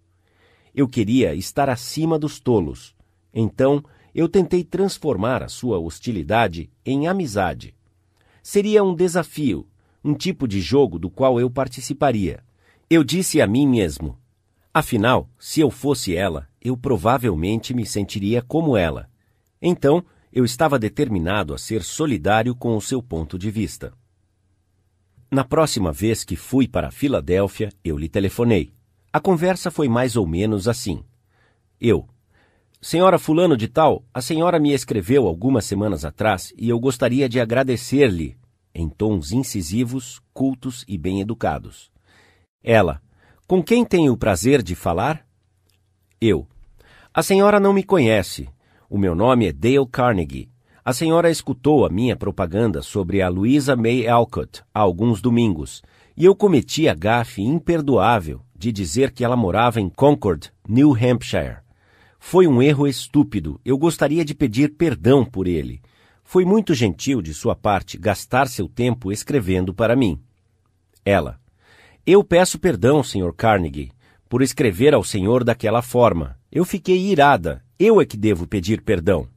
Eu 0.74 0.88
queria 0.88 1.36
estar 1.36 1.70
acima 1.70 2.18
dos 2.18 2.40
tolos. 2.40 2.96
Então, 3.34 3.84
eu 4.16 4.30
tentei 4.30 4.64
transformar 4.64 5.44
a 5.44 5.50
sua 5.50 5.78
hostilidade 5.80 6.72
em 6.86 7.10
amizade. 7.10 7.76
Seria 8.42 8.86
um 8.86 8.96
desafio, 8.96 9.68
um 10.02 10.14
tipo 10.14 10.48
de 10.48 10.62
jogo 10.62 10.98
do 10.98 11.10
qual 11.10 11.42
eu 11.42 11.50
participaria. 11.50 12.42
Eu 12.90 13.04
disse 13.04 13.42
a 13.42 13.46
mim 13.46 13.68
mesmo: 13.68 14.18
afinal, 14.74 15.30
se 15.38 15.60
eu 15.60 15.70
fosse 15.70 16.16
ela, 16.16 16.48
eu 16.62 16.78
provavelmente 16.78 17.74
me 17.74 17.86
sentiria 17.86 18.42
como 18.42 18.78
ela. 18.78 19.10
Então, 19.62 20.06
eu 20.32 20.46
estava 20.46 20.80
determinado 20.80 21.54
a 21.54 21.58
ser 21.58 21.84
solidário 21.84 22.56
com 22.56 22.78
o 22.78 22.82
seu 22.82 23.04
ponto 23.04 23.38
de 23.38 23.52
vista. 23.52 23.92
Na 25.34 25.46
próxima 25.46 25.94
vez 25.94 26.26
que 26.26 26.36
fui 26.36 26.68
para 26.68 26.92
Filadélfia, 26.92 27.70
eu 27.86 27.98
lhe 27.98 28.10
telefonei. 28.10 28.74
A 29.14 29.20
conversa 29.20 29.72
foi 29.72 29.88
mais 29.88 30.18
ou 30.18 30.28
menos 30.28 30.68
assim. 30.68 31.06
Eu, 31.80 32.06
Senhora 32.82 33.18
Fulano 33.18 33.56
de 33.56 33.70
Tal, 33.70 34.04
a 34.14 34.22
senhora 34.22 34.60
me 34.60 34.74
escreveu 34.74 35.26
algumas 35.26 35.64
semanas 35.64 36.04
atrás 36.04 36.54
e 36.58 36.68
eu 36.68 36.78
gostaria 36.78 37.30
de 37.30 37.40
agradecer-lhe, 37.40 38.36
em 38.76 38.90
tons 38.90 39.32
incisivos, 39.32 40.22
cultos 40.34 40.84
e 40.86 40.98
bem 40.98 41.22
educados. 41.22 41.90
Ela, 42.62 43.02
com 43.48 43.64
quem 43.64 43.86
tenho 43.86 44.12
o 44.12 44.18
prazer 44.18 44.62
de 44.62 44.76
falar? 44.76 45.26
Eu, 46.20 46.46
a 47.14 47.24
senhora 47.24 47.58
não 47.58 47.72
me 47.72 47.84
conhece. 47.84 48.50
O 48.90 48.98
meu 48.98 49.16
nome 49.16 49.48
é 49.48 49.54
Dale 49.54 49.88
Carnegie. 49.90 50.51
A 50.84 50.94
senhora 50.94 51.30
escutou 51.30 51.86
a 51.86 51.90
minha 51.90 52.16
propaganda 52.16 52.82
sobre 52.82 53.22
a 53.22 53.30
Louisa 53.30 53.76
May 53.76 54.08
Alcott 54.08 54.64
há 54.74 54.80
alguns 54.80 55.22
domingos, 55.22 55.84
e 56.18 56.26
eu 56.26 56.36
cometi 56.36 56.90
a 56.90 56.96
gafe 56.96 57.44
imperdoável 57.44 58.42
de 58.56 58.72
dizer 58.72 59.12
que 59.12 59.24
ela 59.24 59.36
morava 59.36 59.80
em 59.80 59.88
Concord, 59.88 60.52
New 60.68 60.96
Hampshire. 60.96 61.58
Foi 62.20 62.48
um 62.48 62.62
erro 62.62 62.88
estúpido. 62.88 63.62
Eu 63.64 63.78
gostaria 63.78 64.26
de 64.26 64.34
pedir 64.34 64.76
perdão 64.76 65.24
por 65.24 65.48
ele. 65.48 65.82
Foi 66.24 66.46
muito 66.46 66.74
gentil 66.74 67.22
de 67.22 67.34
sua 67.34 67.56
parte 67.56 67.98
gastar 67.98 68.48
seu 68.48 68.68
tempo 68.68 69.12
escrevendo 69.12 69.74
para 69.74 69.96
mim. 69.96 70.20
Ela. 71.06 71.40
Eu 72.06 72.24
peço 72.24 72.58
perdão, 72.58 73.04
Sr. 73.04 73.34
Carnegie, 73.36 73.92
por 74.28 74.42
escrever 74.42 74.94
ao 74.94 75.04
senhor 75.04 75.44
daquela 75.44 75.82
forma. 75.82 76.40
Eu 76.52 76.66
fiquei 76.66 76.98
irada. 76.98 77.64
Eu 77.78 78.02
é 78.02 78.06
que 78.06 78.18
devo 78.18 78.48
pedir 78.48 78.82
perdão. 78.82 79.28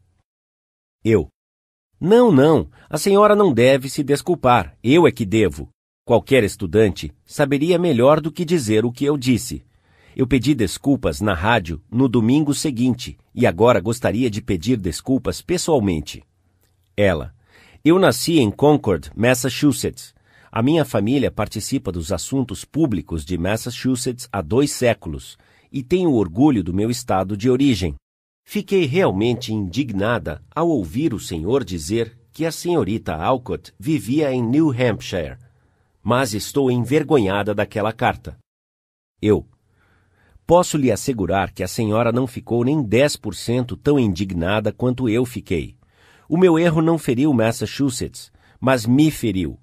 Eu. 1.03 1.34
Não, 2.05 2.31
não. 2.31 2.68
A 2.90 2.98
senhora 2.98 3.35
não 3.35 3.51
deve 3.51 3.89
se 3.89 4.02
desculpar. 4.02 4.76
Eu 4.85 5.06
é 5.06 5.10
que 5.10 5.24
devo. 5.24 5.70
Qualquer 6.05 6.44
estudante 6.44 7.10
saberia 7.24 7.78
melhor 7.78 8.20
do 8.20 8.31
que 8.31 8.44
dizer 8.44 8.85
o 8.85 8.93
que 8.93 9.06
eu 9.06 9.16
disse. 9.16 9.64
Eu 10.14 10.26
pedi 10.26 10.55
desculpas 10.55 11.22
na 11.22 11.32
rádio 11.32 11.81
no 11.90 12.06
domingo 12.06 12.52
seguinte 12.52 13.16
e 13.35 13.47
agora 13.47 13.81
gostaria 13.81 14.28
de 14.28 14.43
pedir 14.43 14.76
desculpas 14.76 15.40
pessoalmente. 15.40 16.22
Ela. 16.94 17.32
Eu 17.82 17.98
nasci 17.98 18.39
em 18.39 18.51
Concord, 18.51 19.10
Massachusetts. 19.16 20.14
A 20.52 20.62
minha 20.62 20.85
família 20.85 21.31
participa 21.31 21.90
dos 21.90 22.12
assuntos 22.12 22.66
públicos 22.66 23.24
de 23.24 23.39
Massachusetts 23.39 24.28
há 24.31 24.43
dois 24.43 24.72
séculos 24.72 25.39
e 25.72 25.82
tenho 25.82 26.12
orgulho 26.12 26.62
do 26.62 26.74
meu 26.74 26.90
estado 26.90 27.35
de 27.35 27.48
origem. 27.48 27.94
Fiquei 28.45 28.85
realmente 28.85 29.53
indignada 29.53 30.43
ao 30.55 30.69
ouvir 30.69 31.15
o 31.15 31.19
senhor 31.19 31.65
dizer 31.65 32.16
que 32.33 32.45
a 32.45 32.53
senhorita 32.53 33.15
Alcott 33.15 33.73
vivia 33.79 34.33
em 34.33 34.43
New 34.43 34.71
Hampshire, 34.71 35.39
mas 36.03 36.35
estou 36.35 36.71
envergonhada 36.71 37.55
daquela 37.55 37.93
carta. 37.93 38.37
Eu. 39.21 39.47
Posso 40.47 40.77
lhe 40.77 40.93
assegurar 40.93 41.53
que 41.53 41.62
a 41.62 41.69
senhora 41.69 42.12
não 42.12 42.27
ficou 42.27 42.62
nem 42.65 42.85
10% 42.85 43.79
tão 43.83 43.99
indignada 43.99 44.71
quanto 44.73 45.09
eu 45.09 45.25
fiquei. 45.25 45.75
O 46.29 46.37
meu 46.37 46.59
erro 46.59 46.83
não 46.83 46.99
feriu 46.99 47.33
Massachusetts, 47.33 48.31
mas 48.61 48.85
me 48.85 49.11
feriu. 49.11 49.59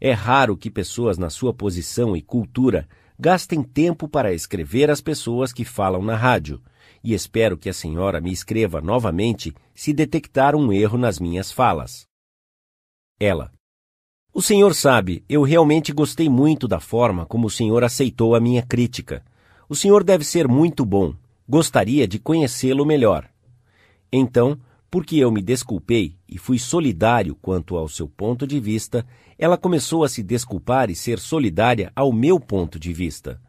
É 0.00 0.12
raro 0.12 0.56
que 0.56 0.70
pessoas 0.70 1.18
na 1.18 1.28
sua 1.28 1.52
posição 1.52 2.16
e 2.16 2.22
cultura 2.22 2.88
gastem 3.18 3.62
tempo 3.62 4.08
para 4.08 4.32
escrever 4.32 4.90
as 4.90 5.00
pessoas 5.00 5.52
que 5.52 5.64
falam 5.64 6.02
na 6.02 6.16
rádio, 6.16 6.62
e 7.02 7.14
espero 7.14 7.56
que 7.56 7.68
a 7.68 7.72
senhora 7.72 8.20
me 8.20 8.32
escreva 8.32 8.80
novamente 8.80 9.54
se 9.74 9.92
detectar 9.92 10.54
um 10.54 10.72
erro 10.72 10.96
nas 10.96 11.18
minhas 11.18 11.50
falas. 11.50 12.06
Ela. 13.18 13.52
O 14.32 14.40
senhor 14.40 14.74
sabe, 14.74 15.24
eu 15.28 15.42
realmente 15.42 15.92
gostei 15.92 16.28
muito 16.28 16.66
da 16.66 16.80
forma 16.80 17.26
como 17.26 17.46
o 17.46 17.50
senhor 17.50 17.84
aceitou 17.84 18.34
a 18.34 18.40
minha 18.40 18.62
crítica. 18.62 19.24
O 19.68 19.74
senhor 19.74 20.02
deve 20.02 20.24
ser 20.24 20.48
muito 20.48 20.84
bom. 20.84 21.14
Gostaria 21.48 22.08
de 22.08 22.18
conhecê-lo 22.18 22.86
melhor. 22.86 23.28
Então, 24.10 24.58
porque 24.90 25.16
eu 25.16 25.30
me 25.30 25.42
desculpei 25.42 26.16
e 26.28 26.36
fui 26.36 26.58
solidário 26.58 27.34
quanto 27.34 27.76
ao 27.76 27.88
seu 27.88 28.06
ponto 28.08 28.46
de 28.46 28.60
vista, 28.60 29.06
ela 29.38 29.56
começou 29.56 30.04
a 30.04 30.08
se 30.08 30.22
desculpar 30.22 30.90
e 30.90 30.94
ser 30.94 31.18
solidária 31.18 31.90
ao 31.96 32.12
meu 32.12 32.38
ponto 32.38 32.78
de 32.78 32.92
vista. 32.92 33.40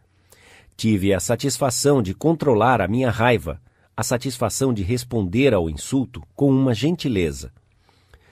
Tive 0.75 1.13
a 1.13 1.19
satisfação 1.19 2.01
de 2.01 2.13
controlar 2.13 2.81
a 2.81 2.87
minha 2.87 3.09
raiva, 3.09 3.61
a 3.95 4.03
satisfação 4.03 4.73
de 4.73 4.83
responder 4.83 5.53
ao 5.53 5.69
insulto 5.69 6.21
com 6.35 6.49
uma 6.49 6.73
gentileza. 6.73 7.53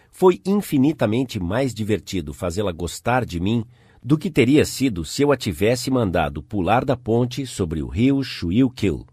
Foi 0.09 0.41
infinitamente 0.45 1.39
mais 1.39 1.73
divertido 1.73 2.33
fazê-la 2.33 2.71
gostar 2.71 3.25
de 3.25 3.39
mim 3.39 3.63
do 4.03 4.17
que 4.17 4.31
teria 4.31 4.65
sido 4.65 5.05
se 5.05 5.21
eu 5.21 5.31
a 5.31 5.37
tivesse 5.37 5.91
mandado 5.91 6.41
pular 6.41 6.83
da 6.83 6.97
ponte 6.97 7.45
sobre 7.45 7.81
o 7.81 7.87
rio 7.87 8.23
Schuylkill. 8.23 9.05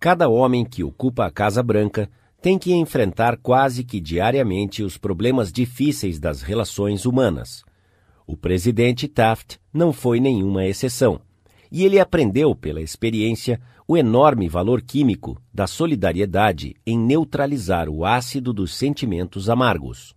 Cada 0.00 0.28
homem 0.28 0.64
que 0.64 0.82
ocupa 0.82 1.26
a 1.26 1.30
Casa 1.30 1.62
Branca 1.62 2.10
tem 2.40 2.58
que 2.58 2.74
enfrentar 2.74 3.38
quase 3.38 3.84
que 3.84 4.00
diariamente 4.00 4.82
os 4.82 4.98
problemas 4.98 5.52
difíceis 5.52 6.18
das 6.18 6.42
relações 6.42 7.06
humanas. 7.06 7.64
O 8.26 8.36
presidente 8.36 9.06
Taft 9.08 9.58
não 9.72 9.92
foi 9.92 10.20
nenhuma 10.20 10.66
exceção, 10.66 11.20
e 11.74 11.84
ele 11.84 11.98
aprendeu 11.98 12.54
pela 12.54 12.80
experiência 12.80 13.60
o 13.88 13.96
enorme 13.96 14.48
valor 14.48 14.80
químico 14.80 15.42
da 15.52 15.66
solidariedade 15.66 16.76
em 16.86 16.96
neutralizar 16.96 17.88
o 17.88 18.04
ácido 18.04 18.52
dos 18.52 18.72
sentimentos 18.72 19.50
amargos. 19.50 20.14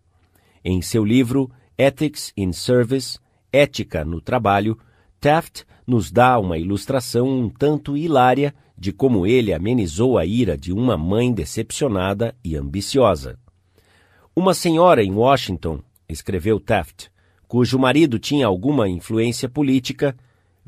Em 0.64 0.84
seu 0.84 1.04
livro 1.04 1.50
Ethics 1.76 2.32
in 2.38 2.54
Service, 2.54 3.18
Ética 3.52 4.06
no 4.06 4.22
Trabalho, 4.22 4.78
Taft 5.20 5.64
nos 5.88 6.12
dá 6.12 6.38
uma 6.38 6.60
ilustração 6.60 7.28
um 7.28 7.50
tanto 7.50 7.98
hilária 7.98 8.54
de 8.78 8.92
como 8.92 9.26
ele 9.26 9.52
amenizou 9.52 10.16
a 10.20 10.28
ira 10.28 10.56
de 10.56 10.72
uma 10.72 10.96
mãe 10.96 11.34
decepcionada 11.34 12.36
e 12.44 12.56
ambiciosa. 12.56 13.36
Uma 14.36 14.54
senhora 14.54 15.04
em 15.04 15.12
Washington, 15.12 15.80
escreveu 16.08 16.60
Taft, 16.60 17.08
cujo 17.48 17.80
marido 17.80 18.20
tinha 18.20 18.46
alguma 18.46 18.88
influência 18.88 19.50
política, 19.50 20.16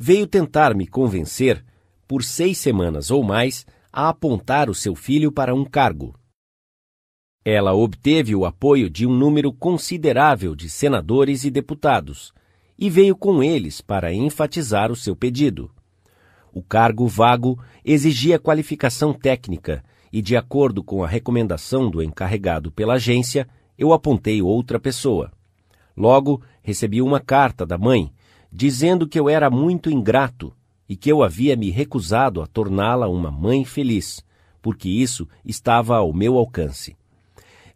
veio 0.01 0.25
tentar 0.25 0.73
me 0.73 0.87
convencer, 0.87 1.61
por 2.07 2.23
seis 2.23 2.57
semanas 2.57 3.11
ou 3.11 3.21
mais, 3.21 3.65
a 3.91 4.07
apontar 4.07 4.69
o 4.69 4.73
seu 4.73 4.95
filho 4.95 5.29
para 5.29 5.53
um 5.53 5.65
cargo. 5.65 6.15
Ela 7.43 7.73
obteve 7.73 8.33
o 8.33 8.45
apoio 8.45 8.89
de 8.89 9.05
um 9.05 9.13
número 9.13 9.51
considerável 9.51 10.55
de 10.55 10.69
senadores 10.69 11.43
e 11.43 11.51
deputados 11.51 12.33
e 12.77 12.89
veio 12.89 13.13
com 13.13 13.43
eles 13.43 13.81
para 13.81 14.13
enfatizar 14.13 14.89
o 14.89 14.95
seu 14.95 15.17
pedido. 15.17 15.69
O 16.53 16.63
cargo 16.63 17.05
vago 17.05 17.61
exigia 17.83 18.39
qualificação 18.39 19.11
técnica 19.11 19.83
e, 20.13 20.21
de 20.21 20.37
acordo 20.37 20.81
com 20.81 21.03
a 21.03 21.07
recomendação 21.09 21.91
do 21.91 22.01
encarregado 22.01 22.71
pela 22.71 22.93
agência, 22.93 23.49
eu 23.77 23.91
apontei 23.91 24.41
outra 24.41 24.79
pessoa. 24.79 25.29
Logo, 25.95 26.41
recebi 26.63 27.01
uma 27.01 27.19
carta 27.19 27.65
da 27.65 27.77
mãe 27.77 28.09
dizendo 28.51 29.07
que 29.07 29.19
eu 29.19 29.29
era 29.29 29.49
muito 29.49 29.89
ingrato 29.89 30.53
e 30.87 30.95
que 30.95 31.11
eu 31.11 31.21
havia 31.21 31.55
me 31.55 31.69
recusado 31.69 32.41
a 32.41 32.47
torná-la 32.47 33.07
uma 33.07 33.29
mãe 33.29 33.63
feliz, 33.63 34.25
porque 34.61 34.89
isso 34.89 35.27
estava 35.45 35.97
ao 35.97 36.11
meu 36.11 36.37
alcance. 36.37 36.97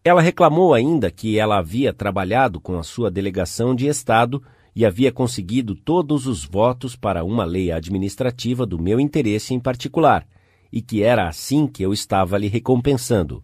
Ela 0.03 0.21
reclamou 0.21 0.73
ainda 0.73 1.09
que 1.09 1.37
ela 1.37 1.59
havia 1.59 1.93
trabalhado 1.93 2.59
com 2.59 2.77
a 2.77 2.83
sua 2.83 3.09
delegação 3.09 3.73
de 3.73 3.87
Estado 3.87 4.43
e 4.75 4.85
havia 4.85 5.11
conseguido 5.11 5.75
todos 5.75 6.25
os 6.27 6.43
votos 6.43 6.95
para 6.95 7.23
uma 7.23 7.45
lei 7.45 7.71
administrativa 7.71 8.65
do 8.65 8.81
meu 8.81 8.99
interesse 8.99 9.53
em 9.53 9.59
particular, 9.59 10.27
e 10.71 10.81
que 10.81 11.03
era 11.03 11.27
assim 11.27 11.67
que 11.67 11.83
eu 11.83 11.93
estava 11.93 12.37
lhe 12.37 12.47
recompensando. 12.47 13.43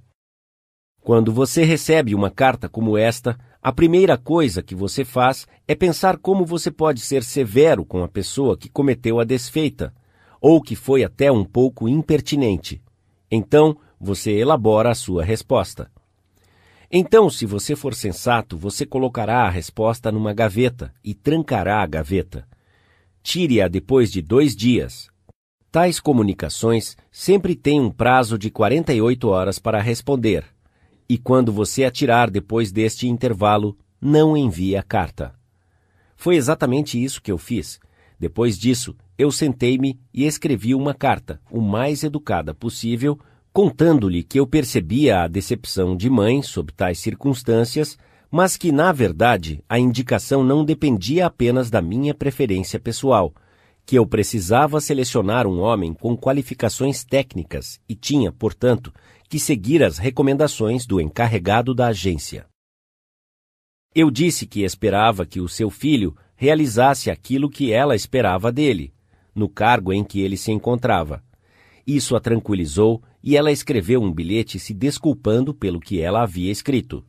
Quando 1.01 1.31
você 1.31 1.64
recebe 1.64 2.14
uma 2.14 2.30
carta 2.30 2.68
como 2.68 2.97
esta, 2.97 3.38
a 3.61 3.73
primeira 3.73 4.18
coisa 4.18 4.64
que 4.64 4.73
você 4.73 5.03
faz 5.03 5.45
é 5.68 5.76
pensar 5.76 6.18
como 6.18 6.45
você 6.45 6.72
pode 6.72 7.02
ser 7.02 7.23
severo 7.23 7.84
com 7.84 8.03
a 8.03 8.07
pessoa 8.07 8.57
que 8.57 8.69
cometeu 8.69 9.19
a 9.19 9.26
desfeita, 9.26 9.94
ou 10.40 10.61
que 10.61 10.77
foi 10.77 11.03
até 11.03 11.30
um 11.30 11.44
pouco 11.44 11.88
impertinente. 11.88 12.81
Então, 13.30 13.77
você 13.99 14.31
elabora 14.31 14.91
a 14.91 14.95
sua 14.95 15.26
resposta. 15.26 15.91
Então, 16.90 17.30
se 17.30 17.45
você 17.45 17.76
for 17.76 17.94
sensato, 17.94 18.57
você 18.57 18.86
colocará 18.86 19.44
a 19.44 19.49
resposta 19.49 20.10
numa 20.10 20.34
gaveta 20.34 20.94
e 21.03 21.14
trancará 21.14 21.84
a 21.84 21.86
gaveta. 21.86 22.48
Tire-a 23.22 23.68
depois 23.68 24.10
de 24.10 24.22
dois 24.22 24.56
dias. 24.56 25.10
Tais 25.69 25.99
comunicações 25.99 26.98
sempre 27.11 27.56
têm 27.56 27.80
um 27.80 27.91
prazo 27.91 28.40
de 28.40 28.49
48 28.49 29.27
horas 29.27 29.60
para 29.60 29.81
responder. 29.81 30.45
E 31.10 31.18
quando 31.18 31.52
você 31.52 31.84
atirar 31.84 32.30
depois 32.30 32.72
deste 32.72 33.07
intervalo, 33.07 33.76
não 33.99 34.38
envie 34.38 34.76
a 34.76 34.84
carta. 34.84 35.34
Foi 36.15 36.36
exatamente 36.36 37.03
isso 37.03 37.22
que 37.22 37.31
eu 37.31 37.38
fiz. 37.38 37.80
Depois 38.19 38.60
disso, 38.60 38.95
eu 39.18 39.31
sentei-me 39.31 39.99
e 40.14 40.26
escrevi 40.26 40.76
uma 40.76 40.94
carta, 40.94 41.41
o 41.49 41.60
mais 41.60 42.03
educada 42.03 42.53
possível, 42.53 43.18
contando-lhe 43.52 44.23
que 44.23 44.40
eu 44.40 44.45
percebia 44.45 45.23
a 45.23 45.27
decepção 45.27 45.98
de 45.98 46.10
mãe 46.10 46.44
sob 46.44 46.72
tais 46.73 46.99
circunstâncias, 46.99 47.98
mas 48.30 48.56
que, 48.56 48.72
na 48.72 48.91
verdade, 48.91 49.64
a 49.68 49.80
indicação 49.80 50.44
não 50.44 50.64
dependia 50.64 51.26
apenas 51.26 51.72
da 51.72 51.81
minha 51.81 52.14
preferência 52.14 52.80
pessoal, 52.80 53.34
que 53.86 53.98
eu 53.98 54.06
precisava 54.06 54.80
selecionar 54.80 55.48
um 55.48 55.60
homem 55.60 55.95
com 55.95 56.15
qualificações 56.15 57.03
técnicas 57.03 57.80
e 57.90 57.95
tinha, 57.95 58.31
portanto, 58.31 58.94
que 59.30 59.39
seguir 59.39 59.84
as 59.84 59.99
recomendações 59.99 60.88
do 60.88 60.99
encarregado 60.99 61.76
da 61.76 61.88
agência. 61.88 62.47
Eu 63.93 64.10
disse 64.10 64.47
que 64.47 64.64
esperava 64.64 65.26
que 65.26 65.39
o 65.39 65.47
seu 65.47 65.69
filho 65.69 66.18
realizasse 66.35 67.11
aquilo 67.11 67.49
que 67.49 67.72
ela 67.72 67.95
esperava 67.95 68.51
dele, 68.51 68.91
no 69.35 69.47
cargo 69.47 69.93
em 69.93 70.03
que 70.03 70.19
ele 70.19 70.35
se 70.35 70.51
encontrava. 70.51 71.23
Isso 71.85 72.15
a 72.15 72.19
tranquilizou 72.19 73.03
e 73.22 73.38
ela 73.38 73.51
escreveu 73.51 74.01
um 74.01 74.11
bilhete 74.11 74.60
se 74.60 74.73
desculpando 74.73 75.53
pelo 75.53 75.80
que 75.80 76.01
ela 76.01 76.23
havia 76.23 76.51
escrito. 76.51 77.06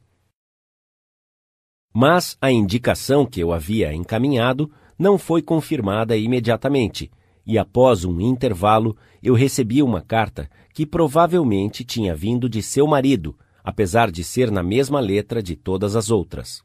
Mas 1.92 2.36
a 2.40 2.50
indicação 2.50 3.24
que 3.24 3.40
eu 3.40 3.52
havia 3.52 3.94
encaminhado 3.94 4.70
não 4.98 5.16
foi 5.16 5.40
confirmada 5.40 6.16
imediatamente, 6.16 7.10
e 7.46 7.58
após 7.58 8.04
um 8.04 8.20
intervalo 8.20 8.96
eu 9.22 9.34
recebi 9.34 9.82
uma 9.82 10.00
carta 10.00 10.48
que 10.80 10.86
provavelmente 10.86 11.84
tinha 11.84 12.14
vindo 12.14 12.48
de 12.48 12.62
seu 12.62 12.86
marido, 12.86 13.36
apesar 13.62 14.10
de 14.10 14.24
ser 14.24 14.50
na 14.50 14.62
mesma 14.62 14.98
letra 14.98 15.42
de 15.42 15.54
todas 15.54 15.94
as 15.94 16.10
outras. 16.10 16.64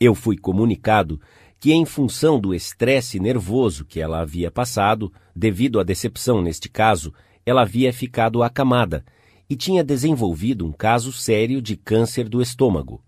Eu 0.00 0.16
fui 0.16 0.36
comunicado 0.36 1.20
que, 1.60 1.72
em 1.72 1.84
função 1.84 2.40
do 2.40 2.52
estresse 2.52 3.20
nervoso 3.20 3.84
que 3.84 4.00
ela 4.00 4.18
havia 4.18 4.50
passado, 4.50 5.12
devido 5.32 5.78
à 5.78 5.84
decepção 5.84 6.42
neste 6.42 6.68
caso, 6.68 7.14
ela 7.46 7.62
havia 7.62 7.92
ficado 7.92 8.42
acamada 8.42 9.04
e 9.48 9.54
tinha 9.54 9.84
desenvolvido 9.84 10.66
um 10.66 10.72
caso 10.72 11.12
sério 11.12 11.62
de 11.62 11.76
câncer 11.76 12.28
do 12.28 12.42
estômago. 12.42 13.00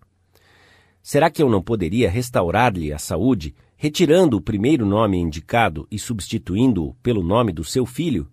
Será 1.02 1.28
que 1.28 1.42
eu 1.42 1.50
não 1.50 1.60
poderia 1.60 2.08
restaurar-lhe 2.08 2.92
a 2.92 2.98
saúde, 2.98 3.56
retirando 3.76 4.36
o 4.36 4.40
primeiro 4.40 4.86
nome 4.86 5.18
indicado 5.18 5.84
e 5.90 5.98
substituindo-o 5.98 6.94
pelo 7.02 7.24
nome 7.24 7.52
do 7.52 7.64
seu 7.64 7.84
filho? 7.84 8.30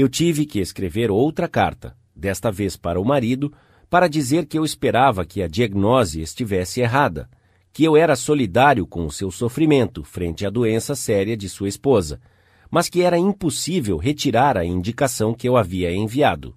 Eu 0.00 0.08
tive 0.08 0.46
que 0.46 0.60
escrever 0.60 1.10
outra 1.10 1.48
carta, 1.48 1.96
desta 2.14 2.52
vez 2.52 2.76
para 2.76 3.00
o 3.00 3.04
marido, 3.04 3.52
para 3.90 4.06
dizer 4.06 4.46
que 4.46 4.56
eu 4.56 4.64
esperava 4.64 5.26
que 5.26 5.42
a 5.42 5.48
diagnose 5.48 6.20
estivesse 6.20 6.80
errada, 6.80 7.28
que 7.72 7.82
eu 7.82 7.96
era 7.96 8.14
solidário 8.14 8.86
com 8.86 9.04
o 9.04 9.10
seu 9.10 9.28
sofrimento 9.32 10.04
frente 10.04 10.46
à 10.46 10.50
doença 10.50 10.94
séria 10.94 11.36
de 11.36 11.48
sua 11.48 11.66
esposa, 11.66 12.20
mas 12.70 12.88
que 12.88 13.02
era 13.02 13.18
impossível 13.18 13.96
retirar 13.96 14.56
a 14.56 14.64
indicação 14.64 15.34
que 15.34 15.48
eu 15.48 15.56
havia 15.56 15.92
enviado. 15.92 16.56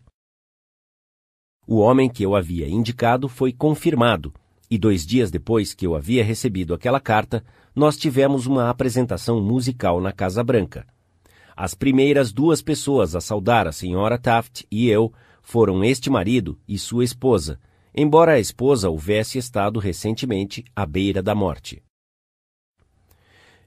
O 1.65 1.77
homem 1.79 2.11
que 2.11 2.21
eu 2.21 2.35
havia 2.35 2.69
indicado 2.69 3.27
foi 3.27 3.51
confirmado, 3.51 4.31
e 4.69 4.77
dois 4.77 5.03
dias 5.03 5.31
depois 5.31 5.73
que 5.73 5.87
eu 5.87 5.95
havia 5.95 6.23
recebido 6.23 6.75
aquela 6.75 6.99
carta, 6.99 7.43
nós 7.75 7.97
tivemos 7.97 8.45
uma 8.45 8.69
apresentação 8.69 9.41
musical 9.41 9.99
na 9.99 10.11
Casa 10.11 10.43
Branca. 10.43 10.85
As 11.55 11.73
primeiras 11.73 12.31
duas 12.31 12.61
pessoas 12.61 13.15
a 13.15 13.21
saudar 13.21 13.67
a 13.67 13.71
senhora 13.71 14.17
Taft 14.17 14.65
e 14.71 14.89
eu 14.89 15.11
foram 15.41 15.83
este 15.83 16.09
marido 16.09 16.59
e 16.67 16.77
sua 16.77 17.03
esposa, 17.03 17.59
embora 17.93 18.33
a 18.33 18.39
esposa 18.39 18.89
houvesse 18.89 19.37
estado 19.37 19.79
recentemente 19.79 20.63
à 20.75 20.85
beira 20.85 21.21
da 21.21 21.35
morte. 21.35 21.83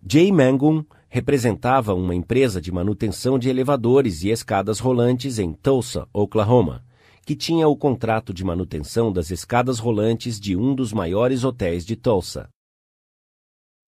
Jay 0.06 0.30
Mangum 0.30 0.84
representava 1.08 1.94
uma 1.94 2.14
empresa 2.14 2.60
de 2.60 2.72
manutenção 2.72 3.38
de 3.38 3.48
elevadores 3.48 4.22
e 4.22 4.30
escadas 4.30 4.78
rolantes 4.78 5.38
em 5.38 5.52
Tulsa, 5.52 6.08
Oklahoma, 6.12 6.84
que 7.24 7.34
tinha 7.34 7.66
o 7.68 7.76
contrato 7.76 8.34
de 8.34 8.44
manutenção 8.44 9.12
das 9.12 9.30
escadas 9.30 9.78
rolantes 9.78 10.38
de 10.38 10.56
um 10.56 10.74
dos 10.74 10.92
maiores 10.92 11.44
hotéis 11.44 11.86
de 11.86 11.96
Tulsa. 11.96 12.48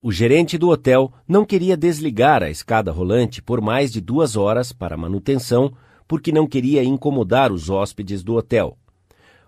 O 0.06 0.12
gerente 0.12 0.56
do 0.56 0.68
hotel 0.68 1.12
não 1.26 1.44
queria 1.44 1.76
desligar 1.76 2.40
a 2.40 2.48
escada 2.48 2.92
rolante 2.92 3.42
por 3.42 3.60
mais 3.60 3.90
de 3.90 4.00
duas 4.00 4.36
horas 4.36 4.70
para 4.72 4.96
manutenção, 4.96 5.72
porque 6.06 6.30
não 6.30 6.46
queria 6.46 6.84
incomodar 6.84 7.50
os 7.50 7.68
hóspedes 7.68 8.22
do 8.22 8.36
hotel. 8.36 8.78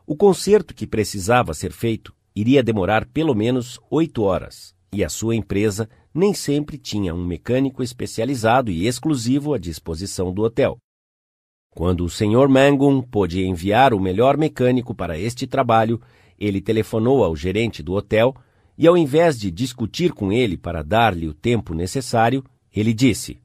O 0.05 0.16
conserto 0.16 0.74
que 0.74 0.85
precisava 0.85 1.55
ser 1.55 1.70
feito 1.70 2.12
iria 2.35 2.60
demorar 2.60 3.06
pelo 3.06 3.36
menos 3.36 3.78
oito 3.89 4.24
horas, 4.24 4.74
e 4.93 5.05
a 5.05 5.09
sua 5.09 5.36
empresa 5.36 5.89
nem 6.12 6.35
sempre 6.35 6.76
tinha 6.76 7.14
um 7.14 7.24
mecânico 7.24 7.80
especializado 7.80 8.68
e 8.68 8.85
exclusivo 8.85 9.55
à 9.55 9.59
disposição 9.59 10.32
do 10.32 10.43
hotel. 10.43 10.76
Quando 11.70 12.05
o 12.05 12.10
Sr. 12.10 12.48
Mangum 12.48 13.01
pôde 13.01 13.47
enviar 13.47 13.94
o 13.94 14.01
melhor 14.01 14.36
mecânico 14.36 14.93
para 14.93 15.16
este 15.16 15.47
trabalho, 15.47 16.01
ele 16.36 16.60
telefonou 16.60 17.22
ao 17.22 17.36
gerente 17.36 17.80
do 17.80 17.93
hotel 17.93 18.35
e, 18.78 18.86
ao 18.86 18.96
invés 18.96 19.36
de 19.38 19.50
discutir 19.50 20.12
com 20.12 20.32
ele 20.32 20.56
para 20.56 20.84
dar-lhe 20.84 21.26
o 21.26 21.34
tempo 21.34 21.74
necessário, 21.74 22.44
ele 22.72 22.94
disse: 22.94 23.40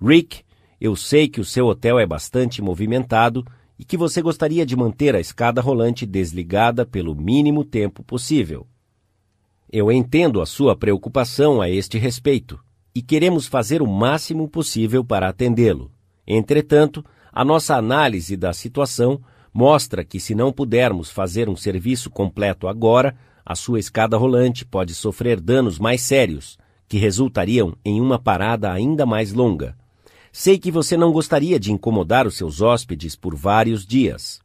Rick, 0.00 0.42
eu 0.78 0.94
sei 0.94 1.26
que 1.26 1.40
o 1.40 1.44
seu 1.44 1.66
hotel 1.66 1.98
é 1.98 2.06
bastante 2.06 2.60
movimentado 2.60 3.44
e 3.78 3.84
que 3.84 3.96
você 3.96 4.20
gostaria 4.20 4.66
de 4.66 4.76
manter 4.76 5.16
a 5.16 5.20
escada 5.20 5.62
rolante 5.62 6.04
desligada 6.04 6.84
pelo 6.84 7.14
mínimo 7.14 7.64
tempo 7.64 8.04
possível. 8.04 8.66
Eu 9.72 9.90
entendo 9.90 10.40
a 10.40 10.46
sua 10.46 10.76
preocupação 10.76 11.62
a 11.62 11.70
este 11.70 11.96
respeito 11.96 12.60
e 12.94 13.00
queremos 13.00 13.46
fazer 13.46 13.80
o 13.80 13.86
máximo 13.86 14.48
possível 14.48 15.04
para 15.04 15.28
atendê-lo. 15.28 15.90
Entretanto, 16.26 17.04
a 17.32 17.44
nossa 17.44 17.76
análise 17.76 18.36
da 18.36 18.52
situação 18.52 19.20
mostra 19.52 20.04
que, 20.04 20.20
se 20.20 20.34
não 20.34 20.52
pudermos 20.52 21.10
fazer 21.10 21.48
um 21.48 21.56
serviço 21.56 22.10
completo 22.10 22.68
agora, 22.68 23.16
a 23.48 23.54
sua 23.54 23.78
escada 23.78 24.14
rolante 24.14 24.62
pode 24.62 24.94
sofrer 24.94 25.40
danos 25.40 25.78
mais 25.78 26.02
sérios, 26.02 26.58
que 26.86 26.98
resultariam 26.98 27.74
em 27.82 27.98
uma 27.98 28.18
parada 28.18 28.70
ainda 28.70 29.06
mais 29.06 29.32
longa. 29.32 29.74
Sei 30.30 30.58
que 30.58 30.70
você 30.70 30.98
não 30.98 31.10
gostaria 31.10 31.58
de 31.58 31.72
incomodar 31.72 32.26
os 32.26 32.36
seus 32.36 32.60
hóspedes 32.60 33.16
por 33.16 33.34
vários 33.34 33.86
dias. 33.86 34.42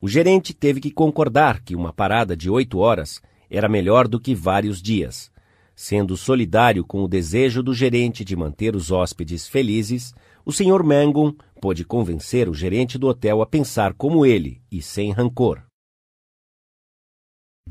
O 0.00 0.06
gerente 0.06 0.54
teve 0.54 0.80
que 0.80 0.92
concordar 0.92 1.60
que 1.64 1.74
uma 1.74 1.92
parada 1.92 2.36
de 2.36 2.48
oito 2.48 2.78
horas 2.78 3.20
era 3.50 3.68
melhor 3.68 4.06
do 4.06 4.20
que 4.20 4.32
vários 4.32 4.80
dias. 4.80 5.28
Sendo 5.74 6.16
solidário 6.16 6.84
com 6.84 7.02
o 7.02 7.08
desejo 7.08 7.64
do 7.64 7.74
gerente 7.74 8.24
de 8.24 8.36
manter 8.36 8.76
os 8.76 8.92
hóspedes 8.92 9.48
felizes, 9.48 10.14
o 10.46 10.52
Sr. 10.52 10.84
Mangum 10.84 11.34
pôde 11.60 11.84
convencer 11.84 12.48
o 12.48 12.54
gerente 12.54 12.96
do 12.96 13.08
hotel 13.08 13.42
a 13.42 13.46
pensar 13.46 13.92
como 13.92 14.24
ele 14.24 14.62
e 14.70 14.80
sem 14.80 15.10
rancor. 15.10 15.64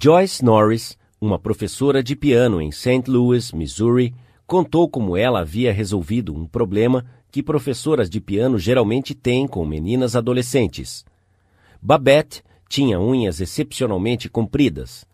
Joyce 0.03 0.43
Norris, 0.43 0.97
uma 1.21 1.39
professora 1.39 2.03
de 2.03 2.13
piano 2.13 2.59
em 2.59 2.71
St. 2.71 3.03
Louis, 3.07 3.53
Missouri, 3.53 4.13
contou 4.45 4.89
como 4.89 5.15
ela 5.15 5.39
havia 5.39 5.71
resolvido 5.71 6.35
um 6.35 6.45
problema 6.45 7.05
que 7.31 7.41
professoras 7.41 8.09
de 8.09 8.19
piano 8.19 8.59
geralmente 8.59 9.15
têm 9.15 9.47
com 9.47 9.65
meninas 9.65 10.13
adolescentes. 10.13 11.05
Babette 11.81 12.43
tinha 12.67 12.99
unhas 12.99 13.39
excepcionalmente 13.39 14.27
compridas. 14.27 15.05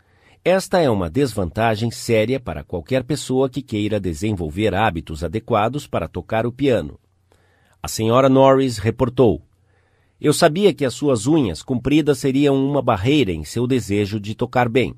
Esta 0.43 0.80
é 0.80 0.89
uma 0.89 1.07
desvantagem 1.07 1.91
séria 1.91 2.39
para 2.39 2.64
qualquer 2.64 3.03
pessoa 3.03 3.47
que 3.47 3.61
queira 3.61 3.99
desenvolver 3.99 4.73
hábitos 4.73 5.23
adequados 5.23 5.85
para 5.85 6.07
tocar 6.07 6.47
o 6.47 6.51
piano. 6.51 6.97
A 7.84 7.88
senhora 7.88 8.27
Norris 8.27 8.80
reportou: 8.80 9.43
Eu 10.22 10.34
sabia 10.34 10.74
que 10.74 10.84
as 10.84 10.94
suas 10.94 11.28
unhas 11.28 11.64
compridas 11.64 12.18
seriam 12.18 12.56
uma 12.56 12.82
barreira 12.82 13.32
em 13.32 13.46
seu 13.46 13.66
desejo 13.66 14.20
de 14.20 14.36
tocar 14.36 14.68
bem. 14.68 14.94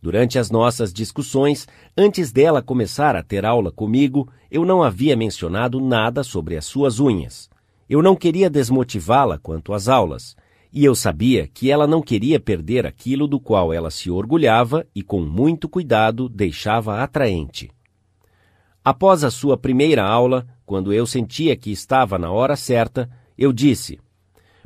Durante 0.00 0.38
as 0.38 0.50
nossas 0.50 0.92
discussões, 0.92 1.68
antes 1.96 2.32
dela 2.32 2.62
começar 2.62 3.14
a 3.14 3.22
ter 3.22 3.44
aula 3.44 3.70
comigo, 3.70 4.28
eu 4.50 4.64
não 4.64 4.82
havia 4.82 5.14
mencionado 5.14 5.80
nada 5.80 6.24
sobre 6.24 6.56
as 6.56 6.64
suas 6.64 6.98
unhas. 6.98 7.50
Eu 7.88 8.02
não 8.02 8.16
queria 8.16 8.48
desmotivá-la 8.48 9.38
quanto 9.38 9.74
às 9.74 9.86
aulas, 9.86 10.34
e 10.72 10.82
eu 10.82 10.94
sabia 10.94 11.46
que 11.46 11.70
ela 11.70 11.86
não 11.86 12.00
queria 12.00 12.40
perder 12.40 12.86
aquilo 12.86 13.28
do 13.28 13.38
qual 13.38 13.70
ela 13.72 13.90
se 13.90 14.10
orgulhava 14.10 14.86
e 14.94 15.02
com 15.02 15.20
muito 15.20 15.68
cuidado 15.68 16.26
deixava 16.26 17.02
atraente. 17.02 17.70
Após 18.82 19.22
a 19.22 19.30
sua 19.30 19.58
primeira 19.58 20.02
aula, 20.02 20.48
quando 20.64 20.90
eu 20.90 21.06
sentia 21.06 21.54
que 21.54 21.70
estava 21.70 22.18
na 22.18 22.32
hora 22.32 22.56
certa, 22.56 23.10
eu 23.36 23.52
disse: 23.52 24.00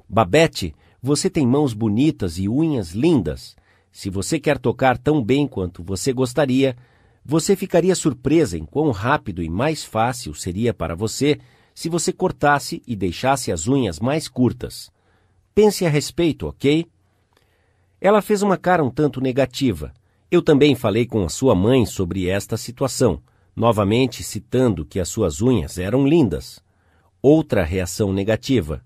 Babette, 0.09 0.75
você 1.03 1.29
tem 1.29 1.47
mãos 1.47 1.73
bonitas 1.73 2.39
e 2.39 2.49
unhas 2.49 2.93
lindas. 2.93 3.57
Se 3.91 4.09
você 4.11 4.39
quer 4.39 4.59
tocar 4.59 4.99
tão 4.99 5.23
bem 5.23 5.47
quanto 5.47 5.83
você 5.83 6.13
gostaria, 6.13 6.77
você 7.25 7.57
ficaria 7.57 7.95
surpresa 7.95 8.57
em 8.57 8.65
quão 8.65 8.91
rápido 8.91 9.43
e 9.43 9.49
mais 9.49 9.85
fácil 9.85 10.35
seria 10.35 10.73
para 10.73 10.95
você 10.95 11.39
se 11.75 11.89
você 11.89 12.13
cortasse 12.13 12.83
e 12.87 12.95
deixasse 12.95 13.51
as 13.51 13.67
unhas 13.67 13.99
mais 13.99 14.29
curtas. 14.29 14.91
Pense 15.55 15.85
a 15.85 15.89
respeito, 15.89 16.47
ok? 16.47 16.87
Ela 18.01 18.23
fez 18.23 18.43
uma 18.43 18.57
cara 18.57 18.85
um 18.85 18.91
tanto 18.91 19.21
negativa. 19.21 19.93
Eu 20.31 20.41
também 20.41 20.75
falei 20.75 21.07
com 21.07 21.25
a 21.25 21.29
sua 21.29 21.55
mãe 21.55 21.85
sobre 21.85 22.29
esta 22.29 22.57
situação, 22.57 23.21
novamente 23.55 24.23
citando 24.23 24.85
que 24.85 25.01
as 25.01 25.09
suas 25.09 25.41
unhas 25.43 25.79
eram 25.79 26.07
lindas. 26.07 26.63
Outra 27.21 27.65
reação 27.65 28.13
negativa. 28.13 28.83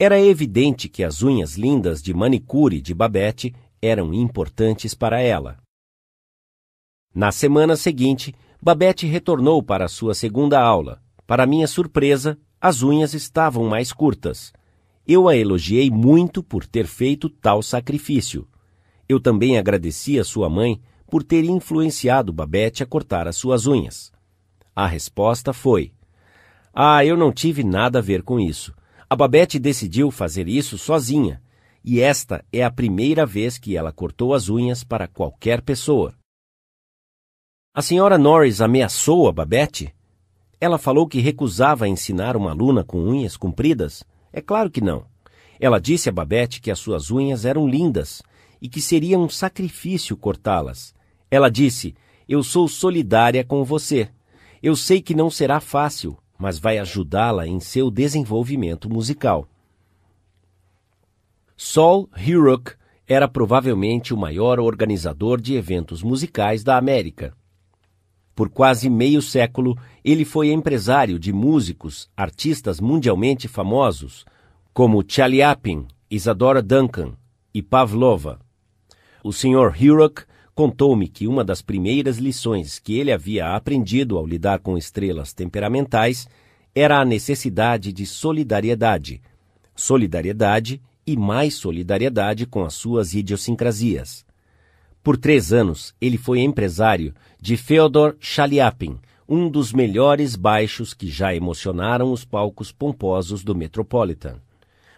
Era 0.00 0.20
evidente 0.20 0.88
que 0.88 1.02
as 1.02 1.22
unhas 1.24 1.56
lindas 1.56 2.00
de 2.00 2.14
manicure 2.14 2.80
de 2.80 2.94
Babette 2.94 3.52
eram 3.82 4.14
importantes 4.14 4.94
para 4.94 5.20
ela. 5.20 5.58
Na 7.12 7.32
semana 7.32 7.74
seguinte, 7.74 8.32
Babette 8.62 9.06
retornou 9.06 9.60
para 9.60 9.88
sua 9.88 10.14
segunda 10.14 10.60
aula. 10.60 11.02
Para 11.26 11.46
minha 11.46 11.66
surpresa, 11.66 12.38
as 12.60 12.80
unhas 12.80 13.12
estavam 13.12 13.64
mais 13.64 13.92
curtas. 13.92 14.52
Eu 15.04 15.28
a 15.28 15.36
elogiei 15.36 15.90
muito 15.90 16.44
por 16.44 16.64
ter 16.64 16.86
feito 16.86 17.28
tal 17.28 17.60
sacrifício. 17.60 18.46
Eu 19.08 19.18
também 19.18 19.58
agradeci 19.58 20.16
a 20.16 20.22
sua 20.24 20.48
mãe 20.48 20.80
por 21.10 21.24
ter 21.24 21.44
influenciado 21.44 22.32
Babette 22.32 22.84
a 22.84 22.86
cortar 22.86 23.26
as 23.26 23.34
suas 23.34 23.66
unhas. 23.66 24.12
A 24.76 24.86
resposta 24.86 25.52
foi: 25.52 25.92
Ah, 26.72 27.04
eu 27.04 27.16
não 27.16 27.32
tive 27.32 27.64
nada 27.64 27.98
a 27.98 28.02
ver 28.02 28.22
com 28.22 28.38
isso. 28.38 28.77
A 29.10 29.16
Babette 29.16 29.58
decidiu 29.58 30.10
fazer 30.10 30.48
isso 30.48 30.76
sozinha 30.76 31.42
e 31.84 32.00
esta 32.00 32.44
é 32.52 32.62
a 32.62 32.70
primeira 32.70 33.24
vez 33.24 33.56
que 33.56 33.74
ela 33.74 33.90
cortou 33.90 34.34
as 34.34 34.50
unhas 34.50 34.84
para 34.84 35.08
qualquer 35.08 35.62
pessoa. 35.62 36.14
A 37.74 37.80
senhora 37.80 38.18
Norris 38.18 38.60
ameaçou 38.60 39.26
a 39.26 39.32
Babette? 39.32 39.94
Ela 40.60 40.76
falou 40.76 41.06
que 41.06 41.20
recusava 41.20 41.88
ensinar 41.88 42.36
uma 42.36 42.50
aluna 42.50 42.84
com 42.84 42.98
unhas 42.98 43.36
compridas? 43.36 44.04
É 44.30 44.42
claro 44.42 44.70
que 44.70 44.82
não. 44.82 45.06
Ela 45.58 45.80
disse 45.80 46.10
a 46.10 46.12
Babette 46.12 46.60
que 46.60 46.70
as 46.70 46.78
suas 46.78 47.10
unhas 47.10 47.46
eram 47.46 47.66
lindas 47.66 48.22
e 48.60 48.68
que 48.68 48.82
seria 48.82 49.18
um 49.18 49.28
sacrifício 49.28 50.16
cortá-las. 50.16 50.94
Ela 51.30 51.48
disse: 51.48 51.94
Eu 52.28 52.42
sou 52.42 52.68
solidária 52.68 53.44
com 53.44 53.64
você. 53.64 54.10
Eu 54.62 54.76
sei 54.76 55.00
que 55.00 55.14
não 55.14 55.30
será 55.30 55.60
fácil, 55.60 56.18
mas 56.38 56.58
vai 56.58 56.78
ajudá-la 56.78 57.46
em 57.46 57.58
seu 57.58 57.90
desenvolvimento 57.90 58.88
musical. 58.88 59.48
Saul 61.56 62.08
Hurok 62.16 62.74
era 63.06 63.26
provavelmente 63.26 64.14
o 64.14 64.16
maior 64.16 64.60
organizador 64.60 65.40
de 65.40 65.54
eventos 65.54 66.02
musicais 66.02 66.62
da 66.62 66.76
América. 66.76 67.34
Por 68.34 68.48
quase 68.48 68.88
meio 68.88 69.20
século, 69.20 69.76
ele 70.04 70.24
foi 70.24 70.52
empresário 70.52 71.18
de 71.18 71.32
músicos, 71.32 72.08
artistas 72.16 72.78
mundialmente 72.80 73.48
famosos, 73.48 74.24
como 74.72 75.04
Chaliapin, 75.06 75.88
Isadora 76.08 76.62
Duncan 76.62 77.14
e 77.52 77.60
Pavlova. 77.60 78.38
O 79.24 79.32
Sr. 79.32 79.74
Hurok 79.76 80.22
contou-me 80.58 81.06
que 81.06 81.28
uma 81.28 81.44
das 81.44 81.62
primeiras 81.62 82.18
lições 82.18 82.80
que 82.80 82.98
ele 82.98 83.12
havia 83.12 83.54
aprendido 83.54 84.18
ao 84.18 84.26
lidar 84.26 84.58
com 84.58 84.76
estrelas 84.76 85.32
temperamentais 85.32 86.26
era 86.74 86.98
a 86.98 87.04
necessidade 87.04 87.92
de 87.92 88.04
solidariedade. 88.04 89.22
Solidariedade 89.76 90.82
e 91.06 91.16
mais 91.16 91.54
solidariedade 91.54 92.44
com 92.44 92.64
as 92.64 92.74
suas 92.74 93.14
idiosincrasias. 93.14 94.26
Por 95.00 95.16
três 95.16 95.52
anos, 95.52 95.94
ele 96.00 96.18
foi 96.18 96.40
empresário 96.40 97.14
de 97.40 97.56
Feodor 97.56 98.16
Chaliapin, 98.18 98.98
um 99.28 99.48
dos 99.48 99.72
melhores 99.72 100.34
baixos 100.34 100.92
que 100.92 101.06
já 101.08 101.32
emocionaram 101.32 102.10
os 102.10 102.24
palcos 102.24 102.72
pomposos 102.72 103.44
do 103.44 103.54
Metropolitan. 103.54 104.40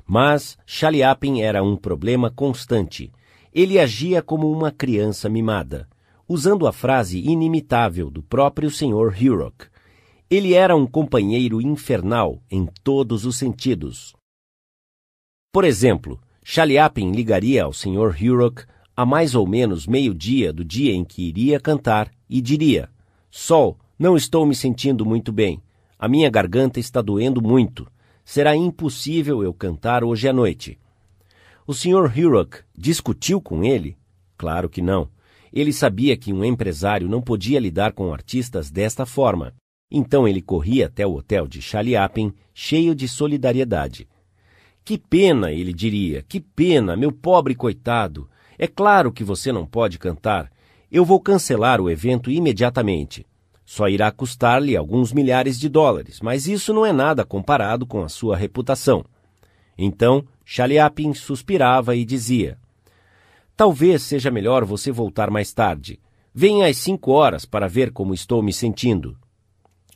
Mas 0.07 0.57
Chaliapin 0.65 1.43
era 1.43 1.62
um 1.62 1.77
problema 1.77 2.31
constante. 2.31 3.12
Ele 3.52 3.78
agia 3.78 4.22
como 4.22 4.51
uma 4.51 4.70
criança 4.70 5.28
mimada, 5.28 5.89
usando 6.28 6.66
a 6.66 6.72
frase 6.72 7.18
inimitável 7.18 8.10
do 8.10 8.22
próprio 8.22 8.70
Sr. 8.70 9.12
Hurok. 9.20 9.66
Ele 10.31 10.55
era 10.55 10.77
um 10.77 10.86
companheiro 10.86 11.60
infernal 11.60 12.40
em 12.51 12.66
todos 12.85 13.27
os 13.27 13.36
sentidos. 13.36 14.14
Por 15.52 15.64
exemplo, 15.64 16.20
Chaliapin 16.44 17.10
ligaria 17.10 17.64
ao 17.64 17.72
Sr. 17.72 18.16
Hurok 18.22 18.64
a 18.97 19.05
mais 19.05 19.35
ou 19.35 19.47
menos 19.47 19.86
meio-dia 19.86 20.52
do 20.52 20.64
dia 20.64 20.93
em 20.93 21.05
que 21.05 21.22
iria 21.22 21.59
cantar 21.59 22.10
e 22.28 22.40
diria: 22.40 22.89
Sol, 23.31 23.77
não 23.98 24.16
estou 24.16 24.47
me 24.47 24.55
sentindo 24.55 25.05
muito 25.05 25.32
bem. 25.32 25.60
A 25.98 26.09
minha 26.09 26.31
garganta 26.31 26.78
está 26.78 27.02
doendo 27.02 27.43
muito. 27.43 27.86
Será 28.24 28.55
impossível 28.55 29.43
eu 29.43 29.52
cantar 29.52 30.05
hoje 30.05 30.28
à 30.28 30.32
noite. 30.32 30.78
O 31.66 31.74
Sr. 31.74 32.11
Hurok 32.16 32.59
discutiu 32.77 33.41
com 33.41 33.62
ele? 33.65 33.97
Claro 34.37 34.69
que 34.69 34.81
não. 34.81 35.09
Ele 35.53 35.73
sabia 35.73 36.16
que 36.16 36.32
um 36.32 36.45
empresário 36.45 37.09
não 37.09 37.20
podia 37.20 37.61
lidar 37.61 37.93
com 37.93 38.12
artistas 38.12 38.70
desta 38.70 39.05
forma. 39.05 39.55
Então 39.91 40.27
ele 40.27 40.41
corria 40.41 40.87
até 40.87 41.07
o 41.07 41.15
hotel 41.15 41.49
de 41.49 41.61
Chaliapin, 41.61 42.32
cheio 42.55 42.95
de 42.95 43.09
solidariedade. 43.09 44.09
Que 44.85 44.97
pena, 44.97 45.53
ele 45.53 45.73
diria, 45.73 46.23
que 46.23 46.41
pena, 46.41 46.97
meu 46.97 47.12
pobre 47.12 47.55
coitado. 47.55 48.28
É 48.59 48.66
claro 48.66 49.12
que 49.12 49.24
você 49.24 49.53
não 49.53 49.66
pode 49.66 49.99
cantar. 49.99 50.51
Eu 50.91 51.05
vou 51.05 51.20
cancelar 51.20 51.81
o 51.81 51.91
evento 51.91 52.31
imediatamente. 52.31 53.27
Só 53.65 53.89
irá 53.89 54.11
custar-lhe 54.11 54.77
alguns 54.77 55.12
milhares 55.12 55.59
de 55.59 55.69
dólares, 55.69 56.20
mas 56.20 56.49
isso 56.49 56.73
não 56.73 56.85
é 56.85 56.93
nada 56.93 57.24
comparado 57.24 57.87
com 57.87 58.03
a 58.03 58.09
sua 58.09 58.37
reputação. 58.37 59.05
Então, 59.78 60.24
Chaliapin 60.52 61.14
suspirava 61.14 61.94
e 61.94 62.05
dizia: 62.05 62.59
Talvez 63.56 64.02
seja 64.02 64.32
melhor 64.32 64.64
você 64.64 64.90
voltar 64.90 65.31
mais 65.31 65.52
tarde. 65.52 66.01
Venha 66.35 66.66
às 66.66 66.77
cinco 66.77 67.12
horas 67.12 67.44
para 67.44 67.68
ver 67.68 67.93
como 67.93 68.12
estou 68.12 68.43
me 68.43 68.52
sentindo. 68.52 69.16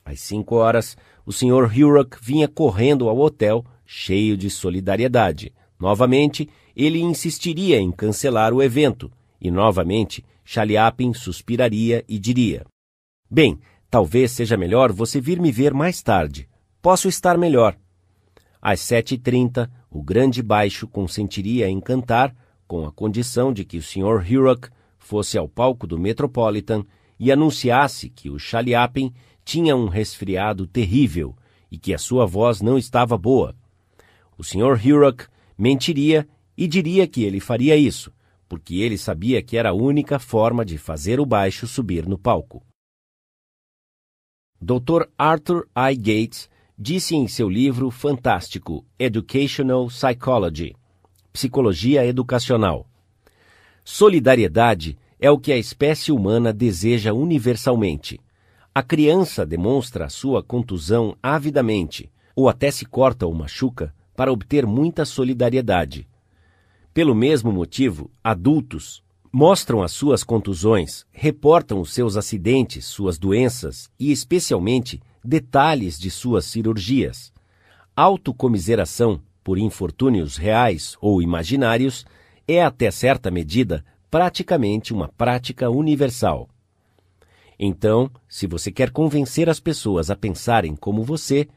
Às 0.05 0.21
cinco 0.21 0.55
horas, 0.55 0.97
o 1.27 1.33
Sr. 1.33 1.69
Hurok 1.77 2.19
vinha 2.23 2.47
correndo 2.47 3.09
ao 3.09 3.19
hotel 3.19 3.65
cheio 3.85 4.37
de 4.37 4.49
solidariedade. 4.49 5.53
Novamente, 5.77 6.49
ele 6.77 7.01
insistiria 7.01 7.81
em 7.81 7.91
cancelar 7.91 8.55
o 8.55 8.63
evento, 8.63 9.11
e 9.41 9.51
novamente 9.51 10.25
Chaliapin 10.45 11.13
suspiraria 11.15 12.05
e 12.09 12.17
diria: 12.17 12.65
Bem, 13.29 13.59
talvez 13.91 14.31
seja 14.31 14.57
melhor 14.57 14.93
você 14.93 15.21
vir 15.21 15.41
me 15.41 15.51
ver 15.51 15.75
mais 15.75 16.01
tarde. 16.01 16.49
Posso 16.81 17.09
estar 17.09 17.37
melhor. 17.37 17.77
Às 18.63 18.81
sete 18.81 19.17
e 19.17 19.19
trinta, 19.19 19.71
o 19.95 20.03
grande 20.03 20.43
baixo 20.43 20.87
consentiria 20.87 21.71
em 21.71 21.81
cantar, 21.81 22.37
com 22.69 22.85
a 22.85 22.93
condição 22.93 23.51
de 23.51 23.65
que 23.65 23.79
o 23.79 23.83
Sr. 23.83 24.23
Hurok 24.31 24.69
fosse 24.99 25.39
ao 25.39 25.49
palco 25.49 25.87
do 25.87 25.99
Metropolitan 25.99 26.85
e 27.19 27.33
anunciasse 27.33 28.11
que 28.11 28.29
o 28.29 28.39
Chaliapin 28.39 29.11
tinha 29.43 29.75
um 29.75 29.89
resfriado 29.89 30.67
terrível 30.67 31.35
e 31.71 31.79
que 31.79 31.95
a 31.95 31.99
sua 31.99 32.27
voz 32.27 32.61
não 32.61 32.77
estava 32.77 33.17
boa 33.17 33.57
o 34.37 34.43
Sr. 34.43 34.79
Hurok 34.85 35.27
mentiria 35.57 36.29
e 36.57 36.67
diria 36.67 37.07
que 37.07 37.23
ele 37.23 37.41
faria 37.41 37.77
isso, 37.77 38.13
porque 38.49 38.77
ele 38.77 38.99
sabia 38.99 39.43
que 39.43 39.57
era 39.57 39.71
a 39.71 39.75
única 39.75 40.19
forma 40.19 40.65
de 40.65 40.79
fazer 40.79 41.21
o 41.21 41.27
baixo 41.27 41.67
subir 41.67 42.07
no 42.07 42.19
palco. 42.19 42.65
Dr. 44.61 45.09
Arthur 45.19 45.69
I. 45.77 45.97
Gates 45.97 46.49
disse 46.79 47.15
em 47.15 47.29
seu 47.29 47.49
livro 47.49 47.89
fantástico 47.89 48.85
Educational 48.99 49.87
Psychology 49.87 50.75
Psicologia 51.33 52.05
Educacional: 52.05 52.87
Solidariedade 53.85 54.99
é 55.21 55.31
o 55.31 55.39
que 55.39 55.53
a 55.53 55.57
espécie 55.57 56.11
humana 56.11 56.53
deseja 56.53 57.13
universalmente. 57.13 58.21
A 58.75 58.83
criança 58.83 59.47
demonstra 59.47 60.09
sua 60.09 60.43
contusão 60.43 61.17
avidamente, 61.23 62.11
ou 62.35 62.49
até 62.49 62.73
se 62.73 62.85
corta 62.85 63.25
ou 63.25 63.33
machuca, 63.33 63.95
para 64.17 64.33
obter 64.33 64.67
muita 64.67 65.05
solidariedade. 65.05 66.09
Pelo 66.93 67.15
mesmo 67.15 67.53
motivo, 67.53 68.11
adultos 68.23 69.03
mostram 69.33 69.83
as 69.83 69.93
suas 69.93 70.25
contusões, 70.25 71.07
reportam 71.13 71.81
os 71.81 71.93
seus 71.93 72.17
acidentes, 72.17 72.85
suas 72.85 73.17
doenças 73.19 73.91
e, 73.99 74.11
especialmente, 74.11 75.01
detalhes 75.25 75.99
de 75.99 76.11
suas 76.11 76.45
cirurgias. 76.45 77.33
Autocomiseração 77.97 79.21
por 79.43 79.59
infortúnios 79.59 80.37
reais 80.37 80.97
ou 81.01 81.23
imaginários 81.23 82.05
é, 82.47 82.63
até 82.63 82.91
certa 82.91 83.31
medida, 83.31 83.85
praticamente 84.11 84.93
uma 84.93 85.09
prática 85.09 85.71
universal. 85.71 86.49
Então, 87.59 88.11
se 88.29 88.47
você 88.47 88.71
quer 88.71 88.91
convencer 88.91 89.49
as 89.49 89.61
pessoas 89.61 90.11
a 90.11 90.17
pensarem 90.17 90.75
como 90.77 91.03
você, 91.03 91.49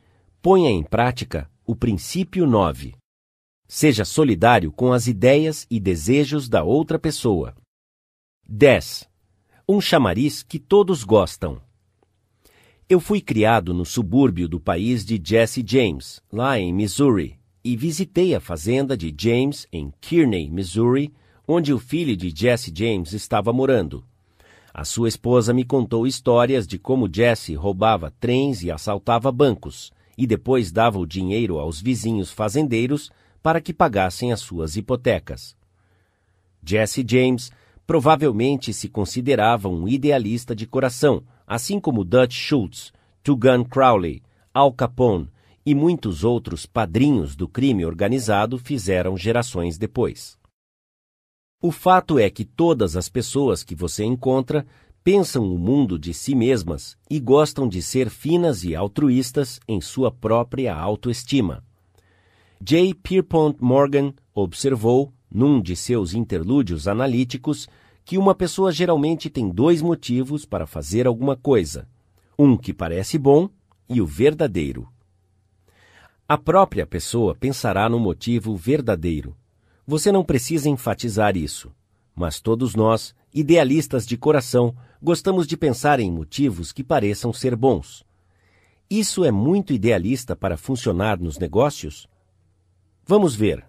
ponha 0.41 0.69
em 0.69 0.83
prática 0.83 1.49
o 1.65 1.75
princípio 1.75 2.45
9. 2.45 2.95
Seja 3.67 4.05
solidário 4.05 4.71
com 4.71 4.93
as 4.93 5.07
ideias 5.07 5.67
e 5.69 5.79
desejos 5.79 6.47
da 6.47 6.63
outra 6.63 6.97
pessoa. 6.97 7.53
10. 8.47 9.09
Um 9.67 9.81
chamariz 9.81 10.41
que 10.43 10.57
todos 10.57 11.03
gostam. 11.03 11.61
Eu 12.89 13.01
fui 13.01 13.19
criado 13.19 13.73
no 13.73 13.83
subúrbio 13.83 14.47
do 14.47 14.61
país 14.61 15.03
de 15.03 15.21
Jesse 15.21 15.61
James, 15.65 16.21
lá 16.31 16.57
em 16.57 16.73
Missouri, 16.73 17.37
e 17.61 17.75
visitei 17.75 18.33
a 18.33 18.39
fazenda 18.39 18.95
de 18.95 19.13
James 19.17 19.67
em 19.73 19.91
Kearney, 19.99 20.49
Missouri, 20.49 21.13
onde 21.45 21.73
o 21.73 21.79
filho 21.79 22.15
de 22.15 22.31
Jesse 22.33 22.71
James 22.73 23.11
estava 23.11 23.51
morando. 23.51 24.05
A 24.73 24.85
sua 24.85 25.09
esposa 25.09 25.53
me 25.53 25.65
contou 25.65 26.07
histórias 26.07 26.65
de 26.65 26.79
como 26.79 27.13
Jesse 27.13 27.55
roubava 27.55 28.13
trens 28.21 28.63
e 28.63 28.71
assaltava 28.71 29.33
bancos, 29.33 29.91
e 30.17 30.25
depois 30.25 30.71
dava 30.71 30.97
o 30.97 31.05
dinheiro 31.05 31.59
aos 31.59 31.81
vizinhos 31.81 32.31
fazendeiros 32.31 33.11
para 33.43 33.59
que 33.59 33.73
pagassem 33.73 34.31
as 34.31 34.39
suas 34.39 34.77
hipotecas. 34.77 35.57
Jesse 36.63 37.05
James 37.05 37.51
provavelmente 37.85 38.71
se 38.71 38.87
considerava 38.87 39.67
um 39.67 39.89
idealista 39.89 40.55
de 40.55 40.65
coração, 40.65 41.21
assim 41.47 41.79
como 41.79 42.03
Dutch 42.03 42.33
Schultz, 42.33 42.91
Tugan 43.23 43.63
Crowley, 43.63 44.21
Al 44.53 44.73
Capone 44.73 45.29
e 45.65 45.73
muitos 45.73 46.23
outros 46.25 46.65
padrinhos 46.65 47.35
do 47.35 47.47
crime 47.47 47.85
organizado 47.85 48.57
fizeram 48.57 49.17
gerações 49.17 49.77
depois. 49.77 50.37
O 51.61 51.71
fato 51.71 52.19
é 52.19 52.29
que 52.29 52.45
todas 52.45 52.95
as 52.95 53.09
pessoas 53.09 53.63
que 53.63 53.73
você 53.73 54.03
encontra 54.03 54.67
pensam 55.03 55.49
o 55.51 55.57
mundo 55.57 55.97
de 55.97 56.13
si 56.13 56.35
mesmas 56.35 56.97
e 57.09 57.19
gostam 57.19 57.67
de 57.67 57.81
ser 57.81 58.09
finas 58.09 58.63
e 58.63 58.75
altruístas 58.75 59.59
em 59.67 59.79
sua 59.79 60.11
própria 60.11 60.75
autoestima. 60.75 61.63
J. 62.61 62.93
Pierpont 62.93 63.57
Morgan 63.61 64.13
observou 64.33 65.13
num 65.31 65.61
de 65.61 65.75
seus 65.75 66.13
interlúdios 66.13 66.87
analíticos, 66.87 67.67
que 68.07 68.17
uma 68.17 68.33
pessoa 68.33 68.71
geralmente 68.71 69.29
tem 69.29 69.49
dois 69.49 69.81
motivos 69.81 70.45
para 70.45 70.65
fazer 70.65 71.05
alguma 71.05 71.35
coisa: 71.35 71.85
um 72.39 72.55
que 72.55 72.73
parece 72.73 73.17
bom 73.17 73.49
e 73.89 73.99
o 73.99 74.05
verdadeiro. 74.05 74.87
A 76.25 76.37
própria 76.37 76.87
pessoa 76.87 77.35
pensará 77.35 77.89
no 77.89 77.99
motivo 77.99 78.55
verdadeiro. 78.55 79.35
Você 79.85 80.09
não 80.09 80.23
precisa 80.23 80.69
enfatizar 80.69 81.35
isso, 81.35 81.69
mas 82.15 82.39
todos 82.39 82.75
nós, 82.75 83.13
idealistas 83.33 84.05
de 84.05 84.15
coração, 84.15 84.73
gostamos 85.03 85.45
de 85.45 85.57
pensar 85.57 85.99
em 85.99 86.09
motivos 86.09 86.71
que 86.71 86.85
pareçam 86.85 87.33
ser 87.33 87.57
bons. 87.57 88.05
Isso 88.89 89.25
é 89.25 89.31
muito 89.31 89.73
idealista 89.73 90.33
para 90.33 90.55
funcionar 90.55 91.19
nos 91.19 91.37
negócios? 91.37 92.07
Vamos 93.05 93.35
ver. 93.35 93.65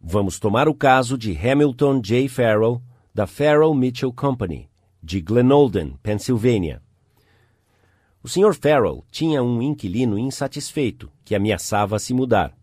Vamos 0.00 0.38
tomar 0.38 0.66
o 0.66 0.74
caso 0.74 1.18
de 1.18 1.36
Hamilton 1.36 2.00
J. 2.00 2.26
Farrell, 2.28 2.80
da 3.18 3.26
Farrell 3.26 3.74
Mitchell 3.74 4.12
Company, 4.12 4.70
de 5.02 5.20
Glenolden, 5.20 5.96
Pensilvânia. 6.04 6.80
O 8.22 8.28
Sr. 8.28 8.54
Farrell 8.54 9.04
tinha 9.10 9.42
um 9.42 9.60
inquilino 9.60 10.16
insatisfeito 10.16 11.10
que 11.24 11.34
ameaçava 11.34 11.98
se 11.98 12.14
mudar. 12.14 12.56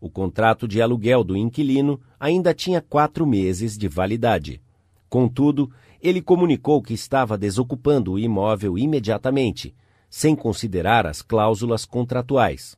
O 0.00 0.08
contrato 0.08 0.66
de 0.66 0.80
aluguel 0.80 1.22
do 1.22 1.36
inquilino 1.36 2.00
ainda 2.18 2.54
tinha 2.54 2.80
quatro 2.80 3.26
meses 3.26 3.76
de 3.76 3.88
validade. 3.88 4.62
Contudo, 5.06 5.70
ele 6.00 6.22
comunicou 6.22 6.80
que 6.80 6.94
estava 6.94 7.36
desocupando 7.36 8.12
o 8.12 8.18
imóvel 8.18 8.78
imediatamente, 8.78 9.74
sem 10.08 10.34
considerar 10.34 11.06
as 11.06 11.20
cláusulas 11.20 11.84
contratuais. 11.84 12.74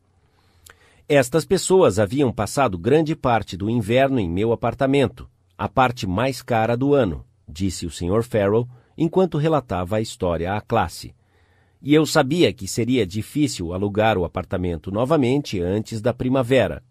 Estas 1.09 1.45
pessoas 1.45 2.01
haviam 2.01 2.33
passado 2.33 2.77
grande 2.77 3.15
parte 3.15 3.57
do 3.57 3.71
inverno 3.71 4.19
em 4.19 4.29
meu 4.29 4.53
apartamento, 4.53 5.31
a 5.63 5.69
parte 5.69 6.09
mais 6.09 6.43
cara 6.43 6.77
do 6.77 6.93
ano, 6.93 7.25
disse 7.49 7.87
o 7.87 7.91
Sr. 7.91 8.25
Farrell 8.25 8.69
enquanto 8.99 9.39
relatava 9.39 9.95
a 9.95 10.01
história 10.01 10.55
à 10.55 10.61
classe. 10.61 11.15
E 11.81 11.95
eu 11.95 12.05
sabia 12.05 12.53
que 12.53 12.67
seria 12.67 13.07
difícil 13.07 13.73
alugar 13.73 14.19
o 14.19 14.25
apartamento 14.25 14.91
novamente 14.91 15.61
antes 15.61 16.01
da 16.01 16.13
primavera. 16.13 16.83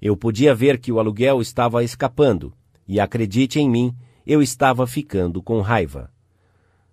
Eu 0.00 0.16
podia 0.16 0.54
ver 0.54 0.78
que 0.78 0.90
o 0.90 0.98
aluguel 0.98 1.42
estava 1.42 1.84
escapando, 1.84 2.54
e 2.88 2.98
acredite 2.98 3.60
em 3.60 3.68
mim, 3.68 3.94
eu 4.26 4.40
estava 4.40 4.86
ficando 4.86 5.42
com 5.42 5.60
raiva. 5.60 6.10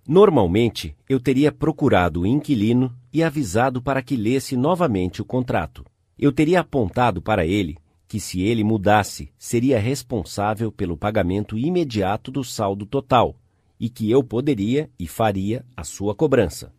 Normalmente, 0.05 0.93
eu 1.07 1.21
teria 1.21 1.53
procurado 1.53 2.23
o 2.23 2.27
inquilino 2.27 2.93
e 3.13 3.23
avisado 3.23 3.81
para 3.81 4.01
que 4.01 4.17
lesse 4.17 4.57
novamente 4.57 5.21
o 5.21 5.25
contrato. 5.25 5.85
Eu 6.19 6.33
teria 6.33 6.59
apontado 6.59 7.21
para 7.21 7.45
ele 7.45 7.77
que, 8.11 8.19
se 8.19 8.41
ele 8.41 8.61
mudasse, 8.61 9.31
seria 9.37 9.79
responsável 9.79 10.69
pelo 10.69 10.97
pagamento 10.97 11.57
imediato 11.57 12.29
do 12.29 12.43
saldo 12.43 12.85
total 12.85 13.37
e 13.79 13.89
que 13.89 14.11
eu 14.11 14.21
poderia 14.21 14.91
e 14.99 15.07
faria 15.07 15.65
a 15.77 15.85
sua 15.85 16.13
cobrança. 16.13 16.73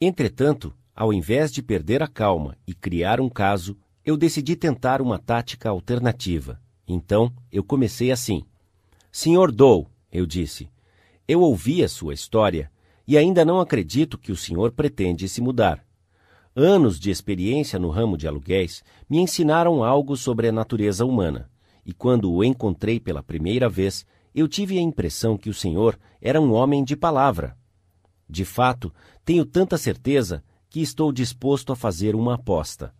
Entretanto, 0.00 0.72
ao 0.94 1.12
invés 1.12 1.50
de 1.50 1.60
perder 1.64 2.00
a 2.00 2.06
calma 2.06 2.56
e 2.64 2.74
criar 2.74 3.20
um 3.20 3.28
caso, 3.28 3.76
eu 4.04 4.16
decidi 4.16 4.54
tentar 4.54 5.02
uma 5.02 5.18
tática 5.18 5.68
alternativa. 5.68 6.62
Então, 6.86 7.34
eu 7.50 7.64
comecei 7.64 8.12
assim: 8.12 8.44
Senhor 9.10 9.50
Doe, 9.50 9.88
eu 10.12 10.24
disse, 10.26 10.70
eu 11.26 11.40
ouvi 11.40 11.82
a 11.82 11.88
sua 11.88 12.14
história 12.14 12.70
e 13.04 13.18
ainda 13.18 13.44
não 13.44 13.58
acredito 13.58 14.16
que 14.16 14.30
o 14.30 14.36
senhor 14.36 14.70
pretende 14.70 15.28
se 15.28 15.40
mudar. 15.40 15.84
Anos 16.60 16.98
de 16.98 17.08
experiência 17.08 17.78
no 17.78 17.88
ramo 17.88 18.16
de 18.16 18.26
aluguéis 18.26 18.82
me 19.08 19.18
ensinaram 19.18 19.84
algo 19.84 20.16
sobre 20.16 20.48
a 20.48 20.52
natureza 20.52 21.06
humana, 21.06 21.48
e 21.86 21.92
quando 21.92 22.32
o 22.32 22.42
encontrei 22.42 22.98
pela 22.98 23.22
primeira 23.22 23.68
vez, 23.68 24.04
eu 24.34 24.48
tive 24.48 24.76
a 24.76 24.80
impressão 24.80 25.38
que 25.38 25.48
o 25.48 25.54
senhor 25.54 25.96
era 26.20 26.40
um 26.40 26.52
homem 26.52 26.82
de 26.82 26.96
palavra. 26.96 27.56
De 28.28 28.44
fato, 28.44 28.92
tenho 29.24 29.44
tanta 29.44 29.78
certeza 29.78 30.42
que 30.68 30.80
estou 30.80 31.12
disposto 31.12 31.72
a 31.72 31.76
fazer 31.76 32.16
uma 32.16 32.34
aposta. 32.34 32.92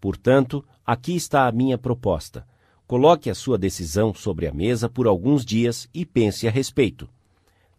Portanto, 0.00 0.64
aqui 0.82 1.14
está 1.14 1.46
a 1.46 1.52
minha 1.52 1.76
proposta. 1.76 2.46
Coloque 2.86 3.28
a 3.28 3.34
sua 3.34 3.58
decisão 3.58 4.14
sobre 4.14 4.46
a 4.46 4.54
mesa 4.54 4.88
por 4.88 5.06
alguns 5.06 5.44
dias 5.44 5.86
e 5.92 6.06
pense 6.06 6.48
a 6.48 6.50
respeito. 6.50 7.06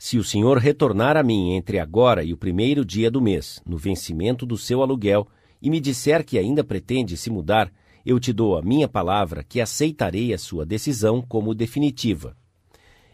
Se 0.02 0.18
o 0.18 0.24
senhor 0.24 0.58
retornar 0.60 1.18
a 1.18 1.22
mim 1.22 1.52
entre 1.52 1.78
agora 1.78 2.24
e 2.24 2.32
o 2.32 2.38
primeiro 2.38 2.86
dia 2.86 3.12
do 3.12 3.22
mês, 3.22 3.62
no 3.68 3.78
vencimento 3.78 4.46
do 4.46 4.58
seu 4.58 4.82
aluguel, 4.82 5.28
e 5.62 5.70
me 5.70 5.82
disser 5.82 6.26
que 6.26 6.40
ainda 6.40 6.64
pretende 6.64 7.18
se 7.18 7.30
mudar, 7.30 7.70
eu 8.06 8.18
te 8.18 8.32
dou 8.32 8.58
a 8.58 8.62
minha 8.62 8.88
palavra 8.88 9.44
que 9.44 9.60
aceitarei 9.60 10.34
a 10.34 10.38
sua 10.38 10.66
decisão 10.66 11.22
como 11.22 11.54
definitiva. 11.54 12.34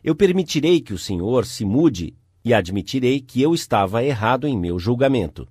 Eu 0.04 0.16
permitirei 0.16 0.80
que 0.80 0.94
o 0.94 0.98
senhor 0.98 1.48
se 1.48 1.66
mude 1.66 2.16
e 2.44 2.54
admitirei 2.54 3.20
que 3.20 3.42
eu 3.42 3.56
estava 3.56 4.04
errado 4.04 4.48
em 4.48 4.56
meu 4.56 4.78
julgamento. 4.78 5.48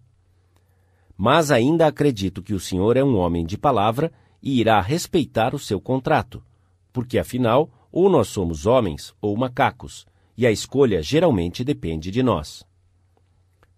Mas 1.16 1.50
ainda 1.50 1.88
acredito 1.88 2.44
que 2.44 2.54
o 2.54 2.60
senhor 2.60 2.96
é 2.96 3.02
um 3.02 3.16
homem 3.16 3.44
de 3.44 3.58
palavra 3.58 4.12
e 4.40 4.60
irá 4.60 4.80
respeitar 4.80 5.52
o 5.52 5.58
seu 5.58 5.80
contrato, 5.80 6.40
porque 6.92 7.18
afinal, 7.18 7.88
ou 7.90 8.08
nós 8.08 8.28
somos 8.28 8.66
homens 8.66 9.12
ou 9.20 9.36
macacos 9.36 10.06
e 10.36 10.46
a 10.46 10.50
escolha 10.50 11.02
geralmente 11.02 11.64
depende 11.64 12.10
de 12.10 12.22
nós. 12.22 12.64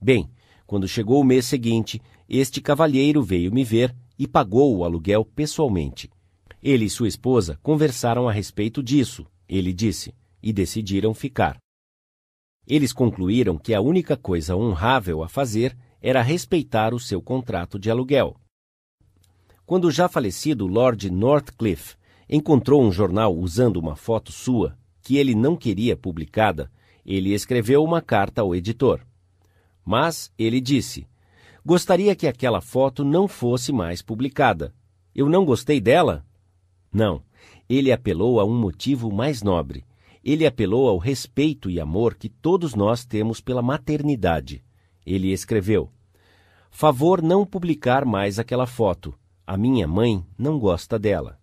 Bem, 0.00 0.30
quando 0.66 0.88
chegou 0.88 1.20
o 1.20 1.24
mês 1.24 1.46
seguinte, 1.46 2.00
este 2.28 2.60
cavalheiro 2.60 3.22
veio 3.22 3.52
me 3.52 3.62
ver 3.62 3.94
e 4.18 4.26
pagou 4.26 4.76
o 4.76 4.84
aluguel 4.84 5.24
pessoalmente. 5.24 6.10
Ele 6.62 6.86
e 6.86 6.90
sua 6.90 7.08
esposa 7.08 7.58
conversaram 7.62 8.28
a 8.28 8.32
respeito 8.32 8.82
disso, 8.82 9.26
ele 9.48 9.72
disse, 9.72 10.14
e 10.42 10.52
decidiram 10.52 11.14
ficar. 11.14 11.58
Eles 12.66 12.92
concluíram 12.92 13.56
que 13.56 13.74
a 13.74 13.80
única 13.80 14.16
coisa 14.16 14.56
honrável 14.56 15.22
a 15.22 15.28
fazer 15.28 15.76
era 16.00 16.22
respeitar 16.22 16.92
o 16.92 16.98
seu 16.98 17.22
contrato 17.22 17.78
de 17.78 17.90
aluguel. 17.90 18.36
Quando 19.64 19.86
o 19.86 19.90
já 19.90 20.08
falecido 20.08 20.66
Lord 20.66 21.10
Northcliffe 21.10 21.96
encontrou 22.28 22.82
um 22.82 22.90
jornal 22.90 23.36
usando 23.36 23.76
uma 23.76 23.94
foto 23.94 24.32
sua, 24.32 24.76
que 25.06 25.16
ele 25.16 25.36
não 25.36 25.54
queria 25.54 25.96
publicada, 25.96 26.68
ele 27.04 27.32
escreveu 27.32 27.84
uma 27.84 28.02
carta 28.02 28.40
ao 28.40 28.56
editor. 28.56 29.06
Mas 29.84 30.32
ele 30.36 30.60
disse: 30.60 31.06
Gostaria 31.64 32.16
que 32.16 32.26
aquela 32.26 32.60
foto 32.60 33.04
não 33.04 33.28
fosse 33.28 33.72
mais 33.72 34.02
publicada. 34.02 34.74
Eu 35.14 35.28
não 35.28 35.44
gostei 35.44 35.80
dela? 35.80 36.26
Não. 36.92 37.22
Ele 37.68 37.92
apelou 37.92 38.40
a 38.40 38.44
um 38.44 38.58
motivo 38.58 39.12
mais 39.12 39.44
nobre. 39.44 39.84
Ele 40.24 40.44
apelou 40.44 40.88
ao 40.88 40.98
respeito 40.98 41.70
e 41.70 41.78
amor 41.78 42.16
que 42.16 42.28
todos 42.28 42.74
nós 42.74 43.04
temos 43.04 43.40
pela 43.40 43.62
maternidade. 43.62 44.60
Ele 45.06 45.30
escreveu: 45.30 45.88
Favor 46.68 47.22
não 47.22 47.46
publicar 47.46 48.04
mais 48.04 48.40
aquela 48.40 48.66
foto. 48.66 49.14
A 49.46 49.56
minha 49.56 49.86
mãe 49.86 50.26
não 50.36 50.58
gosta 50.58 50.98
dela. 50.98 51.38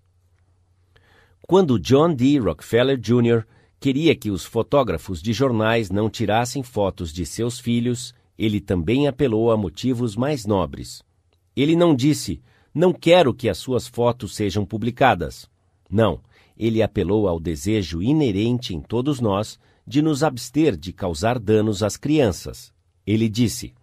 Quando 1.47 1.79
John 1.79 2.13
D. 2.13 2.39
Rockefeller 2.39 2.97
Jr. 2.97 3.45
queria 3.83 4.15
que 4.15 4.31
os 4.31 4.45
fotógrafos 4.45 5.21
de 5.21 5.33
jornais 5.33 5.89
não 5.91 6.09
tirassem 6.09 6.63
fotos 6.63 7.11
de 7.11 7.25
seus 7.25 7.59
filhos, 7.59 8.15
ele 8.39 8.61
também 8.61 9.09
apelou 9.09 9.51
a 9.51 9.57
motivos 9.57 10.15
mais 10.15 10.45
nobres. 10.45 11.03
Ele 11.53 11.75
não 11.75 11.93
disse: 11.93 12.41
Não 12.73 12.93
quero 12.93 13.33
que 13.33 13.49
as 13.49 13.57
suas 13.57 13.85
fotos 13.85 14.35
sejam 14.35 14.65
publicadas. 14.65 15.49
Não 15.91 16.21
ele 16.57 16.81
apelou 16.81 17.27
ao 17.27 17.41
desejo 17.41 18.01
inerente 18.01 18.73
em 18.73 18.79
todos 18.79 19.19
nós 19.19 19.59
de 19.85 20.01
nos 20.01 20.23
abster 20.23 20.77
de 20.77 20.93
causar 20.93 21.37
danos 21.37 21.83
às 21.83 21.97
crianças. 21.97 22.71
Ele 23.05 23.27
disse: 23.27 23.73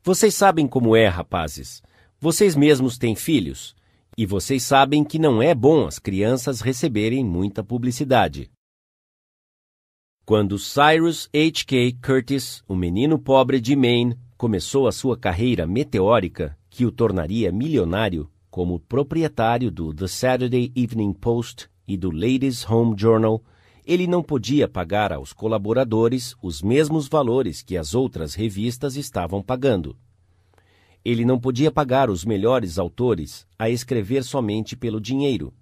Vocês 0.00 0.32
sabem 0.32 0.68
como 0.68 0.94
é, 0.94 1.08
rapazes. 1.08 1.82
Vocês 2.20 2.54
mesmos 2.54 2.98
têm 2.98 3.16
filhos. 3.16 3.74
E 4.16 4.24
vocês 4.24 4.62
sabem 4.62 5.02
que 5.02 5.18
não 5.18 5.42
é 5.42 5.56
bom 5.56 5.88
as 5.88 5.98
crianças 5.98 6.60
receberem 6.60 7.24
muita 7.24 7.64
publicidade. 7.64 8.48
Quando 10.28 10.58
Cyrus 10.58 11.26
H.K. 11.34 11.96
Curtis, 12.04 12.62
o 12.68 12.76
menino 12.76 13.18
pobre 13.18 13.58
de 13.58 13.74
Maine, 13.74 14.14
começou 14.36 14.86
a 14.86 14.92
sua 14.92 15.16
carreira 15.16 15.66
meteórica 15.66 16.54
que 16.68 16.84
o 16.84 16.92
tornaria 16.92 17.50
milionário 17.50 18.30
como 18.50 18.78
proprietário 18.78 19.70
do 19.70 19.94
The 19.94 20.06
Saturday 20.06 20.70
Evening 20.76 21.14
Post 21.14 21.70
e 21.86 21.96
do 21.96 22.10
Ladies 22.10 22.68
Home 22.68 22.94
Journal, 22.94 23.42
ele 23.86 24.06
não 24.06 24.22
podia 24.22 24.68
pagar 24.68 25.14
aos 25.14 25.32
colaboradores 25.32 26.36
os 26.42 26.60
mesmos 26.60 27.08
valores 27.08 27.62
que 27.62 27.74
as 27.74 27.94
outras 27.94 28.34
revistas 28.34 28.96
estavam 28.96 29.42
pagando. 29.42 29.96
Ele 31.02 31.24
não 31.24 31.40
podia 31.40 31.70
pagar 31.70 32.10
os 32.10 32.22
melhores 32.26 32.78
autores 32.78 33.46
a 33.58 33.70
escrever 33.70 34.22
somente 34.22 34.76
pelo 34.76 35.00
dinheiro. 35.00 35.54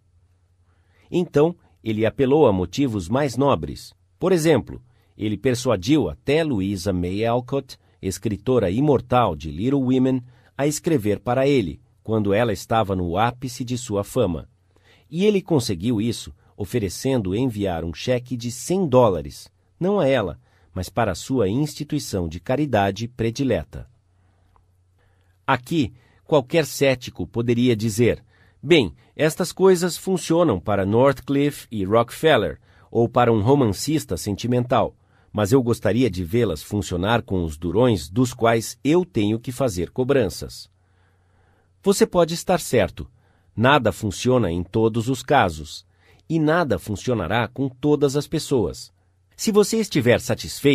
Então, 1.09 1.55
ele 1.84 2.05
apelou 2.05 2.48
a 2.48 2.52
motivos 2.52 3.09
mais 3.09 3.36
nobres. 3.36 3.94
Por 4.18 4.32
exemplo, 4.32 4.82
ele 5.16 5.36
persuadiu 5.36 6.09
até 6.09 6.43
Louisa 6.43 6.93
May 6.93 7.24
Alcott, 7.24 7.78
escritora 8.01 8.70
imortal 8.70 9.34
de 9.34 9.51
Little 9.51 9.82
Women, 9.82 10.22
a 10.56 10.66
escrever 10.66 11.20
para 11.20 11.47
ele, 11.47 11.80
quando 12.02 12.32
ela 12.32 12.52
estava 12.52 12.94
no 12.94 13.16
ápice 13.16 13.64
de 13.64 13.76
sua 13.76 14.05
fama. 14.05 14.48
E 15.10 15.24
ele 15.24 15.43
conseguiu 15.43 16.01
isso 16.01 16.32
oferecendo 16.56 17.34
enviar 17.34 17.84
um 17.84 17.93
cheque 17.93 18.36
de 18.36 18.51
100 18.51 18.88
dólares, 18.88 19.51
não 19.78 20.01
a 20.01 20.09
ela, 20.09 20.40
mas 20.72 20.88
para 20.88 21.14
sua 21.14 21.48
instituição 21.48 22.28
de 22.28 22.40
caridade 22.40 23.09
predileta. 23.09 23.88
Aqui, 25.47 25.93
qualquer 26.24 26.64
cético 26.66 27.26
poderia 27.26 27.76
dizer: 27.76 28.24
bem, 28.62 28.94
estas 29.14 29.52
coisas 29.52 29.97
funcionam 29.97 30.59
para 30.59 30.86
Northcliffe 30.86 31.66
e 31.70 31.84
Rockefeller, 31.84 32.59
ou 32.91 33.09
para 33.09 33.33
um 33.33 33.41
romancista 33.43 34.17
sentimental, 34.17 34.95
mas 35.33 35.53
eu 35.53 35.63
gostaria 35.63 36.11
de 36.11 36.25
vê-las 36.25 36.63
funcionar 36.63 37.23
com 37.23 37.45
os 37.45 37.57
durões 37.57 38.09
dos 38.09 38.33
quais 38.33 38.79
eu 38.83 39.05
tenho 39.05 39.39
que 39.39 39.53
fazer 39.53 39.91
cobranças. 39.91 40.71
Você 41.83 42.07
pode 42.07 42.35
estar 42.35 42.59
certo, 42.59 43.09
Nada 43.59 43.91
funciona 43.91 44.53
em 44.53 44.63
todos 44.63 45.09
os 45.09 45.23
casos, 45.23 45.87
e 46.29 46.39
nada 46.39 46.79
funcionará 46.79 47.49
com 47.49 47.71
todas 47.71 48.15
as 48.15 48.27
pessoas. 48.27 48.93
Se 49.35 49.51
você 49.51 49.79
estiver 49.79 50.21
satisfeito, 50.21 50.75